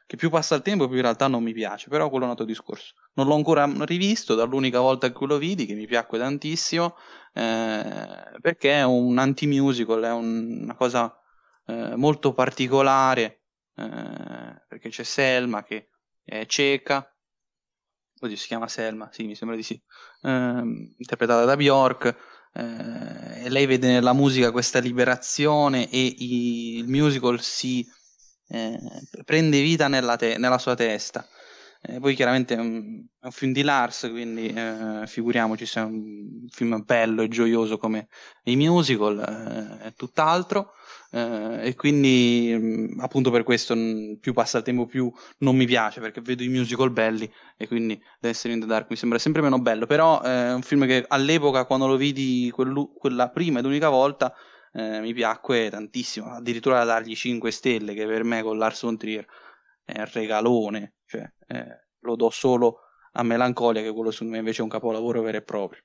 che 0.07 0.17
più 0.17 0.31
passa 0.31 0.55
il 0.55 0.63
tempo 0.63 0.87
più 0.87 0.97
in 0.97 1.03
realtà 1.03 1.27
non 1.27 1.43
mi 1.43 1.53
piace, 1.53 1.89
però 1.89 2.09
quello 2.09 2.25
è 2.25 2.27
un 2.27 2.33
altro 2.33 2.47
discorso. 2.47 2.95
Non 3.15 3.27
l'ho 3.27 3.35
ancora 3.35 3.69
rivisto 3.85 4.35
dall'unica 4.35 4.79
volta 4.79 5.11
che 5.13 5.27
lo 5.27 5.37
vidi, 5.37 5.67
che 5.67 5.75
mi 5.75 5.87
piacque 5.87 6.19
tantissimo, 6.19 6.97
eh, 7.35 8.39
perché 8.41 8.73
è 8.73 8.85
un 8.85 9.19
anti-musical, 9.19 10.03
è 10.03 10.13
un, 10.13 10.63
una 10.63 10.75
cosa 10.77 11.13
eh, 11.67 11.97
molto 11.97 12.33
particolare, 12.35 13.43
eh, 13.75 14.65
perché 14.69 14.89
c'è 14.91 15.03
Selma 15.03 15.65
che 15.65 15.89
è 16.23 16.47
cieca, 16.47 17.13
oddio 18.21 18.37
si 18.37 18.47
chiama 18.47 18.69
Selma, 18.69 19.11
sì 19.13 19.25
mi 19.25 19.35
sembra 19.35 19.57
di 19.57 19.63
sì, 19.65 19.81
ehm, 20.23 20.95
interpretata 20.99 21.45
da 21.45 21.57
Bjork, 21.57 22.17
eh, 22.55 23.45
e 23.45 23.49
lei 23.51 23.67
vede 23.67 23.89
nella 23.89 24.13
musica 24.13 24.53
questa 24.53 24.79
liberazione 24.79 25.91
e 25.91 25.99
i, 25.99 26.77
il 26.79 26.89
musical 26.89 27.41
si 27.41 27.87
eh, 28.49 28.79
prende 29.25 29.61
vita 29.61 29.89
nella, 29.89 30.17
te- 30.17 30.39
nella 30.39 30.59
sua 30.59 30.75
testa. 30.75 31.27
Eh, 31.83 32.01
poi 32.01 32.15
chiaramente 32.15 32.55
è 32.55 32.59
un, 32.59 33.05
è 33.21 33.27
un, 33.27 33.31
film 33.31 33.53
di 33.53 33.63
Lars, 33.63 34.09
quindi 34.11 34.49
eh, 34.49 35.07
figuriamoci 35.07 35.67
se 35.67 35.81
è 35.81 35.85
un 35.85 36.47
film 36.49 36.83
bello 36.85 37.23
e 37.23 37.29
gioioso 37.29 37.79
come 37.79 38.09
i 38.45 38.57
musical, 38.57 39.79
eh, 39.81 39.87
è 39.89 39.93
tutt'altro. 39.95 40.73
Eh, 41.13 41.69
e 41.69 41.75
quindi 41.77 42.57
mh, 42.97 43.01
appunto 43.01 43.31
per 43.31 43.45
questo 43.45 43.77
più 44.21 44.33
passa 44.33 44.59
il 44.59 44.65
tempo 44.65 44.87
più 44.87 45.11
non 45.39 45.57
mi 45.57 45.65
piace 45.65 46.01
perché 46.01 46.21
vedo 46.21 46.43
i 46.43 46.49
musical 46.49 46.91
belli 46.91 47.31
e 47.57 47.69
quindi 47.69 48.01
Destiny 48.19 48.55
in 48.55 48.61
the 48.61 48.67
Dark 48.67 48.91
mi 48.91 48.97
sembra 48.97 49.19
sempre 49.19 49.41
meno 49.41 49.61
bello 49.61 49.87
però 49.87 50.21
eh, 50.25 50.49
è 50.49 50.53
un 50.53 50.63
film 50.63 50.85
che 50.85 51.05
all'epoca 51.07 51.65
quando 51.65 51.87
lo 51.87 51.97
vidi 51.97 52.51
quello, 52.53 52.93
quella 52.99 53.31
prima 53.31 53.61
ed 53.61 53.67
unica 53.67 53.89
volta 53.89 54.35
eh, 54.77 55.01
mi 55.01 55.15
piacque 55.15 55.71
tantissimo, 55.71 56.35
addirittura 56.35 56.79
da 56.79 56.85
dargli 56.85 57.15
5 57.15 57.51
stelle, 57.51 57.95
che 57.95 58.07
per 58.07 58.25
me 58.25 58.43
con 58.43 58.59
Lars 58.59 58.83
von 58.83 58.99
Trier 58.99 59.27
è 59.83 59.99
un 59.99 60.09
regalone, 60.13 60.97
cioè, 61.07 61.27
eh, 61.47 61.87
lo 62.01 62.15
do 62.15 62.29
solo 62.29 62.81
a 63.13 63.23
Melancolia, 63.23 63.81
che 63.81 63.93
quello 63.93 64.11
secondo 64.11 64.35
me 64.35 64.39
invece 64.39 64.61
è 64.61 64.65
un 64.65 64.69
capolavoro 64.69 65.23
vero 65.23 65.39
e 65.39 65.43
proprio. 65.43 65.81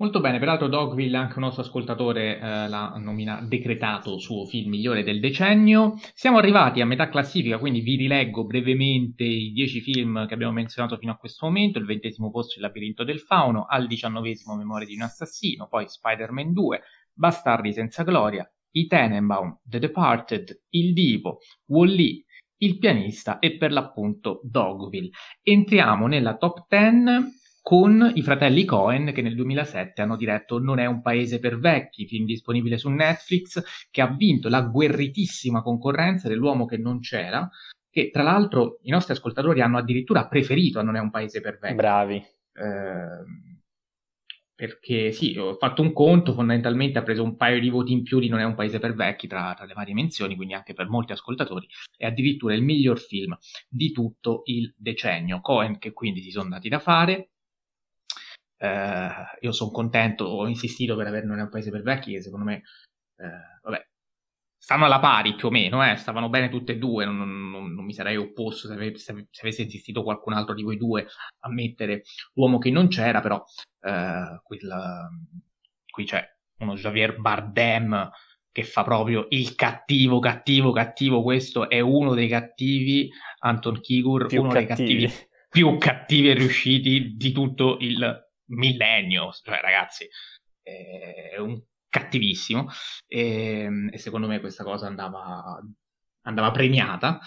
Molto 0.00 0.20
bene, 0.20 0.38
peraltro 0.38 0.68
Dogville, 0.68 1.16
anche 1.16 1.38
un 1.38 1.42
nostro 1.42 1.62
ascoltatore, 1.64 2.36
eh, 2.36 2.68
l'ha 2.68 2.94
nomina- 2.98 3.40
decretato 3.40 4.20
suo 4.20 4.46
film 4.46 4.70
migliore 4.70 5.02
del 5.02 5.18
decennio. 5.18 5.94
Siamo 6.14 6.38
arrivati 6.38 6.80
a 6.80 6.86
metà 6.86 7.08
classifica, 7.08 7.58
quindi 7.58 7.80
vi 7.80 7.96
rileggo 7.96 8.44
brevemente 8.44 9.24
i 9.24 9.50
dieci 9.50 9.80
film 9.80 10.28
che 10.28 10.34
abbiamo 10.34 10.52
menzionato 10.52 10.96
fino 10.98 11.10
a 11.10 11.16
questo 11.16 11.46
momento. 11.46 11.80
Il 11.80 11.86
ventesimo 11.86 12.30
posto 12.30 12.60
Il 12.60 12.62
labirinto 12.62 13.02
del 13.02 13.18
fauno, 13.18 13.66
al 13.68 13.88
diciannovesimo 13.88 14.54
Memoria 14.54 14.86
di 14.86 14.94
un 14.94 15.02
assassino, 15.02 15.66
poi 15.66 15.88
Spider-Man 15.88 16.52
2, 16.52 16.80
Bastardi 17.18 17.72
senza 17.72 18.04
gloria, 18.04 18.48
I 18.70 18.86
Tenenbaum, 18.86 19.58
The 19.64 19.80
Departed, 19.80 20.62
Il 20.68 20.92
Divo, 20.92 21.38
Wall-E, 21.66 22.24
Il 22.58 22.78
pianista 22.78 23.40
e 23.40 23.56
per 23.56 23.72
l'appunto 23.72 24.40
Dogville. 24.44 25.10
Entriamo 25.42 26.06
nella 26.06 26.36
top 26.36 26.66
10 26.68 27.36
con 27.60 28.12
i 28.14 28.22
fratelli 28.22 28.64
Cohen 28.64 29.12
che 29.12 29.20
nel 29.20 29.34
2007 29.34 30.00
hanno 30.00 30.16
diretto 30.16 30.60
Non 30.60 30.78
è 30.78 30.86
un 30.86 31.02
paese 31.02 31.40
per 31.40 31.58
vecchi, 31.58 32.06
film 32.06 32.24
disponibile 32.24 32.78
su 32.78 32.88
Netflix, 32.88 33.62
che 33.90 34.00
ha 34.00 34.14
vinto 34.14 34.48
la 34.48 34.62
guerritissima 34.62 35.60
concorrenza 35.60 36.28
dell'uomo 36.28 36.66
che 36.66 36.78
non 36.78 37.00
c'era, 37.00 37.48
che 37.90 38.10
tra 38.10 38.22
l'altro 38.22 38.78
i 38.82 38.90
nostri 38.90 39.12
ascoltatori 39.12 39.60
hanno 39.60 39.78
addirittura 39.78 40.28
preferito 40.28 40.78
a 40.78 40.82
Non 40.82 40.94
è 40.94 41.00
un 41.00 41.10
paese 41.10 41.40
per 41.40 41.58
vecchi. 41.58 41.74
Bravi. 41.74 42.14
Eh, 42.14 43.47
perché 44.58 45.12
sì, 45.12 45.38
ho 45.38 45.54
fatto 45.54 45.82
un 45.82 45.92
conto, 45.92 46.34
fondamentalmente 46.34 46.98
ha 46.98 47.04
preso 47.04 47.22
un 47.22 47.36
paio 47.36 47.60
di 47.60 47.70
voti 47.70 47.92
in 47.92 48.02
più 48.02 48.18
di 48.18 48.26
Non 48.26 48.40
è 48.40 48.44
un 48.44 48.56
paese 48.56 48.80
per 48.80 48.92
vecchi 48.92 49.28
tra, 49.28 49.54
tra, 49.54 49.64
le 49.64 49.72
varie 49.72 49.94
menzioni, 49.94 50.34
quindi 50.34 50.52
anche 50.54 50.74
per 50.74 50.88
molti 50.88 51.12
ascoltatori, 51.12 51.68
è 51.96 52.06
addirittura 52.06 52.54
il 52.54 52.62
miglior 52.62 52.98
film 52.98 53.38
di 53.68 53.92
tutto 53.92 54.42
il 54.46 54.74
decennio. 54.76 55.40
Cohen 55.40 55.78
che 55.78 55.92
quindi 55.92 56.22
si 56.22 56.32
sono 56.32 56.48
dati 56.48 56.68
da 56.68 56.80
fare. 56.80 57.30
Eh, 58.56 59.08
io 59.42 59.52
sono 59.52 59.70
contento, 59.70 60.24
ho 60.24 60.48
insistito 60.48 60.96
per 60.96 61.06
avere 61.06 61.24
Non 61.24 61.38
è 61.38 61.42
un 61.42 61.50
paese 61.50 61.70
per 61.70 61.82
vecchi, 61.82 62.14
che 62.14 62.20
secondo 62.20 62.46
me, 62.46 62.62
eh, 63.16 63.60
vabbè, 63.62 63.87
stanno 64.58 64.84
alla 64.84 64.98
pari 64.98 65.34
più 65.34 65.48
o 65.48 65.50
meno, 65.50 65.88
eh, 65.88 65.96
stavano 65.96 66.28
bene 66.28 66.48
tutte 66.48 66.72
e 66.72 66.78
due, 66.78 67.04
non, 67.04 67.16
non, 67.16 67.72
non 67.72 67.84
mi 67.84 67.94
sarei 67.94 68.16
opposto 68.16 68.66
se, 68.66 68.74
ave, 68.74 68.98
se, 68.98 69.28
se, 69.30 69.40
avesse 69.40 69.62
insistito 69.62 70.02
qualcun 70.02 70.32
altro 70.34 70.54
di 70.54 70.62
voi 70.62 70.76
due 70.76 71.06
a 71.40 71.48
mettere 71.48 72.02
l'uomo 72.34 72.58
che 72.58 72.70
non 72.70 72.88
c'era, 72.88 73.20
però 73.20 73.42
eh, 73.82 74.40
qui, 74.42 74.58
la, 74.62 75.08
qui 75.90 76.04
c'è 76.04 76.22
uno 76.58 76.74
Javier 76.74 77.18
Bardem 77.18 78.10
che 78.50 78.64
fa 78.64 78.82
proprio 78.82 79.26
il 79.30 79.54
cattivo, 79.54 80.18
cattivo, 80.18 80.72
cattivo. 80.72 81.22
Questo 81.22 81.70
è 81.70 81.78
uno 81.78 82.14
dei 82.14 82.26
cattivi, 82.26 83.08
Anton 83.38 83.80
Kigur, 83.80 84.26
Più 84.26 84.42
uno 84.42 84.52
dei 84.52 84.66
cattivi. 84.66 85.06
cattivi 85.06 85.26
più 85.48 85.78
cattivi 85.78 86.30
e 86.30 86.34
riusciti 86.34 87.14
di 87.16 87.32
tutto 87.32 87.78
il 87.80 88.28
millennio. 88.50 89.32
Cioè, 89.32 89.60
ragazzi, 89.60 90.08
è 90.62 91.38
un 91.38 91.60
cattivissimo. 91.88 92.68
E, 93.06 93.68
e 93.90 93.98
secondo 93.98 94.26
me 94.26 94.40
questa 94.40 94.64
cosa 94.64 94.86
andava, 94.86 95.60
andava 96.22 96.50
premiata. 96.50 97.18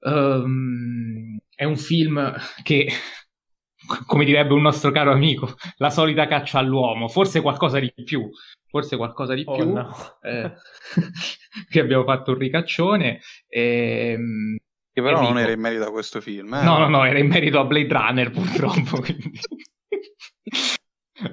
Um, 0.00 1.38
è 1.54 1.64
un 1.64 1.76
film 1.76 2.34
che, 2.62 2.88
come 4.06 4.24
direbbe 4.24 4.52
un 4.54 4.62
nostro 4.62 4.90
caro 4.90 5.12
amico, 5.12 5.54
la 5.76 5.90
solita 5.90 6.26
caccia 6.26 6.58
all'uomo, 6.58 7.08
forse 7.08 7.40
qualcosa 7.40 7.78
di 7.78 7.92
più, 8.04 8.28
forse 8.68 8.96
qualcosa 8.96 9.34
di 9.34 9.44
Oh, 9.46 9.54
più. 9.56 9.72
no. 9.72 9.94
Eh, 10.22 10.52
qui 11.70 11.80
abbiamo 11.80 12.04
fatto 12.04 12.32
un 12.32 12.38
ricaccione. 12.38 13.20
ehm, 13.48 14.56
Che 14.92 15.02
però 15.02 15.20
non 15.22 15.38
era 15.38 15.52
in 15.52 15.60
merito 15.60 15.84
a 15.84 15.90
questo 15.92 16.20
film. 16.20 16.52
eh. 16.54 16.62
No, 16.62 16.78
no, 16.78 16.88
no, 16.88 17.04
era 17.04 17.18
in 17.18 17.28
merito 17.28 17.60
a 17.60 17.64
Blade 17.64 17.92
Runner 17.92 18.30
purtroppo. 18.32 19.02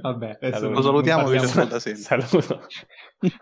Vabbè, 0.02 0.38
Saluto. 0.42 0.70
Lo 0.70 0.82
salutiamo 0.82 1.24
non 1.24 1.32
che 1.32 1.40
ci 1.40 1.46
parliamo, 1.54 1.76
ascolta 1.76 1.80
sempre. 1.80 2.28
Saluto. 2.28 2.68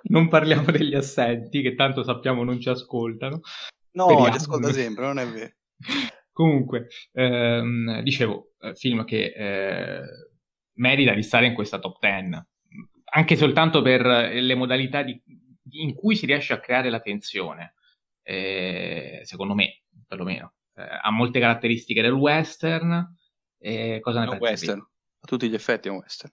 non 0.03 0.27
parliamo 0.27 0.71
degli 0.71 0.93
assenti, 0.95 1.61
che 1.61 1.75
tanto 1.75 2.03
sappiamo 2.03 2.43
non 2.43 2.59
ci 2.59 2.69
ascoltano. 2.69 3.39
No, 3.91 4.03
Speriamo. 4.05 4.29
ci 4.31 4.37
ascolta 4.37 4.71
sempre, 4.71 5.05
non 5.05 5.19
è 5.19 5.27
vero. 5.27 5.53
Comunque, 6.31 6.87
ehm, 7.13 8.01
dicevo, 8.01 8.51
eh, 8.59 8.75
film 8.75 9.03
che 9.05 9.33
eh, 9.35 10.01
merita 10.75 11.13
di 11.13 11.23
stare 11.23 11.47
in 11.47 11.55
questa 11.55 11.79
top 11.79 11.97
10, 11.99 12.39
anche 13.05 13.35
soltanto 13.35 13.81
per 13.81 14.05
eh, 14.05 14.39
le 14.41 14.53
modalità 14.55 15.01
di- 15.01 15.19
in 15.71 15.95
cui 15.95 16.15
si 16.15 16.27
riesce 16.27 16.53
a 16.53 16.59
creare 16.59 16.89
la 16.91 16.99
tensione, 16.99 17.73
eh, 18.21 19.21
secondo 19.23 19.55
me, 19.55 19.81
perlomeno. 20.07 20.53
Eh, 20.75 20.83
ha 21.01 21.09
molte 21.09 21.39
caratteristiche 21.39 22.01
del 22.03 22.11
western. 22.13 23.15
eh, 23.59 23.97
cosa 24.01 24.19
ne 24.19 24.25
un 24.25 24.37
pensi? 24.37 24.43
western. 24.67 24.87
A 25.19 25.27
tutti 25.27 25.49
gli 25.49 25.53
effetti 25.53 25.87
è 25.87 25.91
un 25.91 25.97
western. 25.97 26.31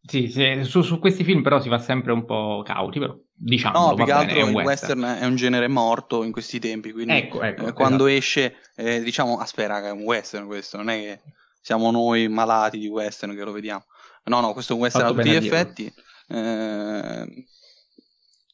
Sì, 0.00 0.28
sì, 0.28 0.64
su, 0.64 0.82
su 0.82 0.98
questi 1.00 1.24
film 1.24 1.42
però 1.42 1.60
si 1.60 1.68
va 1.68 1.78
sempre 1.78 2.12
un 2.12 2.24
po' 2.24 2.62
cauti, 2.64 2.98
però 2.98 3.14
diciamo, 3.34 3.88
No, 3.88 3.94
più 3.94 4.04
che 4.04 4.12
altro 4.12 4.36
bene, 4.36 4.40
è 4.40 4.50
il 4.50 4.54
un 4.56 4.62
western. 4.62 5.00
western. 5.00 5.22
è 5.22 5.26
un 5.26 5.36
genere 5.36 5.68
morto 5.68 6.22
in 6.22 6.32
questi 6.32 6.58
tempi, 6.58 6.92
quindi 6.92 7.14
Ecco, 7.14 7.42
ecco, 7.42 7.66
eh, 7.66 7.72
quando 7.72 8.06
esatto. 8.06 8.18
esce, 8.18 8.56
eh, 8.76 9.02
diciamo, 9.02 9.38
aspetta, 9.38 9.80
che 9.80 9.88
è 9.88 9.90
un 9.90 10.02
western 10.02 10.46
questo, 10.46 10.76
non 10.76 10.88
è 10.88 10.98
che 11.00 11.20
siamo 11.60 11.90
noi 11.90 12.28
malati 12.28 12.78
di 12.78 12.86
western 12.86 13.34
che 13.34 13.42
lo 13.44 13.52
vediamo. 13.52 13.84
No, 14.24 14.40
no, 14.40 14.52
questo 14.52 14.72
è 14.72 14.76
un 14.76 14.82
western 14.82 15.04
Fatto 15.06 15.18
a 15.20 15.22
tutti 15.22 15.34
gli 15.34 15.44
effetti. 15.46 15.92
Eh, 16.28 17.46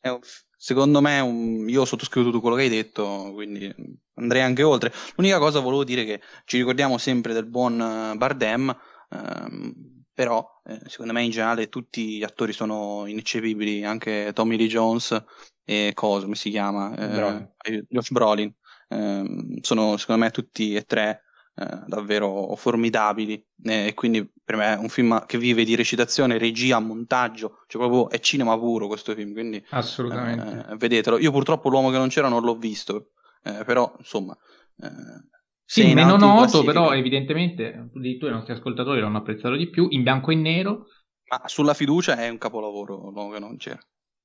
è 0.01 0.09
un- 0.09 0.21
secondo 0.57 1.01
me, 1.01 1.21
un- 1.21 1.69
io 1.69 1.85
sottoscrivo 1.85 2.27
tutto 2.27 2.41
quello 2.41 2.57
che 2.57 2.63
hai 2.63 2.69
detto, 2.69 3.33
quindi 3.35 3.73
andrei 4.15 4.43
anche 4.43 4.63
oltre. 4.63 4.93
L'unica 5.17 5.39
cosa 5.39 5.61
volevo 5.61 5.85
dire 5.85 6.05
che 6.05 6.21
ci 6.45 6.57
ricordiamo 6.59 6.99
sempre 6.99 7.33
del 7.33 7.47
buon 7.47 7.81
eh, 7.81 8.17
Bardem, 8.17 8.75
ehm, 9.15 9.95
però 10.13 10.47
eh, 10.65 10.81
secondo 10.87 11.13
me 11.13 11.23
in 11.23 11.31
generale 11.31 11.69
tutti 11.69 12.19
gli 12.19 12.23
attori 12.23 12.53
sono 12.53 13.05
ineccepibili, 13.07 13.85
anche 13.85 14.31
Tommy 14.33 14.57
Lee 14.57 14.69
Jones 14.69 15.25
e 15.65 15.91
cosa, 15.95 16.25
come 16.25 16.37
si 16.37 16.51
chiama? 16.51 16.95
Eh, 16.97 17.49
eh, 17.63 17.85
Josh 17.89 18.11
Brolin. 18.11 18.55
Ehm, 18.89 19.61
sono 19.61 19.97
secondo 19.97 20.23
me 20.23 20.31
tutti 20.31 20.75
e 20.75 20.83
tre 20.83 21.23
eh, 21.57 21.83
davvero 21.87 22.55
formidabili 22.55 23.45
eh, 23.65 23.87
e 23.89 23.95
quindi 23.95 24.31
per 24.45 24.57
me 24.57 24.75
è 24.75 24.79
un 24.79 24.89
film 24.89 25.25
che 25.27 25.39
vive 25.39 25.65
di 25.65 25.75
recitazione, 25.75 26.39
regia, 26.39 26.79
montaggio, 26.79 27.65
cioè 27.67 27.81
proprio 27.81 28.09
è 28.11 28.21
cinema 28.21 28.57
puro 28.59 28.87
questo 28.87 29.15
film, 29.15 29.33
quindi 29.33 29.65
Assolutamente. 29.71 30.67
eh, 30.71 30.77
vedetelo. 30.77 31.19
Io 31.19 31.33
purtroppo 31.33 31.69
l'uomo 31.69 31.91
che 31.91 31.99
non 31.99 32.09
c'era 32.09 32.29
non 32.29 32.43
l'ho 32.43 32.57
visto, 32.57 33.11
eh, 33.43 33.65
però 33.65 33.93
insomma... 33.99 34.37
Sì, 35.67 35.83
sei 35.83 35.95
meno 35.95 36.17
noto, 36.17 36.63
però 36.63 36.93
evidentemente 36.95 37.73
addirittura 37.75 38.31
i 38.33 38.35
nostri 38.35 38.53
ascoltatori 38.55 39.01
l'hanno 39.01 39.19
apprezzato 39.19 39.57
di 39.57 39.69
più, 39.71 39.87
in 39.91 40.03
bianco 40.03 40.31
e 40.31 40.35
nero, 40.37 40.87
Ma 41.29 41.43
sulla 41.49 41.75
fiducia 41.75 42.17
è 42.17 42.31
un 42.31 42.39
capolavoro 42.39 43.11
l'uomo 43.11 43.31
che 43.31 43.39
non 43.39 43.59
c'era. 43.59 43.79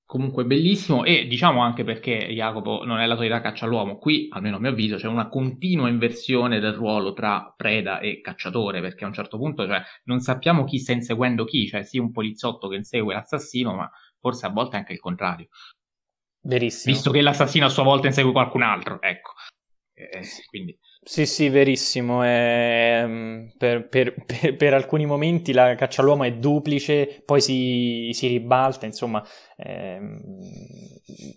comunque 0.06 0.44
bellissimo 0.46 1.04
e 1.04 1.28
diciamo 1.28 1.62
anche 1.62 1.84
perché 1.84 2.28
Jacopo 2.34 2.84
non 2.84 3.00
è 3.00 3.06
la 3.06 3.16
solita 3.16 3.42
caccia 3.42 3.66
all'uomo, 3.66 3.98
qui 3.98 4.28
almeno 4.32 4.56
a 4.58 4.60
mio 4.60 4.72
avviso 4.72 4.96
c'è 4.98 5.08
una 5.08 5.28
continua 5.30 5.88
inversione 5.88 6.60
del 6.60 6.74
ruolo 6.74 7.14
tra 7.14 7.54
preda 7.56 8.00
e 8.00 8.20
cacciatore, 8.22 8.82
perché 8.82 9.04
a 9.04 9.08
un 9.08 9.14
certo 9.14 9.38
punto 9.38 9.68
cioè, 9.68 9.82
non 10.06 10.20
sappiamo 10.20 10.64
chi 10.64 10.80
sta 10.80 10.94
inseguendo 10.94 11.46
chi, 11.46 11.68
cioè 11.68 11.84
sì 11.84 12.00
un 12.00 12.12
poliziotto 12.12 12.68
che 12.68 12.76
insegue 12.78 13.14
l'assassino, 13.14 13.76
ma 13.76 13.90
forse 14.20 14.46
a 14.48 14.50
volte 14.50 14.78
anche 14.78 14.94
il 14.94 15.00
contrario, 15.00 15.48
Verissimo. 16.42 16.96
visto 16.96 17.12
che 17.12 17.22
l'assassino 17.22 17.66
a 17.66 17.70
sua 17.70 17.84
volta 17.84 18.08
insegue 18.08 18.32
qualcun 18.32 18.62
altro, 18.64 19.02
ecco. 19.02 19.32
Eh, 19.94 20.22
quindi 20.50 20.78
Sì, 21.02 21.26
sì, 21.26 21.50
verissimo. 21.50 22.22
mm, 22.24 23.48
per, 23.58 23.88
per- 23.88 24.14
per- 24.26 24.56
per 24.56 24.74
alcuni 24.74 25.06
momenti 25.06 25.54
la 25.54 25.74
caccia 25.76 26.02
all'uomo 26.02 26.24
è 26.24 26.34
duplice, 26.34 27.22
poi 27.26 27.42
si, 27.42 28.10
si 28.14 28.28
ribalta, 28.28 28.86
insomma, 28.86 29.24
ehm, 29.58 30.20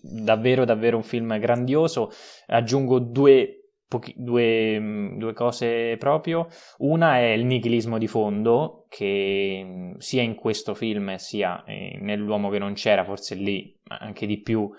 davvero, 0.02 0.64
davvero 0.64 0.96
un 0.96 1.02
film 1.02 1.38
grandioso. 1.38 2.10
Aggiungo 2.46 2.98
due, 2.98 3.70
pochi- 3.88 4.14
due, 4.16 4.78
mm, 4.78 5.18
due 5.18 5.32
cose 5.32 5.96
proprio. 5.98 6.48
Una 6.78 7.18
è 7.18 7.30
il 7.32 7.44
nichilismo 7.44 7.98
di 7.98 8.06
fondo, 8.08 8.86
che 8.88 9.62
mm, 9.64 9.94
sia 9.98 10.22
in 10.22 10.34
questo 10.34 10.74
film 10.74 11.14
sia 11.16 11.64
eh, 11.64 11.98
nell'uomo 12.00 12.50
che 12.50 12.58
non 12.58 12.74
c'era, 12.74 13.04
forse 13.04 13.34
lì 13.36 13.74
anche 13.88 14.26
di 14.26 14.40
più, 14.40 14.70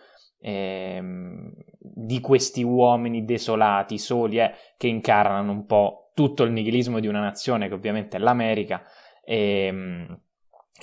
ehm, 0.43 1.53
di 1.79 2.19
questi 2.19 2.63
uomini 2.63 3.23
desolati, 3.23 3.97
soli, 3.97 4.39
eh, 4.39 4.53
che 4.77 4.87
incarnano 4.87 5.51
un 5.51 5.65
po' 5.65 6.11
tutto 6.13 6.43
il 6.43 6.51
nichilismo 6.51 6.99
di 6.99 7.07
una 7.07 7.21
nazione 7.21 7.67
che 7.67 7.73
ovviamente 7.73 8.17
è 8.17 8.19
l'America, 8.19 8.83
ehm, 9.23 10.19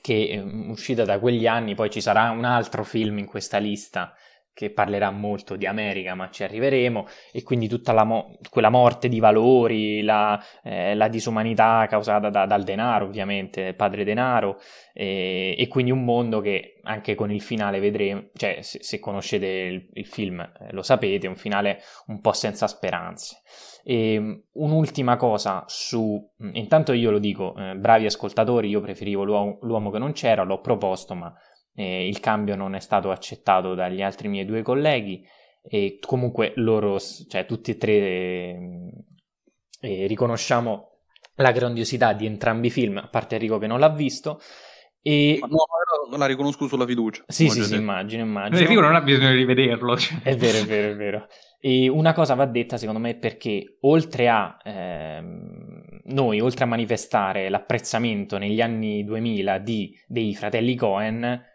che 0.00 0.28
è 0.30 0.40
uscita 0.40 1.04
da 1.04 1.18
quegli 1.18 1.46
anni, 1.46 1.74
poi 1.74 1.90
ci 1.90 2.00
sarà 2.00 2.30
un 2.30 2.44
altro 2.44 2.84
film 2.84 3.18
in 3.18 3.26
questa 3.26 3.58
lista 3.58 4.14
che 4.60 4.68
parlerà 4.68 5.10
molto 5.10 5.56
di 5.56 5.64
America, 5.64 6.14
ma 6.14 6.28
ci 6.28 6.44
arriveremo, 6.44 7.06
e 7.32 7.42
quindi 7.42 7.66
tutta 7.66 8.04
mo- 8.04 8.36
quella 8.50 8.68
morte 8.68 9.08
di 9.08 9.18
valori, 9.18 10.02
la, 10.02 10.38
eh, 10.62 10.94
la 10.94 11.08
disumanità 11.08 11.86
causata 11.88 12.28
da- 12.28 12.44
dal 12.44 12.62
denaro, 12.62 13.06
ovviamente, 13.06 13.72
padre 13.72 14.04
denaro, 14.04 14.60
e, 14.92 15.54
e 15.56 15.66
quindi 15.66 15.90
un 15.90 16.04
mondo 16.04 16.42
che 16.42 16.78
anche 16.82 17.14
con 17.14 17.32
il 17.32 17.40
finale 17.40 17.80
vedremo, 17.80 18.28
cioè 18.34 18.58
se, 18.60 18.82
se 18.82 18.98
conoscete 18.98 19.46
il, 19.46 19.88
il 19.94 20.06
film 20.06 20.40
eh, 20.40 20.72
lo 20.72 20.82
sapete, 20.82 21.26
un 21.26 21.36
finale 21.36 21.80
un 22.08 22.20
po' 22.20 22.32
senza 22.32 22.66
speranze. 22.66 23.40
E, 23.82 24.18
um, 24.18 24.42
un'ultima 24.52 25.16
cosa 25.16 25.64
su, 25.68 26.22
mm, 26.44 26.50
intanto 26.52 26.92
io 26.92 27.10
lo 27.10 27.18
dico, 27.18 27.54
eh, 27.56 27.76
bravi 27.76 28.04
ascoltatori, 28.04 28.68
io 28.68 28.82
preferivo 28.82 29.24
l'uomo, 29.24 29.58
l'uomo 29.62 29.90
che 29.90 29.98
non 29.98 30.12
c'era, 30.12 30.42
l'ho 30.42 30.60
proposto, 30.60 31.14
ma 31.14 31.32
eh, 31.80 32.06
il 32.06 32.20
cambio 32.20 32.56
non 32.56 32.74
è 32.74 32.80
stato 32.80 33.10
accettato 33.10 33.74
dagli 33.74 34.02
altri 34.02 34.28
miei 34.28 34.44
due 34.44 34.60
colleghi 34.60 35.26
e 35.62 35.98
comunque 35.98 36.52
loro, 36.56 36.98
cioè 37.00 37.46
tutti 37.46 37.70
e 37.70 37.76
tre, 37.78 37.92
eh, 37.92 38.90
eh, 39.80 40.06
riconosciamo 40.06 40.88
la 41.36 41.52
grandiosità 41.52 42.12
di 42.12 42.26
entrambi 42.26 42.66
i 42.66 42.70
film, 42.70 42.98
a 42.98 43.08
parte 43.08 43.36
Enrico 43.36 43.56
che 43.56 43.66
non 43.66 43.78
l'ha 43.78 43.88
visto. 43.88 44.40
E... 45.00 45.38
Ma 45.40 45.46
no, 45.46 46.16
la 46.18 46.26
riconosco 46.26 46.66
sulla 46.66 46.84
fiducia. 46.84 47.24
Sì, 47.26 47.48
sì, 47.48 47.64
sì, 47.64 47.76
immagino, 47.76 48.22
immagino. 48.22 48.58
Enrico 48.58 48.82
non 48.82 48.94
ha 48.94 49.00
bisogno 49.00 49.30
di 49.30 49.36
rivederlo. 49.36 49.96
cioè. 49.96 50.20
È 50.22 50.36
vero, 50.36 50.58
è 50.58 50.66
vero, 50.66 50.92
è 50.92 50.96
vero. 50.96 51.26
E 51.58 51.88
una 51.88 52.12
cosa 52.12 52.34
va 52.34 52.44
detta, 52.44 52.76
secondo 52.76 53.00
me, 53.00 53.14
perché 53.16 53.78
oltre 53.80 54.28
a 54.28 54.58
ehm, 54.62 56.00
noi, 56.04 56.40
oltre 56.40 56.64
a 56.64 56.66
manifestare 56.66 57.48
l'apprezzamento 57.48 58.36
negli 58.36 58.60
anni 58.60 59.02
2000 59.02 59.58
di, 59.58 59.98
dei 60.06 60.34
fratelli 60.34 60.74
Cohen, 60.74 61.48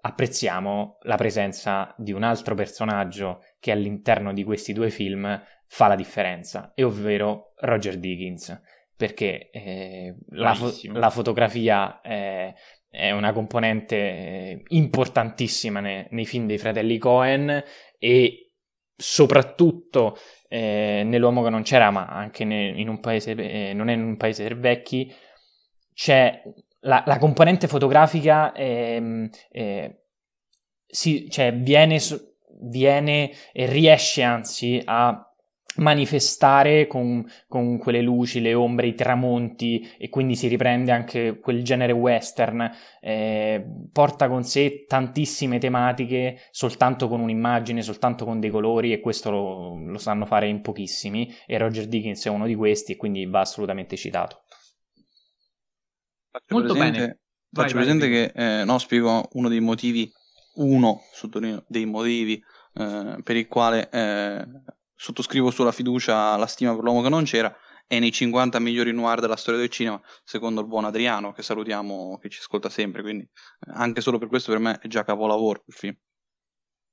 apprezziamo 0.00 0.98
la 1.02 1.16
presenza 1.16 1.94
di 1.96 2.12
un 2.12 2.22
altro 2.22 2.54
personaggio 2.54 3.42
che 3.58 3.70
all'interno 3.70 4.32
di 4.32 4.44
questi 4.44 4.72
due 4.72 4.90
film 4.90 5.42
fa 5.66 5.86
la 5.86 5.96
differenza, 5.96 6.72
e 6.74 6.82
ovvero 6.82 7.52
Roger 7.56 7.98
Dickens, 7.98 8.60
perché 8.96 9.50
eh, 9.50 10.16
la, 10.30 10.54
fo- 10.54 10.72
la 10.92 11.10
fotografia 11.10 12.00
è, 12.00 12.52
è 12.88 13.10
una 13.10 13.32
componente 13.32 13.96
eh, 13.96 14.62
importantissima 14.68 15.80
ne- 15.80 16.08
nei 16.10 16.26
film 16.26 16.46
dei 16.46 16.58
fratelli 16.58 16.98
Cohen 16.98 17.62
e 17.98 18.52
soprattutto 18.96 20.16
eh, 20.48 21.02
nell'uomo 21.04 21.42
che 21.44 21.50
non 21.50 21.62
c'era, 21.62 21.90
ma 21.90 22.06
anche 22.06 22.44
ne- 22.44 22.72
in 22.74 22.88
un 22.88 22.98
paese, 22.98 23.32
eh, 23.32 23.72
non 23.74 23.88
è 23.88 23.92
in 23.92 24.02
un 24.02 24.16
paese 24.16 24.42
per 24.44 24.58
vecchi, 24.58 25.12
c'è 25.94 26.42
la, 26.80 27.02
la 27.06 27.18
componente 27.18 27.66
fotografica 27.66 28.52
ehm, 28.52 29.28
eh, 29.50 30.02
si- 30.86 31.30
cioè, 31.30 31.54
viene, 31.54 31.98
viene 32.60 33.30
e 33.52 33.66
riesce 33.66 34.22
anzi 34.22 34.80
a 34.84 35.22
manifestare 35.78 36.86
con, 36.86 37.24
con, 37.46 37.78
quelle 37.78 38.00
luci, 38.00 38.40
le 38.40 38.54
ombre, 38.54 38.88
i 38.88 38.94
tramonti 38.94 39.88
e 39.98 40.08
quindi 40.08 40.34
si 40.34 40.48
riprende 40.48 40.90
anche 40.90 41.38
quel 41.38 41.62
genere 41.62 41.92
western, 41.92 42.70
eh, 43.00 43.64
porta 43.92 44.28
con 44.28 44.42
sé 44.44 44.84
tantissime 44.86 45.58
tematiche 45.58 46.40
soltanto 46.50 47.08
con 47.08 47.20
un'immagine, 47.20 47.82
soltanto 47.82 48.24
con 48.24 48.40
dei 48.40 48.50
colori 48.50 48.92
e 48.92 49.00
questo 49.00 49.30
lo, 49.30 49.76
lo 49.76 49.98
sanno 49.98 50.26
fare 50.26 50.48
in 50.48 50.62
pochissimi 50.62 51.32
e 51.46 51.58
Roger 51.58 51.86
Dickens 51.86 52.26
è 52.26 52.30
uno 52.30 52.46
di 52.46 52.54
questi 52.54 52.92
e 52.92 52.96
quindi 52.96 53.26
va 53.26 53.40
assolutamente 53.40 53.96
citato. 53.96 54.42
Faccio 56.44 56.54
Molto 56.54 56.72
presente, 56.72 56.98
bene. 56.98 57.20
Faccio 57.50 57.74
vai, 57.74 57.84
presente 57.84 58.08
vai, 58.08 58.32
che, 58.32 58.60
eh, 58.60 58.64
no, 58.64 58.78
spiego 58.78 59.28
uno 59.32 59.48
dei 59.48 59.60
motivi, 59.60 60.10
uno, 60.54 61.00
sottolineo, 61.12 61.64
dei 61.66 61.86
motivi 61.86 62.42
eh, 62.74 63.18
per 63.22 63.36
il 63.36 63.46
quale 63.46 63.88
eh, 63.90 64.46
sottoscrivo 64.94 65.50
sulla 65.50 65.72
fiducia 65.72 66.36
la 66.36 66.46
stima 66.46 66.74
per 66.74 66.84
l'uomo 66.84 67.02
che 67.02 67.08
non 67.08 67.24
c'era, 67.24 67.54
è 67.86 67.98
nei 67.98 68.12
50 68.12 68.58
migliori 68.58 68.92
noir 68.92 69.20
della 69.20 69.36
storia 69.36 69.58
del 69.58 69.70
cinema, 69.70 70.00
secondo 70.22 70.60
il 70.60 70.66
buon 70.66 70.84
Adriano, 70.84 71.32
che 71.32 71.42
salutiamo, 71.42 72.18
che 72.18 72.28
ci 72.28 72.40
ascolta 72.40 72.68
sempre, 72.68 73.02
quindi 73.02 73.24
eh, 73.24 73.72
anche 73.72 74.00
solo 74.00 74.18
per 74.18 74.28
questo 74.28 74.52
per 74.52 74.60
me 74.60 74.78
è 74.78 74.88
già 74.88 75.04
capolavoro 75.04 75.64
il 75.66 75.74
film. 75.74 75.96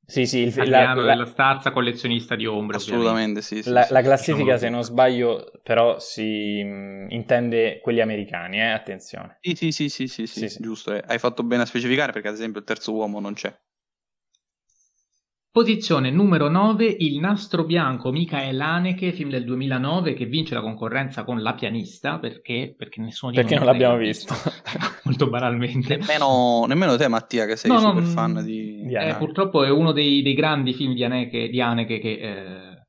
Sì, 0.07 0.27
sì, 0.27 0.39
il 0.39 0.69
la, 0.69 0.93
la, 0.93 1.01
della 1.01 1.25
stazza 1.25 1.71
collezionista 1.71 2.35
di 2.35 2.45
ombre. 2.45 2.77
Assolutamente, 2.77 3.41
sì, 3.41 3.63
sì, 3.63 3.71
la, 3.71 3.83
sì, 3.83 3.93
la 3.93 4.01
classifica, 4.01 4.53
diciamo 4.53 4.57
se 4.59 4.69
non 4.69 4.83
sbaglio, 4.83 5.51
però 5.63 5.99
si 5.99 6.63
mh, 6.63 6.67
mm, 6.67 7.09
intende 7.09 7.79
quelli 7.81 8.01
americani, 8.01 8.59
eh? 8.59 8.69
attenzione. 8.71 9.39
Sì, 9.41 9.55
sì, 9.55 9.71
sì, 9.71 9.89
sì, 9.89 10.07
sì, 10.07 10.27
sì, 10.27 10.47
sì 10.47 10.61
giusto. 10.61 10.93
Eh. 10.93 11.03
Hai 11.05 11.17
fatto 11.17 11.43
bene 11.43 11.63
a 11.63 11.65
specificare 11.65 12.11
perché, 12.11 12.27
ad 12.27 12.35
esempio, 12.35 12.59
il 12.59 12.65
terzo 12.65 12.93
uomo 12.93 13.19
non 13.19 13.33
c'è. 13.33 13.55
Posizione 15.55 16.11
numero 16.11 16.49
9, 16.49 16.85
Il 16.99 17.17
nastro 17.17 17.63
bianco, 17.63 18.11
Michael 18.11 18.59
Haneke, 18.59 19.13
film 19.13 19.29
del 19.29 19.45
2009 19.45 20.13
che 20.13 20.25
vince 20.25 20.53
la 20.53 20.59
concorrenza 20.59 21.23
con 21.23 21.41
La 21.41 21.53
pianista, 21.53 22.19
perché? 22.19 22.75
Perché 22.77 22.99
nessuno 22.99 23.31
di 23.31 23.37
noi 23.37 23.45
Perché 23.45 23.63
non 23.63 23.71
l'abbiamo 23.71 23.95
visto. 23.95 24.33
Molto 25.05 25.29
banalmente. 25.29 25.95
Nemmeno, 25.95 26.65
nemmeno, 26.67 26.97
te 26.97 27.07
Mattia 27.07 27.45
che 27.45 27.55
sei 27.55 27.71
no, 27.71 27.79
super 27.79 28.03
no, 28.03 28.09
fan 28.09 28.43
di... 28.43 28.83
di 28.85 28.95
eh, 28.95 29.15
purtroppo 29.17 29.63
è 29.63 29.69
uno 29.69 29.93
dei, 29.93 30.21
dei, 30.21 30.33
grandi 30.33 30.73
film 30.73 30.93
di 30.93 31.05
Haneke, 31.05 31.47
di 31.47 31.61
Haneke 31.61 31.99
che... 31.99 32.11
Eh, 32.19 32.83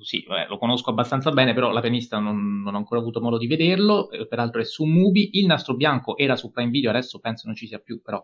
sì, 0.00 0.24
vabbè, 0.26 0.46
lo 0.48 0.56
conosco 0.56 0.88
abbastanza 0.88 1.30
bene, 1.30 1.52
però 1.52 1.72
La 1.72 1.82
pianista 1.82 2.18
non, 2.18 2.62
non 2.62 2.72
ho 2.72 2.78
ancora 2.78 3.02
avuto 3.02 3.20
modo 3.20 3.36
di 3.36 3.46
vederlo, 3.46 4.10
eh, 4.10 4.26
peraltro 4.26 4.62
è 4.62 4.64
su 4.64 4.84
Mubi, 4.84 5.38
Il 5.38 5.44
nastro 5.44 5.74
bianco 5.74 6.16
era 6.16 6.36
su 6.36 6.50
Prime 6.50 6.70
Video, 6.70 6.88
adesso 6.88 7.18
penso 7.18 7.48
non 7.48 7.54
ci 7.54 7.66
sia 7.66 7.80
più, 7.80 8.00
però 8.00 8.18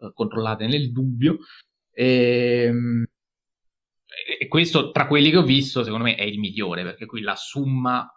eh, 0.00 0.10
controllate 0.12 0.66
nel 0.66 0.92
dubbio. 0.92 1.38
E, 1.98 2.64
ehm, 2.66 3.06
e, 4.38 4.48
questo, 4.48 4.90
tra 4.90 5.06
quelli 5.06 5.30
che 5.30 5.38
ho 5.38 5.42
visto, 5.42 5.82
secondo 5.82 6.04
me 6.04 6.14
è 6.14 6.24
il 6.24 6.38
migliore, 6.38 6.82
perché 6.82 7.06
qui 7.06 7.22
la 7.22 7.36
summa 7.36 8.10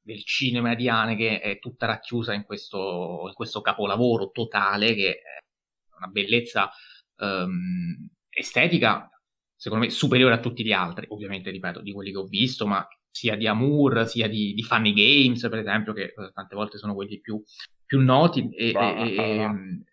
del 0.00 0.24
cinema 0.24 0.74
di 0.74 0.88
Haneke 0.88 1.40
è 1.40 1.58
tutta 1.58 1.86
racchiusa 1.86 2.32
in 2.32 2.44
questo, 2.44 3.24
in 3.26 3.32
questo 3.34 3.60
capolavoro 3.60 4.30
totale 4.30 4.94
che 4.94 5.14
è 5.14 5.96
una 5.96 6.08
bellezza 6.08 6.70
um, 7.16 8.08
estetica, 8.28 9.08
secondo 9.56 9.84
me, 9.86 9.90
superiore 9.90 10.34
a 10.34 10.40
tutti 10.40 10.64
gli 10.64 10.72
altri, 10.72 11.06
ovviamente, 11.08 11.50
ripeto, 11.50 11.80
di 11.80 11.92
quelli 11.92 12.12
che 12.12 12.18
ho 12.18 12.26
visto, 12.26 12.66
ma 12.66 12.86
sia 13.10 13.36
di 13.36 13.46
Amour, 13.46 14.06
sia 14.06 14.28
di, 14.28 14.52
di 14.54 14.62
Funny 14.62 14.92
Games, 14.92 15.40
per 15.48 15.58
esempio, 15.58 15.92
che 15.92 16.02
eh, 16.16 16.30
tante 16.32 16.54
volte 16.54 16.78
sono 16.78 16.94
quelli 16.94 17.20
più, 17.20 17.42
più 17.84 18.00
noti 18.00 18.48
e, 18.50 18.72
bah, 18.72 18.96
e, 18.96 19.14
bah. 19.14 19.22
e, 19.24 19.84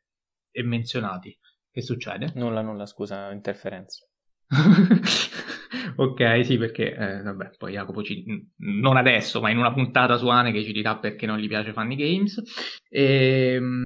e 0.52 0.64
menzionati. 0.64 1.38
Che 1.72 1.82
succede? 1.82 2.34
Nulla, 2.36 2.62
nulla, 2.62 2.86
scusa, 2.86 3.32
interferenza. 3.32 4.06
ok, 5.96 6.46
sì, 6.46 6.58
perché 6.58 6.94
eh, 6.94 7.22
vabbè, 7.22 7.52
poi 7.58 7.72
Jacopo 7.72 8.04
ci, 8.04 8.26
non 8.58 8.98
adesso, 8.98 9.40
ma 9.40 9.50
in 9.50 9.58
una 9.58 9.72
puntata 9.72 10.18
su 10.18 10.28
Ane 10.28 10.52
che 10.52 10.64
ci 10.64 10.74
dirà 10.74 10.98
perché 10.98 11.26
non 11.26 11.38
gli 11.38 11.48
piace 11.48 11.72
Funny 11.72 11.96
Games. 11.96 12.42
E, 12.90 13.54
ehm, 13.54 13.84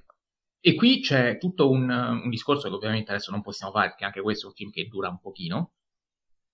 e 0.59 0.73
qui 0.73 0.99
c'è 0.99 1.37
tutto 1.37 1.69
un, 1.69 1.87
un, 1.87 2.29
discorso 2.31 2.69
che 2.69 2.73
ovviamente 2.73 3.11
adesso 3.11 3.29
non 3.29 3.43
possiamo 3.43 3.71
fare, 3.71 3.89
perché 3.89 4.05
anche 4.05 4.21
questo 4.21 4.45
è 4.45 4.49
un 4.49 4.55
film 4.55 4.71
che 4.71 4.87
dura 4.87 5.09
un 5.09 5.19
pochino, 5.19 5.73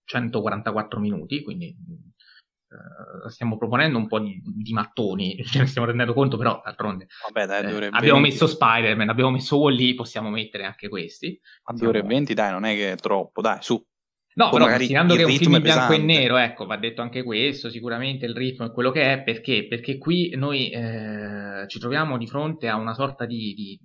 144 0.04 1.00
minuti, 1.00 1.42
quindi 1.42 1.74
Uh, 2.72 3.28
stiamo 3.28 3.58
proponendo 3.58 3.98
un 3.98 4.08
po' 4.08 4.20
di, 4.20 4.42
di, 4.42 4.72
mattoni, 4.72 5.36
ce 5.44 5.60
ne 5.60 5.66
stiamo 5.66 5.88
rendendo 5.88 6.14
conto, 6.14 6.38
però 6.38 6.62
d'altronde 6.64 7.08
Vabbè, 7.30 7.46
dai, 7.46 7.84
eh, 7.84 7.90
abbiamo 7.92 8.22
messo 8.22 8.48
Spider-Man, 8.48 9.10
abbiamo 9.10 9.32
messo 9.32 9.58
Wall-E, 9.60 9.94
possiamo 9.94 10.30
mettere 10.30 10.64
anche 10.64 10.88
questi. 10.88 11.38
A 11.64 11.74
2 11.74 11.88
ore 11.88 12.00
e 12.00 12.04
20, 12.04 12.34
dai, 12.34 12.52
non 12.52 12.64
è 12.64 12.74
che 12.74 12.94
è 12.94 12.96
troppo, 12.96 13.42
dai, 13.42 13.58
su. 13.60 13.84
No, 14.34 14.50
però 14.50 14.68
considerando 14.68 15.16
che 15.16 15.24
è 15.24 15.26
un 15.26 15.32
film 15.32 15.56
in 15.56 15.62
bianco 15.62 15.92
e 15.92 15.98
nero, 15.98 16.38
ecco, 16.38 16.66
va 16.66 16.78
detto 16.78 17.02
anche 17.02 17.24
questo, 17.24 17.70
sicuramente 17.70 18.26
il 18.26 18.34
ritmo 18.34 18.66
è 18.66 18.72
quello 18.72 18.92
che 18.92 19.12
è, 19.12 19.22
perché? 19.22 19.68
Perché 19.68 19.98
qui 19.98 20.34
noi 20.36 20.70
eh, 20.70 21.66
ci 21.68 21.80
troviamo 21.80 22.18
di 22.18 22.28
fronte 22.28 22.70
a 22.70 22.78
una 22.78 22.94
sorta 22.94 23.26
di, 23.26 23.54
di, 23.54 23.80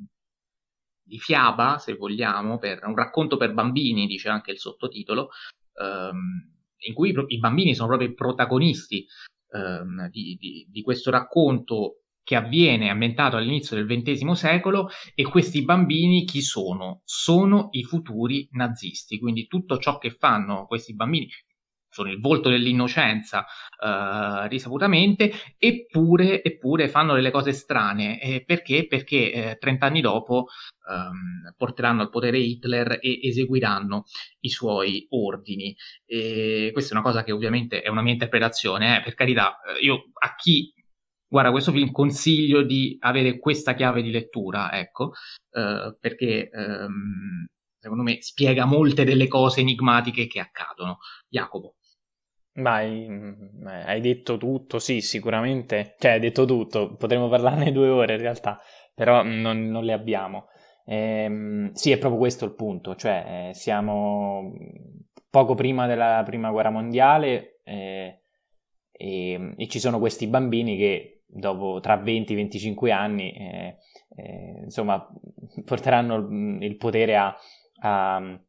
di, 1.02 1.18
fiaba, 1.18 1.78
se 1.78 1.94
vogliamo, 1.94 2.58
per 2.58 2.86
un 2.86 2.94
racconto 2.94 3.36
per 3.36 3.52
bambini, 3.52 4.06
dice 4.06 4.28
anche 4.28 4.52
il 4.52 4.58
sottotitolo, 4.58 5.30
ehm, 5.80 6.55
in 6.86 6.94
cui 6.94 7.14
i 7.28 7.38
bambini 7.38 7.74
sono 7.74 7.88
proprio 7.88 8.08
i 8.08 8.14
protagonisti 8.14 9.06
ehm, 9.52 10.08
di, 10.10 10.66
di 10.68 10.82
questo 10.82 11.10
racconto 11.10 12.02
che 12.26 12.34
avviene 12.34 12.90
ambientato 12.90 13.36
all'inizio 13.36 13.76
del 13.76 13.86
XX 13.86 14.32
secolo 14.32 14.88
e 15.14 15.22
questi 15.22 15.62
bambini 15.62 16.24
chi 16.24 16.42
sono? 16.42 17.02
Sono 17.04 17.68
i 17.70 17.84
futuri 17.84 18.48
nazisti, 18.50 19.20
quindi 19.20 19.46
tutto 19.46 19.78
ciò 19.78 19.98
che 19.98 20.10
fanno 20.10 20.66
questi 20.66 20.92
bambini 20.92 21.28
sono 21.96 22.10
il 22.10 22.20
volto 22.20 22.50
dell'innocenza 22.50 23.46
eh, 23.82 24.48
risaputamente, 24.48 25.32
eppure, 25.56 26.42
eppure, 26.42 26.88
fanno 26.88 27.14
delle 27.14 27.30
cose 27.30 27.52
strane. 27.52 28.20
Eh, 28.20 28.44
perché? 28.44 28.86
Perché 28.86 29.32
eh, 29.32 29.56
30 29.58 29.86
anni 29.86 30.00
dopo 30.02 30.48
ehm, 30.90 31.54
porteranno 31.56 32.02
al 32.02 32.10
potere 32.10 32.38
Hitler 32.38 32.98
e 33.00 33.20
eseguiranno 33.22 34.04
i 34.40 34.50
suoi 34.50 35.06
ordini. 35.10 35.74
E 36.04 36.68
questa 36.72 36.92
è 36.92 36.98
una 36.98 37.06
cosa 37.06 37.24
che 37.24 37.32
ovviamente 37.32 37.80
è 37.80 37.88
una 37.88 38.02
mia 38.02 38.12
interpretazione, 38.12 38.98
eh, 38.98 39.02
per 39.02 39.14
carità, 39.14 39.58
eh, 39.62 39.82
io 39.82 40.10
a 40.20 40.34
chi 40.34 40.72
guarda, 41.28 41.50
questo 41.50 41.72
film 41.72 41.90
consiglio 41.90 42.62
di 42.62 42.96
avere 43.00 43.38
questa 43.38 43.74
chiave 43.74 44.02
di 44.02 44.10
lettura, 44.10 44.72
ecco, 44.78 45.12
eh, 45.50 45.96
perché 45.98 46.50
ehm, 46.50 47.46
secondo 47.78 48.02
me 48.02 48.20
spiega 48.20 48.64
molte 48.64 49.04
delle 49.04 49.28
cose 49.28 49.60
enigmatiche 49.60 50.26
che 50.26 50.40
accadono. 50.40 50.98
Jacopo. 51.28 51.76
Vai, 52.58 53.06
mm, 53.08 53.66
hai 53.66 54.00
detto 54.00 54.38
tutto, 54.38 54.78
sì, 54.78 55.00
sicuramente, 55.02 55.94
cioè 55.98 56.12
hai 56.12 56.20
detto 56.20 56.46
tutto, 56.46 56.94
potremmo 56.96 57.28
parlarne 57.28 57.70
due 57.72 57.88
ore 57.88 58.14
in 58.14 58.20
realtà, 58.20 58.58
però 58.94 59.22
non, 59.22 59.68
non 59.68 59.84
le 59.84 59.92
abbiamo. 59.92 60.46
Ehm, 60.86 61.72
sì, 61.72 61.90
è 61.90 61.98
proprio 61.98 62.18
questo 62.20 62.44
il 62.46 62.54
punto, 62.54 62.94
cioè 62.94 63.48
eh, 63.48 63.54
siamo 63.54 64.52
poco 65.28 65.54
prima 65.54 65.86
della 65.86 66.22
prima 66.24 66.50
guerra 66.50 66.70
mondiale 66.70 67.60
eh, 67.64 68.22
e, 68.90 69.54
e, 69.56 69.68
ci 69.68 69.78
sono 69.78 69.98
questi 69.98 70.26
bambini 70.26 70.76
che 70.78 71.24
dopo 71.26 71.80
tra 71.80 71.96
20-25 71.96 72.90
anni, 72.90 73.32
eh, 73.32 73.76
eh, 74.16 74.60
insomma, 74.64 75.06
porteranno 75.64 76.26
il 76.60 76.76
potere 76.76 77.16
a, 77.16 77.36
a, 77.80 78.40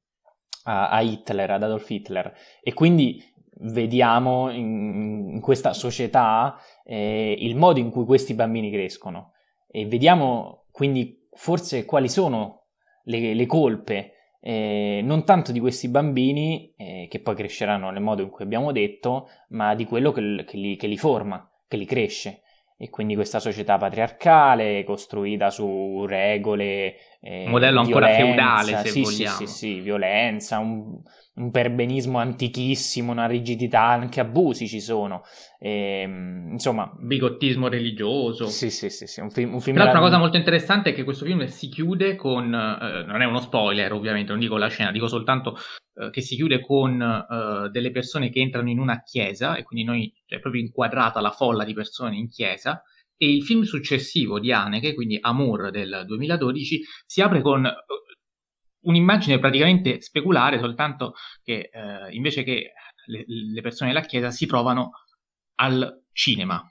a, 0.64 1.02
Hitler, 1.02 1.52
ad 1.52 1.64
Adolf 1.64 1.90
Hitler. 1.90 2.34
E 2.62 2.74
quindi 2.74 3.22
vediamo 3.60 4.52
in, 4.52 5.30
in 5.34 5.42
questa 5.42 5.74
società 5.74 6.58
eh, 6.84 7.36
il 7.40 7.56
modo 7.56 7.80
in 7.80 7.90
cui 7.90 8.06
questi 8.06 8.34
bambini 8.34 8.72
crescono. 8.72 9.34
E 9.68 9.86
vediamo 9.86 10.66
quindi 10.72 11.28
forse 11.34 11.86
quali 11.86 12.10
sono 12.10 12.66
le, 13.04 13.34
le 13.34 13.46
colpe 13.46 14.12
eh, 14.40 15.02
non 15.04 15.26
tanto 15.26 15.52
di 15.52 15.60
questi 15.60 15.90
bambini 15.90 16.74
eh, 16.78 17.08
che 17.10 17.20
poi 17.20 17.36
cresceranno 17.36 17.90
nel 17.90 18.02
modo 18.02 18.22
in 18.22 18.30
cui 18.30 18.46
abbiamo 18.46 18.72
detto, 18.72 19.30
ma 19.50 19.76
di 19.76 19.86
quello 19.86 20.12
che, 20.12 20.46
che, 20.46 20.58
li, 20.58 20.76
che 20.76 20.88
li 20.88 20.98
forma, 20.98 21.50
che 21.68 21.78
li 21.78 21.86
cresce. 21.86 22.44
E 22.78 22.90
quindi 22.90 23.16
questa 23.16 23.40
società 23.40 23.78
patriarcale 23.78 24.84
costruita 24.84 25.50
su 25.50 26.06
regole 26.06 26.96
un 27.46 27.52
modello 27.52 27.82
ancora 27.82 28.08
feudale 28.08 28.78
se 28.78 28.90
sì, 28.90 29.02
vogliamo 29.02 29.38
sì, 29.38 29.46
sì, 29.48 29.54
sì, 29.54 29.80
violenza 29.82 30.60
un, 30.60 31.02
un 31.36 31.52
perbenismo 31.52 32.20
antichissimo 32.20 33.12
una 33.12 33.28
rigidità 33.28 33.82
anche 33.82 34.20
abusi 34.20 34.68
ci 34.68 34.80
sono. 34.80 35.24
E, 35.60 36.02
ehm, 36.02 36.50
insomma 36.54 36.92
bigottismo 36.98 37.68
religioso. 37.68 38.48
Sì 38.48 38.70
sì 38.70 38.90
sì, 38.90 39.08
sì. 39.08 39.20
Un, 39.20 39.30
film, 39.30 39.54
un 39.54 39.60
film 39.60 39.78
però 39.78 39.92
una 39.92 40.00
cosa 40.00 40.18
molto 40.18 40.38
interessante 40.38 40.92
è 40.92 40.94
che 40.94 41.04
questo 41.04 41.26
film 41.26 41.46
si 41.46 41.68
chiude 41.70 42.16
con 42.16 42.46
eh, 42.54 43.04
non 43.06 43.22
è 43.22 43.26
uno 43.26 43.42
spoiler 43.42 43.92
ovviamente 43.92 44.32
non 44.32 44.40
dico 44.40 44.58
la 44.58 44.70
scena 44.70 44.92
dico 44.92 45.08
soltanto 45.08 45.58
eh, 45.96 46.10
che 46.12 46.22
si 46.22 46.36
chiude 46.36 46.60
con 46.60 47.00
uh, 47.00 47.70
delle 47.70 47.92
persone 47.92 48.30
che 48.30 48.40
entrano 48.40 48.70
in 48.70 48.80
una 48.80 49.02
chiesa 49.02 49.56
e 49.56 49.64
quindi 49.64 49.86
noi 49.86 50.14
è 50.26 50.34
cioè, 50.34 50.40
proprio 50.40 50.62
inquadrata 50.62 51.20
la 51.20 51.32
folla 51.32 51.64
di 51.64 51.74
persone 51.74 52.16
in 52.16 52.30
chiesa 52.30 52.82
e 53.18 53.34
il 53.34 53.44
film 53.44 53.64
successivo 53.64 54.40
di 54.40 54.52
Haneke, 54.52 54.94
quindi 54.94 55.18
Amour 55.20 55.72
del 55.72 56.04
2012, 56.06 56.82
si 57.06 57.22
apre 57.22 57.42
con 57.42 57.66
uh, 57.66 58.90
un'immagine 58.90 59.40
praticamente 59.40 60.02
speculare, 60.02 60.60
soltanto 60.60 61.14
che 61.44 61.70
uh, 61.74 62.14
invece 62.14 62.44
che 62.44 62.74
le, 63.08 63.24
le, 63.26 63.62
persone 63.62 63.92
della 63.92 64.06
chiesa 64.06 64.32
si 64.32 64.46
trovano 64.46 64.92
al 65.56 66.04
cinema 66.12 66.64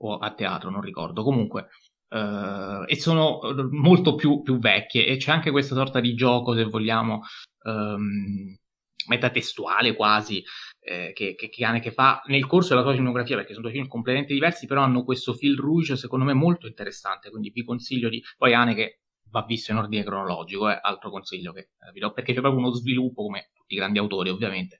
o 0.00 0.16
a 0.16 0.34
teatro, 0.34 0.70
non 0.70 0.80
ricordo. 0.80 1.22
Comunque, 1.22 1.68
Uh, 2.10 2.84
e 2.86 2.96
sono 2.96 3.38
molto 3.70 4.14
più, 4.14 4.40
più, 4.40 4.58
vecchie 4.58 5.04
e 5.04 5.18
c'è 5.18 5.30
anche 5.30 5.50
questa 5.50 5.74
sorta 5.74 6.00
di 6.00 6.14
gioco, 6.14 6.54
se 6.54 6.64
vogliamo, 6.64 7.20
um, 7.64 8.56
metatestuale 9.08 9.94
quasi, 9.94 10.42
eh, 10.80 11.12
che, 11.14 11.34
che, 11.34 11.48
che, 11.48 11.90
fa. 11.90 12.22
Nel 12.26 12.46
corso 12.46 12.70
della 12.70 12.82
sua 12.82 12.94
filmografia, 12.94 13.36
perché 13.36 13.52
sono 13.52 13.66
due 13.66 13.74
film 13.74 13.88
completamente 13.88 14.32
diversi, 14.32 14.66
però 14.66 14.82
hanno 14.82 15.04
questo 15.04 15.34
fil 15.34 15.56
rouge 15.56 15.96
secondo 15.96 16.24
me 16.24 16.32
molto 16.32 16.66
interessante, 16.66 17.30
quindi 17.30 17.50
vi 17.50 17.64
consiglio 17.64 18.08
di... 18.08 18.22
Poi 18.36 18.54
Ane 18.54 18.74
che 18.74 19.00
va 19.30 19.44
visto 19.46 19.72
in 19.72 19.78
ordine 19.78 20.04
cronologico, 20.04 20.68
è 20.68 20.74
eh, 20.74 20.78
altro 20.82 21.10
consiglio 21.10 21.52
che 21.52 21.60
eh, 21.60 21.92
vi 21.92 22.00
do, 22.00 22.12
perché 22.12 22.32
c'è 22.32 22.40
proprio 22.40 22.60
uno 22.60 22.72
sviluppo, 22.72 23.22
come 23.22 23.50
tutti 23.54 23.74
i 23.74 23.76
grandi 23.76 23.98
autori 23.98 24.30
ovviamente, 24.30 24.78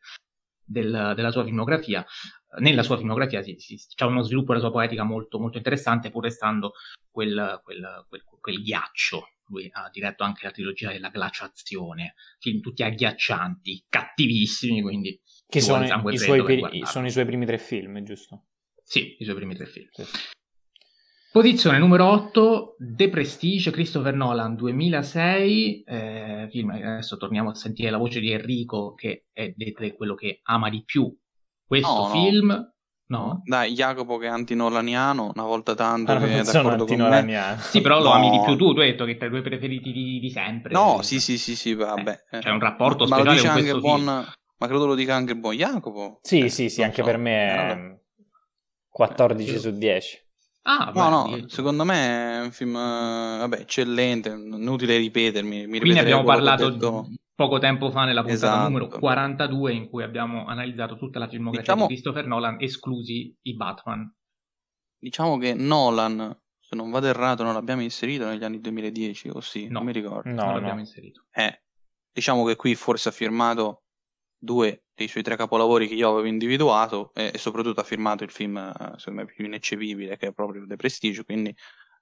del, 0.65 1.13
della 1.15 1.31
sua 1.31 1.45
filmografia. 1.45 2.05
Nella 2.61 2.83
sua 2.83 2.97
filmografia 2.97 3.43
si, 3.43 3.57
si, 3.59 3.77
c'è 3.95 4.07
uno 4.07 4.23
sviluppo 4.23 4.53
della 4.53 4.65
sua 4.65 4.73
poetica 4.73 5.03
molto, 5.03 5.39
molto 5.39 5.59
interessante, 5.59 6.11
pur 6.11 6.23
restando 6.23 6.73
quel, 7.11 7.61
quel, 7.63 8.07
quel, 8.09 8.23
quel 8.41 8.63
ghiaccio 8.63 9.29
lui 9.49 9.69
ha 9.73 9.89
diretto 9.91 10.25
anche 10.25 10.45
la 10.45 10.51
trilogia 10.51 10.91
della 10.91 11.09
glaciazione, 11.11 12.15
film 12.39 12.61
tutti 12.61 12.83
agghiaccianti, 12.83 13.87
cattivissimi, 13.89 14.83
quindi... 14.83 15.21
Che 15.47 15.61
sono 15.61 15.85
i, 16.11 16.19
suoi 16.19 16.43
peri- 16.45 16.85
sono 16.85 17.07
i, 17.07 17.11
suoi 17.11 17.25
primi 17.25 17.47
tre 17.47 17.59
film, 17.59 18.03
giusto? 18.03 18.45
Sì, 18.83 19.17
i 19.19 19.25
suoi 19.25 19.37
primi 19.37 19.55
tre 19.55 19.67
film. 19.67 19.89
Sì. 19.91 20.05
Posizione 21.31 21.79
numero 21.79 22.07
8, 22.07 22.77
The 22.79 23.09
Prestige, 23.11 23.71
Christopher 23.71 24.15
Nolan 24.15 24.57
2006, 24.57 25.83
eh, 25.85 26.49
film, 26.51 26.71
adesso 26.71 27.17
torniamo 27.17 27.51
a 27.51 27.55
sentire 27.55 27.91
la 27.91 27.99
voce 27.99 28.19
di 28.19 28.33
Enrico 28.33 28.95
che 28.95 29.27
è 29.33 29.55
quello 29.95 30.15
che 30.15 30.41
ama 30.43 30.71
di 30.71 30.83
più 30.85 31.15
questo 31.69 31.93
no, 31.93 32.09
film. 32.09 32.47
No. 32.47 32.73
No? 33.09 33.41
Dai, 33.45 33.73
Jacopo 33.73 34.19
che 34.19 34.27
è 34.27 34.29
antinolaniano, 34.29 35.33
una 35.35 35.45
volta 35.45 35.75
tanto 35.75 36.13
ah, 36.13 36.19
che 36.19 36.41
è 36.41 36.43
d'accordo 36.43 36.85
con 36.85 36.99
me. 36.99 37.57
Sì, 37.61 37.81
però 37.81 37.99
lo 38.01 38.09
no. 38.09 38.13
ami 38.13 38.31
di 38.31 38.41
più 38.45 38.55
tu, 38.57 38.75
tu 38.75 38.81
hai 38.81 38.91
detto 38.91 39.07
che 39.07 39.17
tra 39.17 39.27
i 39.27 39.31
tuoi 39.31 39.41
preferiti 39.41 39.93
di, 39.93 40.19
di 40.21 40.31
sempre. 40.31 40.73
No, 40.73 41.01
sì, 41.01 41.19
sì, 41.19 41.39
sì, 41.39 41.57
sì, 41.57 41.75
vabbè. 41.75 42.25
Eh, 42.31 42.39
c'è 42.41 42.51
un 42.51 42.61
rapporto 42.61 43.07
ma, 43.07 43.17
speciale 43.17 43.47
ma 43.47 43.53
con 43.53 43.61
questo 43.61 43.81
buon, 43.81 44.05
Ma 44.05 44.67
credo 44.67 44.87
lo 44.87 44.95
dica 44.95 45.15
anche 45.15 45.33
il 45.33 45.39
buon 45.39 45.55
Jacopo. 45.55 46.19
Sì, 46.21 46.41
eh, 46.41 46.49
sì, 46.51 46.69
sì, 46.69 46.83
anche 46.83 47.01
so. 47.01 47.05
per 47.05 47.17
me 47.17 47.49
è 47.49 47.99
14 48.91 49.55
eh, 49.55 49.59
su 49.59 49.71
10. 49.71 50.27
Ah, 50.63 50.93
no, 50.95 51.09
no, 51.09 51.45
secondo 51.47 51.85
me 51.85 52.41
è 52.41 52.43
un 52.43 52.51
film 52.51 52.75
vabbè, 52.75 53.61
eccellente, 53.61 54.29
inutile 54.29 54.99
ripetermi. 54.99 55.67
Mi 55.67 55.81
Quindi 55.81 55.99
abbiamo 55.99 56.25
parlato 56.25 56.77
poco 57.39 57.61
tempo 57.61 57.93
fa 57.93 58.05
nella 58.05 58.23
puntata 58.23 58.47
esatto. 58.47 58.69
numero 58.69 58.89
42 58.89 59.73
in 59.73 59.89
cui 59.89 60.03
abbiamo 60.03 60.47
analizzato 60.47 60.97
tutta 60.97 61.21
la 61.21 61.29
filmografia 61.29 61.73
diciamo, 61.73 61.87
di 61.87 61.93
Christopher 61.95 62.27
Nolan, 62.27 62.57
esclusi 62.61 63.33
i 63.43 63.55
Batman. 63.55 64.13
Diciamo 64.99 65.39
che 65.39 65.55
Nolan, 65.55 66.37
se 66.59 66.75
non 66.75 66.91
vado 66.91 67.07
errato, 67.07 67.45
non 67.45 67.53
l'abbiamo 67.53 67.83
inserito 67.83 68.27
negli 68.27 68.43
anni 68.43 68.59
2010, 68.59 69.29
o 69.29 69.41
sì? 69.41 69.67
No. 69.67 69.75
Non 69.75 69.85
mi 69.85 69.93
ricordo. 69.93 70.29
No, 70.29 70.47
non 70.47 70.55
l'abbiamo 70.55 70.81
inserito. 70.81 71.27
Eh, 71.31 71.63
diciamo 72.13 72.45
che 72.45 72.57
qui 72.57 72.75
forse 72.75 73.11
ha 73.11 73.13
firmato 73.13 73.85
due 74.37 74.87
dei 74.93 75.07
suoi 75.07 75.23
tre 75.23 75.37
capolavori 75.37 75.87
che 75.87 75.95
io 75.95 76.11
avevo 76.11 76.27
individuato 76.27 77.13
e, 77.15 77.31
e 77.33 77.39
soprattutto 77.39 77.79
ha 77.79 77.85
firmato 77.85 78.25
il 78.25 78.33
film, 78.33 78.57
eh, 78.57 78.95
secondo 78.97 79.23
me, 79.23 79.27
più 79.27 79.45
ineccepibile, 79.45 80.17
che 80.17 80.27
è 80.27 80.33
proprio 80.33 80.67
The 80.67 80.75
Prestige, 80.75 81.25
quindi 81.25 81.55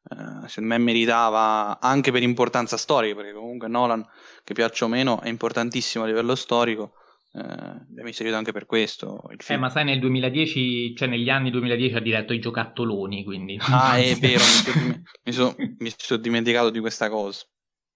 eh, 0.09 0.49
secondo 0.49 0.75
me 0.75 0.79
meritava 0.79 1.79
anche 1.81 2.13
per 2.13 2.23
importanza 2.23 2.77
storica, 2.77 3.17
perché 3.17 3.33
comunque 3.33 3.69
Nolan, 3.69 4.07
che 4.45 4.55
piaccia 4.55 4.85
o 4.85 4.89
meno, 4.89 5.21
è 5.21 5.29
importantissimo 5.29 6.05
a 6.05 6.07
livello 6.07 6.35
storico. 6.35 6.93
Eh, 7.33 7.41
abbiamo 7.41 8.09
inserito 8.09 8.37
anche 8.37 8.53
per 8.53 8.67
questo 8.67 9.23
il 9.31 9.43
film. 9.43 9.59
Eh, 9.59 9.63
ma 9.63 9.69
sai, 9.69 9.85
nel 9.85 9.99
2010, 9.99 10.95
cioè 10.95 11.09
negli 11.09 11.29
anni 11.29 11.51
2010 11.51 11.95
ha 11.95 12.01
diretto 12.01 12.33
i 12.33 12.39
giocattoloni, 12.39 13.25
quindi... 13.25 13.59
Ah, 13.61 13.99
è 13.99 14.15
vero, 14.21 14.43
mi 15.25 15.33
sono 15.33 15.55
mi 15.57 15.93
so 15.97 16.17
dimenticato 16.17 16.71
di 16.71 16.81
questa 16.81 17.11
cosa. 17.11 17.45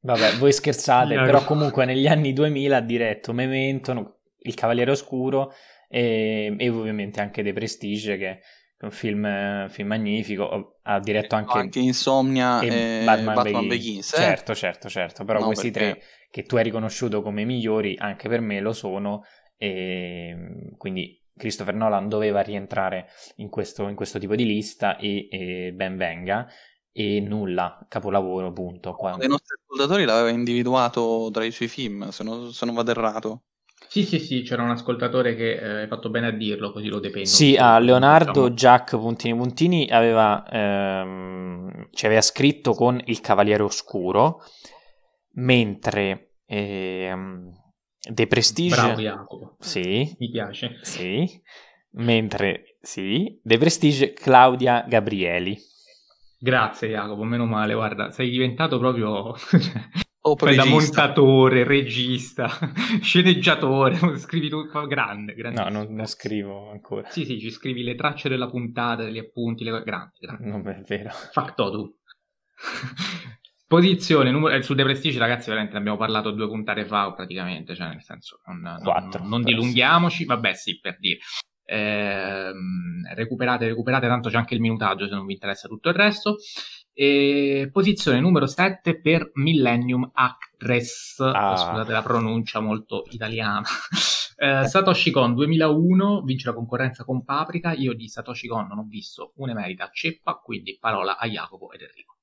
Vabbè, 0.02 0.36
voi 0.38 0.52
scherzate, 0.52 1.14
no, 1.14 1.24
però 1.24 1.44
comunque 1.44 1.84
negli 1.84 2.06
anni 2.06 2.32
2000 2.32 2.76
ha 2.76 2.80
diretto 2.80 3.32
Memento, 3.32 4.20
Il 4.38 4.54
Cavaliere 4.54 4.90
Oscuro 4.90 5.52
e, 5.88 6.54
e 6.56 6.68
ovviamente 6.70 7.20
anche 7.20 7.42
The 7.42 7.52
Prestige 7.52 8.16
che 8.16 8.40
un 8.80 8.90
film, 8.90 9.68
film 9.68 9.88
magnifico, 9.88 10.78
ha 10.82 10.98
diretto 11.00 11.34
anche, 11.34 11.58
anche 11.58 11.78
Insomnia 11.80 12.60
e, 12.60 13.00
e 13.00 13.04
Batman, 13.04 13.34
Batman 13.34 13.68
Begins. 13.68 13.68
Begins 13.68 14.12
eh? 14.12 14.16
Certo, 14.16 14.54
certo, 14.54 14.88
certo, 14.88 15.24
però 15.24 15.40
no, 15.40 15.46
questi 15.46 15.70
perché... 15.70 15.90
tre 15.90 16.02
che 16.30 16.42
tu 16.44 16.56
hai 16.56 16.62
riconosciuto 16.62 17.22
come 17.22 17.44
migliori 17.44 17.96
anche 17.98 18.28
per 18.28 18.40
me 18.40 18.60
lo 18.60 18.72
sono 18.72 19.24
e 19.56 20.72
quindi 20.78 21.20
Christopher 21.36 21.74
Nolan 21.74 22.08
doveva 22.08 22.40
rientrare 22.40 23.08
in 23.36 23.48
questo, 23.48 23.88
in 23.88 23.94
questo 23.94 24.18
tipo 24.18 24.34
di 24.34 24.44
lista 24.44 24.96
e, 24.96 25.26
e, 25.30 25.72
ben 25.74 25.96
venga 25.96 26.46
e 26.92 27.20
nulla, 27.20 27.84
capolavoro, 27.88 28.52
punto. 28.52 28.94
Quando... 28.94 29.24
I 29.24 29.28
nostri 29.28 29.56
ascoltatori 29.58 30.04
l'aveva 30.04 30.28
individuato 30.28 31.30
tra 31.32 31.44
i 31.44 31.50
suoi 31.50 31.68
film, 31.68 32.08
se 32.08 32.22
non, 32.24 32.52
se 32.52 32.66
non 32.66 32.74
vado 32.74 32.90
errato. 32.90 33.42
Sì, 33.88 34.04
sì, 34.04 34.20
sì, 34.20 34.42
c'era 34.42 34.62
un 34.62 34.70
ascoltatore 34.70 35.34
che 35.34 35.54
eh, 35.54 35.80
hai 35.80 35.86
fatto 35.88 36.10
bene 36.10 36.28
a 36.28 36.30
dirlo, 36.30 36.70
così 36.70 36.88
lo 36.88 37.00
dependo. 37.00 37.28
Sì, 37.28 37.56
a 37.56 37.78
Leonardo 37.78 38.48
diciamo. 38.48 38.54
Jack 38.54 38.90
Puntini 38.96 39.36
Puntini 39.36 39.88
aveva, 39.90 40.46
ehm, 40.48 41.88
ci 41.90 42.06
aveva 42.06 42.20
scritto 42.20 42.72
con 42.74 43.00
Il 43.06 43.20
Cavaliere 43.20 43.64
Oscuro, 43.64 44.42
mentre 45.32 46.34
ehm, 46.46 47.52
De 48.08 48.26
Prestige... 48.26 48.76
Bravo 48.76 49.00
Jacopo. 49.00 49.56
Sì. 49.58 50.14
Mi 50.18 50.30
piace. 50.30 50.78
Sì. 50.82 51.28
Mentre, 51.92 52.76
sì, 52.80 53.40
De 53.42 53.58
Prestige 53.58 54.12
Claudia 54.12 54.84
Gabrieli. 54.86 55.58
Grazie 56.38 56.88
Jacopo, 56.90 57.24
meno 57.24 57.44
male, 57.44 57.74
guarda, 57.74 58.10
sei 58.12 58.30
diventato 58.30 58.78
proprio... 58.78 59.34
Da 60.22 60.66
montatore, 60.66 61.64
regista, 61.64 62.46
sceneggiatore, 63.00 63.96
scrivi 64.18 64.50
tutto 64.50 64.86
grande, 64.86 65.32
grande. 65.32 65.62
No, 65.62 65.70
non, 65.70 65.94
non, 65.94 66.06
scrivo 66.06 66.70
ancora. 66.70 67.08
Sì, 67.08 67.24
sì, 67.24 67.40
ci 67.40 67.50
scrivi 67.50 67.82
le 67.82 67.94
tracce 67.94 68.28
della 68.28 68.50
puntata, 68.50 69.04
degli 69.04 69.16
appunti, 69.16 69.64
le... 69.64 69.82
grandi, 69.82 70.18
grandi. 70.20 70.46
Non 70.46 70.68
è 70.68 70.82
vero. 70.86 71.08
Factotum. 71.08 71.90
Posizione 73.66 74.30
numero 74.30 74.56
eh, 74.56 74.62
su 74.62 74.74
The 74.74 74.82
Prestige, 74.82 75.18
ragazzi, 75.18 75.48
veramente 75.48 75.74
ne 75.74 75.80
abbiamo 75.80 75.96
parlato 75.96 76.32
due 76.32 76.48
puntate 76.48 76.84
fa, 76.84 77.12
praticamente, 77.14 77.74
cioè 77.74 77.88
nel 77.88 78.02
senso, 78.02 78.40
non, 78.44 78.78
Quattro, 78.82 79.20
non, 79.20 79.28
non 79.30 79.42
dilunghiamoci, 79.42 80.26
vabbè, 80.26 80.52
sì, 80.52 80.78
per 80.80 80.98
dire. 80.98 81.18
Eh, 81.64 82.52
recuperate, 83.14 83.68
recuperate, 83.68 84.08
tanto 84.08 84.28
c'è 84.28 84.36
anche 84.36 84.54
il 84.54 84.60
minutaggio 84.60 85.06
se 85.06 85.14
non 85.14 85.24
vi 85.24 85.32
interessa 85.32 85.66
tutto 85.66 85.88
il 85.88 85.94
resto. 85.94 86.36
E 87.00 87.70
posizione 87.72 88.20
numero 88.20 88.46
7 88.46 89.00
per 89.00 89.30
Millennium 89.36 90.10
Actress, 90.12 91.18
ah. 91.20 91.56
scusate 91.56 91.92
la 91.92 92.02
pronuncia 92.02 92.60
molto 92.60 93.06
italiana. 93.12 93.66
eh, 94.36 94.66
Satoshi 94.66 95.10
Kon 95.10 95.32
2001 95.32 96.20
vince 96.20 96.48
la 96.48 96.54
concorrenza 96.54 97.04
con 97.04 97.24
Paprika. 97.24 97.72
Io 97.72 97.94
di 97.94 98.06
Satoshi 98.06 98.48
Kon 98.48 98.66
non 98.66 98.80
ho 98.80 98.86
visto 98.86 99.32
un'emerita 99.36 99.88
ceppa, 99.90 100.34
quindi 100.44 100.76
parola 100.78 101.16
a 101.16 101.26
Jacopo 101.26 101.72
ed 101.72 101.80
Enrico. 101.80 102.16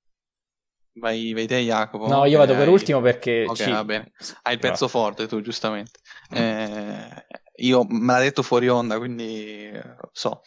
Vai, 0.93 1.33
vai 1.33 1.47
te, 1.47 1.59
Jacopo. 1.61 2.07
No, 2.07 2.25
io 2.25 2.37
vado 2.37 2.53
per 2.53 2.69
ultimo 2.69 3.01
perché. 3.01 3.45
Ok, 3.47 3.55
ci... 3.55 3.71
va 3.71 3.83
bene. 3.83 4.11
Hai 4.43 4.53
il 4.53 4.59
pezzo 4.59 4.83
no. 4.83 4.89
forte 4.91 5.25
tu, 5.25 5.41
giustamente. 5.41 6.01
Eh, 6.29 7.25
io 7.55 7.83
me 7.89 8.13
l'ha 8.13 8.19
detto 8.19 8.43
fuori 8.43 8.67
onda, 8.67 8.99
quindi 8.99 9.71
so. 10.11 10.43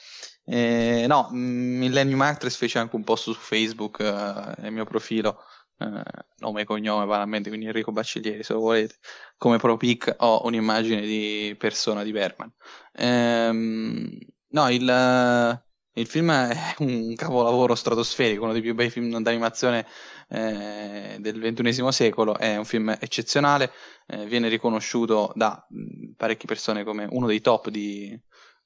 Eh, 0.52 1.06
no, 1.06 1.28
Millennium 1.30 2.22
Actress 2.22 2.56
fece 2.56 2.80
anche 2.80 2.96
un 2.96 3.04
post 3.04 3.22
su 3.22 3.34
Facebook 3.34 4.00
eh, 4.00 4.60
nel 4.62 4.72
mio 4.72 4.84
profilo, 4.84 5.44
eh, 5.78 6.02
nome 6.38 6.62
e 6.62 6.64
cognome 6.64 7.06
banalmente, 7.06 7.50
quindi 7.50 7.66
Enrico 7.66 7.92
Bacciglieri 7.92 8.42
se 8.42 8.54
lo 8.54 8.58
volete, 8.58 8.96
come 9.36 9.58
pro 9.58 9.76
pic 9.76 10.12
ho 10.18 10.44
un'immagine 10.44 11.02
di 11.02 11.54
persona 11.56 12.02
di 12.02 12.10
Bergman. 12.10 12.52
Ehm, 12.94 14.18
no, 14.48 14.68
il, 14.70 15.62
il, 15.92 16.06
film 16.08 16.32
è 16.32 16.74
un 16.78 17.14
capolavoro 17.14 17.76
stratosferico, 17.76 18.42
uno 18.42 18.52
dei 18.52 18.60
più 18.60 18.74
bei 18.74 18.90
film 18.90 19.22
d'animazione 19.22 19.86
eh, 20.30 21.16
del 21.20 21.38
XXI 21.38 21.92
secolo, 21.92 22.36
è 22.36 22.56
un 22.56 22.64
film 22.64 22.96
eccezionale, 22.98 23.70
eh, 24.08 24.26
viene 24.26 24.48
riconosciuto 24.48 25.30
da 25.36 25.64
mh, 25.68 26.14
parecchie 26.16 26.48
persone 26.48 26.82
come 26.82 27.06
uno 27.08 27.28
dei 27.28 27.40
top 27.40 27.68
di 27.68 28.20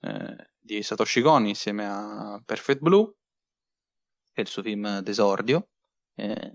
eh, 0.04 0.50
di 0.58 0.82
Satoshi 0.82 1.20
Kon 1.22 1.46
insieme 1.46 1.86
a 1.86 2.40
Perfect 2.44 2.80
Blue, 2.80 3.06
che 4.32 4.40
è 4.40 4.40
il 4.40 4.46
suo 4.46 4.62
film 4.62 5.00
d'esordio. 5.00 5.68
Eh, 6.14 6.52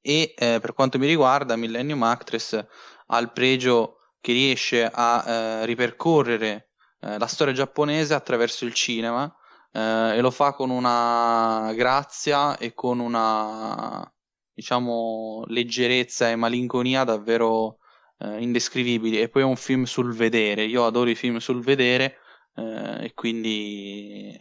e 0.00 0.34
eh, 0.36 0.58
per 0.60 0.72
quanto 0.74 0.98
mi 0.98 1.06
riguarda, 1.06 1.56
Millennium 1.56 2.02
Actress 2.04 2.64
ha 3.06 3.18
il 3.18 3.32
pregio 3.32 4.14
che 4.20 4.32
riesce 4.32 4.88
a 4.90 5.24
eh, 5.26 5.66
ripercorrere 5.66 6.64
la 7.00 7.28
storia 7.28 7.54
giapponese 7.54 8.12
attraverso 8.12 8.64
il 8.64 8.74
cinema 8.74 9.32
e 9.70 10.20
lo 10.20 10.32
fa 10.32 10.52
con 10.52 10.70
una 10.70 11.72
grazia 11.76 12.58
e 12.58 12.74
con 12.74 12.98
una 12.98 14.12
diciamo 14.52 15.44
leggerezza 15.46 16.28
e 16.28 16.34
malinconia 16.34 17.04
davvero 17.04 17.78
eh, 18.18 18.42
indescrivibili. 18.42 19.20
E 19.20 19.28
poi 19.28 19.42
è 19.42 19.44
un 19.44 19.54
film 19.54 19.84
sul 19.84 20.12
vedere. 20.12 20.64
Io 20.64 20.84
adoro 20.84 21.08
i 21.08 21.14
film 21.14 21.36
sul 21.38 21.62
vedere 21.62 22.16
eh, 22.58 23.04
e 23.04 23.14
quindi 23.14 24.36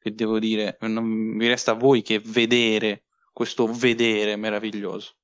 che 0.00 0.14
devo 0.14 0.38
dire, 0.38 0.78
non 0.80 1.04
mi 1.04 1.46
resta 1.46 1.72
a 1.72 1.74
voi 1.74 2.00
che 2.00 2.20
vedere 2.24 3.04
questo 3.32 3.66
vedere 3.66 4.36
meraviglioso. 4.36 5.16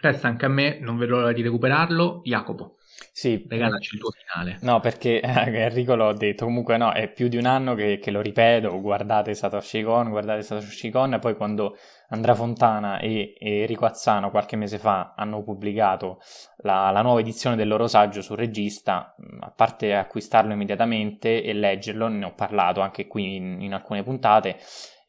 Resta 0.00 0.26
anche 0.26 0.46
a 0.46 0.48
me, 0.48 0.80
non 0.80 0.96
vedo 0.96 1.16
l'ora 1.18 1.32
di 1.32 1.42
recuperarlo, 1.42 2.22
Jacopo. 2.24 2.78
Sì, 3.12 3.44
regalaci 3.48 3.94
il 3.94 4.00
tuo 4.00 4.10
finale. 4.10 4.58
No, 4.62 4.80
perché 4.80 5.20
Enrico 5.22 5.94
l'ho 5.94 6.12
detto, 6.12 6.44
comunque 6.44 6.76
no, 6.76 6.92
è 6.92 7.08
più 7.12 7.28
di 7.28 7.36
un 7.36 7.46
anno 7.46 7.74
che, 7.74 7.98
che 7.98 8.10
lo 8.10 8.20
ripeto, 8.20 8.80
guardate 8.80 9.34
Satoshi 9.34 9.82
Kon, 9.82 10.10
guardate 10.10 10.42
Satoshi 10.42 10.90
Kon, 10.90 11.14
e 11.14 11.18
poi 11.18 11.36
quando 11.36 11.76
Andrea 12.08 12.34
Fontana 12.34 12.98
e, 12.98 13.34
e 13.38 13.60
Enrico 13.60 13.86
Azzano 13.86 14.30
qualche 14.30 14.56
mese 14.56 14.78
fa 14.78 15.14
hanno 15.16 15.42
pubblicato 15.42 16.20
la, 16.58 16.90
la, 16.90 17.02
nuova 17.02 17.20
edizione 17.20 17.56
del 17.56 17.68
loro 17.68 17.86
saggio 17.86 18.22
sul 18.22 18.36
regista, 18.36 19.14
a 19.40 19.50
parte 19.50 19.94
acquistarlo 19.94 20.52
immediatamente 20.52 21.42
e 21.42 21.52
leggerlo, 21.52 22.08
ne 22.08 22.26
ho 22.26 22.34
parlato 22.34 22.80
anche 22.80 23.06
qui 23.06 23.36
in, 23.36 23.60
in 23.62 23.72
alcune 23.74 24.02
puntate, 24.02 24.58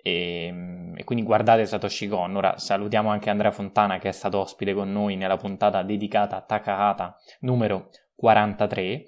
e, 0.04 0.46
ehm, 0.48 0.94
e, 0.98 1.04
quindi 1.06 1.24
guardate 1.24 1.66
Satoshi 1.66 2.08
Kon. 2.08 2.36
Ora 2.36 2.58
salutiamo 2.58 3.10
anche 3.10 3.30
Andrea 3.32 3.52
Fontana 3.52 3.98
che 3.98 4.10
è 4.10 4.12
stato 4.12 4.40
ospite 4.40 4.74
con 4.74 4.92
noi 4.92 5.16
nella 5.16 5.38
puntata 5.38 5.82
dedicata 5.82 6.36
a 6.36 6.42
Takahata 6.42 7.18
numero 7.40 7.90
43. 8.16 9.06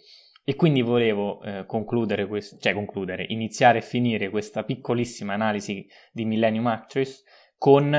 E 0.47 0.55
quindi 0.55 0.81
volevo 0.81 1.41
eh, 1.41 1.65
concludere, 1.65 2.27
quest- 2.27 2.61
cioè 2.61 2.73
concludere, 2.73 3.25
iniziare 3.29 3.79
e 3.79 3.81
finire 3.81 4.29
questa 4.29 4.63
piccolissima 4.63 5.33
analisi 5.33 5.87
di 6.11 6.23
Millennium 6.23 6.67
Actress 6.67 7.23
con 7.57 7.89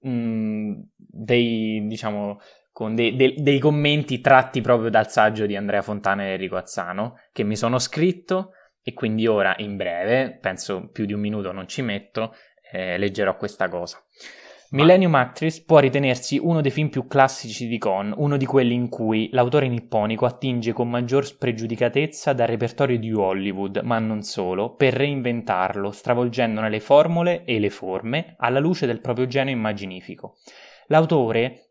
mh, 0.00 0.08
mm, 0.08 0.72
dei, 0.96 1.86
diciamo, 1.86 2.38
con 2.72 2.96
dei, 2.96 3.14
dei, 3.14 3.40
dei 3.40 3.60
commenti 3.60 4.20
tratti 4.20 4.60
proprio 4.60 4.90
dal 4.90 5.08
saggio 5.08 5.46
di 5.46 5.54
Andrea 5.54 5.80
Fontana 5.80 6.24
e 6.24 6.32
Enrico 6.32 6.56
Azzano, 6.56 7.20
che 7.32 7.44
mi 7.44 7.54
sono 7.54 7.78
scritto 7.78 8.50
e 8.88 8.94
quindi 8.94 9.26
ora 9.26 9.56
in 9.58 9.74
breve, 9.74 10.38
penso 10.40 10.90
più 10.92 11.06
di 11.06 11.12
un 11.12 11.18
minuto 11.18 11.50
non 11.50 11.66
ci 11.66 11.82
metto, 11.82 12.32
eh, 12.70 12.96
leggerò 12.98 13.36
questa 13.36 13.68
cosa. 13.68 14.00
Millennium 14.70 15.12
Actress 15.16 15.60
può 15.64 15.80
ritenersi 15.80 16.38
uno 16.38 16.60
dei 16.60 16.70
film 16.70 16.88
più 16.88 17.08
classici 17.08 17.66
di 17.66 17.78
Con, 17.78 18.14
uno 18.16 18.36
di 18.36 18.46
quelli 18.46 18.74
in 18.74 18.88
cui 18.88 19.28
l'autore 19.32 19.66
nipponico 19.66 20.24
attinge 20.24 20.72
con 20.72 20.88
maggior 20.88 21.26
spregiudicatezza 21.26 22.32
dal 22.32 22.46
repertorio 22.46 22.96
di 22.96 23.12
Hollywood, 23.12 23.80
ma 23.82 23.98
non 23.98 24.22
solo, 24.22 24.76
per 24.76 24.94
reinventarlo, 24.94 25.90
stravolgendone 25.90 26.70
le 26.70 26.80
formule 26.80 27.44
e 27.44 27.58
le 27.58 27.70
forme 27.70 28.36
alla 28.38 28.60
luce 28.60 28.86
del 28.86 29.00
proprio 29.00 29.26
genio 29.26 29.52
immaginifico. 29.52 30.36
L'autore 30.86 31.65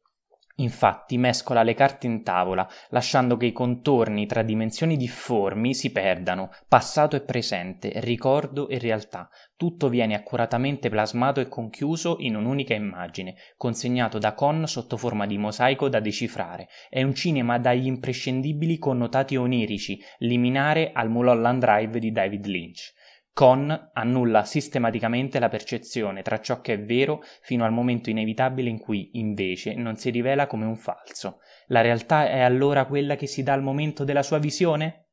Infatti 0.60 1.18
mescola 1.18 1.64
le 1.64 1.74
carte 1.74 2.08
in 2.08 2.24
tavola, 2.24 2.66
lasciando 2.90 3.36
che 3.36 3.46
i 3.46 3.52
contorni 3.52 4.26
tra 4.26 4.42
dimensioni 4.42 4.96
difformi 4.96 5.74
si 5.74 5.92
perdano, 5.92 6.50
passato 6.70 7.18
e 7.18 7.22
presente, 7.22 7.92
ricordo 7.96 8.70
e 8.70 8.80
realtà. 8.80 9.30
Tutto 9.58 9.90
viene 9.90 10.16
accuratamente 10.16 10.90
plasmato 10.90 11.42
e 11.42 11.50
conchiuso 11.50 12.16
in 12.20 12.38
un'unica 12.38 12.74
immagine, 12.74 13.36
consegnato 13.58 14.18
da 14.18 14.34
Con 14.34 14.66
sotto 14.66 14.96
forma 14.96 15.26
di 15.26 15.38
mosaico 15.38 15.90
da 15.90 16.00
decifrare. 16.00 16.70
È 16.90 17.04
un 17.04 17.14
cinema 17.14 17.60
dagli 17.60 17.88
imprescindibili 17.88 18.78
connotati 18.78 19.36
onirici, 19.36 20.00
liminare 20.20 20.92
al 20.94 21.10
Mulholland 21.10 21.60
Drive 21.60 22.00
di 22.00 22.14
David 22.14 22.46
Lynch. 22.46 22.94
Con 23.36 23.90
annulla 23.92 24.46
sistematicamente 24.46 25.40
la 25.40 25.50
percezione 25.50 26.22
tra 26.22 26.40
ciò 26.40 26.62
che 26.62 26.76
è 26.76 26.82
vero 26.82 27.22
fino 27.42 27.66
al 27.66 27.74
momento 27.74 28.10
inevitabile 28.10 28.70
in 28.70 28.80
cui, 28.80 29.10
invece, 29.16 29.74
non 29.74 29.98
si 29.98 30.10
rivela 30.10 30.48
come 30.48 30.64
un 30.64 30.78
falso. 30.78 31.40
La 31.68 31.82
realtà 31.82 32.30
è 32.30 32.40
allora 32.40 32.86
quella 32.86 33.18
che 33.18 33.28
si 33.28 33.44
dà 33.44 33.52
al 33.52 33.62
momento 33.62 34.06
della 34.06 34.24
sua 34.24 34.38
visione? 34.38 35.10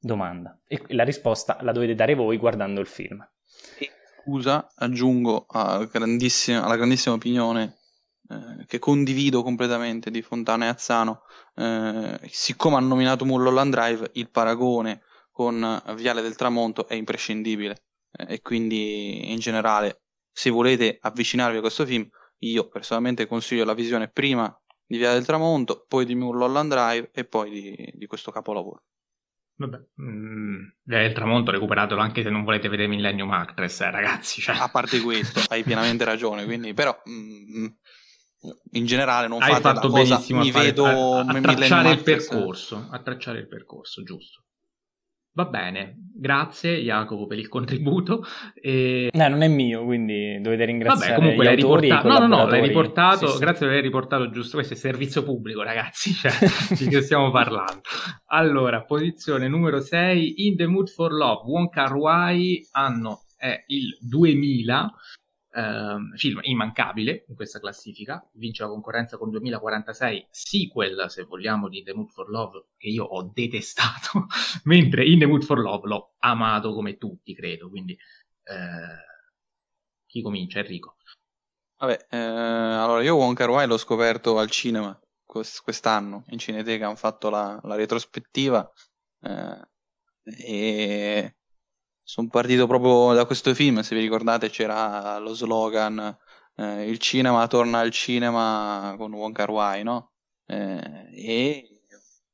Domanda. 0.00 0.58
E 0.66 0.82
la 0.88 1.04
risposta 1.04 1.58
la 1.60 1.70
dovete 1.70 1.94
dare 1.94 2.16
voi 2.16 2.38
guardando 2.38 2.80
il 2.80 2.88
film. 2.88 3.24
Scusa, 4.20 4.72
aggiungo 4.74 5.46
grandissima, 5.92 6.64
alla 6.64 6.74
grandissima 6.74 7.14
opinione 7.14 7.76
eh, 8.28 8.64
che 8.66 8.80
condivido 8.80 9.44
completamente 9.44 10.10
di 10.10 10.22
Fontana 10.22 10.64
e 10.64 10.68
Azzano. 10.70 11.20
Eh, 11.54 12.18
siccome 12.32 12.74
hanno 12.74 12.88
nominato 12.88 13.24
Mulholland 13.24 13.72
Drive, 13.72 14.10
il 14.14 14.28
paragone 14.28 15.02
con 15.34 15.82
Viale 15.96 16.22
del 16.22 16.36
Tramonto 16.36 16.86
è 16.86 16.94
imprescindibile 16.94 17.86
eh, 18.12 18.34
e 18.34 18.40
quindi 18.40 19.32
in 19.32 19.40
generale 19.40 20.04
se 20.30 20.48
volete 20.50 20.96
avvicinarvi 21.00 21.56
a 21.56 21.60
questo 21.60 21.84
film 21.84 22.08
io 22.38 22.68
personalmente 22.68 23.26
consiglio 23.26 23.64
la 23.64 23.74
visione 23.74 24.08
prima 24.08 24.48
di 24.86 24.96
Viale 24.96 25.14
del 25.14 25.26
Tramonto, 25.26 25.84
poi 25.88 26.04
di 26.04 26.14
Mulholland 26.14 26.70
Drive 26.70 27.10
e 27.12 27.24
poi 27.24 27.50
di, 27.50 27.92
di 27.94 28.06
questo 28.06 28.30
capolavoro. 28.30 28.84
Vabbè, 29.56 29.78
mm, 30.00 30.62
Viale 30.84 31.04
del 31.04 31.14
Tramonto 31.14 31.50
recuperatelo 31.50 32.00
anche 32.00 32.22
se 32.22 32.30
non 32.30 32.44
volete 32.44 32.68
vedere 32.68 32.88
Millennium 32.88 33.32
Actress, 33.32 33.80
eh, 33.80 33.90
ragazzi. 33.90 34.40
Cioè. 34.40 34.56
A 34.56 34.68
parte 34.68 35.00
questo, 35.00 35.40
hai 35.48 35.64
pienamente 35.64 36.04
ragione, 36.04 36.44
quindi 36.44 36.74
però 36.74 36.96
mm, 37.08 37.66
in 38.72 38.86
generale 38.86 39.26
non 39.26 39.42
hai 39.42 39.50
fate 39.50 39.62
fatto 39.62 39.88
la 39.88 39.98
cosa, 39.98 40.14
benissimo 40.14 40.40
mi 40.42 40.50
a 40.50 40.52
fare, 40.52 40.64
vedo 40.66 40.86
a, 40.86 41.20
a 41.20 41.40
tracciare 41.40 41.90
il 41.90 42.02
percorso, 42.04 42.88
a 42.88 42.98
tracciare 43.00 43.38
il 43.40 43.48
percorso, 43.48 44.02
giusto. 44.04 44.44
Va 45.36 45.46
bene, 45.46 45.96
grazie 46.14 46.78
Jacopo 46.78 47.26
per 47.26 47.38
il 47.38 47.48
contributo. 47.48 48.24
E... 48.54 49.10
No, 49.12 49.28
non 49.28 49.42
è 49.42 49.48
mio, 49.48 49.84
quindi 49.84 50.38
dovete 50.40 50.64
ringraziare 50.64 51.14
Vabbè, 51.14 51.20
comunque 51.20 51.44
gli 51.44 51.46
l'hai 51.48 51.56
riportato. 51.56 52.08
No, 52.08 52.18
no, 52.18 52.26
no, 52.26 52.46
l'hai 52.46 52.66
riportato. 52.66 53.26
Sì, 53.26 53.32
sì. 53.32 53.38
Grazie 53.40 53.58
per 53.66 53.68
aver 53.70 53.82
riportato 53.82 54.30
giusto. 54.30 54.56
Questo 54.56 54.74
è 54.74 54.76
servizio 54.76 55.24
pubblico, 55.24 55.62
ragazzi. 55.62 56.12
Cioè, 56.12 56.30
di 56.78 56.86
che 56.86 57.02
stiamo 57.02 57.32
parlando? 57.32 57.80
Allora, 58.26 58.84
posizione 58.84 59.48
numero 59.48 59.80
6, 59.80 60.46
In 60.46 60.56
the 60.56 60.66
Mood 60.66 60.88
for 60.88 61.12
Love, 61.12 61.42
Wonka 61.46 61.92
Wai, 61.92 62.64
anno 62.70 63.24
è 63.36 63.64
il 63.66 63.98
2000. 64.00 64.94
Uh, 65.54 66.16
film 66.16 66.40
immancabile 66.42 67.26
in 67.28 67.36
questa 67.36 67.60
classifica, 67.60 68.28
vince 68.32 68.64
la 68.64 68.70
concorrenza 68.70 69.16
con 69.16 69.30
2046 69.30 70.26
sequel, 70.28 71.04
se 71.08 71.22
vogliamo, 71.22 71.68
di 71.68 71.84
The 71.84 71.94
Mood 71.94 72.08
for 72.08 72.28
Love, 72.28 72.70
che 72.76 72.88
io 72.88 73.04
ho 73.04 73.30
detestato, 73.32 74.26
mentre 74.64 75.06
in 75.06 75.20
The 75.20 75.26
Mood 75.26 75.44
for 75.44 75.60
Love 75.60 75.86
l'ho 75.86 76.14
amato 76.18 76.74
come 76.74 76.98
tutti, 76.98 77.36
credo, 77.36 77.68
quindi 77.68 77.92
uh, 77.92 79.12
chi 80.06 80.22
comincia? 80.22 80.58
Enrico. 80.58 80.96
Vabbè, 81.76 82.06
eh, 82.10 82.16
allora 82.16 83.02
io 83.02 83.16
Wong 83.16 83.36
Kar 83.36 83.50
Wai 83.50 83.66
l'ho 83.66 83.76
scoperto 83.76 84.38
al 84.38 84.50
cinema 84.50 84.98
quest- 85.24 85.62
quest'anno, 85.62 86.24
in 86.28 86.38
Cineteca 86.38 86.86
hanno 86.86 86.96
fatto 86.96 87.30
la, 87.30 87.58
la 87.64 87.74
retrospettiva 87.74 88.70
eh, 89.20 89.60
e 90.22 91.36
sono 92.04 92.28
partito 92.28 92.66
proprio 92.66 93.14
da 93.14 93.24
questo 93.24 93.54
film, 93.54 93.80
se 93.80 93.94
vi 93.96 94.02
ricordate 94.02 94.50
c'era 94.50 95.18
lo 95.18 95.34
slogan 95.34 96.16
eh, 96.56 96.88
il 96.88 96.98
cinema 96.98 97.46
torna 97.46 97.80
al 97.80 97.90
cinema 97.90 98.94
con 98.96 99.12
Wong 99.12 99.34
Kar 99.34 99.50
Wai, 99.50 99.82
no? 99.82 100.12
Eh, 100.46 101.08
e 101.12 101.68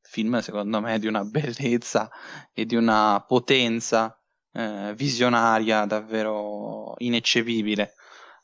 film 0.02 0.40
secondo 0.40 0.80
me 0.80 0.98
di 0.98 1.06
una 1.06 1.24
bellezza 1.24 2.10
e 2.52 2.66
di 2.66 2.74
una 2.74 3.24
potenza 3.26 4.20
eh, 4.52 4.92
visionaria 4.96 5.84
davvero 5.86 6.94
ineccepibile. 6.98 7.94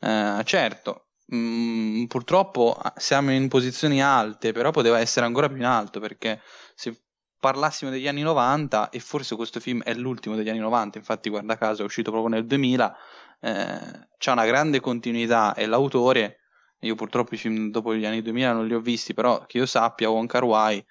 Eh, 0.01 0.43
certo, 0.45 1.09
mh, 1.27 1.37
mm, 1.37 2.05
purtroppo 2.07 2.81
siamo 2.97 3.33
in 3.33 3.49
posizioni 3.49 4.03
alte, 4.03 4.53
però 4.53 4.71
poteva 4.71 4.99
essere 5.01 5.27
ancora 5.27 5.49
più 5.49 5.57
in 5.59 5.65
alto 5.65 6.01
perché 6.01 6.41
se 6.75 7.06
parlassimo 7.47 7.93
degli 7.93 8.09
anni 8.09 8.23
90 8.23 8.91
e 8.91 8.99
forse 8.99 9.37
questo 9.37 9.61
film 9.61 9.81
è 9.85 9.95
l'ultimo 9.95 10.35
degli 10.35 10.49
anni 10.49 10.59
90, 10.59 10.99
infatti 10.99 11.31
guarda 11.31 11.57
caso 11.57 11.83
è 11.83 11.85
uscito 11.85 12.11
proprio 12.11 12.35
nel 12.35 12.45
2000, 12.45 12.97
eh, 13.41 14.09
c'è 14.19 14.33
una 14.33 14.45
grande 14.45 14.81
continuità 14.81 15.55
e 15.55 15.67
l'autore, 15.67 16.41
io 16.81 16.97
purtroppo 16.97 17.35
i 17.35 17.39
film 17.39 17.71
dopo 17.71 17.95
gli 17.95 18.05
anni 18.05 18.21
2000 18.21 18.53
non 18.53 18.67
li 18.67 18.75
ho 18.75 18.81
visti, 18.81 19.15
però 19.15 19.47
che 19.47 19.59
io 19.59 19.67
sappia 19.67 20.11
Wong 20.11 20.29
Kar 20.29 20.43
Wai 20.43 20.85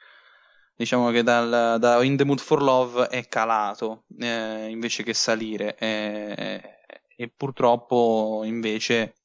diciamo 0.78 1.12
che 1.12 1.24
dal, 1.24 1.78
da 1.78 2.02
In 2.04 2.16
the 2.16 2.24
Mood 2.24 2.40
for 2.40 2.62
Love 2.62 3.08
è 3.08 3.28
calato 3.28 4.06
eh, 4.20 4.70
invece 4.70 5.04
che 5.04 5.14
salire 5.14 5.76
eh, 5.78 6.80
e 7.18 7.34
purtroppo 7.36 8.44
invece 8.46 9.16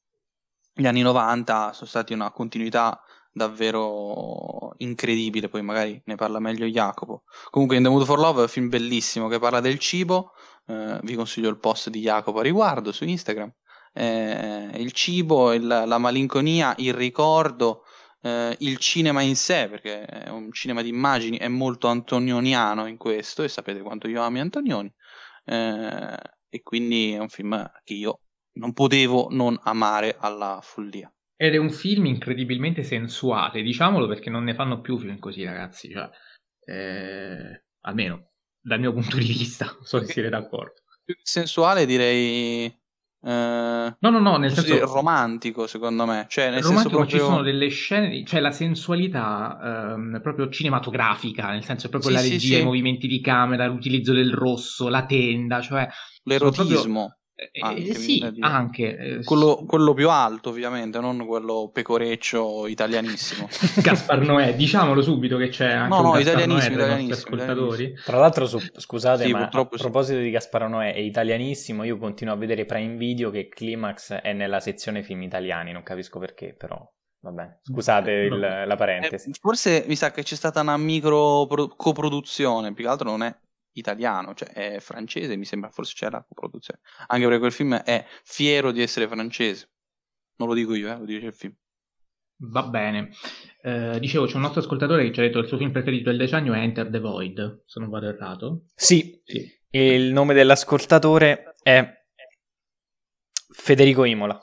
gli 0.73 0.85
anni 0.85 1.01
90 1.01 1.71
sono 1.71 1.87
stati 1.87 2.11
una 2.11 2.29
continuità 2.31 3.01
davvero 3.31 4.73
incredibile. 4.77 5.49
Poi 5.49 5.61
magari 5.61 6.01
ne 6.05 6.15
parla 6.15 6.39
meglio 6.39 6.65
Jacopo. 6.65 7.23
Comunque, 7.49 7.77
In 7.77 7.83
the 7.83 7.89
Mood 7.89 8.05
for 8.05 8.19
Love 8.19 8.39
è 8.39 8.43
un 8.43 8.49
film 8.49 8.69
bellissimo 8.69 9.27
che 9.27 9.39
parla 9.39 9.59
del 9.59 9.79
cibo. 9.79 10.33
Eh, 10.67 10.99
vi 11.03 11.15
consiglio 11.15 11.49
il 11.49 11.59
post 11.59 11.89
di 11.89 12.01
Jacopo 12.01 12.39
a 12.39 12.43
riguardo 12.43 12.91
su 12.91 13.05
Instagram. 13.05 13.53
Eh, 13.93 14.71
il 14.75 14.91
cibo, 14.91 15.53
il, 15.53 15.65
la 15.65 15.97
malinconia, 15.97 16.73
il 16.77 16.93
ricordo, 16.93 17.83
eh, 18.21 18.55
il 18.59 18.77
cinema 18.77 19.21
in 19.21 19.35
sé, 19.35 19.67
perché 19.69 20.05
è 20.05 20.29
un 20.29 20.51
cinema 20.51 20.81
di 20.81 20.89
immagini, 20.89 21.37
è 21.37 21.47
molto 21.47 21.87
antonioniano 21.87 22.85
in 22.85 22.97
questo, 22.97 23.43
e 23.43 23.49
sapete 23.49 23.81
quanto 23.81 24.07
io 24.07 24.21
ami 24.21 24.39
Antonioni. 24.39 24.91
Eh, 25.45 26.17
e 26.49 26.61
quindi 26.63 27.13
è 27.13 27.19
un 27.19 27.29
film 27.29 27.69
che 27.83 27.93
io 27.93 28.19
non 28.53 28.73
potevo 28.73 29.27
non 29.31 29.59
amare 29.63 30.17
alla 30.19 30.59
follia. 30.61 31.11
Ed 31.41 31.55
è 31.55 31.57
un 31.57 31.71
film 31.71 32.05
incredibilmente 32.05 32.83
sensuale, 32.83 33.63
diciamolo 33.63 34.05
perché 34.05 34.29
non 34.29 34.43
ne 34.43 34.53
fanno 34.53 34.79
più 34.79 34.99
film 34.99 35.17
così, 35.17 35.43
ragazzi. 35.43 35.89
Cioè, 35.89 36.07
eh, 36.65 37.63
almeno 37.79 38.33
dal 38.61 38.79
mio 38.79 38.93
punto 38.93 39.17
di 39.17 39.25
vista, 39.25 39.65
non 39.65 39.83
so 39.83 39.99
se 40.01 40.13
siete 40.13 40.29
d'accordo. 40.29 40.83
sensuale 41.23 41.87
direi 41.87 42.79
Uh, 43.23 43.93
no, 43.99 44.09
no, 44.09 44.19
no, 44.19 44.37
nel 44.37 44.51
senso 44.51 44.83
romantico, 44.83 45.67
secondo 45.67 46.07
me. 46.07 46.25
Cioè, 46.27 46.49
nel 46.49 46.63
romantico, 46.63 46.89
senso 46.89 46.89
proprio... 46.89 47.19
ci 47.19 47.23
sono 47.23 47.41
delle 47.43 47.67
scene, 47.69 48.25
cioè 48.25 48.39
la 48.39 48.49
sensualità 48.49 49.93
um, 49.95 50.19
proprio 50.23 50.49
cinematografica, 50.49 51.51
nel 51.51 51.63
senso 51.63 51.89
proprio 51.89 52.09
sì, 52.09 52.15
la 52.15 52.21
regia, 52.21 52.39
sì, 52.39 52.47
sì. 52.47 52.59
i 52.59 52.63
movimenti 52.63 53.07
di 53.07 53.21
camera, 53.21 53.67
l'utilizzo 53.67 54.13
del 54.13 54.33
rosso, 54.33 54.89
la 54.89 55.05
tenda, 55.05 55.61
cioè 55.61 55.87
l'erotismo. 56.23 57.20
Proprio... 57.49 57.77
Eh, 57.77 57.81
anche, 57.81 57.93
sì, 57.95 58.33
anche. 58.39 58.97
Eh, 58.97 59.23
quello, 59.23 59.63
quello, 59.65 59.93
più 59.93 60.09
alto, 60.09 60.49
ovviamente, 60.49 60.99
non 60.99 61.25
quello 61.25 61.71
pecoreccio 61.73 62.67
italianissimo. 62.67 63.47
Gaspar 63.81 64.19
Noè, 64.19 64.55
diciamolo 64.55 65.01
subito 65.01 65.37
che 65.37 65.49
c'è 65.49 65.71
anche 65.71 65.95
no, 65.95 66.01
no, 66.01 66.19
italianissimo, 66.19 66.75
italianissimo, 66.75 67.35
italianissimo, 67.35 68.01
Tra 68.05 68.19
l'altro, 68.19 68.45
su, 68.45 68.59
scusate, 68.75 69.25
sì, 69.25 69.31
ma 69.31 69.45
a 69.45 69.47
proposito 69.47 70.17
sì. 70.17 70.23
di 70.23 70.29
Gaspar 70.29 70.69
Noè, 70.69 70.93
è 70.93 70.99
italianissimo. 70.99 71.83
Io 71.83 71.97
continuo 71.97 72.33
a 72.33 72.37
vedere 72.37 72.65
Prime 72.65 72.95
Video 72.95 73.31
che 73.31 73.47
Climax 73.47 74.13
è 74.13 74.33
nella 74.33 74.59
sezione 74.59 75.01
film 75.01 75.23
italiani, 75.23 75.71
non 75.71 75.83
capisco 75.83 76.19
perché, 76.19 76.53
però. 76.55 76.79
Vabbè, 77.23 77.59
scusate 77.61 78.11
il, 78.11 78.39
la 78.39 78.75
parentesi. 78.75 79.29
Eh, 79.29 79.33
forse 79.39 79.83
mi 79.87 79.95
sa 79.95 80.09
che 80.09 80.23
c'è 80.23 80.35
stata 80.35 80.61
una 80.61 80.75
micro 80.75 81.47
coproduzione, 81.75 82.73
più 82.73 82.83
che 82.83 82.89
altro 82.89 83.09
non 83.11 83.21
è 83.21 83.35
italiano, 83.73 84.33
cioè 84.33 84.49
è 84.49 84.79
francese, 84.79 85.35
mi 85.37 85.45
sembra, 85.45 85.69
forse 85.69 85.93
c'è 85.95 86.09
la 86.09 86.23
coproduzione. 86.27 86.79
Anche 87.07 87.25
perché 87.25 87.39
quel 87.39 87.51
film 87.51 87.75
è 87.75 88.05
fiero 88.23 88.71
di 88.71 88.81
essere 88.81 89.07
francese. 89.07 89.69
Non 90.37 90.47
lo 90.47 90.53
dico 90.53 90.73
io, 90.73 90.91
eh, 90.91 90.97
lo 90.97 91.05
dice 91.05 91.27
il 91.27 91.33
film. 91.33 91.53
Va 92.43 92.63
bene. 92.63 93.11
Eh, 93.61 93.99
dicevo, 93.99 94.25
c'è 94.25 94.35
un 94.35 94.41
nostro 94.41 94.61
ascoltatore 94.61 95.03
che 95.03 95.13
ci 95.13 95.19
ha 95.19 95.23
detto 95.23 95.37
che 95.37 95.43
il 95.43 95.47
suo 95.47 95.57
film 95.57 95.71
preferito 95.71 96.09
del 96.09 96.17
decennio 96.17 96.53
è 96.53 96.59
Enter 96.59 96.89
the 96.89 96.99
Void, 96.99 97.63
se 97.65 97.79
non 97.79 97.89
vado 97.89 98.07
errato. 98.07 98.65
Sì, 98.73 99.21
sì. 99.23 99.59
E 99.69 99.93
il 99.93 100.11
nome 100.11 100.33
dell'ascoltatore 100.33 101.53
è 101.61 101.87
Federico 103.53 104.03
Imola. 104.05 104.41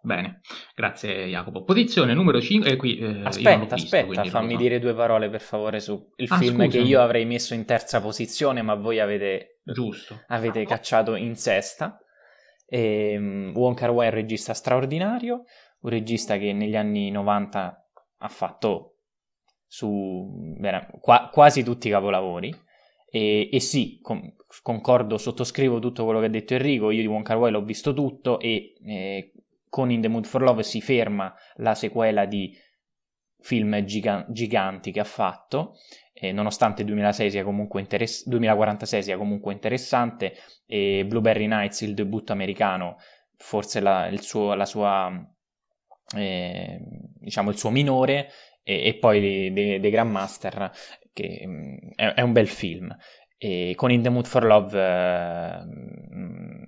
Bene, 0.00 0.40
grazie 0.74 1.26
Jacopo. 1.26 1.64
Posizione 1.64 2.14
numero 2.14 2.40
5. 2.40 2.70
Eh, 2.70 2.76
qui, 2.76 2.98
eh, 2.98 3.22
aspetta, 3.24 3.74
visto, 3.74 3.96
aspetta, 3.96 4.24
fammi 4.24 4.52
so. 4.52 4.58
dire 4.58 4.78
due 4.78 4.94
parole 4.94 5.28
per 5.28 5.40
favore 5.40 5.80
su 5.80 6.12
il 6.16 6.28
ah, 6.30 6.38
film 6.38 6.62
scusami. 6.62 6.68
che 6.68 6.78
io 6.78 7.00
avrei 7.00 7.24
messo 7.24 7.54
in 7.54 7.64
terza 7.64 8.00
posizione, 8.00 8.62
ma 8.62 8.74
voi 8.74 9.00
avete, 9.00 9.60
Giusto. 9.64 10.22
avete 10.28 10.64
cacciato 10.64 11.16
in 11.16 11.34
sesta. 11.34 11.98
E, 12.66 13.16
um, 13.16 13.52
Wong 13.54 13.76
Kar 13.76 13.90
Wai 13.90 14.06
è 14.06 14.10
un 14.10 14.14
regista 14.14 14.54
straordinario, 14.54 15.44
un 15.80 15.90
regista 15.90 16.38
che 16.38 16.52
negli 16.52 16.76
anni 16.76 17.10
90 17.10 17.88
ha 18.18 18.28
fatto 18.28 18.98
su 19.66 20.54
beh, 20.58 20.88
qua, 21.00 21.28
quasi 21.32 21.64
tutti 21.64 21.88
i 21.88 21.90
capolavori. 21.90 22.54
E, 23.10 23.48
e 23.50 23.60
sì, 23.60 23.98
com- 24.00 24.34
concordo, 24.62 25.18
sottoscrivo 25.18 25.80
tutto 25.80 26.04
quello 26.04 26.20
che 26.20 26.26
ha 26.26 26.30
detto 26.30 26.54
Enrico. 26.54 26.90
Io 26.90 27.00
di 27.00 27.06
Wong 27.08 27.24
Kar 27.24 27.36
Wai 27.36 27.50
l'ho 27.50 27.64
visto 27.64 27.92
tutto 27.92 28.38
e 28.38 28.74
eh, 28.84 29.32
con 29.68 29.90
In 29.90 30.00
the 30.00 30.08
Mood 30.08 30.26
for 30.26 30.42
Love 30.42 30.62
si 30.62 30.80
ferma 30.80 31.34
la 31.56 31.74
sequela 31.74 32.24
di 32.24 32.56
film 33.40 33.84
giga- 33.84 34.26
giganti 34.28 34.90
che 34.90 35.00
ha 35.00 35.04
fatto, 35.04 35.76
eh, 36.12 36.32
nonostante 36.32 36.84
2006 36.84 37.30
sia 37.30 37.44
interess- 37.46 38.26
2046 38.26 39.02
sia 39.02 39.16
comunque 39.16 39.52
interessante, 39.52 40.34
e 40.66 41.04
Blueberry 41.06 41.46
Nights, 41.46 41.82
il 41.82 41.94
debutto 41.94 42.32
americano, 42.32 42.96
forse 43.36 43.80
la, 43.80 44.06
il 44.08 44.20
suo, 44.20 44.54
la 44.54 44.66
sua, 44.66 45.10
eh, 46.16 46.78
diciamo 47.20 47.50
il 47.50 47.56
suo 47.56 47.70
minore, 47.70 48.30
e, 48.62 48.88
e 48.88 48.94
poi 48.96 49.52
The, 49.52 49.90
Grandmaster, 49.90 50.70
che 51.12 51.44
mm, 51.46 51.76
è, 51.94 52.14
è, 52.14 52.20
un 52.20 52.32
bel 52.32 52.48
film. 52.48 52.94
E 53.38 53.74
con 53.76 53.92
In 53.92 54.02
the 54.02 54.08
Mood 54.08 54.26
for 54.26 54.44
Love 54.44 54.76
eh, 54.76 55.64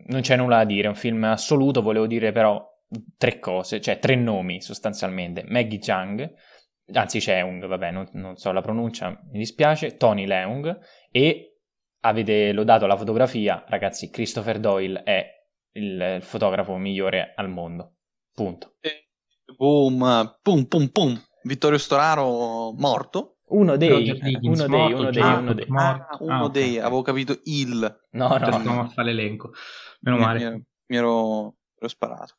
non 0.07 0.21
c'è 0.21 0.37
nulla 0.37 0.59
da 0.59 0.65
dire, 0.65 0.87
è 0.87 0.89
un 0.89 0.95
film 0.95 1.25
assoluto, 1.25 1.83
volevo 1.83 2.07
dire 2.07 2.31
però 2.31 2.70
tre 3.17 3.39
cose, 3.39 3.81
cioè 3.81 3.99
tre 3.99 4.17
nomi 4.17 4.61
sostanzialmente. 4.61 5.45
Maggie 5.47 5.79
Chang, 5.79 6.33
anzi 6.93 7.19
Cheung, 7.21 7.67
vabbè, 7.67 7.91
non, 7.91 8.09
non, 8.13 8.37
so 8.37 8.53
la 8.53 8.61
pronuncia, 8.61 9.11
mi 9.31 9.39
dispiace, 9.39 9.97
Tony 9.97 10.27
Leung 10.27 10.79
e 11.11 11.59
avete 12.01 12.53
lodato 12.53 12.87
la 12.87 12.97
fotografia, 12.97 13.65
ragazzi, 13.69 14.11
Christopher 14.11 14.59
Doyle 14.59 15.03
è 15.03 15.27
il, 15.73 16.15
il 16.17 16.23
fotografo 16.23 16.77
migliore 16.77 17.33
al 17.37 17.49
mondo. 17.49 17.97
Punto. 18.33 18.77
E 18.81 19.09
boom, 19.57 20.39
pum 20.43 20.65
pum 20.67 20.89
pum. 20.89 21.23
Vittorio 21.43 21.79
Storaro 21.79 22.73
morto. 22.73 23.37
Uno 23.51 23.77
dei, 23.77 23.91
uno 23.91 24.03
dei, 24.03 24.39
uno 24.43 24.67
dei, 24.67 24.93
uno 24.93 25.55
dei. 25.55 25.67
Ah, 25.71 26.07
uno 26.21 26.45
ah, 26.45 26.51
dei, 26.51 26.79
avevo 26.79 27.03
capito 27.03 27.41
il. 27.45 28.01
No, 28.13 28.37
no, 28.37 28.59
no. 28.59 28.81
a 28.83 28.89
fare 28.89 29.13
l'elenco. 29.13 29.51
Meno 30.01 30.19
male. 30.19 30.39
Mi, 30.39 30.51
mi, 30.51 30.65
mi 30.87 30.97
ero, 30.97 31.57
ero 31.77 31.89
sparato. 31.89 32.37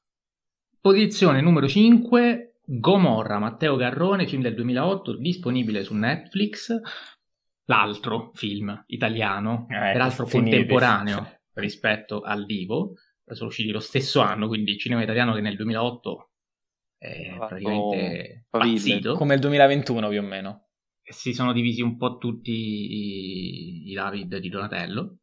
Posizione 0.81 1.41
numero 1.41 1.67
5, 1.67 2.55
Gomorra, 2.65 3.37
Matteo 3.37 3.75
Garrone, 3.75 4.25
film 4.25 4.41
del 4.41 4.55
2008, 4.55 5.15
disponibile 5.17 5.83
su 5.83 5.93
Netflix. 5.93 6.75
L'altro 7.65 8.31
film 8.33 8.83
italiano, 8.87 9.67
eh, 9.69 9.75
peraltro 9.75 10.25
contemporaneo 10.25 11.41
rispetto 11.53 12.21
al 12.21 12.45
vivo, 12.45 12.95
sono 13.25 13.49
usciti 13.49 13.69
lo 13.69 13.79
stesso 13.79 14.21
anno, 14.21 14.47
quindi 14.47 14.75
cinema 14.79 15.03
italiano 15.03 15.35
che 15.35 15.41
nel 15.41 15.55
2008 15.55 16.31
è 16.97 17.35
praticamente 17.37 18.47
pazzito. 18.49 19.13
Come 19.13 19.35
il 19.35 19.39
2021 19.39 20.09
più 20.09 20.19
o 20.19 20.23
meno. 20.23 20.69
Si 21.03 21.33
sono 21.33 21.53
divisi 21.53 21.83
un 21.83 21.95
po' 21.95 22.17
tutti 22.17 22.51
i, 22.51 23.91
i 23.91 23.93
David 23.93 24.37
di 24.37 24.49
Donatello. 24.49 25.17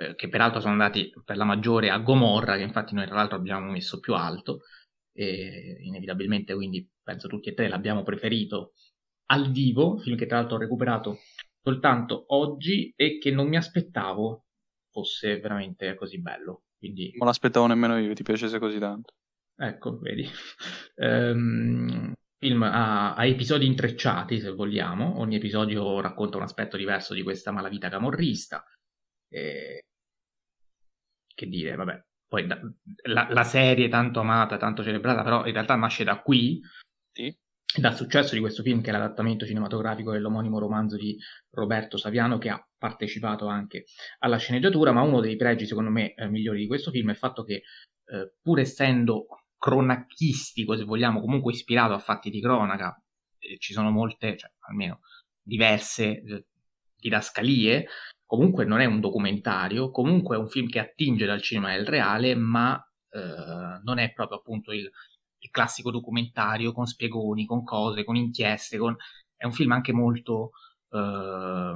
Eh, 0.00 0.14
che 0.14 0.30
peraltro 0.30 0.60
sono 0.60 0.72
andati 0.72 1.12
per 1.22 1.36
la 1.36 1.44
maggiore 1.44 1.90
a 1.90 1.98
Gomorra, 1.98 2.56
che 2.56 2.62
infatti 2.62 2.94
noi 2.94 3.04
tra 3.04 3.16
l'altro 3.16 3.36
abbiamo 3.36 3.70
messo 3.70 4.00
più 4.00 4.14
alto, 4.14 4.60
e 5.12 5.76
inevitabilmente 5.82 6.54
quindi 6.54 6.88
penso 7.02 7.28
tutti 7.28 7.50
e 7.50 7.54
tre 7.54 7.68
l'abbiamo 7.68 8.02
preferito 8.02 8.72
al 9.26 9.50
vivo, 9.50 9.98
film 9.98 10.16
che 10.16 10.24
tra 10.24 10.38
l'altro 10.38 10.56
ho 10.56 10.60
recuperato 10.60 11.18
soltanto 11.62 12.24
oggi 12.28 12.90
e 12.96 13.18
che 13.18 13.30
non 13.30 13.48
mi 13.48 13.58
aspettavo 13.58 14.46
fosse 14.90 15.38
veramente 15.38 15.94
così 15.96 16.18
bello. 16.18 16.62
Quindi... 16.78 17.12
Non 17.18 17.26
l'aspettavo 17.26 17.66
nemmeno 17.66 17.98
io, 17.98 18.14
ti 18.14 18.22
piacesse 18.22 18.58
così 18.58 18.78
tanto. 18.78 19.12
Ecco, 19.54 19.98
vedi. 19.98 20.26
Um, 20.96 22.14
film 22.38 22.62
a, 22.62 23.14
a, 23.14 23.26
episodi 23.26 23.66
intrecciati, 23.66 24.40
se 24.40 24.50
vogliamo. 24.50 25.20
Ogni 25.20 25.36
episodio 25.36 26.00
racconta 26.00 26.38
un 26.38 26.44
aspetto 26.44 26.78
diverso 26.78 27.12
di 27.12 27.22
questa 27.22 27.52
malavita 27.52 27.90
camorrista. 27.90 28.64
E 29.28 29.84
che 31.34 31.46
dire, 31.46 31.74
vabbè, 31.74 32.04
poi 32.26 32.46
la, 32.46 33.28
la, 33.28 33.44
serie 33.44 33.88
tanto 33.88 34.20
amata, 34.20 34.56
tanto 34.56 34.84
celebrata, 34.84 35.22
però 35.22 35.46
in 35.46 35.52
realtà 35.52 35.74
nasce 35.74 36.04
da 36.04 36.20
qui, 36.20 36.60
sì. 37.10 37.36
dal 37.76 37.96
successo 37.96 38.34
di 38.34 38.40
questo 38.40 38.62
film 38.62 38.80
che 38.82 38.90
è 38.90 38.92
l'adattamento 38.92 39.44
cinematografico 39.44 40.12
dell'omonimo 40.12 40.60
romanzo 40.60 40.96
di 40.96 41.18
Roberto 41.50 41.96
Saviano 41.96 42.38
che 42.38 42.50
ha 42.50 42.64
partecipato 42.78 43.46
anche 43.46 43.86
alla 44.20 44.36
sceneggiatura, 44.36 44.92
ma 44.92 45.02
uno 45.02 45.20
dei 45.20 45.36
pregi 45.36 45.66
secondo 45.66 45.90
me 45.90 46.14
eh, 46.14 46.28
migliori 46.28 46.60
di 46.60 46.66
questo 46.68 46.90
film 46.92 47.08
è 47.08 47.12
il 47.12 47.18
fatto 47.18 47.42
che 47.42 47.62
eh, 48.04 48.32
pur 48.40 48.60
essendo 48.60 49.26
cronachistico, 49.58 50.76
se 50.76 50.84
vogliamo, 50.84 51.20
comunque 51.20 51.52
ispirato 51.52 51.92
a 51.94 51.98
fatti 51.98 52.30
di 52.30 52.40
cronaca, 52.40 52.96
eh, 53.38 53.58
ci 53.58 53.72
sono 53.72 53.90
molte, 53.90 54.36
cioè 54.36 54.50
almeno 54.68 55.00
diverse 55.42 56.22
eh, 56.22 56.46
didascalie, 56.96 57.86
comunque 58.30 58.64
non 58.64 58.78
è 58.78 58.84
un 58.84 59.00
documentario, 59.00 59.90
comunque 59.90 60.36
è 60.36 60.38
un 60.38 60.48
film 60.48 60.68
che 60.68 60.78
attinge 60.78 61.26
dal 61.26 61.42
cinema 61.42 61.72
del 61.72 61.84
reale, 61.84 62.36
ma 62.36 62.80
eh, 63.08 63.80
non 63.82 63.98
è 63.98 64.12
proprio 64.12 64.38
appunto 64.38 64.70
il, 64.70 64.88
il, 65.38 65.50
classico 65.50 65.90
documentario 65.90 66.70
con 66.70 66.86
spiegoni, 66.86 67.44
con 67.44 67.64
cose, 67.64 68.04
con 68.04 68.14
inchieste, 68.14 68.78
con... 68.78 68.94
è 69.34 69.46
un 69.46 69.52
film 69.52 69.72
anche 69.72 69.92
molto... 69.92 70.52
Eh, 70.90 71.72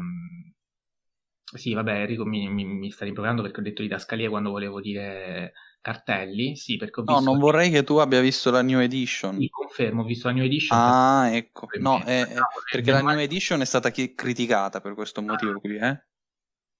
sì, 1.56 1.74
vabbè, 1.74 2.02
Enrico 2.02 2.24
mi, 2.24 2.48
mi, 2.48 2.64
mi 2.64 2.90
sta 2.90 3.04
rimproverando 3.04 3.42
perché 3.42 3.58
ho 3.58 3.64
detto 3.64 3.82
didascalia 3.82 4.28
quando 4.28 4.50
volevo 4.50 4.80
dire 4.80 5.54
cartelli. 5.80 6.54
Sì, 6.54 6.76
perché 6.76 7.00
ho 7.00 7.02
visto. 7.02 7.20
No, 7.20 7.32
non 7.32 7.40
vorrei 7.40 7.68
che 7.70 7.82
tu 7.82 7.96
abbia 7.96 8.20
visto 8.20 8.52
la 8.52 8.62
New 8.62 8.78
Edition. 8.78 9.38
Sì, 9.38 9.48
confermo, 9.48 10.02
ho 10.02 10.04
visto 10.04 10.28
la 10.28 10.34
New 10.34 10.44
Edition. 10.44 10.78
Ah, 10.78 11.34
ecco. 11.34 11.66
No, 11.80 11.98
è, 11.98 12.24
è, 12.26 12.36
perché 12.70 12.92
la 12.92 13.02
New 13.02 13.18
Edition 13.18 13.60
è 13.60 13.64
stata 13.64 13.90
criticata 13.90 14.80
per 14.80 14.94
questo 14.94 15.20
motivo 15.20 15.58
qui, 15.58 15.78
eh? 15.78 16.00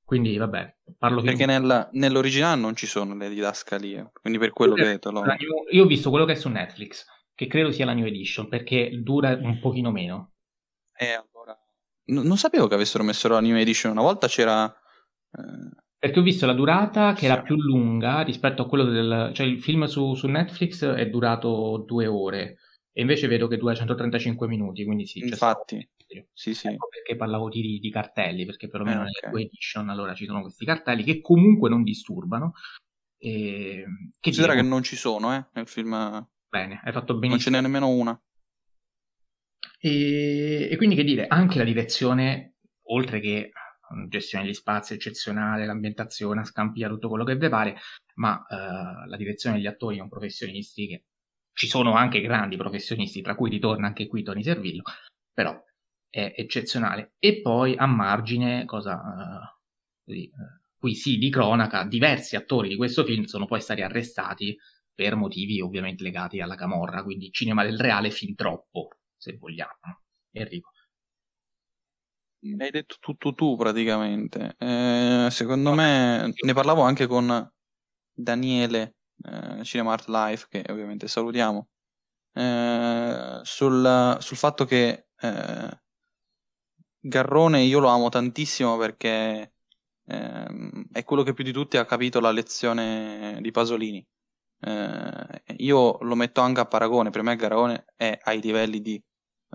Quindi, 0.05 0.37
vabbè, 0.37 0.77
parlo 0.99 1.23
Perché 1.23 1.47
nel, 1.47 1.89
nell'originale 1.93 2.61
non 2.61 2.77
ci 2.77 2.87
sono 2.87 3.17
le 3.17 3.31
didascalie, 3.31 4.11
quindi 4.21 4.39
per 4.39 4.51
quello 4.51 4.75
che 4.75 4.85
detto. 4.85 5.11
Lo... 5.11 5.25
Io 5.71 5.85
ho 5.85 5.87
visto 5.87 6.11
quello 6.11 6.27
che 6.27 6.33
è 6.33 6.37
su 6.37 6.51
Netflix, 6.51 7.07
che 7.35 7.47
credo 7.47 7.73
sia 7.73 7.87
la 7.87 7.95
New 7.95 8.05
Edition, 8.05 8.49
perché 8.49 8.91
dura 9.03 9.31
un 9.31 9.59
pochino 9.61 9.91
meno. 9.91 10.35
Eh, 10.95 11.13
allora... 11.13 11.59
N- 12.07 12.27
non 12.27 12.37
sapevo 12.37 12.67
che 12.67 12.75
avessero 12.75 13.03
messo 13.03 13.29
la 13.29 13.41
New 13.41 13.57
Edition, 13.57 13.93
una 13.93 14.03
volta 14.03 14.27
c'era... 14.27 14.67
Eh... 14.67 15.83
Perché 15.99 16.19
ho 16.19 16.23
visto 16.23 16.45
la 16.45 16.53
durata 16.53 17.15
che 17.15 17.21
sì. 17.21 17.25
era 17.25 17.41
più 17.41 17.57
lunga 17.57 18.21
rispetto 18.21 18.61
a 18.61 18.69
quello 18.69 18.85
del... 18.85 19.31
cioè 19.33 19.47
il 19.47 19.59
film 19.59 19.87
su, 19.87 20.15
su 20.15 20.27
Netflix 20.27 20.85
è 20.85 21.09
durato 21.09 21.83
due 21.87 22.07
ore, 22.07 22.59
e 22.93 23.01
invece 23.01 23.27
vedo 23.27 23.49
che 23.49 23.57
dura 23.57 23.75
135 23.75 24.47
minuti, 24.47 24.85
quindi 24.85 25.07
sì. 25.07 25.21
Infatti. 25.21 25.89
Sì, 26.33 26.55
sì, 26.55 26.55
sì. 26.55 26.67
Ecco 26.69 26.89
perché 26.89 27.17
parlavo 27.17 27.49
di, 27.49 27.79
di 27.79 27.91
cartelli, 27.91 28.45
perché 28.45 28.69
perlomeno 28.69 29.01
Eh, 29.01 29.05
nelle 29.05 29.33
due 29.33 29.43
edition 29.43 29.89
allora 29.89 30.15
ci 30.15 30.27
sono 30.27 30.41
questi 30.41 30.65
cartelli 30.65 31.05
che 31.05 31.21
comunque 31.21 31.69
non 31.69 31.83
disturbano. 31.83 32.53
E... 33.19 33.85
Che 33.85 34.21
Considera 34.21 34.55
che 34.55 34.63
non 34.63 34.83
ci 34.83 34.97
sono, 34.97 35.35
eh, 35.35 35.47
nel 35.53 35.67
film. 35.67 35.91
Non 35.91 36.29
bene, 36.49 36.81
hai 36.85 36.93
fatto 36.93 37.15
ce 37.15 37.19
benissimo. 37.19 37.57
n'è 37.57 37.63
nemmeno 37.63 37.89
una. 37.89 38.19
E, 39.81 40.69
e 40.71 40.77
quindi 40.77 40.95
che 40.95 41.05
dire, 41.05 41.27
anche 41.27 41.59
la 41.59 41.65
direzione, 41.65 42.57
oltre 42.85 43.21
che 43.21 43.51
gestione 44.09 44.45
degli 44.45 44.55
spazi 44.55 44.95
eccezionale, 44.95 45.67
l'ambientazione, 45.67 46.41
a 46.41 46.45
scampia, 46.45 46.89
tutto 46.89 47.09
quello 47.09 47.25
che 47.25 47.37
vi 47.37 47.49
pare, 47.49 47.77
ma 48.15 48.45
eh, 48.49 49.09
la 49.09 49.17
direzione 49.17 49.57
degli 49.57 49.67
attori 49.67 49.97
sono 49.97 50.09
professionisti 50.09 50.87
che 50.87 51.05
ci 51.53 51.67
sono 51.69 51.95
anche 51.95 52.21
grandi 52.21 52.57
professionisti, 52.57 53.23
tra 53.23 53.35
cui 53.37 53.51
ritorna 53.51 53.87
anche 53.87 54.07
qui 54.07 54.23
Tony 54.23 54.43
Servillo, 54.43 54.83
però 55.33 55.63
è 56.15 56.33
eccezionale. 56.37 57.15
E 57.19 57.41
poi 57.41 57.75
a 57.77 57.87
margine, 57.87 58.65
cosa 58.67 59.03
eh, 60.07 60.31
qui 60.79 60.95
sì, 60.95 61.19
di 61.19 61.29
cronaca, 61.29 61.85
diversi 61.85 62.37
attori 62.37 62.69
di 62.69 62.77
questo 62.77 63.05
film 63.05 63.25
sono 63.25 63.47
poi 63.47 63.61
stati 63.61 63.83
arrestati 63.83 64.57
per 64.95 65.17
motivi 65.17 65.61
ovviamente 65.61 66.05
legati 66.05 66.41
alla 66.41 66.55
camorra, 66.55 67.03
quindi 67.03 67.33
cinema 67.33 67.65
del 67.65 67.81
reale 67.81 68.11
fin 68.11 68.37
troppo, 68.37 68.91
se 69.17 69.37
vogliamo. 69.37 69.73
no? 69.83 70.03
Enrico. 70.31 70.71
Hai 72.59 72.71
detto 72.71 72.97
tutto 73.01 73.35
tu 73.35 73.57
praticamente. 73.57 74.55
Eh, 74.59 75.29
secondo 75.31 75.73
me 75.73 76.33
ne 76.33 76.53
parlavo 76.53 76.83
anche 76.83 77.09
con 77.09 77.51
Daniele, 78.13 78.97
eh, 79.25 79.65
Cinema 79.65 79.95
Art 79.95 80.07
Life, 80.07 80.47
che 80.49 80.65
ovviamente 80.71 81.09
salutiamo, 81.09 81.69
eh, 82.35 83.41
sul, 83.43 84.17
sul 84.21 84.37
fatto 84.37 84.65
che 84.65 85.07
eh, 85.19 85.83
Garrone 87.07 87.61
io 87.61 87.81
lo 87.81 87.89
amo 87.89 88.09
tantissimo 88.09 88.79
perché 88.79 89.53
ehm, 90.07 90.87
è 90.91 91.05
quello 91.05 91.23
che 91.23 91.35
più 91.35 91.45
di 91.45 91.53
tutti 91.53 91.77
ha 91.77 91.85
capito 91.85 92.19
la 92.19 92.31
lezione 92.31 93.39
di 93.43 93.51
Pasolini. 93.51 94.07
Eh, 94.61 95.43
io 95.59 95.99
lo 96.01 96.15
metto 96.15 96.41
anche 96.41 96.61
a 96.61 96.67
paragone, 96.67 97.11
per 97.11 97.23
me 97.23 97.37
Garrone 97.37 97.85
è 97.95 98.19
ai 98.23 98.41
livelli 98.41 98.81
di 98.81 98.95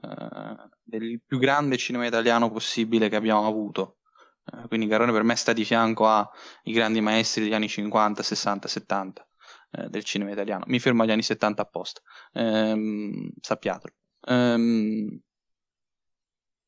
eh, 0.01 0.69
del 0.83 1.21
più 1.25 1.39
grande 1.39 1.77
cinema 1.77 2.05
italiano 2.05 2.51
possibile 2.51 3.09
che 3.09 3.15
abbiamo 3.15 3.47
avuto. 3.47 3.97
Eh, 4.45 4.67
quindi 4.67 4.85
Garrone 4.85 5.11
per 5.11 5.23
me 5.23 5.35
sta 5.35 5.51
di 5.51 5.65
fianco 5.65 6.07
ai 6.07 6.27
grandi 6.65 7.01
maestri 7.01 7.43
degli 7.43 7.53
anni 7.55 7.67
50, 7.67 8.21
60, 8.21 8.67
70 8.67 9.27
eh, 9.71 9.89
del 9.89 10.03
cinema 10.03 10.31
italiano. 10.31 10.65
Mi 10.67 10.79
fermo 10.79 11.01
agli 11.01 11.11
anni 11.11 11.23
70 11.23 11.63
apposta, 11.63 12.01
ehm, 12.33 13.31
sappiatelo. 13.41 13.93
Ehm, 14.27 15.19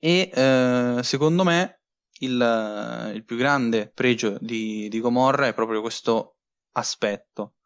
e 0.04 0.32
eh, 0.34 1.00
secondo 1.04 1.44
me 1.44 1.82
il, 2.22 3.12
il 3.14 3.24
più 3.24 3.36
grande 3.36 3.92
pregio 3.94 4.36
di, 4.42 4.90
di 4.90 5.00
Gomorra 5.00 5.46
è 5.46 5.54
proprio 5.54 5.82
questo 5.82 6.38
aspetto, 6.72 7.58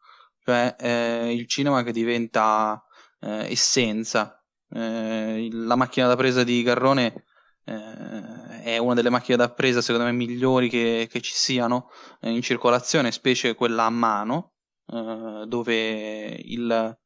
cioè 0.44 0.76
eh, 0.78 1.32
il 1.32 1.48
cinema 1.48 1.82
che 1.82 1.92
diventa 1.92 2.84
eh, 3.20 3.50
essenza. 3.50 4.38
Eh, 4.68 5.48
la 5.50 5.76
macchina 5.76 6.08
da 6.08 6.16
presa 6.16 6.44
di 6.44 6.62
Garrone 6.62 7.24
eh, 7.64 8.62
è 8.62 8.76
una 8.76 8.94
delle 8.94 9.10
macchine 9.10 9.38
da 9.38 9.50
presa 9.50 9.80
secondo 9.80 10.06
me 10.06 10.12
migliori 10.12 10.68
che, 10.68 11.08
che 11.10 11.22
ci 11.22 11.32
siano 11.32 11.88
eh, 12.20 12.30
in 12.30 12.42
circolazione, 12.42 13.12
specie 13.12 13.54
quella 13.54 13.84
a 13.84 13.90
mano, 13.90 14.52
dove 14.88 16.40
il, 16.44 16.96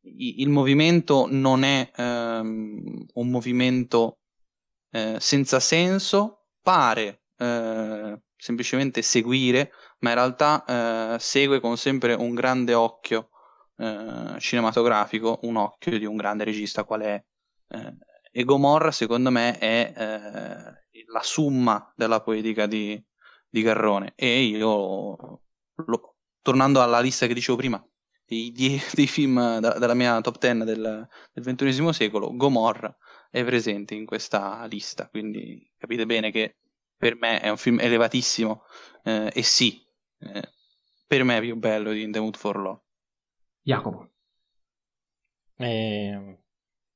il 0.00 0.48
movimento 0.48 1.26
non 1.28 1.62
è 1.62 1.90
ehm, 1.94 3.04
un 3.12 3.28
movimento 3.28 4.20
eh, 4.90 5.16
senza 5.20 5.60
senso, 5.60 6.46
pare 6.62 7.22
eh, 7.36 8.20
semplicemente 8.36 9.02
seguire, 9.02 9.72
ma 10.00 10.10
in 10.10 10.14
realtà 10.14 10.64
eh, 11.14 11.18
segue 11.18 11.60
con 11.60 11.76
sempre 11.76 12.14
un 12.14 12.34
grande 12.34 12.74
occhio 12.74 13.30
eh, 13.76 14.36
cinematografico, 14.38 15.40
un 15.42 15.56
occhio 15.56 15.98
di 15.98 16.04
un 16.04 16.16
grande 16.16 16.44
regista 16.44 16.84
qual 16.84 17.00
è. 17.02 17.24
E 18.30 18.44
Gomorra, 18.44 18.90
secondo 18.90 19.30
me, 19.30 19.58
è 19.58 19.92
la 21.08 21.22
summa 21.22 21.92
della 21.96 22.20
poetica 22.22 22.66
di, 22.66 23.02
di 23.48 23.62
Garrone. 23.62 24.12
E 24.14 24.42
io, 24.42 25.42
lo- 25.74 26.16
tornando 26.42 26.80
alla 26.80 27.00
lista 27.00 27.26
che 27.26 27.34
dicevo 27.34 27.58
prima, 27.58 27.82
dei, 28.24 28.52
dei 28.92 29.06
film 29.06 29.58
da- 29.58 29.78
della 29.78 29.94
mia 29.94 30.20
top 30.20 30.38
10 30.38 30.64
del, 30.64 31.08
del 31.32 31.54
XXI 31.56 31.92
secolo, 31.92 32.34
Gomorra 32.34 32.94
è 33.30 33.44
presente 33.44 33.94
in 33.94 34.06
questa 34.06 34.64
lista, 34.66 35.08
quindi 35.08 35.70
capite 35.76 36.06
bene 36.06 36.30
che 36.30 36.56
per 36.96 37.16
me 37.16 37.40
è 37.40 37.48
un 37.48 37.56
film 37.56 37.78
elevatissimo 37.80 38.62
eh, 39.04 39.30
e 39.32 39.42
sì, 39.42 39.80
eh, 40.20 40.52
per 41.06 41.24
me 41.24 41.38
è 41.38 41.40
più 41.40 41.56
bello 41.56 41.92
di 41.92 42.02
In 42.02 42.12
the 42.12 42.20
Mood 42.20 42.36
for 42.36 42.56
Love. 42.56 42.80
Jacopo. 43.62 44.10
E, 45.56 46.38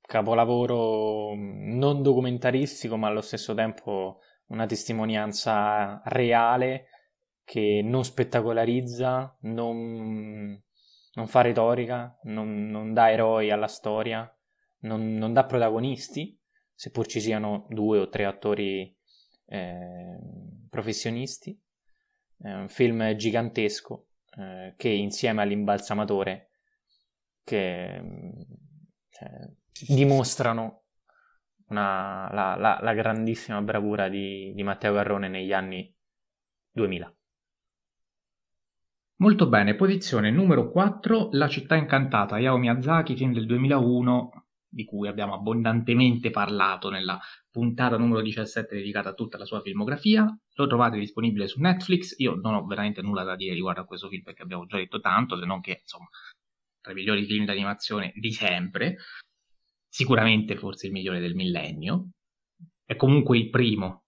capolavoro 0.00 1.34
non 1.34 2.02
documentaristico, 2.02 2.96
ma 2.96 3.08
allo 3.08 3.20
stesso 3.20 3.54
tempo 3.54 4.20
una 4.46 4.66
testimonianza 4.66 6.02
reale 6.04 6.88
che 7.44 7.80
non 7.82 8.04
spettacolarizza, 8.04 9.36
non, 9.42 10.62
non 11.14 11.26
fa 11.26 11.40
retorica, 11.40 12.18
non, 12.24 12.66
non 12.66 12.92
dà 12.92 13.10
eroi 13.10 13.50
alla 13.50 13.68
storia, 13.68 14.30
non, 14.82 15.14
non 15.14 15.32
dà 15.32 15.44
protagonisti, 15.44 16.38
seppur 16.74 17.06
ci 17.06 17.20
siano 17.20 17.66
due 17.68 17.98
o 17.98 18.08
tre 18.08 18.24
attori 18.24 18.94
eh, 19.46 20.18
professionisti. 20.70 21.58
È 22.38 22.52
un 22.52 22.68
film 22.68 23.14
gigantesco 23.14 24.08
eh, 24.38 24.74
che 24.76 24.88
insieme 24.88 25.42
all'imbalsamatore 25.42 26.50
che 27.44 28.00
mm, 28.00 28.30
cioè, 29.10 29.28
dimostrano 29.88 30.82
una- 31.68 32.28
la, 32.32 32.56
la- 32.56 32.78
la 32.80 32.94
grandissima 32.94 33.60
bravura 33.62 34.08
di, 34.08 34.52
di 34.54 34.62
Matteo 34.62 34.92
Garrone 34.92 35.28
negli 35.28 35.52
anni 35.52 35.94
2000. 36.70 37.14
Molto 39.16 39.48
bene, 39.48 39.76
posizione 39.76 40.30
numero 40.32 40.70
4, 40.70 41.28
La 41.32 41.46
città 41.46 41.76
incantata, 41.76 42.34
Hayao 42.34 42.56
Miyazaki, 42.56 43.14
film 43.14 43.32
del 43.32 43.46
2001, 43.46 44.41
di 44.72 44.84
cui 44.84 45.06
abbiamo 45.06 45.34
abbondantemente 45.34 46.30
parlato 46.30 46.88
nella 46.88 47.20
puntata 47.50 47.98
numero 47.98 48.22
17 48.22 48.74
dedicata 48.74 49.10
a 49.10 49.14
tutta 49.14 49.36
la 49.36 49.44
sua 49.44 49.60
filmografia. 49.60 50.26
Lo 50.54 50.66
trovate 50.66 50.98
disponibile 50.98 51.46
su 51.46 51.60
Netflix. 51.60 52.14
Io 52.18 52.34
non 52.34 52.54
ho 52.54 52.64
veramente 52.64 53.02
nulla 53.02 53.22
da 53.22 53.36
dire 53.36 53.52
riguardo 53.52 53.82
a 53.82 53.84
questo 53.84 54.08
film 54.08 54.22
perché 54.22 54.42
abbiamo 54.42 54.64
già 54.64 54.78
detto 54.78 54.98
tanto, 55.00 55.38
se 55.38 55.44
non 55.44 55.60
che, 55.60 55.80
insomma, 55.82 56.08
tra 56.80 56.92
i 56.92 56.94
migliori 56.94 57.24
film 57.24 57.44
d'animazione 57.44 58.12
di 58.16 58.32
sempre. 58.32 58.96
Sicuramente 59.86 60.56
forse 60.56 60.86
il 60.86 60.92
migliore 60.92 61.20
del 61.20 61.34
millennio. 61.34 62.12
È 62.82 62.96
comunque 62.96 63.36
il 63.36 63.50
primo 63.50 64.04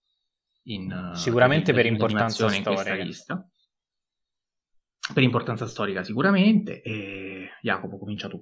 in 0.64 0.90
eh, 0.90 1.16
Sicuramente 1.16 1.72
film 1.72 1.76
per 1.76 1.86
importanza 1.86 2.46
d'animazione 2.46 2.56
in 2.56 2.62
storica. 2.62 3.04
lista. 3.04 3.48
Per 5.12 5.22
importanza 5.22 5.66
storica 5.66 6.02
sicuramente. 6.02 6.80
E 6.80 7.50
Jacopo, 7.60 7.98
comincia 7.98 8.28
tu. 8.28 8.40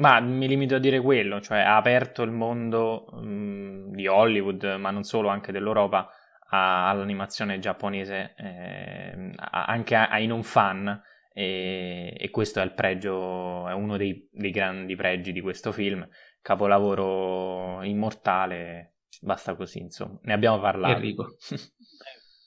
Ma 0.00 0.18
mi 0.20 0.48
limito 0.48 0.76
a 0.76 0.78
dire 0.78 0.98
quello, 1.00 1.40
cioè 1.42 1.58
ha 1.58 1.76
aperto 1.76 2.22
il 2.22 2.30
mondo 2.30 3.04
mh, 3.12 3.92
di 3.94 4.06
Hollywood, 4.06 4.64
ma 4.78 4.90
non 4.90 5.02
solo, 5.02 5.28
anche 5.28 5.52
dell'Europa, 5.52 6.08
a- 6.48 6.88
all'animazione 6.88 7.58
giapponese, 7.58 8.34
eh, 8.38 9.30
a- 9.36 9.64
anche 9.66 9.94
a- 9.96 10.08
ai 10.08 10.26
non 10.26 10.42
fan, 10.42 11.02
e, 11.34 12.16
e 12.18 12.30
questo 12.30 12.60
è 12.60 12.64
il 12.64 12.72
pregio, 12.72 13.68
è 13.68 13.74
uno 13.74 13.98
dei, 13.98 14.26
dei 14.32 14.50
grandi 14.50 14.96
pregi 14.96 15.32
di 15.32 15.42
questo 15.42 15.70
film, 15.70 16.08
capolavoro 16.40 17.82
immortale, 17.82 18.94
basta 19.20 19.54
così, 19.54 19.80
insomma, 19.80 20.18
ne 20.22 20.32
abbiamo 20.32 20.60
parlato. 20.60 20.94
Enrico. 20.96 21.36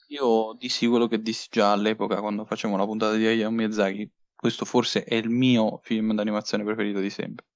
Io 0.08 0.54
dissi 0.58 0.86
quello 0.88 1.06
che 1.06 1.20
dissi 1.22 1.48
già 1.50 1.70
all'epoca 1.72 2.20
quando 2.20 2.44
facevamo 2.44 2.78
la 2.78 2.84
puntata 2.84 3.14
di 3.14 3.26
Hayao 3.26 3.50
Miyazaki. 3.50 4.10
Questo 4.44 4.66
forse 4.66 5.04
è 5.04 5.14
il 5.14 5.30
mio 5.30 5.78
film 5.84 6.12
d'animazione 6.12 6.64
preferito 6.64 7.00
di 7.00 7.08
sempre. 7.08 7.46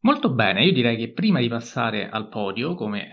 Molto 0.00 0.34
bene, 0.34 0.66
io 0.66 0.72
direi 0.74 0.98
che 0.98 1.14
prima 1.14 1.40
di 1.40 1.48
passare 1.48 2.10
al 2.10 2.28
podio, 2.28 2.74
come 2.74 3.08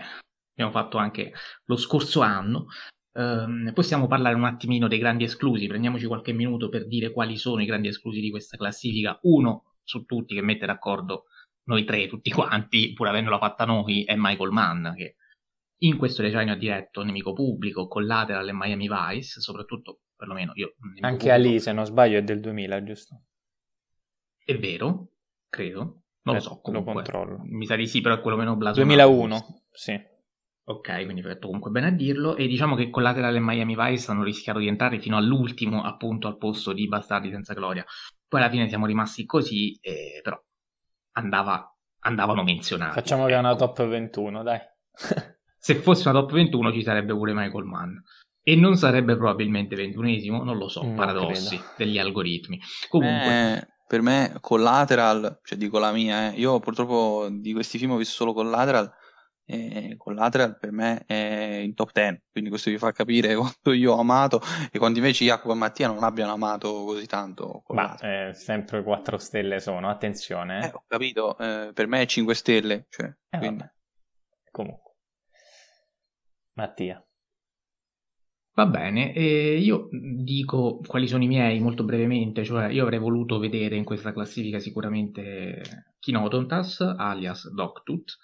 abbiamo 0.52 0.72
fatto 0.72 0.98
anche 0.98 1.32
lo 1.64 1.76
scorso 1.76 2.20
anno, 2.20 2.66
ehm, 3.14 3.72
possiamo 3.72 4.08
parlare 4.08 4.34
un 4.34 4.44
attimino 4.44 4.88
dei 4.88 4.98
grandi 4.98 5.24
esclusi. 5.24 5.68
Prendiamoci 5.68 6.04
qualche 6.04 6.34
minuto 6.34 6.68
per 6.68 6.86
dire 6.86 7.12
quali 7.12 7.38
sono 7.38 7.62
i 7.62 7.64
grandi 7.64 7.88
esclusi 7.88 8.20
di 8.20 8.28
questa 8.28 8.58
classifica. 8.58 9.18
Uno 9.22 9.76
su 9.82 10.04
tutti 10.04 10.34
che 10.34 10.42
mette 10.42 10.66
d'accordo 10.66 11.28
noi 11.62 11.86
tre, 11.86 12.08
tutti 12.08 12.28
quanti, 12.30 12.92
pur 12.92 13.08
avendola 13.08 13.38
fatta 13.38 13.64
noi, 13.64 14.04
è 14.04 14.16
Michael 14.18 14.50
Mann, 14.50 14.92
che 14.92 15.16
in 15.78 15.96
questo 15.96 16.20
decennio 16.20 16.52
ha 16.52 16.58
diretto 16.58 17.02
Nemico 17.02 17.32
Pubblico, 17.32 17.88
Collateral 17.88 18.46
e 18.46 18.52
Miami 18.52 18.86
Vice, 18.86 19.40
soprattutto, 19.40 20.00
perlomeno 20.16 20.52
io... 20.54 20.74
Anche 21.00 21.30
Ali, 21.30 21.60
se 21.60 21.72
non 21.72 21.84
sbaglio, 21.84 22.18
è 22.18 22.22
del 22.22 22.40
2000, 22.40 22.82
giusto? 22.82 23.22
È 24.42 24.56
vero, 24.56 25.10
credo. 25.48 26.02
Non 26.22 26.34
eh, 26.34 26.38
lo 26.38 26.40
so, 26.40 26.60
comunque. 26.60 26.92
Lo 26.92 27.00
controllo. 27.00 27.40
Mi 27.44 27.66
sa 27.66 27.76
di 27.76 27.86
sì, 27.86 28.00
però 28.00 28.16
è 28.16 28.20
quello 28.20 28.36
meno 28.36 28.56
blasonato. 28.56 28.94
2001, 28.94 29.62
sì. 29.70 30.14
Ok, 30.68 31.04
quindi 31.04 31.22
fatto 31.22 31.46
comunque 31.46 31.70
bene 31.70 31.86
a 31.86 31.90
dirlo. 31.90 32.36
E 32.36 32.48
diciamo 32.48 32.74
che 32.74 32.90
Collateral 32.90 33.36
e 33.36 33.40
Miami 33.40 33.76
Vice 33.76 34.10
hanno 34.10 34.24
rischiato 34.24 34.58
di 34.58 34.66
entrare 34.66 34.98
fino 34.98 35.16
all'ultimo, 35.16 35.84
appunto, 35.84 36.26
al 36.26 36.38
posto 36.38 36.72
di 36.72 36.88
Bastardi 36.88 37.30
senza 37.30 37.54
gloria. 37.54 37.84
Poi 38.26 38.40
alla 38.40 38.50
fine 38.50 38.68
siamo 38.68 38.86
rimasti 38.86 39.24
così, 39.24 39.78
eh, 39.80 40.20
però 40.22 40.40
andava, 41.12 41.72
andavano 42.00 42.42
menzionati. 42.42 42.94
Facciamo 42.94 43.22
ecco. 43.22 43.30
che 43.30 43.36
è 43.36 43.38
una 43.38 43.52
ecco. 43.52 43.72
top 43.72 43.86
21, 43.86 44.42
dai. 44.42 44.58
Se 45.58 45.74
fosse 45.76 46.08
una 46.08 46.20
top 46.20 46.32
21 46.32 46.72
ci 46.72 46.82
sarebbe 46.82 47.12
pure 47.12 47.32
Michael 47.32 47.64
Mann. 47.64 47.96
E 48.48 48.54
non 48.54 48.76
sarebbe 48.76 49.16
probabilmente 49.16 49.74
ventunesimo, 49.74 50.44
non 50.44 50.56
lo 50.56 50.68
so, 50.68 50.82
non 50.82 50.94
paradossi 50.94 51.56
credo. 51.56 51.72
degli 51.76 51.98
algoritmi. 51.98 52.60
Comunque... 52.88 53.56
Eh, 53.56 53.74
per 53.88 54.02
me 54.02 54.36
Collateral, 54.40 55.40
cioè 55.42 55.58
dico 55.58 55.80
la 55.80 55.90
mia, 55.90 56.32
eh, 56.32 56.38
io 56.38 56.60
purtroppo 56.60 57.28
di 57.28 57.52
questi 57.52 57.76
film 57.76 57.92
ho 57.92 57.96
visto 57.96 58.14
solo 58.14 58.32
Collateral, 58.32 58.92
e 59.44 59.94
Collateral 59.96 60.58
per 60.58 60.70
me 60.70 61.04
è 61.06 61.60
in 61.64 61.74
top 61.74 61.90
10, 61.92 62.22
quindi 62.30 62.50
questo 62.50 62.70
vi 62.70 62.78
fa 62.78 62.92
capire 62.92 63.34
quanto 63.36 63.72
io 63.72 63.94
ho 63.94 63.98
amato 64.00 64.40
e 64.70 64.78
quanto 64.78 64.98
invece 64.98 65.24
Jacopo 65.24 65.52
e 65.52 65.56
Mattia 65.56 65.88
non 65.88 66.04
abbiano 66.04 66.32
amato 66.32 66.84
così 66.84 67.06
tanto. 67.06 67.64
Ma 67.68 67.96
eh, 67.98 68.32
sempre 68.32 68.84
4 68.84 69.18
stelle 69.18 69.58
sono, 69.58 69.88
attenzione. 69.88 70.62
Eh. 70.62 70.66
eh, 70.66 70.72
ho 70.72 70.84
capito, 70.86 71.36
eh, 71.38 71.72
per 71.72 71.88
me 71.88 72.02
è 72.02 72.06
5 72.06 72.34
stelle, 72.34 72.86
cioè, 72.90 73.12
quindi... 73.38 73.64
Comunque. 74.52 74.94
Mattia. 76.54 77.04
Va 78.56 78.64
bene, 78.64 79.12
e 79.12 79.58
io 79.58 79.90
dico 79.90 80.80
quali 80.86 81.06
sono 81.06 81.22
i 81.22 81.26
miei 81.26 81.60
molto 81.60 81.84
brevemente, 81.84 82.42
cioè 82.42 82.68
io 82.68 82.84
avrei 82.84 82.98
voluto 82.98 83.38
vedere 83.38 83.76
in 83.76 83.84
questa 83.84 84.14
classifica 84.14 84.58
sicuramente 84.58 85.60
Kinodontas 85.98 86.80
alias 86.80 87.52
Doctut, 87.52 88.16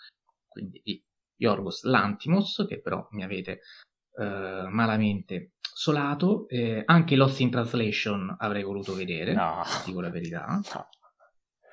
quindi 0.48 0.80
di 0.82 1.04
Yorgos 1.36 1.82
Lantimos, 1.82 2.64
che 2.66 2.80
però 2.80 3.06
mi 3.10 3.22
avete 3.22 3.60
eh, 4.16 4.64
malamente 4.70 5.52
solato, 5.60 6.48
eh, 6.48 6.82
anche 6.82 7.14
Lost 7.14 7.40
in 7.40 7.50
Translation 7.50 8.34
avrei 8.38 8.62
voluto 8.62 8.94
vedere, 8.94 9.34
no. 9.34 9.60
dico 9.84 10.00
la 10.00 10.08
verità, 10.08 10.62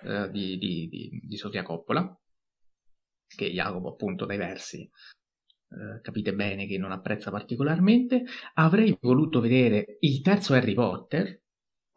eh, 0.04 0.30
di, 0.32 0.58
di, 0.58 0.90
di, 0.90 1.22
di 1.24 1.38
Sofia 1.38 1.64
Coppola, 1.64 2.14
che 3.26 3.50
Jacopo 3.52 3.88
appunto 3.88 4.26
dai 4.26 4.38
versi 4.38 4.90
Uh, 5.70 6.02
capite 6.02 6.34
bene 6.34 6.66
che 6.66 6.78
non 6.78 6.92
apprezza 6.92 7.30
particolarmente. 7.30 8.24
Avrei 8.56 8.98
voluto 9.00 9.40
vedere 9.40 9.98
il 10.00 10.22
terzo 10.22 10.54
Harry 10.54 10.74
Potter, 10.74 11.42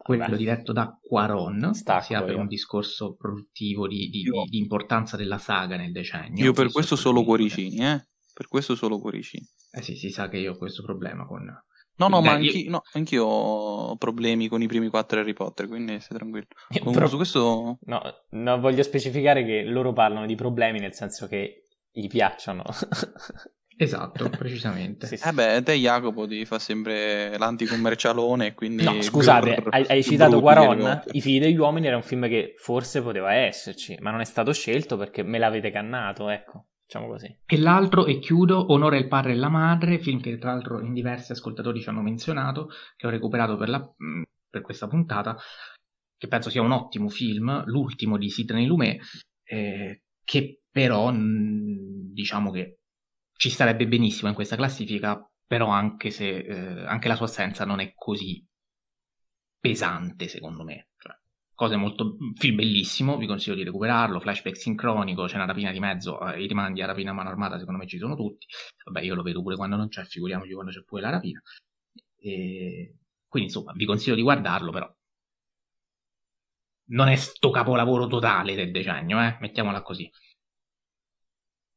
quello 0.02 0.26
Beh. 0.26 0.36
diretto 0.36 0.72
da 0.72 0.98
Quaron, 1.00 1.72
Stacco 1.74 2.04
sia 2.04 2.22
per 2.22 2.34
io. 2.34 2.40
un 2.40 2.48
discorso 2.48 3.14
produttivo 3.14 3.86
di, 3.86 4.08
di, 4.10 4.22
di, 4.22 4.30
di, 4.50 4.58
importanza 4.58 5.16
della 5.16 5.38
saga 5.38 5.76
nel 5.76 5.92
decennio. 5.92 6.44
Io 6.44 6.52
per 6.52 6.70
questo 6.70 6.96
solo 6.96 7.22
cuoricini, 7.22 7.78
eh? 7.78 8.06
Per 8.34 8.48
questo 8.48 8.74
solo 8.74 8.98
cuoricini. 8.98 9.46
Eh 9.70 9.82
sì, 9.82 9.94
si 9.94 10.10
sa 10.10 10.28
che 10.28 10.38
io 10.38 10.52
ho 10.52 10.56
questo 10.56 10.82
problema 10.82 11.24
con... 11.24 11.44
No, 11.96 12.08
no, 12.08 12.20
Beh, 12.20 12.26
ma 12.26 12.32
anch'io, 12.32 12.58
io... 12.58 12.70
no, 12.70 12.82
anch'io 12.92 13.24
ho 13.24 13.96
problemi 13.96 14.48
con 14.48 14.60
i 14.60 14.66
primi 14.66 14.88
quattro 14.88 15.20
Harry 15.20 15.34
Potter, 15.34 15.68
quindi 15.68 16.00
stai 16.00 16.18
tranquillo. 16.18 16.46
Comunque, 16.68 17.00
Pro... 17.00 17.06
su 17.06 17.16
questo... 17.16 17.78
No, 17.82 18.02
no, 18.30 18.60
voglio 18.60 18.82
specificare 18.82 19.44
che 19.44 19.62
loro 19.62 19.92
parlano 19.92 20.26
di 20.26 20.34
problemi 20.34 20.80
nel 20.80 20.94
senso 20.94 21.28
che 21.28 21.64
gli 21.92 22.08
piacciono. 22.08 22.64
Esatto, 23.82 24.28
precisamente. 24.38 25.06
sì, 25.06 25.16
sì. 25.16 25.28
Eh 25.28 25.32
beh, 25.32 25.62
te 25.62 25.74
Jacopo 25.74 26.26
ti 26.26 26.44
fa 26.44 26.58
sempre 26.58 27.36
l'anticommercialone, 27.36 28.54
quindi... 28.54 28.84
No, 28.84 29.00
scusate, 29.02 29.54
brr, 29.56 29.68
hai, 29.70 29.84
hai 29.88 30.02
citato 30.02 30.40
Quaron? 30.40 31.02
I 31.10 31.20
figli 31.20 31.40
degli 31.40 31.56
uomini 31.56 31.88
era 31.88 31.96
un 31.96 32.02
film 32.02 32.28
che 32.28 32.54
forse 32.56 33.02
poteva 33.02 33.34
esserci, 33.34 33.96
ma 34.00 34.10
non 34.10 34.20
è 34.20 34.24
stato 34.24 34.52
scelto 34.52 34.96
perché 34.96 35.22
me 35.22 35.38
l'avete 35.38 35.70
cannato, 35.70 36.28
ecco. 36.28 36.66
Diciamo 36.84 37.08
così. 37.08 37.34
E 37.46 37.58
l'altro, 37.58 38.06
e 38.06 38.18
chiudo, 38.18 38.72
Onore 38.72 38.98
il 38.98 39.08
padre 39.08 39.32
e 39.32 39.36
la 39.36 39.48
madre, 39.48 39.98
film 39.98 40.20
che 40.20 40.36
tra 40.36 40.52
l'altro 40.52 40.80
in 40.80 40.92
diversi 40.92 41.32
ascoltatori 41.32 41.80
ci 41.80 41.88
hanno 41.88 42.02
menzionato, 42.02 42.68
che 42.96 43.06
ho 43.06 43.10
recuperato 43.10 43.56
per, 43.56 43.68
la, 43.70 43.78
mm, 43.78 44.22
per 44.48 44.60
questa 44.60 44.88
puntata, 44.88 45.36
che 46.18 46.28
penso 46.28 46.50
sia 46.50 46.60
un 46.60 46.70
ottimo 46.70 47.08
film, 47.08 47.64
l'ultimo 47.64 48.18
di 48.18 48.28
Sidney 48.28 48.66
Lumet, 48.66 49.00
eh, 49.42 50.02
che 50.22 50.60
però 50.70 51.10
mm, 51.10 52.12
diciamo 52.12 52.50
che 52.50 52.81
ci 53.42 53.50
starebbe 53.50 53.88
benissimo 53.88 54.28
in 54.28 54.36
questa 54.36 54.54
classifica, 54.54 55.20
però 55.44 55.66
anche 55.66 56.10
se 56.10 56.28
eh, 56.28 56.86
anche 56.86 57.08
la 57.08 57.16
sua 57.16 57.26
assenza 57.26 57.64
non 57.64 57.80
è 57.80 57.92
così 57.92 58.46
pesante, 59.58 60.28
secondo 60.28 60.62
me. 60.62 60.90
Cioè, 60.96 61.12
cose 61.52 61.74
molto. 61.74 62.18
film 62.36 62.54
bellissimo, 62.54 63.16
vi 63.16 63.26
consiglio 63.26 63.56
di 63.56 63.64
recuperarlo. 63.64 64.20
Flashback 64.20 64.56
sincronico, 64.56 65.24
c'è 65.24 65.34
una 65.34 65.46
rapina 65.46 65.72
di 65.72 65.80
mezzo, 65.80 66.24
eh, 66.24 66.40
i 66.40 66.46
rimandi 66.46 66.82
a 66.82 66.86
rapina 66.86 67.10
a 67.10 67.14
mano 67.14 67.30
armata, 67.30 67.58
secondo 67.58 67.80
me 67.80 67.88
ci 67.88 67.98
sono 67.98 68.14
tutti. 68.14 68.46
Vabbè, 68.84 69.00
io 69.00 69.16
lo 69.16 69.22
vedo 69.24 69.42
pure 69.42 69.56
quando 69.56 69.74
non 69.74 69.88
c'è, 69.88 70.04
figuriamoci 70.04 70.52
quando 70.52 70.70
c'è 70.70 70.84
pure 70.84 71.02
la 71.02 71.10
rapina. 71.10 71.42
E... 72.18 72.94
Quindi, 73.26 73.48
insomma, 73.48 73.72
vi 73.72 73.86
consiglio 73.86 74.14
di 74.14 74.22
guardarlo, 74.22 74.70
però. 74.70 74.88
Non 76.90 77.08
è 77.08 77.16
sto 77.16 77.50
capolavoro 77.50 78.06
totale 78.06 78.54
del 78.54 78.70
decennio, 78.70 79.20
eh? 79.20 79.36
Mettiamola 79.40 79.82
così 79.82 80.08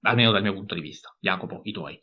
almeno 0.05 0.31
dal 0.31 0.41
mio 0.41 0.53
punto 0.53 0.75
di 0.75 0.81
vista. 0.81 1.15
Jacopo, 1.19 1.61
i 1.63 1.71
tuoi. 1.71 1.99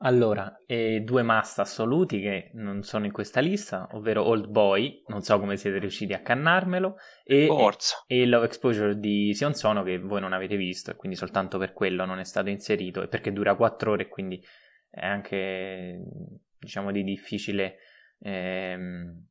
Allora, 0.00 0.62
eh, 0.66 1.00
due 1.00 1.22
must 1.22 1.58
assoluti 1.58 2.20
che 2.20 2.50
non 2.52 2.82
sono 2.82 3.06
in 3.06 3.12
questa 3.12 3.40
lista, 3.40 3.88
ovvero 3.92 4.24
Old 4.24 4.46
Boy, 4.46 5.02
non 5.06 5.22
so 5.22 5.38
come 5.38 5.56
siete 5.56 5.78
riusciti 5.78 6.12
a 6.12 6.20
cannarmelo, 6.20 6.96
e, 7.24 7.48
e 8.06 8.26
Love 8.26 8.44
Exposure 8.44 8.98
di 8.98 9.32
Sion 9.32 9.54
Sono 9.54 9.82
che 9.82 9.98
voi 9.98 10.20
non 10.20 10.34
avete 10.34 10.56
visto 10.56 10.90
e 10.90 10.96
quindi 10.96 11.16
soltanto 11.16 11.56
per 11.56 11.72
quello 11.72 12.04
non 12.04 12.18
è 12.18 12.24
stato 12.24 12.50
inserito 12.50 13.00
e 13.02 13.08
perché 13.08 13.32
dura 13.32 13.54
4 13.54 13.92
ore 13.92 14.02
e 14.02 14.08
quindi 14.08 14.44
è 14.90 15.06
anche 15.06 16.02
diciamo 16.58 16.92
di 16.92 17.02
difficile 17.02 17.78
ehm, 18.20 19.26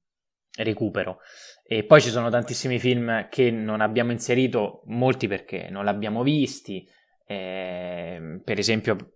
recupero. 0.57 1.19
E 1.63 1.83
poi 1.83 2.01
ci 2.01 2.09
sono 2.09 2.29
tantissimi 2.29 2.79
film 2.79 3.27
che 3.29 3.51
non 3.51 3.81
abbiamo 3.81 4.11
inserito, 4.11 4.81
molti 4.85 5.27
perché 5.27 5.67
non 5.69 5.85
l'abbiamo 5.85 6.23
visti, 6.23 6.87
eh, 7.25 8.41
per 8.43 8.59
esempio, 8.59 9.15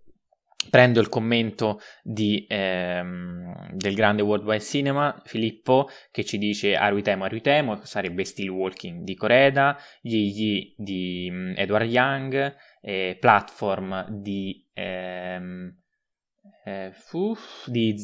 prendo 0.68 1.00
il 1.00 1.08
commento 1.08 1.80
di, 2.02 2.44
ehm, 2.48 3.72
del 3.72 3.94
grande 3.94 4.22
Worldwide 4.22 4.62
Cinema, 4.62 5.20
Filippo, 5.24 5.88
che 6.10 6.24
ci 6.24 6.36
dice 6.36 6.74
Aruitemo, 6.74 7.24
Aruitemo, 7.24 7.84
sarebbe 7.84 8.24
Steel 8.24 8.50
Walking 8.50 9.02
di 9.02 9.14
Coreda, 9.14 9.78
Yi 10.02 10.30
Yi 10.30 10.74
di 10.76 11.28
um, 11.30 11.54
Edward 11.56 11.90
Young, 11.90 12.56
eh, 12.82 13.16
Platform 13.18 14.06
di... 14.10 14.66
Ehm, 14.74 15.79
eh, 16.64 16.90
Fuf, 16.92 17.68
di 17.68 17.94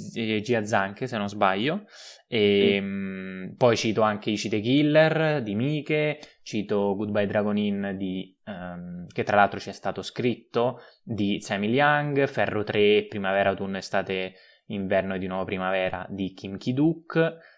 Gia 0.43 0.65
Zanche 0.65 1.07
se 1.07 1.16
non 1.16 1.28
sbaglio. 1.28 1.85
E 2.28 2.78
mm. 2.81 3.55
poi 3.57 3.77
cito 3.77 4.03
anche 4.03 4.31
i 4.31 4.37
Cite 4.37 4.61
Killer 4.61 5.43
di 5.43 5.55
Mike 5.55 6.19
cito 6.43 6.95
Goodbye 6.97 7.27
Dragon 7.27 7.57
Inn 7.57 7.91
di, 7.91 8.37
um, 8.45 9.07
che 9.09 9.23
tra 9.23 9.37
l'altro 9.37 9.59
ci 9.59 9.69
è 9.69 9.73
stato 9.73 10.03
scritto 10.03 10.81
di 11.03 11.41
Samuel 11.41 11.74
Young 11.74 12.27
Ferro 12.27 12.65
3 12.65 13.07
Primavera 13.09 13.51
Autunno 13.51 13.77
Estate 13.77 14.35
Inverno 14.66 15.15
e 15.15 15.19
di 15.19 15.27
nuovo 15.27 15.45
Primavera 15.45 16.07
di 16.09 16.33
Kim 16.33 16.57
Ki-duk. 16.57 17.16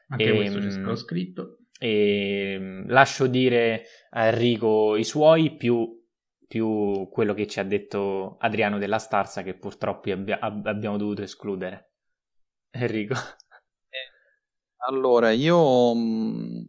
Anche 0.09 0.25
e, 0.25 0.35
questo 0.35 0.59
c'è 0.59 0.71
stato 0.71 0.97
scritto. 0.97 1.59
e 1.79 2.57
mm, 2.59 2.89
lascio 2.89 3.27
dire 3.27 3.85
a 4.11 4.27
Enrico 4.27 4.97
i 4.97 5.05
suoi 5.05 5.57
più 5.57 5.98
più 6.49 7.09
quello 7.11 7.35
che 7.35 7.47
ci 7.47 7.61
ha 7.61 7.65
detto 7.65 8.39
Adriano 8.41 8.79
della 8.79 8.99
Starza 8.99 9.43
che 9.43 9.55
purtroppo 9.55 10.11
abbia, 10.11 10.39
abbiamo 10.41 10.97
dovuto 10.97 11.23
escludere. 11.23 11.93
Enrico. 12.71 13.15
Eh, 13.15 14.87
allora, 14.87 15.31
io 15.31 15.95
mm, 15.95 16.61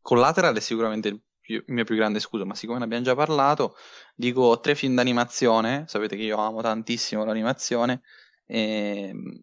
Collateral 0.00 0.56
è 0.56 0.60
sicuramente 0.60 1.08
il, 1.08 1.22
più, 1.40 1.56
il, 1.56 1.72
mio 1.72 1.84
più 1.84 1.96
grande 1.96 2.20
scudo, 2.20 2.44
ma 2.44 2.54
siccome 2.54 2.78
ne 2.78 2.84
abbiamo 2.84 3.04
già 3.04 3.14
parlato, 3.14 3.76
dico 4.14 4.60
tre 4.60 4.74
film 4.74 4.94
d'animazione, 4.94 5.84
sapete 5.86 6.16
che 6.16 6.22
io 6.22 6.36
amo 6.36 6.60
tantissimo 6.60 7.24
l'animazione, 7.24 8.02
e, 8.46 9.08
ehm, 9.08 9.42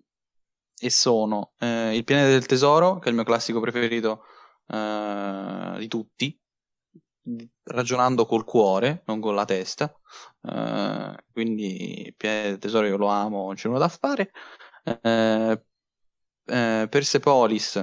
e 0.80 0.90
sono 0.92 1.54
eh, 1.60 1.96
Il 1.96 2.04
pianeta 2.04 2.30
del 2.30 2.46
tesoro, 2.46 3.00
che 3.00 3.06
è 3.06 3.10
il 3.10 3.16
mio 3.16 3.24
classico 3.24 3.60
preferito 3.60 4.24
eh, 4.68 5.76
di 5.80 5.88
tutti, 5.88 6.40
ragionando 7.64 8.26
col 8.26 8.44
cuore, 8.44 9.04
non 9.06 9.20
con 9.20 9.36
la 9.36 9.46
testa. 9.46 9.94
Uh, 10.42 11.14
quindi 11.32 12.14
Piede 12.16 12.58
Tesoro 12.58 12.88
io 12.88 12.98
lo 12.98 13.08
amo, 13.08 13.46
non 13.46 13.56
c'è 13.56 13.68
nulla 13.68 13.80
da 13.80 13.90
fare. 13.90 14.32
Uh, 14.84 15.52
uh, 16.54 16.88
Persepolis, 16.88 17.74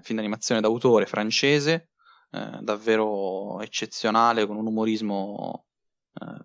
film 0.00 0.18
d'animazione 0.18 0.60
d'autore 0.60 1.06
francese, 1.06 1.90
davvero 2.30 3.60
eccezionale, 3.60 4.46
con 4.46 4.56
un 4.56 4.66
umorismo 4.66 5.66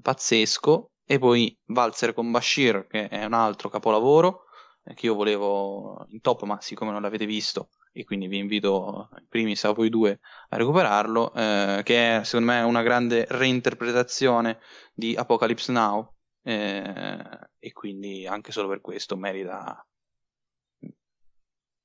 pazzesco. 0.02 0.92
E 1.06 1.20
poi 1.20 1.58
Valzer 1.66 2.14
con 2.14 2.32
Bashir, 2.32 2.88
che 2.88 3.10
è 3.10 3.26
un 3.26 3.34
altro 3.34 3.68
capolavoro, 3.68 4.46
che 4.94 5.06
io 5.06 5.16
volevo 5.16 6.06
in 6.10 6.20
top, 6.20 6.44
ma 6.44 6.60
siccome 6.60 6.92
non 6.92 7.02
l'avete 7.02 7.26
visto, 7.26 7.70
e 7.94 8.04
quindi 8.04 8.28
vi 8.28 8.38
invito 8.38 9.10
in 9.18 9.28
primis 9.28 9.64
a 9.64 9.72
voi 9.72 9.90
due 9.90 10.20
a 10.50 10.58
recuperarlo, 10.58 11.34
eh, 11.34 11.82
che 11.84 12.18
è 12.18 12.24
secondo 12.24 12.52
me 12.52 12.62
una 12.62 12.82
grande 12.82 13.26
reinterpretazione 13.30 14.60
di 14.94 15.16
Apocalypse 15.16 15.72
Now, 15.72 16.14
eh, 16.44 17.40
e 17.60 17.72
quindi 17.72 18.28
anche 18.28 18.52
solo 18.52 18.68
per 18.68 18.82
questo 18.82 19.16
merita, 19.16 19.88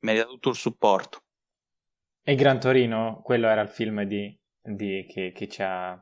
merita 0.00 0.24
tutto 0.24 0.48
il 0.48 0.56
supporto. 0.56 1.22
E 2.22 2.34
Gran 2.34 2.58
Torino, 2.58 3.20
quello 3.22 3.48
era 3.48 3.62
il 3.62 3.68
film 3.68 4.02
di, 4.02 4.36
di, 4.60 5.06
che, 5.08 5.32
che, 5.32 5.48
ci 5.48 5.62
ha, 5.62 5.98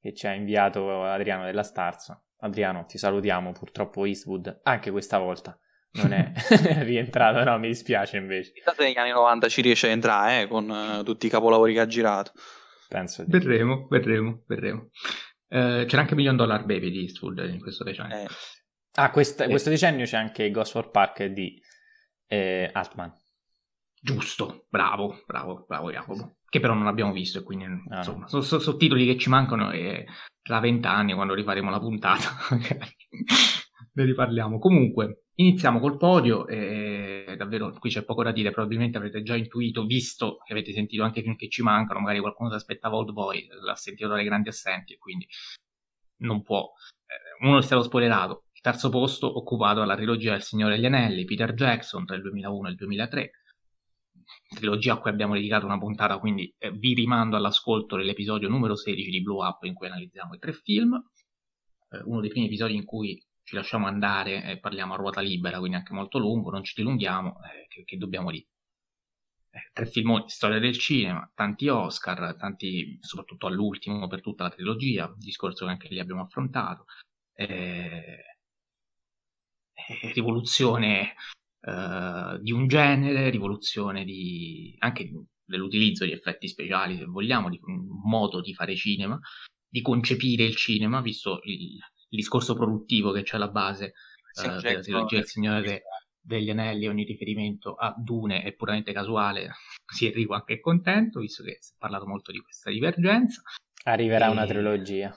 che 0.00 0.14
ci 0.14 0.26
ha 0.26 0.32
inviato 0.32 1.04
Adriano 1.04 1.44
della 1.44 1.62
Starza. 1.62 2.20
Adriano, 2.38 2.86
ti 2.86 2.96
salutiamo, 2.96 3.52
purtroppo 3.52 4.06
Eastwood 4.06 4.60
anche 4.62 4.90
questa 4.90 5.18
volta 5.18 5.56
non 5.92 6.12
è 6.12 6.32
rientrato, 6.84 7.42
no, 7.42 7.58
mi 7.58 7.68
dispiace 7.68 8.16
invece. 8.16 8.52
Chissà 8.52 8.74
negli 8.78 8.98
anni 8.98 9.10
90 9.10 9.48
ci 9.48 9.60
riesce 9.62 9.88
a 9.88 9.90
entrare 9.90 10.42
eh, 10.42 10.46
con 10.46 10.68
uh, 10.68 11.02
tutti 11.02 11.26
i 11.26 11.30
capolavori 11.30 11.72
che 11.72 11.80
ha 11.80 11.86
girato. 11.86 12.32
Penso 12.88 13.24
di... 13.24 13.30
Vedremo, 13.30 13.86
vedremo, 13.88 14.42
vedremo. 14.46 14.88
Uh, 15.48 15.84
c'era 15.86 16.02
anche 16.02 16.14
Million 16.14 16.36
Dollar 16.36 16.64
Baby 16.64 16.90
di 16.90 17.00
Eastwood 17.00 17.38
in 17.50 17.60
questo 17.60 17.84
decennio. 17.84 18.16
Eh. 18.16 18.28
Ah, 18.94 19.10
questa, 19.10 19.44
eh. 19.44 19.48
questo 19.48 19.70
decennio 19.70 20.04
c'è 20.04 20.16
anche 20.16 20.50
Ghost 20.50 20.72
for 20.72 20.90
Park 20.90 21.24
di 21.24 21.60
eh, 22.26 22.70
Altman. 22.72 23.12
Giusto, 24.02 24.66
bravo, 24.68 25.22
bravo, 25.26 25.64
bravo 25.68 25.90
Jacopo. 25.90 26.36
Che 26.48 26.58
però 26.58 26.74
non 26.74 26.86
abbiamo 26.86 27.12
visto 27.12 27.38
e 27.38 27.42
quindi 27.42 27.64
ah, 27.64 27.98
insomma, 27.98 28.20
no. 28.20 28.28
sono 28.28 28.42
sottotitoli 28.42 29.06
che 29.06 29.18
ci 29.18 29.28
mancano 29.28 29.70
e 29.70 30.06
tra 30.42 30.58
vent'anni 30.58 31.14
quando 31.14 31.34
rifaremo 31.34 31.70
la 31.70 31.78
puntata 31.78 32.30
ne 33.92 34.04
riparliamo. 34.04 34.58
Comunque, 34.58 35.26
iniziamo 35.40 35.80
col 35.80 35.96
podio 35.96 36.46
e 36.46 37.34
davvero 37.36 37.72
qui 37.78 37.90
c'è 37.90 38.04
poco 38.04 38.22
da 38.22 38.32
dire, 38.32 38.50
probabilmente 38.50 38.98
avrete 38.98 39.22
già 39.22 39.34
intuito, 39.34 39.84
visto 39.84 40.38
che 40.44 40.52
avete 40.52 40.72
sentito 40.72 41.02
anche 41.02 41.22
film 41.22 41.36
che 41.36 41.48
ci 41.48 41.62
mancano, 41.62 42.00
magari 42.00 42.20
qualcuno 42.20 42.50
si 42.50 42.56
aspettava 42.56 42.96
Old 42.96 43.12
Boy, 43.12 43.48
l'ha 43.62 43.74
sentito 43.74 44.08
dalle 44.08 44.24
grandi 44.24 44.50
assenti 44.50 44.92
e 44.92 44.98
quindi 44.98 45.26
non 46.18 46.42
può. 46.42 46.70
Eh, 47.06 47.46
uno 47.46 47.58
è 47.58 47.62
stato 47.62 47.82
spoilerato. 47.82 48.44
Il 48.52 48.60
terzo 48.60 48.90
posto 48.90 49.38
occupato 49.38 49.80
dalla 49.80 49.96
trilogia 49.96 50.32
del 50.32 50.42
Signore 50.42 50.74
degli 50.74 50.84
Anelli, 50.84 51.24
Peter 51.24 51.54
Jackson 51.54 52.04
tra 52.04 52.16
il 52.16 52.22
2001 52.22 52.68
e 52.68 52.70
il 52.70 52.76
2003 52.76 53.30
trilogia 54.54 54.94
a 54.94 54.98
cui 54.98 55.10
abbiamo 55.10 55.34
dedicato 55.34 55.64
una 55.64 55.78
puntata, 55.78 56.18
quindi 56.18 56.54
eh, 56.58 56.70
vi 56.70 56.94
rimando 56.94 57.36
all'ascolto 57.36 57.96
dell'episodio 57.96 58.48
numero 58.48 58.76
16 58.76 59.10
di 59.10 59.22
Blue 59.22 59.44
Up 59.44 59.62
in 59.64 59.74
cui 59.74 59.86
analizziamo 59.86 60.34
i 60.34 60.38
tre 60.38 60.52
film. 60.52 61.02
Eh, 61.90 62.02
uno 62.04 62.20
dei 62.20 62.28
primi 62.28 62.46
episodi 62.46 62.74
in 62.74 62.84
cui 62.84 63.20
ci 63.50 63.56
lasciamo 63.56 63.88
andare 63.88 64.44
e 64.44 64.60
parliamo 64.60 64.94
a 64.94 64.96
ruota 64.96 65.20
libera, 65.20 65.58
quindi 65.58 65.76
anche 65.76 65.92
molto 65.92 66.18
lungo, 66.18 66.52
non 66.52 66.62
ci 66.62 66.72
dilunghiamo, 66.76 67.42
eh, 67.42 67.66
che, 67.68 67.82
che, 67.84 67.96
dobbiamo 67.96 68.30
dire. 68.30 68.46
Eh, 69.50 69.70
tre 69.72 69.86
filmoni, 69.86 70.28
storia 70.28 70.60
del 70.60 70.78
cinema, 70.78 71.28
tanti 71.34 71.66
Oscar, 71.66 72.36
tanti, 72.36 72.96
soprattutto 73.00 73.48
all'ultimo 73.48 74.06
per 74.06 74.20
tutta 74.20 74.44
la 74.44 74.50
trilogia, 74.50 75.12
discorso 75.16 75.64
che 75.64 75.72
anche 75.72 75.88
lì 75.88 75.98
abbiamo 75.98 76.22
affrontato. 76.22 76.84
Eh, 77.34 78.24
eh 79.74 80.12
rivoluzione 80.12 81.14
uh, 81.62 82.38
di 82.38 82.52
un 82.52 82.68
genere, 82.68 83.30
rivoluzione 83.30 84.04
di, 84.04 84.76
anche 84.78 85.10
dell'utilizzo 85.44 86.04
di 86.04 86.12
effetti 86.12 86.46
speciali, 86.46 86.96
se 86.96 87.04
vogliamo, 87.06 87.48
di 87.50 87.58
un 87.64 87.84
modo 88.04 88.40
di 88.40 88.54
fare 88.54 88.76
cinema, 88.76 89.18
di 89.68 89.82
concepire 89.82 90.44
il 90.44 90.54
cinema, 90.54 91.00
visto 91.00 91.40
il, 91.44 91.80
il 92.10 92.18
discorso 92.18 92.54
produttivo 92.54 93.12
che 93.12 93.22
c'è 93.22 93.36
alla 93.36 93.48
base 93.48 93.94
uh, 94.42 94.60
della 94.60 94.80
trilogia 94.80 95.18
Il 95.18 95.26
Signore 95.26 95.62
de, 95.62 95.82
degli 96.20 96.50
Anelli, 96.50 96.86
ogni 96.86 97.04
riferimento 97.04 97.74
a 97.74 97.94
Dune 97.96 98.42
è 98.42 98.52
puramente 98.52 98.92
casuale, 98.92 99.50
così 99.84 100.06
Enrico 100.06 100.34
anche 100.34 100.54
è 100.54 100.60
contento, 100.60 101.20
visto 101.20 101.42
che 101.42 101.58
si 101.60 101.72
è 101.72 101.76
parlato 101.78 102.06
molto 102.06 102.30
di 102.30 102.38
questa 102.40 102.70
divergenza. 102.70 103.42
Arriverà 103.84 104.26
e... 104.26 104.30
una 104.30 104.46
trilogia. 104.46 105.16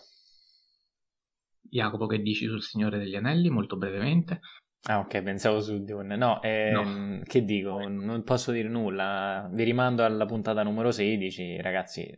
Jacopo, 1.61 2.05
che 2.05 2.21
dici 2.21 2.47
sul 2.47 2.61
Signore 2.61 2.99
degli 2.99 3.15
Anelli, 3.15 3.49
molto 3.49 3.77
brevemente? 3.77 4.41
Ah, 4.85 4.99
ok, 4.99 5.23
pensavo 5.23 5.61
su 5.61 5.83
Dune. 5.83 6.15
No, 6.15 6.41
ehm, 6.41 6.73
no, 6.73 7.21
che 7.23 7.43
dico, 7.43 7.87
non 7.87 8.23
posso 8.23 8.51
dire 8.51 8.67
nulla. 8.67 9.49
Vi 9.51 9.63
rimando 9.63 10.03
alla 10.03 10.25
puntata 10.25 10.61
numero 10.61 10.91
16, 10.91 11.61
ragazzi. 11.61 12.15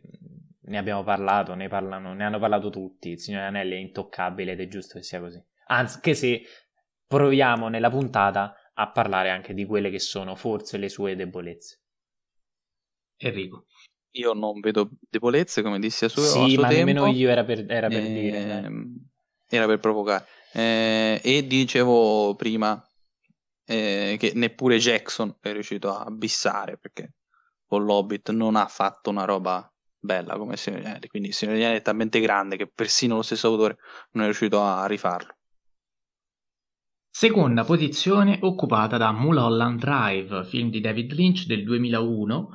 Ne 0.66 0.78
abbiamo 0.78 1.02
parlato, 1.04 1.54
ne, 1.54 1.68
parlano, 1.68 2.12
ne 2.14 2.24
hanno 2.24 2.38
parlato 2.38 2.70
tutti. 2.70 3.10
Il 3.10 3.20
Signore 3.20 3.44
Anelli 3.46 3.74
è 3.74 3.78
intoccabile 3.78 4.52
ed 4.52 4.60
è 4.60 4.68
giusto 4.68 4.98
che 4.98 5.04
sia 5.04 5.20
così. 5.20 5.42
Anche 5.68 6.14
se 6.14 6.42
proviamo 7.06 7.68
nella 7.68 7.90
puntata 7.90 8.54
a 8.74 8.90
parlare 8.90 9.30
anche 9.30 9.54
di 9.54 9.64
quelle 9.64 9.90
che 9.90 10.00
sono 10.00 10.34
forse 10.34 10.76
le 10.76 10.88
sue 10.88 11.14
debolezze. 11.14 11.82
Enrico. 13.16 13.66
Io 14.16 14.32
non 14.32 14.60
vedo 14.60 14.90
debolezze, 15.08 15.62
come 15.62 15.78
dissi 15.78 16.04
a 16.04 16.08
suo, 16.08 16.22
sì, 16.22 16.38
a 16.38 16.48
suo 16.48 16.62
ma 16.62 16.68
tempo. 16.68 16.84
nemmeno 16.84 17.06
io 17.06 17.28
era 17.28 17.44
per, 17.44 17.64
era 17.68 17.88
per 17.88 18.02
e... 18.02 18.12
dire. 18.12 18.38
Ehm, 18.38 19.08
era 19.48 19.66
per 19.66 19.78
provocare. 19.78 20.26
Eh, 20.52 21.20
e 21.22 21.46
dicevo 21.46 22.34
prima 22.34 22.82
eh, 23.66 24.16
che 24.18 24.32
neppure 24.34 24.78
Jackson 24.78 25.36
è 25.40 25.52
riuscito 25.52 25.94
a 25.94 26.10
bissare 26.10 26.78
perché 26.78 27.14
con 27.66 27.84
l'Hobbit 27.84 28.30
non 28.30 28.56
ha 28.56 28.66
fatto 28.66 29.10
una 29.10 29.24
roba 29.24 29.70
bella 30.06 30.38
come 30.38 30.56
Signore 30.56 30.82
degli 30.82 30.90
Anelli. 30.90 31.08
Quindi 31.08 31.32
Signore 31.32 31.56
degli 31.56 31.66
Anelli 31.66 31.80
è 31.80 31.84
talmente 31.84 32.20
grande 32.20 32.56
che 32.56 32.66
persino 32.66 33.16
lo 33.16 33.22
stesso 33.22 33.48
autore 33.48 33.76
non 34.12 34.22
è 34.22 34.26
riuscito 34.26 34.62
a 34.62 34.86
rifarlo. 34.86 35.34
Seconda 37.10 37.64
posizione 37.64 38.38
occupata 38.42 38.96
da 38.96 39.10
Mulholland 39.10 39.78
Drive, 39.80 40.44
film 40.44 40.70
di 40.70 40.80
David 40.80 41.12
Lynch 41.12 41.46
del 41.46 41.64
2001, 41.64 42.48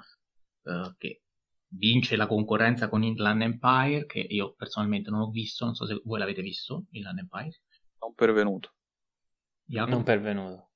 eh, 0.63 0.95
che 0.97 1.21
vince 1.67 2.15
la 2.15 2.27
concorrenza 2.27 2.87
con 2.87 3.01
Inland 3.03 3.41
Empire, 3.41 4.05
che 4.05 4.19
io 4.19 4.53
personalmente 4.53 5.09
non 5.09 5.21
ho 5.21 5.29
visto, 5.29 5.65
non 5.65 5.73
so 5.73 5.85
se 5.85 5.99
voi 6.03 6.19
l'avete 6.19 6.41
visto, 6.41 6.85
Inland 6.91 7.19
Empire. 7.19 7.61
Non 8.01 8.13
pervenuto. 8.13 8.75
Jacopo? 9.63 9.95
Non 9.95 10.03
pervenuto. 10.03 10.69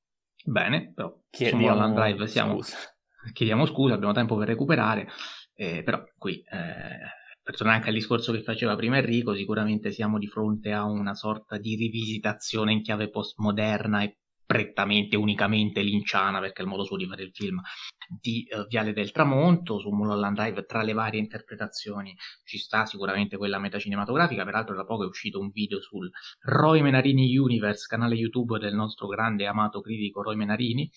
Bene, 0.43 0.91
però 0.93 1.15
Chiediamo... 1.30 1.61
su 1.61 1.68
Mulholland 1.68 1.95
Drive 1.95 2.27
siamo... 2.27 2.61
Scusa. 2.61 2.77
Chiediamo 3.34 3.65
scusa, 3.65 3.93
abbiamo 3.95 4.14
tempo 4.14 4.35
per 4.35 4.47
recuperare, 4.47 5.07
eh, 5.56 5.84
però 5.84 6.03
qui, 6.18 6.40
eh, 6.40 7.23
per 7.41 7.56
tornare 7.56 7.77
anche 7.77 7.90
al 7.90 7.95
discorso 7.95 8.32
che 8.32 8.41
faceva 8.41 8.76
prima 8.76 8.98
Enrico, 8.98 9.36
sicuramente 9.36 9.91
siamo 9.91 10.18
di 10.18 10.27
fronte 10.27 10.72
a 10.72 10.84
una 10.84 11.14
sorta 11.14 11.57
di 11.57 11.76
rivisitazione 11.76 12.73
in 12.73 12.82
chiave 12.82 13.10
postmoderna 13.10 14.03
e 14.03 14.18
prettamente, 14.45 15.15
unicamente 15.15 15.82
linciana, 15.82 16.40
perché 16.40 16.61
è 16.61 16.64
il 16.64 16.69
modo 16.69 16.84
suo 16.84 16.98
di 16.98 17.07
fare 17.07 17.23
il 17.23 17.32
film, 17.34 17.61
di 18.07 18.48
uh, 18.52 18.65
Viale 18.68 18.94
del 18.94 19.11
Tramonto, 19.11 19.80
su 19.80 19.90
Mulholland 19.90 20.36
Drive, 20.36 20.65
tra 20.65 20.84
le 20.84 20.94
varie 20.94 21.19
interpretazioni 21.19 22.15
ci 22.44 22.57
sta 22.57 22.86
sicuramente 22.86 23.38
quella 23.38 23.60
metacinematografica, 23.60 24.44
peraltro 24.44 24.76
da 24.76 24.86
poco 24.86 25.03
è 25.03 25.07
uscito 25.07 25.40
un 25.40 25.49
video 25.49 25.82
sul 25.82 26.10
Roy 26.41 26.82
Menarini 26.82 27.36
Universe, 27.38 27.88
canale 27.88 28.15
YouTube 28.15 28.60
del 28.60 28.76
nostro 28.76 29.07
grande 29.07 29.48
amato 29.48 29.82
critico 29.82 30.22
Roy 30.22 30.36
Menarini, 30.36 30.90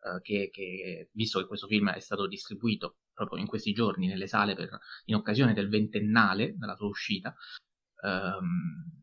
uh, 0.00 0.20
che, 0.20 0.48
che, 0.50 1.10
visto 1.12 1.40
che 1.40 1.46
questo 1.46 1.66
film 1.66 1.90
è 1.90 2.00
stato 2.00 2.26
distribuito 2.26 2.96
proprio 3.14 3.40
in 3.40 3.46
questi 3.46 3.72
giorni 3.72 4.06
nelle 4.06 4.26
sale 4.26 4.54
per, 4.54 4.78
in 5.06 5.14
occasione 5.14 5.54
del 5.54 5.68
ventennale 5.68 6.54
della 6.56 6.76
sua 6.76 6.88
uscita, 6.88 7.34
um, 8.02 9.02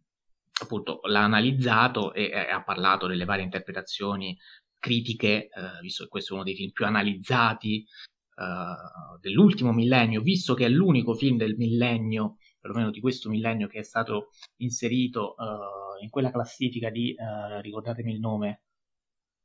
appunto 0.62 1.00
l'ha 1.04 1.24
analizzato 1.24 2.14
e, 2.14 2.26
e, 2.26 2.52
ha 2.52 2.64
parlato 2.64 3.08
delle 3.08 3.26
varie 3.26 3.44
interpretazioni 3.44 4.38
critiche, 4.78 5.50
eh, 5.50 5.80
visto 5.82 6.04
che 6.04 6.10
questo 6.10 6.34
è 6.34 6.36
uno 6.36 6.44
dei 6.44 6.56
film 6.56 6.72
più 6.72 6.86
analizzati 6.86 7.86
eh, 8.42 9.20
dell'ultimo 9.20 9.72
millennio, 9.72 10.22
visto 10.22 10.54
che 10.54 10.66
è 10.66 10.70
l'unico 10.70 11.14
film 11.14 11.38
del 11.38 11.56
millennio, 11.56 12.38
perlomeno 12.60 12.90
di 12.90 13.00
questo 13.00 13.30
millennio, 13.30 13.68
che 13.68 13.80
è 13.80 13.84
stato 13.84 14.30
inserito 14.58 15.36
eh, 15.38 16.04
in 16.04 16.10
quella 16.10 16.32
classifica 16.32 16.90
di, 16.90 17.14
eh, 17.14 17.62
ricordatemi 17.62 18.12
il 18.12 18.20
nome, 18.20 18.64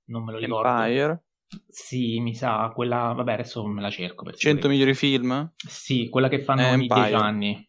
non 0.06 0.24
me 0.24 0.32
lo 0.32 0.38
ricordo. 0.38 0.68
Empire. 0.68 1.25
Sì, 1.68 2.20
mi 2.20 2.35
sa, 2.35 2.70
quella, 2.74 3.12
vabbè 3.12 3.32
adesso 3.35 3.64
me 3.66 3.81
la 3.81 3.90
cerco. 3.90 4.31
100 4.32 4.68
migliori 4.68 4.94
film? 4.94 5.52
Sì, 5.56 6.09
quella 6.09 6.28
che 6.28 6.43
fanno 6.43 6.68
ogni 6.68 6.86
10 6.86 7.14
anni. 7.14 7.68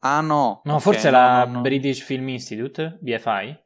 Ah 0.00 0.20
no. 0.20 0.60
No, 0.64 0.74
okay, 0.76 0.80
forse 0.80 1.10
no, 1.10 1.16
la 1.16 1.44
no, 1.44 1.52
no. 1.54 1.60
British 1.60 2.02
Film 2.02 2.28
Institute, 2.28 2.98
BFI. 3.00 3.58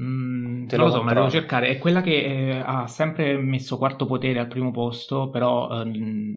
Mm, 0.00 0.66
Te 0.66 0.76
lo, 0.76 0.84
lo 0.84 0.90
so, 0.90 1.02
ma 1.02 1.14
devo 1.14 1.30
cercare. 1.30 1.68
È 1.68 1.78
quella 1.78 2.02
che 2.02 2.50
eh, 2.50 2.62
ha 2.64 2.86
sempre 2.86 3.36
messo 3.38 3.78
quarto 3.78 4.06
potere 4.06 4.38
al 4.38 4.46
primo 4.46 4.70
posto, 4.70 5.30
però 5.30 5.80
ehm, 5.80 6.34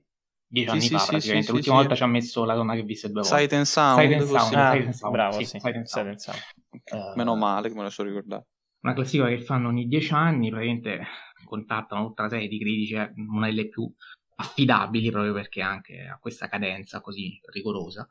dieci 0.47 0.69
sì, 0.69 0.71
anni 0.71 0.81
sì, 0.81 0.89
fa 0.93 0.99
sì, 0.99 1.09
praticamente. 1.09 1.51
L'ultima 1.51 1.75
volta 1.75 1.95
ci 1.95 2.03
ha 2.03 2.07
messo 2.07 2.45
la 2.45 2.55
donna 2.55 2.73
che 2.75 2.83
visse 2.83 3.11
due 3.11 3.21
volte. 3.21 3.37
Sight 3.37 3.53
and 3.53 3.65
Sound. 3.65 3.99
Sight 3.99 4.13
and 4.13 4.27
Sound, 4.27 4.53
ah, 4.55 4.71
Sight 4.71 4.85
and 4.85 4.93
Sound. 4.93 5.13
Bravo, 5.13 5.37
sì. 5.37 5.45
Sight 5.45 5.75
and 5.75 5.85
Sound. 5.85 5.87
Sight 5.87 6.07
and 6.07 6.19
Sound. 6.19 6.41
Uh, 6.91 7.17
Meno 7.17 7.35
male 7.35 7.69
che 7.69 7.75
me 7.75 7.83
lo 7.83 7.89
so 7.89 8.03
ricordato. 8.03 8.47
Una 8.81 8.93
classifica 8.93 9.27
che 9.27 9.41
fanno 9.41 9.67
ogni 9.67 9.87
dieci 9.87 10.13
anni, 10.13 10.49
praticamente 10.49 11.05
contattano 11.43 12.07
tutta 12.07 12.23
una 12.23 12.31
serie 12.31 12.47
di 12.47 12.59
critici, 12.59 12.93
eh, 12.95 13.13
una 13.15 13.47
delle 13.47 13.67
più 13.67 13.91
affidabili 14.35 15.11
proprio 15.11 15.33
perché 15.33 15.61
anche 15.61 16.05
ha 16.07 16.17
questa 16.17 16.47
cadenza 16.47 17.01
così 17.01 17.39
rigorosa. 17.51 18.07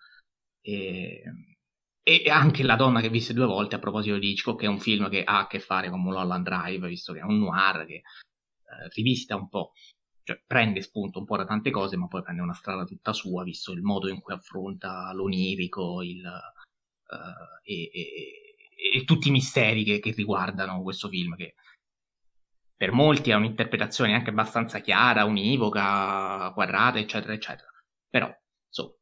E, 0.61 1.23
e 2.03 2.31
anche 2.31 2.63
La 2.63 2.77
donna 2.77 3.01
che 3.01 3.11
visse 3.11 3.35
due 3.35 3.45
volte, 3.47 3.75
a 3.77 3.79
proposito 3.79 4.19
di 4.19 4.31
Hitchcock, 4.31 4.61
che 4.61 4.67
è 4.67 4.69
un 4.69 4.81
film 4.81 5.11
che 5.11 5.25
ha 5.25 5.41
a 5.41 5.47
che 5.47 5.61
fare 5.61 5.91
con 5.91 6.01
Mulholland 6.01 6.45
Drive, 6.45 6.89
visto 6.89 7.13
che 7.13 7.21
è 7.21 7.25
un 7.25 7.39
noir 7.39 7.85
che 7.85 7.95
eh, 7.95 8.89
rivisita 8.95 9.37
un 9.37 9.49
po', 9.49 9.73
cioè 10.23 10.43
prende 10.47 10.81
spunto 10.81 11.19
un 11.19 11.27
po' 11.27 11.37
da 11.37 11.45
tante 11.45 11.71
cose, 11.71 11.97
ma 11.97 12.07
poi 12.07 12.23
prende 12.23 12.41
una 12.41 12.55
strada 12.55 12.85
tutta 12.85 13.13
sua, 13.13 13.45
visto 13.45 13.73
il 13.73 13.83
modo 13.83 14.09
in 14.09 14.21
cui 14.21 14.33
affronta 14.33 15.13
l'onirico 15.13 16.03
il, 16.03 16.23
uh, 16.25 17.61
e, 17.63 17.91
e, 17.93 18.43
e, 18.95 19.05
tutti 19.05 19.29
i 19.29 19.31
misteri 19.33 19.85
che, 19.85 20.01
che 20.01 20.13
riguardano 20.13 20.83
questo 20.83 21.09
film, 21.09 21.37
che 21.37 21.55
per 22.79 22.93
molti 22.93 23.31
è 23.31 23.35
un'interpretazione 23.35 24.15
anche 24.15 24.31
abbastanza 24.31 24.79
chiara, 24.79 25.25
univoca, 25.25 26.53
quadrata, 26.55 27.01
eccetera, 27.01 27.33
eccetera. 27.33 27.69
Però, 28.09 28.33
insomma, 28.69 28.95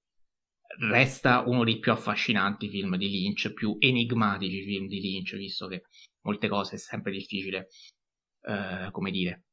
resta 0.91 1.43
uno 1.47 1.63
dei 1.63 1.79
più 1.79 1.93
affascinanti 1.93 2.71
film 2.71 2.97
di 2.97 3.11
Lynch, 3.11 3.53
più 3.53 3.77
enigmatici 3.79 4.65
film 4.65 4.87
di 4.89 5.01
Lynch, 5.01 5.37
visto 5.37 5.67
che 5.67 5.83
molte 6.23 6.49
cose 6.49 6.77
è 6.77 6.79
sempre 6.79 7.13
difficile, 7.13 7.69
eh, 8.47 8.89
come 8.91 9.11
dire, 9.11 9.45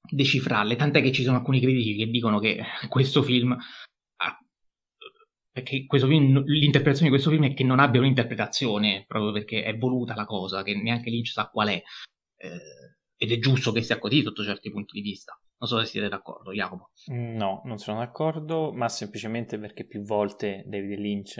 decifrarle. 0.00 0.74
Tant'è 0.74 1.02
che 1.02 1.12
ci 1.12 1.22
sono 1.22 1.36
alcuni 1.36 1.60
critici 1.60 1.94
che 1.94 2.06
dicono 2.06 2.38
che 2.38 2.64
questo 2.88 3.22
film 3.22 3.54
perché 5.52 5.84
film, 5.86 6.42
l'interpretazione 6.46 7.10
di 7.10 7.14
questo 7.14 7.28
film 7.28 7.44
è 7.44 7.52
che 7.52 7.62
non 7.62 7.78
abbia 7.78 8.00
un'interpretazione, 8.00 9.04
proprio 9.06 9.32
perché 9.32 9.62
è 9.62 9.76
voluta 9.76 10.14
la 10.14 10.24
cosa, 10.24 10.62
che 10.62 10.74
neanche 10.74 11.10
Lynch 11.10 11.28
sa 11.28 11.50
qual 11.50 11.68
è. 11.68 11.82
Eh, 12.36 12.96
ed 13.22 13.30
è 13.30 13.38
giusto 13.38 13.70
che 13.70 13.82
sia 13.82 14.00
così 14.00 14.20
sotto 14.20 14.42
certi 14.42 14.68
punti 14.72 15.00
di 15.00 15.00
vista. 15.00 15.40
Non 15.58 15.68
so 15.68 15.78
se 15.78 15.86
siete 15.86 16.08
d'accordo, 16.08 16.52
Jacopo. 16.52 16.90
No, 17.06 17.62
non 17.66 17.78
sono 17.78 17.98
d'accordo, 17.98 18.72
ma 18.72 18.88
semplicemente 18.88 19.60
perché 19.60 19.86
più 19.86 20.02
volte 20.02 20.64
David 20.66 20.98
Lynch 20.98 21.38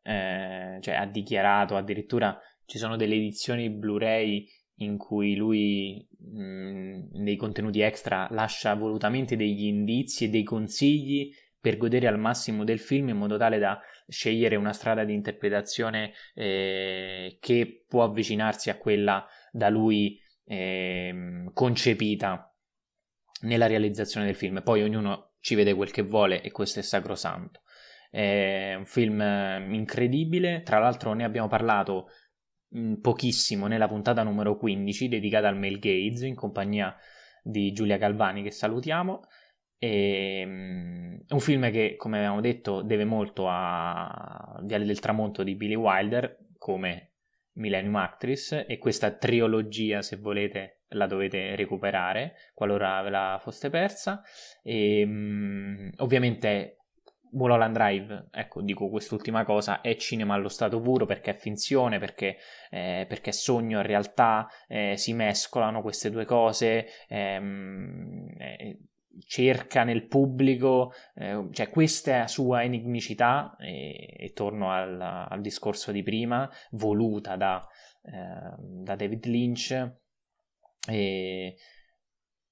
eh, 0.00 0.78
cioè, 0.80 0.94
ha 0.94 1.04
dichiarato, 1.04 1.76
addirittura 1.76 2.40
ci 2.64 2.78
sono 2.78 2.96
delle 2.96 3.16
edizioni 3.16 3.68
Blu-ray 3.68 4.46
in 4.76 4.96
cui 4.96 5.36
lui 5.36 6.08
mh, 6.18 6.42
mm, 6.42 7.00
nei 7.12 7.36
contenuti 7.36 7.80
extra 7.82 8.26
lascia 8.30 8.74
volutamente 8.74 9.36
degli 9.36 9.66
indizi 9.66 10.24
e 10.24 10.28
dei 10.30 10.42
consigli 10.42 11.30
per 11.60 11.76
godere 11.76 12.06
al 12.06 12.18
massimo 12.18 12.64
del 12.64 12.78
film 12.78 13.10
in 13.10 13.18
modo 13.18 13.36
tale 13.36 13.58
da 13.58 13.78
scegliere 14.08 14.56
una 14.56 14.72
strada 14.72 15.04
di 15.04 15.12
interpretazione 15.12 16.12
eh, 16.32 17.36
che 17.40 17.84
può 17.86 18.04
avvicinarsi 18.04 18.70
a 18.70 18.78
quella 18.78 19.26
da 19.52 19.68
lui 19.68 20.18
eh, 20.50 21.44
concepita 21.54 22.52
nella 23.42 23.68
realizzazione 23.68 24.26
del 24.26 24.34
film. 24.34 24.62
Poi 24.62 24.82
ognuno 24.82 25.34
ci 25.38 25.54
vede 25.54 25.74
quel 25.74 25.92
che 25.92 26.02
vuole 26.02 26.42
e 26.42 26.50
questo 26.50 26.80
è 26.80 26.82
sacrosanto. 26.82 27.62
È 28.10 28.74
un 28.74 28.84
film 28.84 29.20
incredibile, 29.72 30.62
tra 30.62 30.80
l'altro 30.80 31.12
ne 31.12 31.22
abbiamo 31.22 31.46
parlato 31.46 32.08
mm, 32.76 32.94
pochissimo 32.94 33.68
nella 33.68 33.86
puntata 33.86 34.24
numero 34.24 34.56
15 34.56 35.08
dedicata 35.08 35.46
al 35.46 35.56
Male 35.56 35.78
Gaze 35.78 36.26
in 36.26 36.34
compagnia 36.34 36.96
di 37.42 37.70
Giulia 37.72 37.96
Galvani 37.96 38.42
che 38.42 38.50
salutiamo. 38.50 39.20
E, 39.78 40.42
um, 40.44 41.24
un 41.28 41.40
film 41.40 41.70
che, 41.70 41.94
come 41.96 42.18
abbiamo 42.18 42.40
detto, 42.40 42.82
deve 42.82 43.04
molto 43.04 43.46
a 43.48 44.60
Viale 44.64 44.84
del 44.84 44.98
Tramonto 44.98 45.44
di 45.44 45.54
Billy 45.54 45.76
Wilder, 45.76 46.36
come 46.58 47.09
Millennium 47.54 47.96
Actress 47.96 48.64
e 48.66 48.78
questa 48.78 49.12
trilogia, 49.12 50.02
se 50.02 50.16
volete, 50.16 50.82
la 50.90 51.06
dovete 51.06 51.54
recuperare 51.56 52.34
qualora 52.54 53.00
ve 53.02 53.10
la 53.10 53.38
foste 53.42 53.70
persa. 53.70 54.22
E, 54.62 55.02
um, 55.04 55.90
ovviamente 55.98 56.76
Mulholland 57.32 57.74
Drive, 57.74 58.28
ecco, 58.32 58.62
dico 58.62 58.88
quest'ultima 58.88 59.44
cosa, 59.44 59.80
è 59.80 59.94
cinema 59.96 60.34
allo 60.34 60.48
stato 60.48 60.80
puro 60.80 61.06
perché 61.06 61.32
è 61.32 61.34
finzione, 61.34 61.98
perché, 61.98 62.36
eh, 62.70 63.06
perché 63.08 63.32
sogno 63.32 63.80
e 63.80 63.82
realtà 63.82 64.48
eh, 64.66 64.96
si 64.96 65.12
mescolano 65.12 65.82
queste 65.82 66.10
due 66.10 66.24
cose. 66.24 66.86
Ehm, 67.08 68.26
eh, 68.38 68.78
cerca 69.26 69.84
nel 69.84 70.06
pubblico, 70.06 70.92
eh, 71.14 71.48
cioè 71.52 71.68
questa 71.68 72.26
sua 72.26 72.62
enigmicità, 72.62 73.56
e, 73.58 74.14
e 74.16 74.32
torno 74.32 74.70
al, 74.70 75.00
al, 75.00 75.40
discorso 75.40 75.92
di 75.92 76.02
prima, 76.02 76.48
voluta 76.72 77.36
da, 77.36 77.66
eh, 78.02 78.54
da 78.58 78.94
David 78.94 79.26
Lynch, 79.26 79.92
e, 80.88 81.56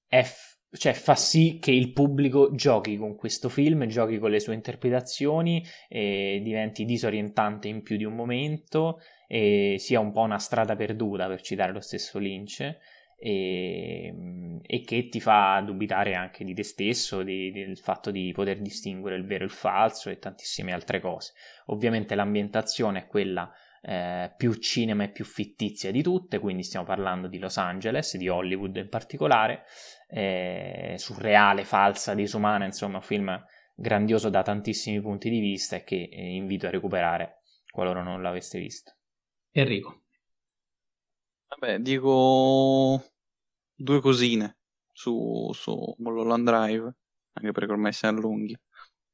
è, 0.07 0.25
cioè, 0.71 0.93
fa 0.93 1.15
sì 1.15 1.59
che 1.59 1.71
il 1.71 1.93
pubblico 1.93 2.53
giochi 2.53 2.97
con 2.97 3.15
questo 3.15 3.49
film, 3.49 3.85
giochi 3.87 4.19
con 4.19 4.31
le 4.31 4.39
sue 4.39 4.53
interpretazioni, 4.53 5.63
diventi 5.89 6.85
disorientante 6.85 7.67
in 7.67 7.81
più 7.81 7.97
di 7.97 8.03
un 8.03 8.13
momento 8.15 8.99
e 9.27 9.75
sia 9.79 9.99
un 9.99 10.11
po' 10.11 10.21
una 10.21 10.39
strada 10.39 10.75
perduta, 10.75 11.27
per 11.27 11.41
citare 11.41 11.71
lo 11.71 11.81
stesso 11.81 12.19
Lynch 12.19 12.77
e, 13.19 14.61
e, 14.61 14.81
che 14.81 15.09
ti 15.09 15.19
fa 15.19 15.61
dubitare 15.65 16.15
anche 16.15 16.45
di 16.45 16.53
te 16.53 16.63
stesso, 16.63 17.21
di, 17.21 17.51
del 17.51 17.77
fatto 17.77 18.11
di 18.11 18.31
poter 18.31 18.61
distinguere 18.61 19.17
il 19.17 19.25
vero 19.25 19.43
e 19.43 19.47
il 19.47 19.51
falso 19.51 20.09
e 20.09 20.19
tantissime 20.19 20.71
altre 20.71 21.01
cose. 21.01 21.33
Ovviamente 21.65 22.15
l'ambientazione 22.15 22.99
è 22.99 23.07
quella 23.07 23.51
eh, 23.81 24.33
più 24.35 24.53
cinema 24.53 25.03
e 25.03 25.09
più 25.09 25.25
fittizia 25.25 25.91
di 25.91 26.01
tutte, 26.01 26.39
quindi 26.39 26.63
stiamo 26.63 26.85
parlando 26.85 27.27
di 27.27 27.39
Los 27.39 27.57
Angeles, 27.57 28.15
di 28.15 28.29
Hollywood 28.29 28.75
in 28.77 28.89
particolare, 28.89 29.65
eh, 30.07 30.95
surreale, 30.97 31.65
falsa, 31.65 32.13
disumana, 32.13 32.65
insomma 32.65 32.97
un 32.97 33.03
film 33.03 33.45
grandioso 33.75 34.29
da 34.29 34.41
tantissimi 34.41 34.99
punti 35.01 35.29
di 35.29 35.39
vista 35.39 35.77
e 35.77 35.83
che 35.83 36.09
eh, 36.11 36.35
invito 36.35 36.67
a 36.67 36.69
recuperare 36.69 37.41
qualora 37.71 38.01
non 38.01 38.21
l'aveste 38.21 38.59
visto. 38.59 38.95
Enrico. 39.51 40.03
Vabbè, 41.47 41.79
dico 41.79 43.08
due 43.79 44.01
cosine 44.01 44.57
su, 44.91 45.49
su 45.53 45.95
Mulholland 45.99 46.45
Drive, 46.45 46.93
anche 47.33 47.51
perché 47.51 47.71
ormai 47.71 47.93
si 47.93 48.05
allunghi. 48.05 48.57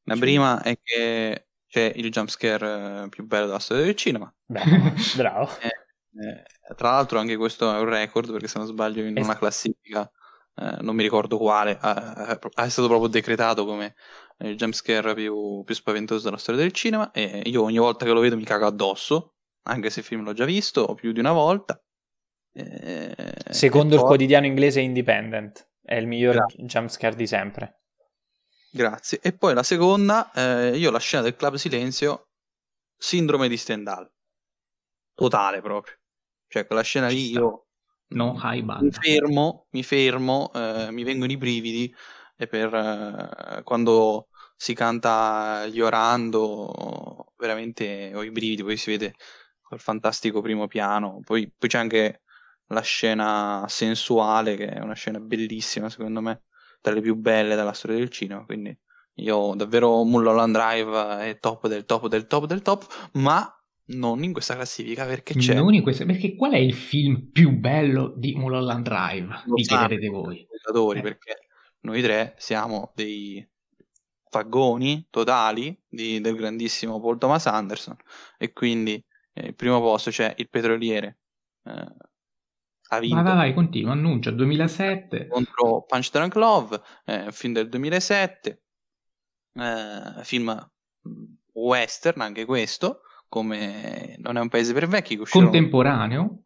La 0.03 0.15
sì. 0.15 0.19
prima 0.19 0.61
è 0.61 0.77
che 0.81 1.47
c'è 1.67 1.91
il 1.95 2.09
jumpscare 2.09 3.03
eh, 3.03 3.09
più 3.09 3.25
bello 3.25 3.45
della 3.45 3.59
storia 3.59 3.85
del 3.85 3.95
cinema. 3.95 4.33
Beh, 4.45 4.63
bravo. 5.15 5.49
Eh, 5.59 5.67
eh, 6.27 6.75
tra 6.75 6.91
l'altro 6.91 7.19
anche 7.19 7.37
questo 7.37 7.73
è 7.73 7.79
un 7.79 7.85
record, 7.85 8.31
perché 8.31 8.47
se 8.47 8.57
non 8.57 8.67
sbaglio 8.67 9.03
in 9.03 9.17
una 9.17 9.37
classifica, 9.37 10.09
eh, 10.55 10.77
non 10.81 10.95
mi 10.95 11.03
ricordo 11.03 11.37
quale, 11.37 11.77
è 11.77 12.69
stato 12.69 12.87
proprio 12.87 13.07
decretato 13.07 13.65
come 13.65 13.95
il 14.39 14.55
jumpscare 14.55 15.13
più, 15.13 15.63
più 15.63 15.75
spaventoso 15.75 16.23
della 16.25 16.37
storia 16.37 16.61
del 16.61 16.73
cinema 16.73 17.11
e 17.11 17.43
io 17.45 17.63
ogni 17.63 17.77
volta 17.77 18.05
che 18.05 18.11
lo 18.11 18.19
vedo 18.19 18.35
mi 18.35 18.43
cago 18.43 18.65
addosso, 18.65 19.35
anche 19.67 19.89
se 19.89 19.99
il 19.99 20.05
film 20.05 20.23
l'ho 20.23 20.33
già 20.33 20.45
visto 20.45 20.93
più 20.95 21.11
di 21.11 21.19
una 21.19 21.31
volta. 21.31 21.79
Eh, 22.57 23.33
Secondo 23.49 23.95
il 23.95 23.99
poi... 23.99 24.09
quotidiano 24.09 24.45
inglese 24.45 24.79
Independent, 24.79 25.67
è 25.81 25.95
il 25.95 26.07
miglior 26.07 26.35
Grazie. 26.35 26.63
jumpscare 26.63 27.15
di 27.15 27.27
sempre. 27.27 27.81
Grazie. 28.71 29.19
E 29.21 29.33
poi 29.33 29.53
la 29.53 29.63
seconda, 29.63 30.31
eh, 30.31 30.77
io 30.77 30.89
la 30.89 30.99
scena 30.99 31.23
del 31.23 31.35
Club 31.35 31.55
Silenzio, 31.55 32.29
sindrome 32.97 33.49
di 33.49 33.57
Stendhal. 33.57 34.09
Totale 35.13 35.61
proprio. 35.61 35.95
Cioè, 36.47 36.65
quella 36.65 36.81
scena 36.81 37.07
lì 37.07 37.31
io 37.31 37.67
no, 38.09 38.39
mi 38.79 38.91
fermo, 38.91 39.67
mi 39.71 39.83
fermo, 39.83 40.51
eh, 40.53 40.91
mi 40.91 41.03
vengono 41.03 41.31
i 41.31 41.37
brividi 41.37 41.93
e 42.37 42.47
per 42.47 42.73
eh, 42.73 43.63
quando 43.63 44.27
si 44.55 44.73
canta 44.73 45.65
Llorando, 45.67 47.33
veramente 47.37 48.11
ho 48.13 48.23
i 48.23 48.31
brividi, 48.31 48.63
poi 48.63 48.77
si 48.77 48.91
vede 48.91 49.15
quel 49.61 49.79
fantastico 49.79 50.41
primo 50.41 50.67
piano, 50.67 51.19
poi, 51.23 51.51
poi 51.57 51.69
c'è 51.69 51.79
anche 51.79 52.21
la 52.67 52.81
scena 52.81 53.65
sensuale, 53.67 54.55
che 54.55 54.67
è 54.67 54.79
una 54.79 54.93
scena 54.93 55.19
bellissima, 55.19 55.89
secondo 55.89 56.21
me, 56.21 56.43
tra 56.81 56.93
le 56.93 57.01
più 57.01 57.15
belle 57.15 57.55
della 57.55 57.73
storia 57.73 57.97
del 57.97 58.09
cinema. 58.09 58.43
Quindi 58.45 58.77
io 59.15 59.53
davvero 59.55 60.03
Mulholland 60.03 60.53
Drive 60.53 61.27
è 61.27 61.39
top 61.39 61.67
del 61.67 61.85
top 61.85 62.07
del 62.07 62.27
top 62.27 62.45
del 62.45 62.61
top, 62.61 63.09
ma 63.13 63.49
non 63.87 64.23
in 64.23 64.33
questa 64.33 64.55
classifica 64.55 65.05
perché 65.05 65.35
c'è. 65.35 65.53
Non 65.53 65.73
in 65.73 65.83
questa, 65.83 66.05
perché 66.05 66.35
qual 66.35 66.53
è 66.53 66.57
il 66.57 66.73
film 66.73 67.29
più 67.31 67.51
bello 67.51 68.13
di 68.15 68.33
Mulholland 68.35 68.83
Drive? 68.83 69.43
Lo 69.45 69.55
Vi 69.55 69.63
chiederete 69.63 70.07
voi. 70.07 70.47
Eh. 70.97 71.01
Perché 71.01 71.47
noi 71.81 72.01
tre 72.01 72.33
siamo 72.37 72.91
dei 72.95 73.47
fagoni 74.27 75.07
totali 75.09 75.79
di, 75.87 76.19
del 76.19 76.35
grandissimo 76.35 76.99
Paul 76.99 77.17
Thomas 77.17 77.45
Anderson 77.45 77.95
e 78.37 78.51
quindi 78.51 79.01
eh, 79.33 79.47
il 79.47 79.55
primo 79.55 79.79
posto 79.79 80.09
c'è 80.09 80.33
il 80.37 80.49
petroliere 80.49 81.19
eh, 81.63 81.95
ha 82.89 82.99
vinto. 82.99 83.15
Vai, 83.15 83.23
vai, 83.23 83.35
vai, 83.35 83.53
continua, 83.53 83.91
annuncia, 83.93 84.31
2007. 84.31 85.27
Contro 85.27 85.85
Punch 85.87 86.11
Drunk 86.11 86.35
Love, 86.35 86.81
eh, 87.05 87.31
film 87.31 87.53
del 87.53 87.69
2007, 87.69 88.63
eh, 89.53 90.23
film 90.23 90.69
mm, 91.07 91.23
western 91.53 92.21
anche 92.21 92.45
questo, 92.45 93.01
come 93.27 94.15
Non 94.19 94.37
è 94.37 94.39
un 94.39 94.49
paese 94.49 94.73
per 94.73 94.87
vecchi. 94.87 95.17
Contemporaneo. 95.17 96.41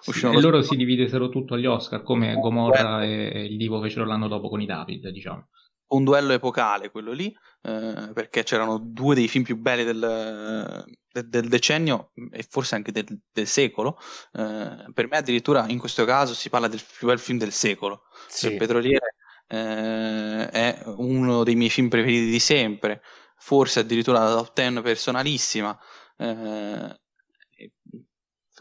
Sì, 0.00 0.26
e 0.26 0.40
loro 0.40 0.60
si 0.62 0.76
dividesero 0.76 1.28
tutto 1.28 1.54
agli 1.54 1.64
Oscar, 1.64 2.02
come 2.02 2.34
Gomorra 2.34 3.04
e 3.04 3.46
il 3.48 3.56
Divo 3.56 3.80
fecero 3.80 4.04
l'anno 4.04 4.28
dopo 4.28 4.48
con 4.48 4.60
i 4.60 4.66
David, 4.66 5.08
diciamo. 5.08 5.48
Un 5.92 6.04
duello 6.04 6.32
epocale 6.32 6.90
quello 6.90 7.12
lì, 7.12 7.34
eh, 7.62 8.10
perché 8.12 8.42
c'erano 8.42 8.78
due 8.78 9.14
dei 9.14 9.28
film 9.28 9.44
più 9.44 9.56
belli 9.56 9.84
del, 9.84 10.84
del, 11.10 11.28
del 11.28 11.48
decennio 11.48 12.12
e 12.30 12.46
forse 12.48 12.74
anche 12.74 12.92
del, 12.92 13.06
del 13.32 13.46
secolo. 13.46 13.98
Eh, 14.32 14.90
per 14.92 15.08
me 15.08 15.16
addirittura 15.16 15.66
in 15.68 15.78
questo 15.78 16.04
caso 16.04 16.34
si 16.34 16.48
parla 16.48 16.68
del 16.68 16.82
più 16.98 17.06
bel 17.06 17.18
film 17.18 17.38
del 17.38 17.52
secolo. 17.52 18.04
Sì. 18.28 18.48
Il 18.48 18.56
Petroliere 18.56 19.14
eh, 19.46 20.48
è 20.48 20.82
uno 20.96 21.44
dei 21.44 21.54
miei 21.54 21.70
film 21.70 21.88
preferiti 21.88 22.30
di 22.30 22.40
sempre, 22.40 23.02
forse 23.36 23.80
addirittura 23.80 24.22
la 24.24 24.34
top 24.34 24.52
10 24.54 24.80
personalissima. 24.80 25.78
Eh, 26.16 26.96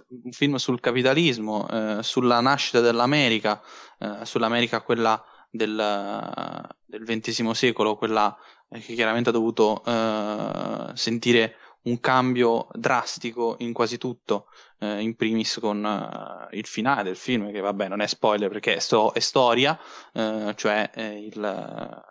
un 0.08 0.32
film 0.32 0.56
sul 0.56 0.80
capitalismo, 0.80 1.68
eh, 1.70 2.00
sulla 2.02 2.40
nascita 2.40 2.80
dell'America, 2.80 3.62
eh, 4.00 4.26
sull'America 4.26 4.82
quella 4.82 5.24
del, 5.52 6.66
del 6.86 7.04
XX 7.04 7.50
secolo, 7.52 7.98
quella 7.98 8.36
che 8.70 8.94
chiaramente 8.94 9.30
ha 9.30 9.34
dovuto 9.34 9.84
eh, 9.84 10.92
sentire 10.96 11.56
un 11.84 12.00
cambio 12.00 12.68
drastico 12.74 13.56
in 13.60 13.74
quasi 13.74 13.98
tutto, 13.98 14.48
eh, 14.80 15.02
in 15.02 15.16
primis 15.16 15.58
con 15.60 15.84
uh, 15.84 16.56
il 16.56 16.66
finale 16.66 17.04
del 17.04 17.16
film, 17.16 17.52
che 17.52 17.60
vabbè 17.60 17.88
non 17.88 18.02
è 18.02 18.08
spoiler 18.08 18.50
perché 18.50 18.76
è, 18.76 18.80
sto- 18.80 19.14
è 19.14 19.20
storia, 19.20 19.78
uh, 20.14 20.54
cioè 20.54 20.92
eh, 20.94 21.26
il, 21.26 22.04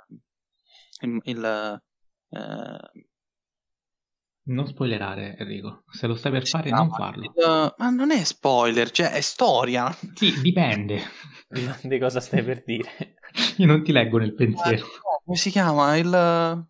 il, 1.03 1.21
il 1.25 1.81
uh, 2.31 3.09
non 4.43 4.67
spoilerare, 4.67 5.37
Enrico. 5.39 5.85
Se 5.89 6.09
lo 6.09 6.17
stai 6.17 6.33
per 6.33 6.49
fare, 6.49 6.71
non 6.71 6.91
farlo. 6.91 7.33
ma 7.77 7.91
non 7.91 8.11
è 8.11 8.25
spoiler, 8.25 8.91
cioè 8.91 9.13
è 9.13 9.21
storia. 9.21 9.97
Sì, 10.15 10.41
dipende. 10.41 11.03
di 11.85 11.99
cosa 12.01 12.19
stai 12.21 12.43
per 12.43 12.65
dire. 12.65 13.15
Io 13.59 13.67
non 13.67 13.83
ti 13.83 13.93
leggo 13.93 14.19
nel 14.19 14.35
pensiero. 14.35 14.87
come 15.25 15.37
si 15.37 15.51
chiama? 15.51 15.97
Il... 15.97 16.69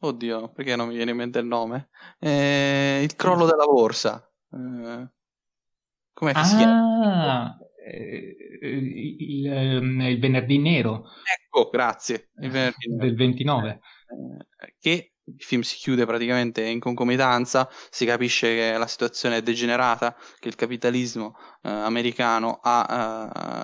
Oddio, 0.00 0.52
perché 0.52 0.76
non 0.76 0.88
mi 0.88 0.96
viene 0.96 1.12
in 1.12 1.16
mente 1.16 1.38
il 1.38 1.46
nome? 1.46 1.88
Eh, 2.18 3.00
il 3.02 3.16
crollo 3.16 3.46
della 3.46 3.64
borsa. 3.64 4.30
Eh, 4.52 5.08
com'è 6.12 6.32
che 6.32 6.38
ah, 6.38 6.44
si 6.44 6.56
chiama? 6.56 7.58
Eh, 7.86 8.36
il, 8.62 9.46
ehm, 9.46 10.00
il, 10.02 10.20
venerdì 10.20 10.58
nero. 10.58 11.04
Ecco, 11.24 11.70
grazie. 11.70 12.30
Il 12.40 12.50
venerdì 12.50 12.88
nero. 12.88 13.04
Del 13.04 13.14
29. 13.14 13.80
Eh, 14.58 14.74
che 14.78 15.14
il 15.26 15.42
film 15.42 15.62
si 15.62 15.76
chiude 15.76 16.04
praticamente 16.04 16.62
in 16.62 16.80
concomitanza, 16.80 17.68
si 17.90 18.04
capisce 18.04 18.54
che 18.54 18.76
la 18.76 18.86
situazione 18.86 19.38
è 19.38 19.42
degenerata, 19.42 20.14
che 20.38 20.48
il 20.48 20.54
capitalismo 20.54 21.36
eh, 21.62 21.70
americano 21.70 22.60
ha 22.62 22.86
eh, 22.90 23.63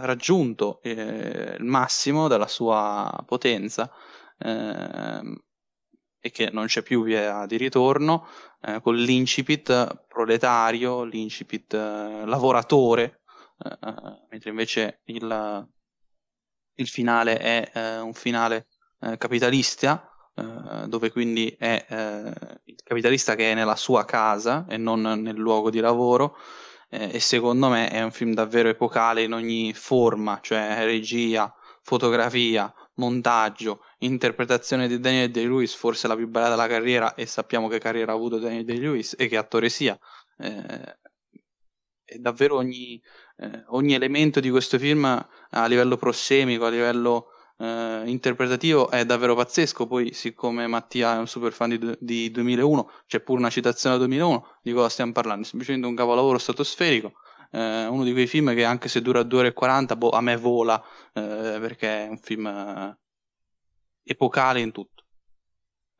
raggiunto 0.00 0.80
eh, 0.82 1.56
il 1.58 1.64
massimo 1.64 2.28
della 2.28 2.46
sua 2.46 3.22
potenza 3.26 3.90
ehm, 4.38 5.36
e 6.20 6.30
che 6.30 6.50
non 6.50 6.66
c'è 6.66 6.82
più 6.82 7.04
via 7.04 7.46
di 7.46 7.56
ritorno, 7.56 8.26
eh, 8.60 8.80
con 8.80 8.96
l'incipit 8.96 10.06
proletario, 10.08 11.04
l'incipit 11.04 11.74
eh, 11.74 12.24
lavoratore, 12.24 13.22
eh, 13.58 14.26
mentre 14.30 14.50
invece 14.50 15.00
il, 15.04 15.68
il, 16.74 16.88
finale 16.88 17.38
è 17.38 18.00
un 18.00 18.14
finale 18.14 18.66
capitalista 19.16 20.08
eh, 20.38 20.86
dove 20.86 21.10
quindi 21.10 21.48
è 21.58 21.84
eh, 21.88 22.60
il 22.64 22.80
capitalista 22.84 23.34
che 23.34 23.50
è 23.50 23.54
nella 23.54 23.74
sua 23.74 24.04
casa 24.04 24.66
e 24.68 24.76
non 24.76 25.00
nel 25.00 25.34
luogo 25.34 25.68
di 25.68 25.80
lavoro. 25.80 26.36
Eh, 26.90 27.10
e 27.14 27.20
secondo 27.20 27.68
me 27.68 27.88
è 27.90 28.02
un 28.02 28.10
film 28.10 28.32
davvero 28.32 28.68
epocale 28.68 29.22
in 29.22 29.32
ogni 29.32 29.72
forma, 29.74 30.38
cioè 30.42 30.84
regia, 30.84 31.52
fotografia, 31.82 32.72
montaggio, 32.94 33.82
interpretazione 33.98 34.88
di 34.88 34.98
Daniel 34.98 35.30
Day-Lewis, 35.30 35.74
forse 35.74 36.08
la 36.08 36.16
più 36.16 36.28
bella 36.28 36.48
della 36.48 36.66
carriera, 36.66 37.14
e 37.14 37.26
sappiamo 37.26 37.68
che 37.68 37.78
carriera 37.78 38.12
ha 38.12 38.14
avuto 38.14 38.38
Daniel 38.38 38.64
Day-Lewis 38.64 39.14
e 39.18 39.28
che 39.28 39.36
attore 39.36 39.68
sia. 39.68 39.98
Eh, 40.38 40.96
e 42.10 42.18
davvero 42.18 42.56
ogni, 42.56 43.00
eh, 43.36 43.64
ogni, 43.68 43.92
elemento 43.92 44.40
di 44.40 44.48
questo 44.48 44.78
film 44.78 45.04
a 45.04 45.66
livello 45.66 45.98
prossemico, 45.98 46.64
a 46.64 46.70
livello 46.70 47.26
eh, 47.58 48.02
interpretativo 48.06 48.90
è 48.90 49.04
davvero 49.04 49.34
pazzesco. 49.34 49.86
Poi, 49.86 50.12
siccome 50.12 50.66
Mattia 50.66 51.16
è 51.16 51.18
un 51.18 51.26
super 51.26 51.52
fan 51.52 51.70
di, 51.70 51.96
di 51.98 52.30
2001, 52.30 52.90
c'è 53.06 53.20
pure 53.20 53.40
una 53.40 53.50
citazione 53.50 53.96
al 53.96 54.00
2001, 54.02 54.46
di 54.62 54.72
cosa 54.72 54.88
stiamo 54.88 55.12
parlando? 55.12 55.44
Semplicemente 55.44 55.86
un 55.86 55.94
capolavoro 55.94 56.38
stratosferico. 56.38 57.12
Eh, 57.50 57.86
uno 57.86 58.04
di 58.04 58.12
quei 58.12 58.26
film 58.26 58.54
che 58.54 58.64
anche 58.64 58.88
se 58.88 59.00
dura 59.00 59.22
2 59.22 59.38
ore 59.38 59.48
e 59.48 59.52
40, 59.52 59.96
boh, 59.96 60.10
a 60.10 60.20
me 60.20 60.36
vola 60.36 60.82
eh, 61.14 61.58
perché 61.60 62.04
è 62.04 62.08
un 62.08 62.18
film 62.18 62.46
eh, 62.46 62.98
epocale 64.02 64.60
in 64.60 64.72
tutto. 64.72 65.04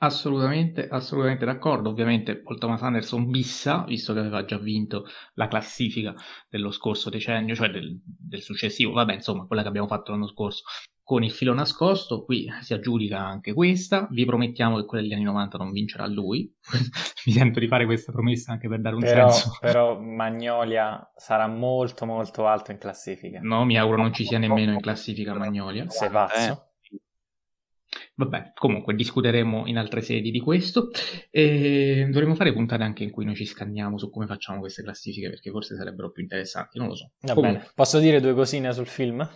Assolutamente, 0.00 0.86
assolutamente 0.86 1.44
d'accordo. 1.44 1.88
Ovviamente 1.88 2.36
Paul 2.36 2.58
Thomas 2.58 2.82
Anderson 2.82 3.28
bissa, 3.30 3.82
visto 3.84 4.12
che 4.12 4.20
aveva 4.20 4.44
già 4.44 4.56
vinto 4.56 5.06
la 5.34 5.48
classifica 5.48 6.14
dello 6.48 6.70
scorso 6.70 7.10
decennio, 7.10 7.56
cioè 7.56 7.68
del, 7.70 7.98
del 8.04 8.40
successivo, 8.40 8.92
vabbè, 8.92 9.14
insomma, 9.14 9.46
quella 9.46 9.62
che 9.62 9.68
abbiamo 9.68 9.88
fatto 9.88 10.12
l'anno 10.12 10.28
scorso 10.28 10.62
con 11.08 11.24
il 11.24 11.32
filo 11.32 11.54
nascosto, 11.54 12.22
qui 12.22 12.52
si 12.60 12.74
aggiudica 12.74 13.18
anche 13.18 13.54
questa, 13.54 14.06
vi 14.10 14.26
promettiamo 14.26 14.76
che 14.76 14.84
quella 14.84 15.02
degli 15.02 15.14
anni 15.14 15.22
90 15.22 15.56
non 15.56 15.72
vincerà 15.72 16.06
lui, 16.06 16.54
mi 17.24 17.32
sento 17.32 17.60
di 17.60 17.66
fare 17.66 17.86
questa 17.86 18.12
promessa 18.12 18.52
anche 18.52 18.68
per 18.68 18.82
dare 18.82 18.94
un 18.94 19.00
però, 19.00 19.30
senso. 19.30 19.56
Però 19.58 19.98
Magnolia 19.98 21.10
sarà 21.16 21.46
molto 21.46 22.04
molto 22.04 22.46
alto 22.46 22.72
in 22.72 22.78
classifica. 22.78 23.40
No, 23.40 23.64
mi 23.64 23.78
auguro 23.78 24.02
non 24.02 24.12
ci 24.12 24.26
sia 24.26 24.36
nemmeno 24.36 24.72
in 24.72 24.80
classifica 24.80 25.32
Magnolia. 25.32 25.88
Sei 25.88 26.10
pazzo? 26.10 26.66
Eh. 26.90 27.00
Vabbè, 28.16 28.52
comunque 28.54 28.94
discuteremo 28.94 29.66
in 29.66 29.78
altre 29.78 30.02
sedi 30.02 30.30
di 30.30 30.40
questo 30.40 30.90
e 31.30 32.06
dovremmo 32.10 32.34
fare 32.34 32.52
puntate 32.52 32.82
anche 32.82 33.02
in 33.02 33.10
cui 33.10 33.24
noi 33.24 33.34
ci 33.34 33.46
scanniamo 33.46 33.96
su 33.96 34.10
come 34.10 34.26
facciamo 34.26 34.60
queste 34.60 34.82
classifiche 34.82 35.30
perché 35.30 35.50
forse 35.50 35.74
sarebbero 35.74 36.10
più 36.10 36.20
interessanti, 36.20 36.78
non 36.78 36.88
lo 36.88 36.94
so. 36.94 37.12
Va 37.20 37.32
comunque. 37.32 37.60
bene, 37.60 37.72
posso 37.74 37.98
dire 37.98 38.20
due 38.20 38.34
cosine 38.34 38.74
sul 38.74 38.86
film? 38.86 39.26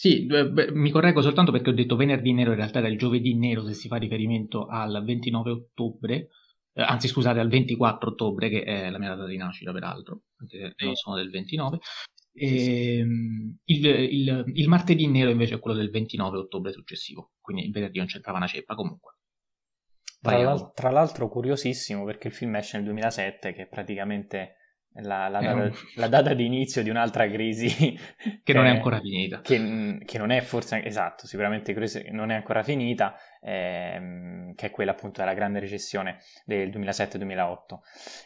Sì, 0.00 0.26
beh, 0.26 0.70
mi 0.70 0.92
correggo 0.92 1.20
soltanto 1.22 1.50
perché 1.50 1.70
ho 1.70 1.72
detto 1.72 1.96
venerdì 1.96 2.32
nero, 2.32 2.50
in 2.50 2.58
realtà 2.58 2.78
era 2.78 2.86
il 2.86 2.96
giovedì 2.96 3.34
nero 3.34 3.66
se 3.66 3.74
si 3.74 3.88
fa 3.88 3.96
riferimento 3.96 4.66
al 4.66 5.02
29 5.04 5.50
ottobre, 5.50 6.28
eh, 6.72 6.82
anzi 6.82 7.08
scusate 7.08 7.40
al 7.40 7.48
24 7.48 8.10
ottobre 8.10 8.48
che 8.48 8.62
è 8.62 8.90
la 8.90 8.98
mia 9.00 9.08
data 9.08 9.26
di 9.26 9.36
nascita 9.36 9.72
peraltro, 9.72 10.22
anche 10.36 10.72
se 10.76 10.84
non 10.84 10.94
sono 10.94 11.16
del 11.16 11.30
29. 11.30 11.80
E, 12.32 12.98
ehm, 12.98 13.56
il, 13.64 13.86
il, 13.86 14.44
il, 14.54 14.68
martedì 14.68 15.08
nero 15.08 15.30
invece 15.30 15.56
è 15.56 15.58
quello 15.58 15.76
del 15.76 15.90
29 15.90 16.38
ottobre 16.38 16.70
successivo, 16.70 17.32
quindi 17.40 17.64
il 17.64 17.72
venerdì 17.72 17.98
non 17.98 18.06
c'entrava 18.06 18.38
una 18.38 18.46
ceppa 18.46 18.76
comunque. 18.76 19.16
Tra, 20.20 20.40
l'al- 20.40 20.72
tra 20.74 20.90
l'altro 20.92 21.28
curiosissimo 21.28 22.04
perché 22.04 22.28
il 22.28 22.34
film 22.34 22.54
esce 22.54 22.76
nel 22.76 22.86
2007 22.86 23.52
che 23.52 23.62
è 23.62 23.66
praticamente 23.66 24.57
la, 25.00 25.28
la, 25.28 25.40
data, 25.40 25.54
un... 25.54 25.72
la, 25.96 26.08
data, 26.08 26.34
di 26.34 26.44
inizio 26.44 26.82
di 26.82 26.90
un'altra 26.90 27.28
crisi 27.28 27.68
che, 27.68 27.98
che 28.42 28.52
non 28.52 28.66
è 28.66 28.70
ancora 28.70 29.00
finita. 29.00 29.40
Che, 29.40 30.00
che, 30.04 30.18
non 30.18 30.30
è 30.30 30.40
forse, 30.40 30.84
esatto, 30.84 31.26
sicuramente 31.26 31.74
non 32.10 32.30
è 32.30 32.34
ancora 32.34 32.62
finita, 32.62 33.16
ehm, 33.40 34.54
che 34.54 34.66
è 34.66 34.70
quella 34.70 34.92
appunto 34.92 35.20
della 35.20 35.34
grande 35.34 35.60
recessione 35.60 36.18
del 36.44 36.70
2007-2008, 36.70 37.56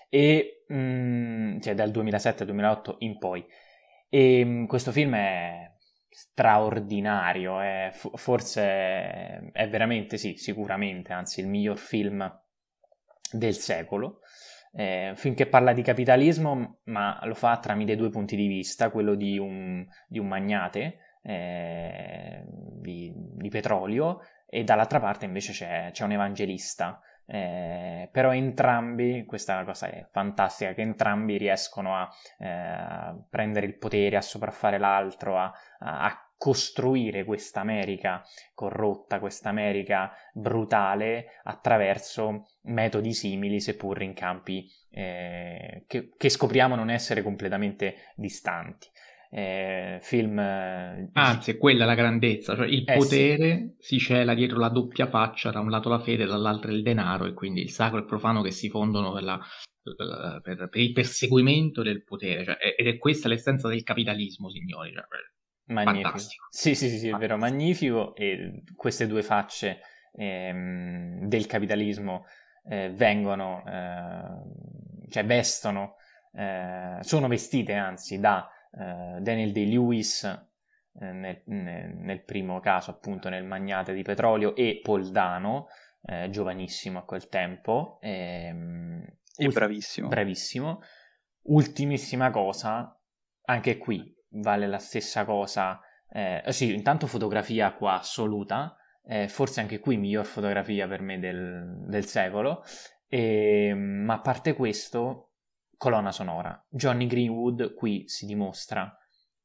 e, 0.08 0.64
mh, 0.68 0.74
mm, 0.74 1.60
cioè 1.60 1.74
dal 1.74 1.90
2007-2008 1.90 2.94
in 2.98 3.18
poi. 3.18 3.44
E 4.08 4.44
mh, 4.44 4.48
mm, 4.48 4.64
questo 4.66 4.92
film 4.92 5.14
è 5.14 5.70
straordinario, 6.08 7.60
è, 7.60 7.90
forse 7.92 9.50
è 9.52 9.68
veramente, 9.68 10.16
sì, 10.16 10.36
sicuramente, 10.36 11.12
anzi 11.12 11.40
il 11.40 11.48
miglior 11.48 11.78
film 11.78 12.40
del 13.30 13.54
secolo 13.54 14.20
eh, 14.74 15.12
un 15.14 15.46
parla 15.46 15.72
di 15.72 15.82
capitalismo, 15.82 16.78
ma 16.84 17.20
lo 17.24 17.34
fa 17.34 17.58
tramite 17.58 17.96
due 17.96 18.10
punti 18.10 18.36
di 18.36 18.46
vista, 18.46 18.90
quello 18.90 19.14
di 19.14 19.38
un, 19.38 19.86
di 20.06 20.18
un 20.18 20.26
magnate 20.26 20.98
eh, 21.22 22.44
di, 22.46 23.12
di, 23.14 23.48
petrolio 23.48 24.20
e 24.46 24.64
dall'altra 24.64 24.98
parte 24.98 25.24
invece 25.24 25.52
c'è, 25.52 25.90
c'è 25.92 26.04
un 26.04 26.12
evangelista. 26.12 27.00
Eh, 27.32 28.10
però 28.12 28.34
entrambi, 28.34 29.24
questa 29.24 29.64
cosa 29.64 29.88
è 29.88 30.04
fantastica, 30.10 30.74
che 30.74 30.82
entrambi 30.82 31.38
riescono 31.38 31.96
a 31.96 32.06
eh, 32.38 33.24
prendere 33.30 33.64
il 33.64 33.78
potere, 33.78 34.18
a 34.18 34.20
sopraffare 34.20 34.76
l'altro, 34.76 35.38
a, 35.38 35.50
a 35.78 36.30
costruire 36.36 37.24
questa 37.24 37.60
America 37.60 38.22
corrotta, 38.52 39.18
questa 39.18 39.48
America 39.48 40.12
brutale 40.34 41.40
attraverso 41.44 42.48
metodi 42.64 43.14
simili, 43.14 43.60
seppur 43.60 44.02
in 44.02 44.12
campi 44.12 44.68
eh, 44.90 45.84
che, 45.86 46.10
che, 46.14 46.28
scopriamo 46.28 46.74
non 46.74 46.90
essere 46.90 47.22
completamente 47.22 48.12
distanti. 48.14 48.88
Eh, 49.34 49.98
film. 50.02 50.38
Eh, 50.38 51.08
Anzi, 51.14 51.52
è 51.52 51.56
quella 51.56 51.86
la 51.86 51.94
grandezza, 51.94 52.54
cioè 52.54 52.66
il 52.66 52.84
potere 52.84 53.76
sì. 53.78 53.96
si 53.96 53.98
cela 53.98 54.34
dietro 54.34 54.58
la 54.58 54.68
doppia 54.68 55.06
faccia, 55.06 55.50
da 55.50 55.60
un 55.60 55.70
lato 55.70 55.88
la 55.88 56.00
fede, 56.00 56.26
dall'altro 56.26 56.70
il 56.70 56.82
denaro, 56.82 57.24
e 57.24 57.32
quindi 57.32 57.62
il 57.62 57.70
sacro 57.70 57.96
e 57.96 58.00
il 58.00 58.06
profano 58.06 58.42
che 58.42 58.50
si 58.50 58.68
fondono 58.68 59.10
per, 59.12 59.22
la, 59.22 59.40
per, 60.42 60.68
per 60.68 60.80
il 60.82 60.92
perseguimento 60.92 61.82
del 61.82 62.04
potere. 62.04 62.44
Cioè, 62.44 62.56
ed 62.76 62.86
è 62.86 62.98
questa 62.98 63.28
l'essenza 63.28 63.68
del 63.68 63.82
capitalismo, 63.82 64.50
signori. 64.50 64.92
Cioè, 64.92 65.04
magnifico. 65.72 66.02
fantastico. 66.02 66.46
Sì, 66.50 66.74
sì, 66.74 66.90
sì, 66.90 66.98
sì, 66.98 67.08
è 67.08 67.16
vero, 67.16 67.38
magnifico. 67.38 68.14
E 68.14 68.64
queste 68.76 69.06
due 69.06 69.22
facce 69.22 69.80
ehm, 70.14 71.26
del 71.26 71.46
capitalismo 71.46 72.26
eh, 72.68 72.90
vengono, 72.90 73.64
eh, 73.66 75.08
cioè 75.08 75.24
vestono, 75.24 75.94
eh, 76.34 76.98
sono 77.00 77.28
vestite 77.28 77.72
anzi 77.72 78.18
da 78.18 78.46
eh, 78.78 79.20
Daniel 79.20 79.52
Day-Lewis 79.52 80.24
eh, 80.24 81.12
nel, 81.12 81.42
nel, 81.46 82.22
primo 82.22 82.60
caso 82.60 82.90
appunto 82.90 83.28
nel 83.28 83.44
magnate 83.44 83.94
di 83.94 84.02
petrolio 84.02 84.54
e 84.54 84.80
Paul 84.82 85.10
Dano, 85.10 85.68
eh, 86.04 86.28
giovanissimo 86.30 86.98
a 86.98 87.04
quel 87.04 87.28
tempo. 87.28 87.98
Ehm, 88.00 89.04
e 89.36 89.48
bravissimo. 89.48 90.08
Bravissimo. 90.08 90.80
Ultimissima 91.44 92.30
cosa, 92.30 92.98
anche 93.44 93.78
qui 93.78 94.14
vale 94.32 94.66
la 94.66 94.78
stessa 94.78 95.24
cosa. 95.24 95.80
Eh, 96.08 96.42
sì, 96.48 96.74
intanto 96.74 97.06
fotografia 97.06 97.72
qua 97.72 97.94
assoluta, 97.98 98.76
eh, 99.04 99.28
forse 99.28 99.60
anche 99.60 99.80
qui 99.80 99.96
miglior 99.96 100.26
fotografia 100.26 100.86
per 100.86 101.00
me 101.00 101.18
del, 101.18 101.84
del 101.86 102.04
secolo, 102.04 102.62
e, 103.08 103.68
ehm, 103.68 104.04
ma 104.04 104.14
a 104.14 104.20
parte 104.20 104.52
questo, 104.54 105.31
colonna 105.82 106.12
sonora. 106.12 106.64
Johnny 106.68 107.08
Greenwood 107.08 107.74
qui 107.74 108.04
si 108.06 108.24
dimostra 108.24 108.96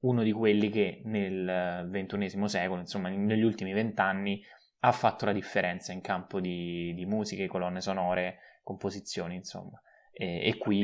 uno 0.01 0.21
di 0.21 0.31
quelli 0.31 0.69
che 0.69 1.01
nel 1.05 1.87
ventunesimo 1.89 2.47
secolo, 2.47 2.79
insomma 2.79 3.09
negli 3.09 3.41
ultimi 3.41 3.73
vent'anni, 3.73 4.39
ha 4.81 4.91
fatto 4.91 5.25
la 5.25 5.31
differenza 5.31 5.93
in 5.93 6.01
campo 6.01 6.39
di, 6.39 6.93
di 6.93 7.07
musiche, 7.07 7.47
colonne 7.47 7.81
sonore, 7.81 8.37
composizioni, 8.61 9.33
insomma. 9.33 9.81
E, 10.11 10.47
e 10.47 10.57
qui... 10.59 10.81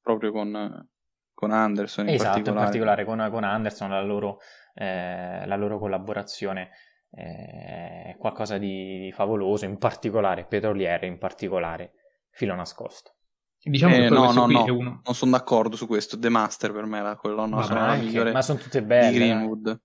Proprio 0.00 0.32
con, 0.32 0.88
con 1.34 1.50
Anderson. 1.50 2.08
In 2.08 2.14
esatto, 2.14 2.30
particolare. 2.30 2.58
in 2.58 2.64
particolare 2.64 3.04
con, 3.04 3.28
con 3.30 3.44
Anderson, 3.44 3.90
la 3.90 4.02
loro, 4.02 4.38
eh, 4.72 5.44
la 5.44 5.56
loro 5.56 5.78
collaborazione 5.78 6.70
è 7.10 8.16
qualcosa 8.18 8.56
di 8.56 9.12
favoloso, 9.14 9.66
in 9.66 9.76
particolare 9.76 10.46
petroliere, 10.46 11.06
in 11.06 11.18
particolare 11.18 11.92
filo 12.30 12.54
nascosto. 12.54 13.16
Diciamo 13.62 13.94
eh, 13.94 13.98
che 13.98 14.08
no, 14.08 14.32
no, 14.32 14.46
no, 14.46 14.64
uno... 14.74 15.00
non 15.04 15.14
sono 15.14 15.32
d'accordo 15.32 15.76
su 15.76 15.86
questo. 15.86 16.18
The 16.18 16.30
Master 16.30 16.72
per 16.72 16.86
me 16.86 16.98
è 16.98 17.02
la 17.02 17.16
colonna 17.16 17.56
ma 17.56 17.62
sonora 17.62 17.94
migliore. 17.94 18.32
Ma 18.32 18.42
sono 18.42 18.58
tutte 18.58 18.82
belle. 18.82 19.10
Di 19.10 19.16
Greenwood. 19.16 19.80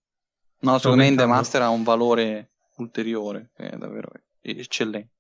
No, 0.60 0.78
secondo 0.78 1.04
me 1.04 1.14
The 1.14 1.26
Master 1.26 1.62
ha 1.64 1.70
un 1.70 1.84
valore 1.84 2.54
ulteriore, 2.78 3.52
è 3.56 3.76
davvero 3.76 4.10
eccellente. 4.42 5.12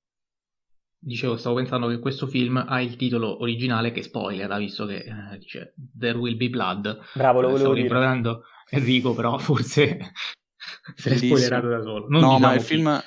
Dicevo, 0.97 1.37
stavo 1.37 1.55
pensando 1.55 1.87
che 1.87 1.99
questo 1.99 2.25
film 2.25 2.63
ha 2.67 2.81
il 2.81 2.95
titolo 2.95 3.41
originale 3.41 3.91
che 3.91 4.01
spoiler, 4.01 4.57
visto 4.57 4.87
che 4.87 5.03
eh, 5.03 5.37
dice 5.37 5.75
There 5.95 6.17
Will 6.17 6.35
Be 6.35 6.49
Blood. 6.49 6.99
Bravo, 7.13 7.41
lo 7.41 7.49
volevo 7.49 7.73
dire. 7.73 8.41
Enrico, 8.69 9.13
però 9.13 9.37
forse 9.37 10.13
se 10.95 11.09
l'è 11.09 11.17
spoilerato 11.17 11.67
da 11.67 11.81
solo. 11.81 12.07
Non 12.07 12.21
no, 12.21 12.33
diciamo 12.35 12.39
ma 12.39 12.53
il 12.53 12.61
film, 12.61 13.03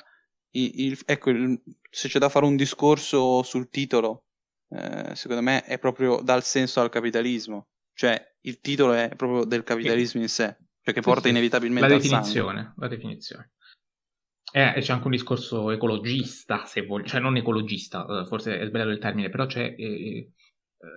il, 0.51 0.71
il, 0.75 0.99
ecco, 1.05 1.29
il, 1.31 1.61
se 1.89 2.07
c'è 2.07 2.19
da 2.19 2.29
fare 2.29 2.45
un 2.45 2.55
discorso 2.55 3.43
sul 3.43 3.69
titolo, 3.69 4.27
eh, 4.69 5.15
secondo 5.15 5.41
me 5.41 5.63
è 5.63 5.79
proprio 5.79 6.21
dal 6.21 6.43
senso 6.43 6.81
al 6.81 6.89
capitalismo. 6.89 7.67
Cioè, 7.93 8.35
il 8.41 8.61
titolo 8.61 8.93
è 8.93 9.13
proprio 9.15 9.43
del 9.43 9.63
capitalismo 9.63 10.21
in 10.21 10.29
sé, 10.29 10.57
cioè 10.81 10.93
che 10.93 11.01
porta 11.01 11.23
sì, 11.23 11.29
inevitabilmente 11.29 11.89
la 11.89 11.95
definizione. 11.95 12.73
La 12.77 12.87
definizione. 12.87 13.51
Eh, 14.51 14.73
c'è 14.79 14.93
anche 14.93 15.05
un 15.05 15.11
discorso 15.11 15.69
ecologista, 15.69 16.65
se 16.65 16.85
voglio, 16.85 17.05
cioè 17.05 17.19
non 17.19 17.37
ecologista, 17.37 18.05
eh, 18.05 18.25
forse 18.25 18.59
è 18.59 18.65
sbagliato 18.65 18.89
il 18.89 18.99
termine, 18.99 19.29
però 19.29 19.45
c'è 19.45 19.75
eh, 19.77 19.77
eh, 19.77 20.31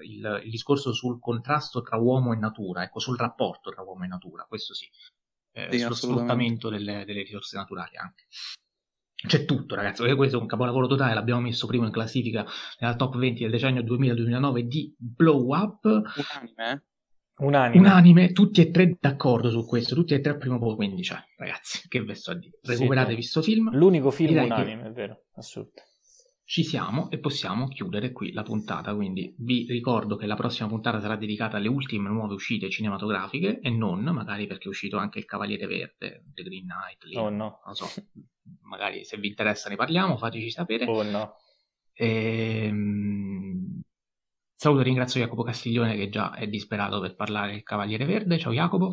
il, 0.05 0.40
il, 0.44 0.51
discorso 0.51 0.93
sul 0.93 1.19
contrasto 1.20 1.82
tra 1.82 1.99
uomo 1.99 2.32
e 2.32 2.36
natura, 2.36 2.82
ecco, 2.82 2.99
sul 2.99 3.19
rapporto 3.19 3.70
tra 3.70 3.82
uomo 3.82 4.05
e 4.05 4.07
natura, 4.07 4.47
questo 4.49 4.73
sì, 4.73 4.89
eh, 5.55 5.69
sì 5.70 5.81
sullo 5.81 5.94
sfruttamento 5.94 6.70
delle, 6.70 7.05
delle, 7.05 7.23
risorse 7.23 7.57
naturali 7.57 7.97
anche. 7.97 8.27
C'è 9.27 9.44
tutto, 9.44 9.74
ragazzi, 9.74 10.03
questo 10.15 10.39
è 10.39 10.40
un 10.40 10.47
capolavoro 10.47 10.86
totale, 10.86 11.15
l'abbiamo 11.15 11.40
messo 11.40 11.66
prima 11.66 11.86
in 11.86 11.93
classifica 11.93 12.44
nella 12.81 12.97
top 12.97 13.16
20 13.16 13.43
del 13.43 13.51
decennio 13.51 13.82
2000-2009 13.82 14.59
di 14.61 14.94
Blow 14.99 15.55
Up. 15.55 15.85
Unanime, 15.85 16.73
eh? 16.73 16.82
Unanime. 17.44 17.78
Unanime, 17.78 18.32
tutti 18.32 18.61
e 18.61 18.70
tre 18.70 18.97
d'accordo 19.01 19.51
su 19.51 19.65
questo, 19.65 19.94
tutti 19.94 20.15
e 20.15 20.20
tre 20.20 20.32
al 20.32 20.39
primo 20.39 20.59
posto, 20.59 20.77
quindi 20.77 21.03
cioè, 21.03 21.19
ragazzi, 21.36 21.89
che 21.89 22.03
ve 22.03 22.15
sto 22.15 22.32
a 22.32 22.35
dire. 22.35 22.59
Recuperatevi 22.62 23.15
questo 23.15 23.43
film. 23.43 23.70
L'unico 23.73 24.11
film 24.11 24.43
unanime, 24.43 24.86
è 24.86 24.93
vero, 24.93 25.24
assolutamente. 25.35 25.91
Ci 26.52 26.64
siamo 26.64 27.08
e 27.08 27.18
possiamo 27.18 27.66
chiudere 27.66 28.12
qui 28.12 28.30
la 28.30 28.42
puntata, 28.42 28.94
quindi 28.94 29.34
vi 29.38 29.64
ricordo 29.70 30.16
che 30.16 30.26
la 30.26 30.34
prossima 30.34 30.68
puntata 30.68 31.00
sarà 31.00 31.16
dedicata 31.16 31.56
alle 31.56 31.68
ultime 31.68 32.10
nuove 32.10 32.34
uscite 32.34 32.68
cinematografiche 32.68 33.60
e 33.60 33.70
non, 33.70 34.02
magari 34.02 34.46
perché 34.46 34.66
è 34.66 34.68
uscito 34.68 34.98
anche 34.98 35.18
Il 35.18 35.24
Cavaliere 35.24 35.66
Verde, 35.66 36.24
The 36.34 36.42
Green 36.42 36.66
Knight. 36.66 37.04
Lì, 37.04 37.16
oh 37.16 37.30
no. 37.30 37.62
Non 37.64 37.74
so, 37.74 37.86
magari 38.68 39.02
se 39.02 39.16
vi 39.16 39.28
interessa 39.28 39.70
ne 39.70 39.76
parliamo, 39.76 40.18
fateci 40.18 40.50
sapere. 40.50 40.84
Oh 40.84 41.02
no. 41.02 41.36
Ehm 41.94 43.80
Saluto 44.54 44.82
e 44.82 44.84
ringrazio 44.84 45.20
Jacopo 45.20 45.44
Castiglione 45.44 45.96
che 45.96 46.10
già 46.10 46.34
è 46.34 46.46
disperato 46.48 47.00
per 47.00 47.14
parlare 47.14 47.52
del 47.52 47.62
Cavaliere 47.62 48.04
Verde. 48.04 48.38
Ciao 48.38 48.52
Jacopo. 48.52 48.92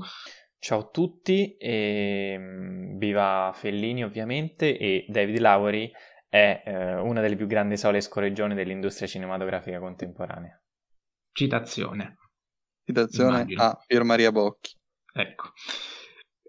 Ciao 0.61 0.79
a 0.79 0.89
tutti, 0.89 1.55
e, 1.57 2.35
mm, 2.37 2.97
viva 2.97 3.51
Fellini 3.53 4.03
ovviamente 4.03 4.77
e 4.77 5.05
David 5.09 5.39
Lowery 5.39 5.91
è 6.29 6.61
eh, 6.63 6.95
una 6.95 7.21
delle 7.21 7.35
più 7.35 7.47
grandi 7.47 7.75
sole 7.75 8.01
scorreggione 8.01 8.53
dell'industria 8.53 9.07
cinematografica 9.07 9.79
contemporanea. 9.79 10.61
Citazione. 11.31 12.17
Citazione 12.85 13.29
Immagino. 13.29 13.63
a 13.63 13.83
Pier 13.85 14.03
Maria 14.03 14.31
Bocchi. 14.31 14.75
Ecco. 15.11 15.51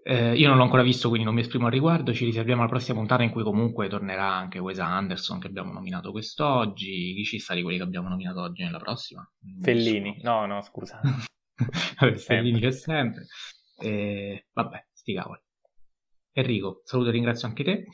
Eh, 0.03 0.35
io 0.35 0.47
non 0.47 0.57
l'ho 0.57 0.63
ancora 0.63 0.81
visto, 0.81 1.07
quindi 1.07 1.25
non 1.25 1.35
mi 1.35 1.41
esprimo 1.41 1.65
al 1.65 1.71
riguardo. 1.71 2.13
Ci 2.13 2.25
riserviamo 2.25 2.61
alla 2.61 2.69
prossima 2.69 2.97
puntata 2.97 3.23
in 3.23 3.31
cui 3.31 3.43
comunque 3.43 3.87
tornerà 3.87 4.33
anche 4.33 4.59
Wes 4.59 4.79
Anderson 4.79 5.39
che 5.39 5.47
abbiamo 5.47 5.71
nominato 5.71 6.11
quest'oggi. 6.11 7.13
Chi 7.15 7.23
ci 7.23 7.39
sta 7.39 7.53
di 7.53 7.61
quelli 7.61 7.77
che 7.77 7.83
abbiamo 7.83 8.07
nominato 8.07 8.41
oggi 8.41 8.63
nella 8.63 8.79
prossima? 8.79 9.27
Fellini, 9.61 10.19
no, 10.21 10.45
no, 10.45 10.61
scusa. 10.61 10.99
Fellini 12.17 12.59
c'è 12.59 12.71
sempre. 12.71 13.25
Eh, 13.77 14.47
vabbè, 14.53 14.87
sti 14.91 15.13
cavoli. 15.13 15.39
Enrico, 16.33 16.81
saluto 16.83 17.09
e 17.09 17.11
ringrazio 17.11 17.47
anche 17.47 17.63
te. 17.63 17.85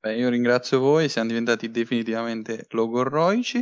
Beh, 0.00 0.16
io 0.16 0.30
ringrazio 0.30 0.80
voi, 0.80 1.08
siamo 1.08 1.28
diventati 1.28 1.70
definitivamente 1.70 2.66
logorroici. 2.70 3.58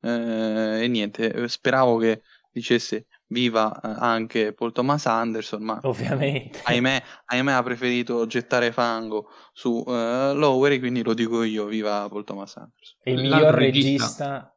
Eh, 0.00 0.82
e 0.82 0.88
niente, 0.88 1.48
speravo 1.48 1.96
che 1.98 2.22
dicesse 2.50 3.06
viva 3.28 3.72
eh, 3.80 3.94
anche 3.98 4.52
Paul 4.52 4.72
Thomas 4.72 5.06
Anderson, 5.06 5.62
ma 5.62 5.78
ovviamente 5.82 6.60
ahimè, 6.64 7.02
ahimè 7.26 7.52
ha 7.52 7.62
preferito 7.62 8.26
gettare 8.26 8.72
fango 8.72 9.28
su 9.52 9.82
uh, 9.86 10.32
Lowery, 10.34 10.78
quindi 10.78 11.02
lo 11.02 11.14
dico 11.14 11.42
io, 11.42 11.66
viva 11.66 12.08
Paul 12.08 12.24
Thomas 12.24 12.56
Anderson. 12.56 12.98
Il 13.04 13.20
miglior 13.20 13.54
regista, 13.54 14.04
regista 14.04 14.56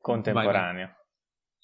contemporaneo. 0.00 0.86
Vai, 0.86 0.94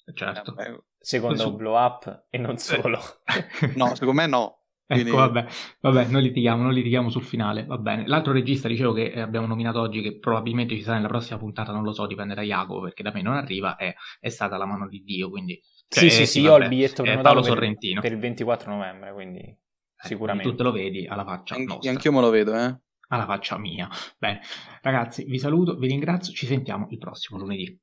vai. 0.05 0.15
Certo. 0.15 0.57
Eh, 0.57 0.83
secondo 0.97 1.35
Questo... 1.35 1.55
Blow 1.55 1.75
Up 1.77 2.25
e 2.29 2.37
non 2.37 2.57
solo. 2.57 2.99
no, 3.75 3.95
secondo 3.95 4.13
me 4.13 4.27
no. 4.27 4.62
Quindi... 4.85 5.09
Ecco, 5.09 5.17
vabbè, 5.17 5.45
vabbè, 5.81 6.05
non 6.07 6.21
litighiamo, 6.21 6.61
non 6.61 6.73
litighiamo 6.73 7.09
sul 7.09 7.23
finale, 7.23 7.65
va 7.65 7.77
bene. 7.77 8.05
L'altro 8.07 8.33
regista, 8.33 8.67
dicevo, 8.67 8.93
che 8.93 9.13
abbiamo 9.19 9.47
nominato 9.47 9.79
oggi, 9.79 10.01
che 10.01 10.19
probabilmente 10.19 10.75
ci 10.75 10.81
sarà 10.83 10.97
nella 10.97 11.07
prossima 11.07 11.37
puntata, 11.39 11.71
non 11.71 11.83
lo 11.83 11.93
so, 11.93 12.05
dipende 12.05 12.33
da 12.33 12.41
Jacopo, 12.41 12.81
perché 12.81 13.03
da 13.03 13.11
me 13.13 13.21
non 13.21 13.35
arriva, 13.35 13.75
è, 13.75 13.93
è 14.19 14.29
stata 14.29 14.57
La 14.57 14.65
mano 14.65 14.87
di 14.87 15.03
Dio, 15.03 15.29
quindi 15.29 15.61
cioè, 15.87 16.09
sì, 16.09 16.15
sì, 16.15 16.25
sì, 16.25 16.41
io 16.41 16.53
ho 16.53 16.57
il 16.57 16.67
biglietto 16.67 17.03
prenotato 17.03 17.41
per, 17.41 17.45
Sorrentino. 17.45 18.01
per 18.01 18.11
il 18.11 18.17
24 18.19 18.73
novembre, 18.73 19.13
quindi 19.13 19.39
eh, 19.39 19.57
sicuramente. 19.95 20.49
Tu 20.49 20.55
te 20.55 20.63
lo 20.63 20.71
vedi 20.71 21.05
alla 21.05 21.23
faccia 21.23 21.55
An- 21.55 21.63
nostra. 21.63 21.91
Anch'io 21.91 22.11
me 22.11 22.21
lo 22.21 22.29
vedo, 22.29 22.55
eh. 22.55 22.77
Alla 23.09 23.25
faccia 23.25 23.57
mia. 23.57 23.87
Bene, 24.17 24.41
ragazzi, 24.81 25.23
vi 25.25 25.37
saluto, 25.37 25.77
vi 25.77 25.87
ringrazio, 25.87 26.33
ci 26.33 26.47
sentiamo 26.47 26.87
il 26.89 26.97
prossimo 26.97 27.37
lunedì. 27.37 27.79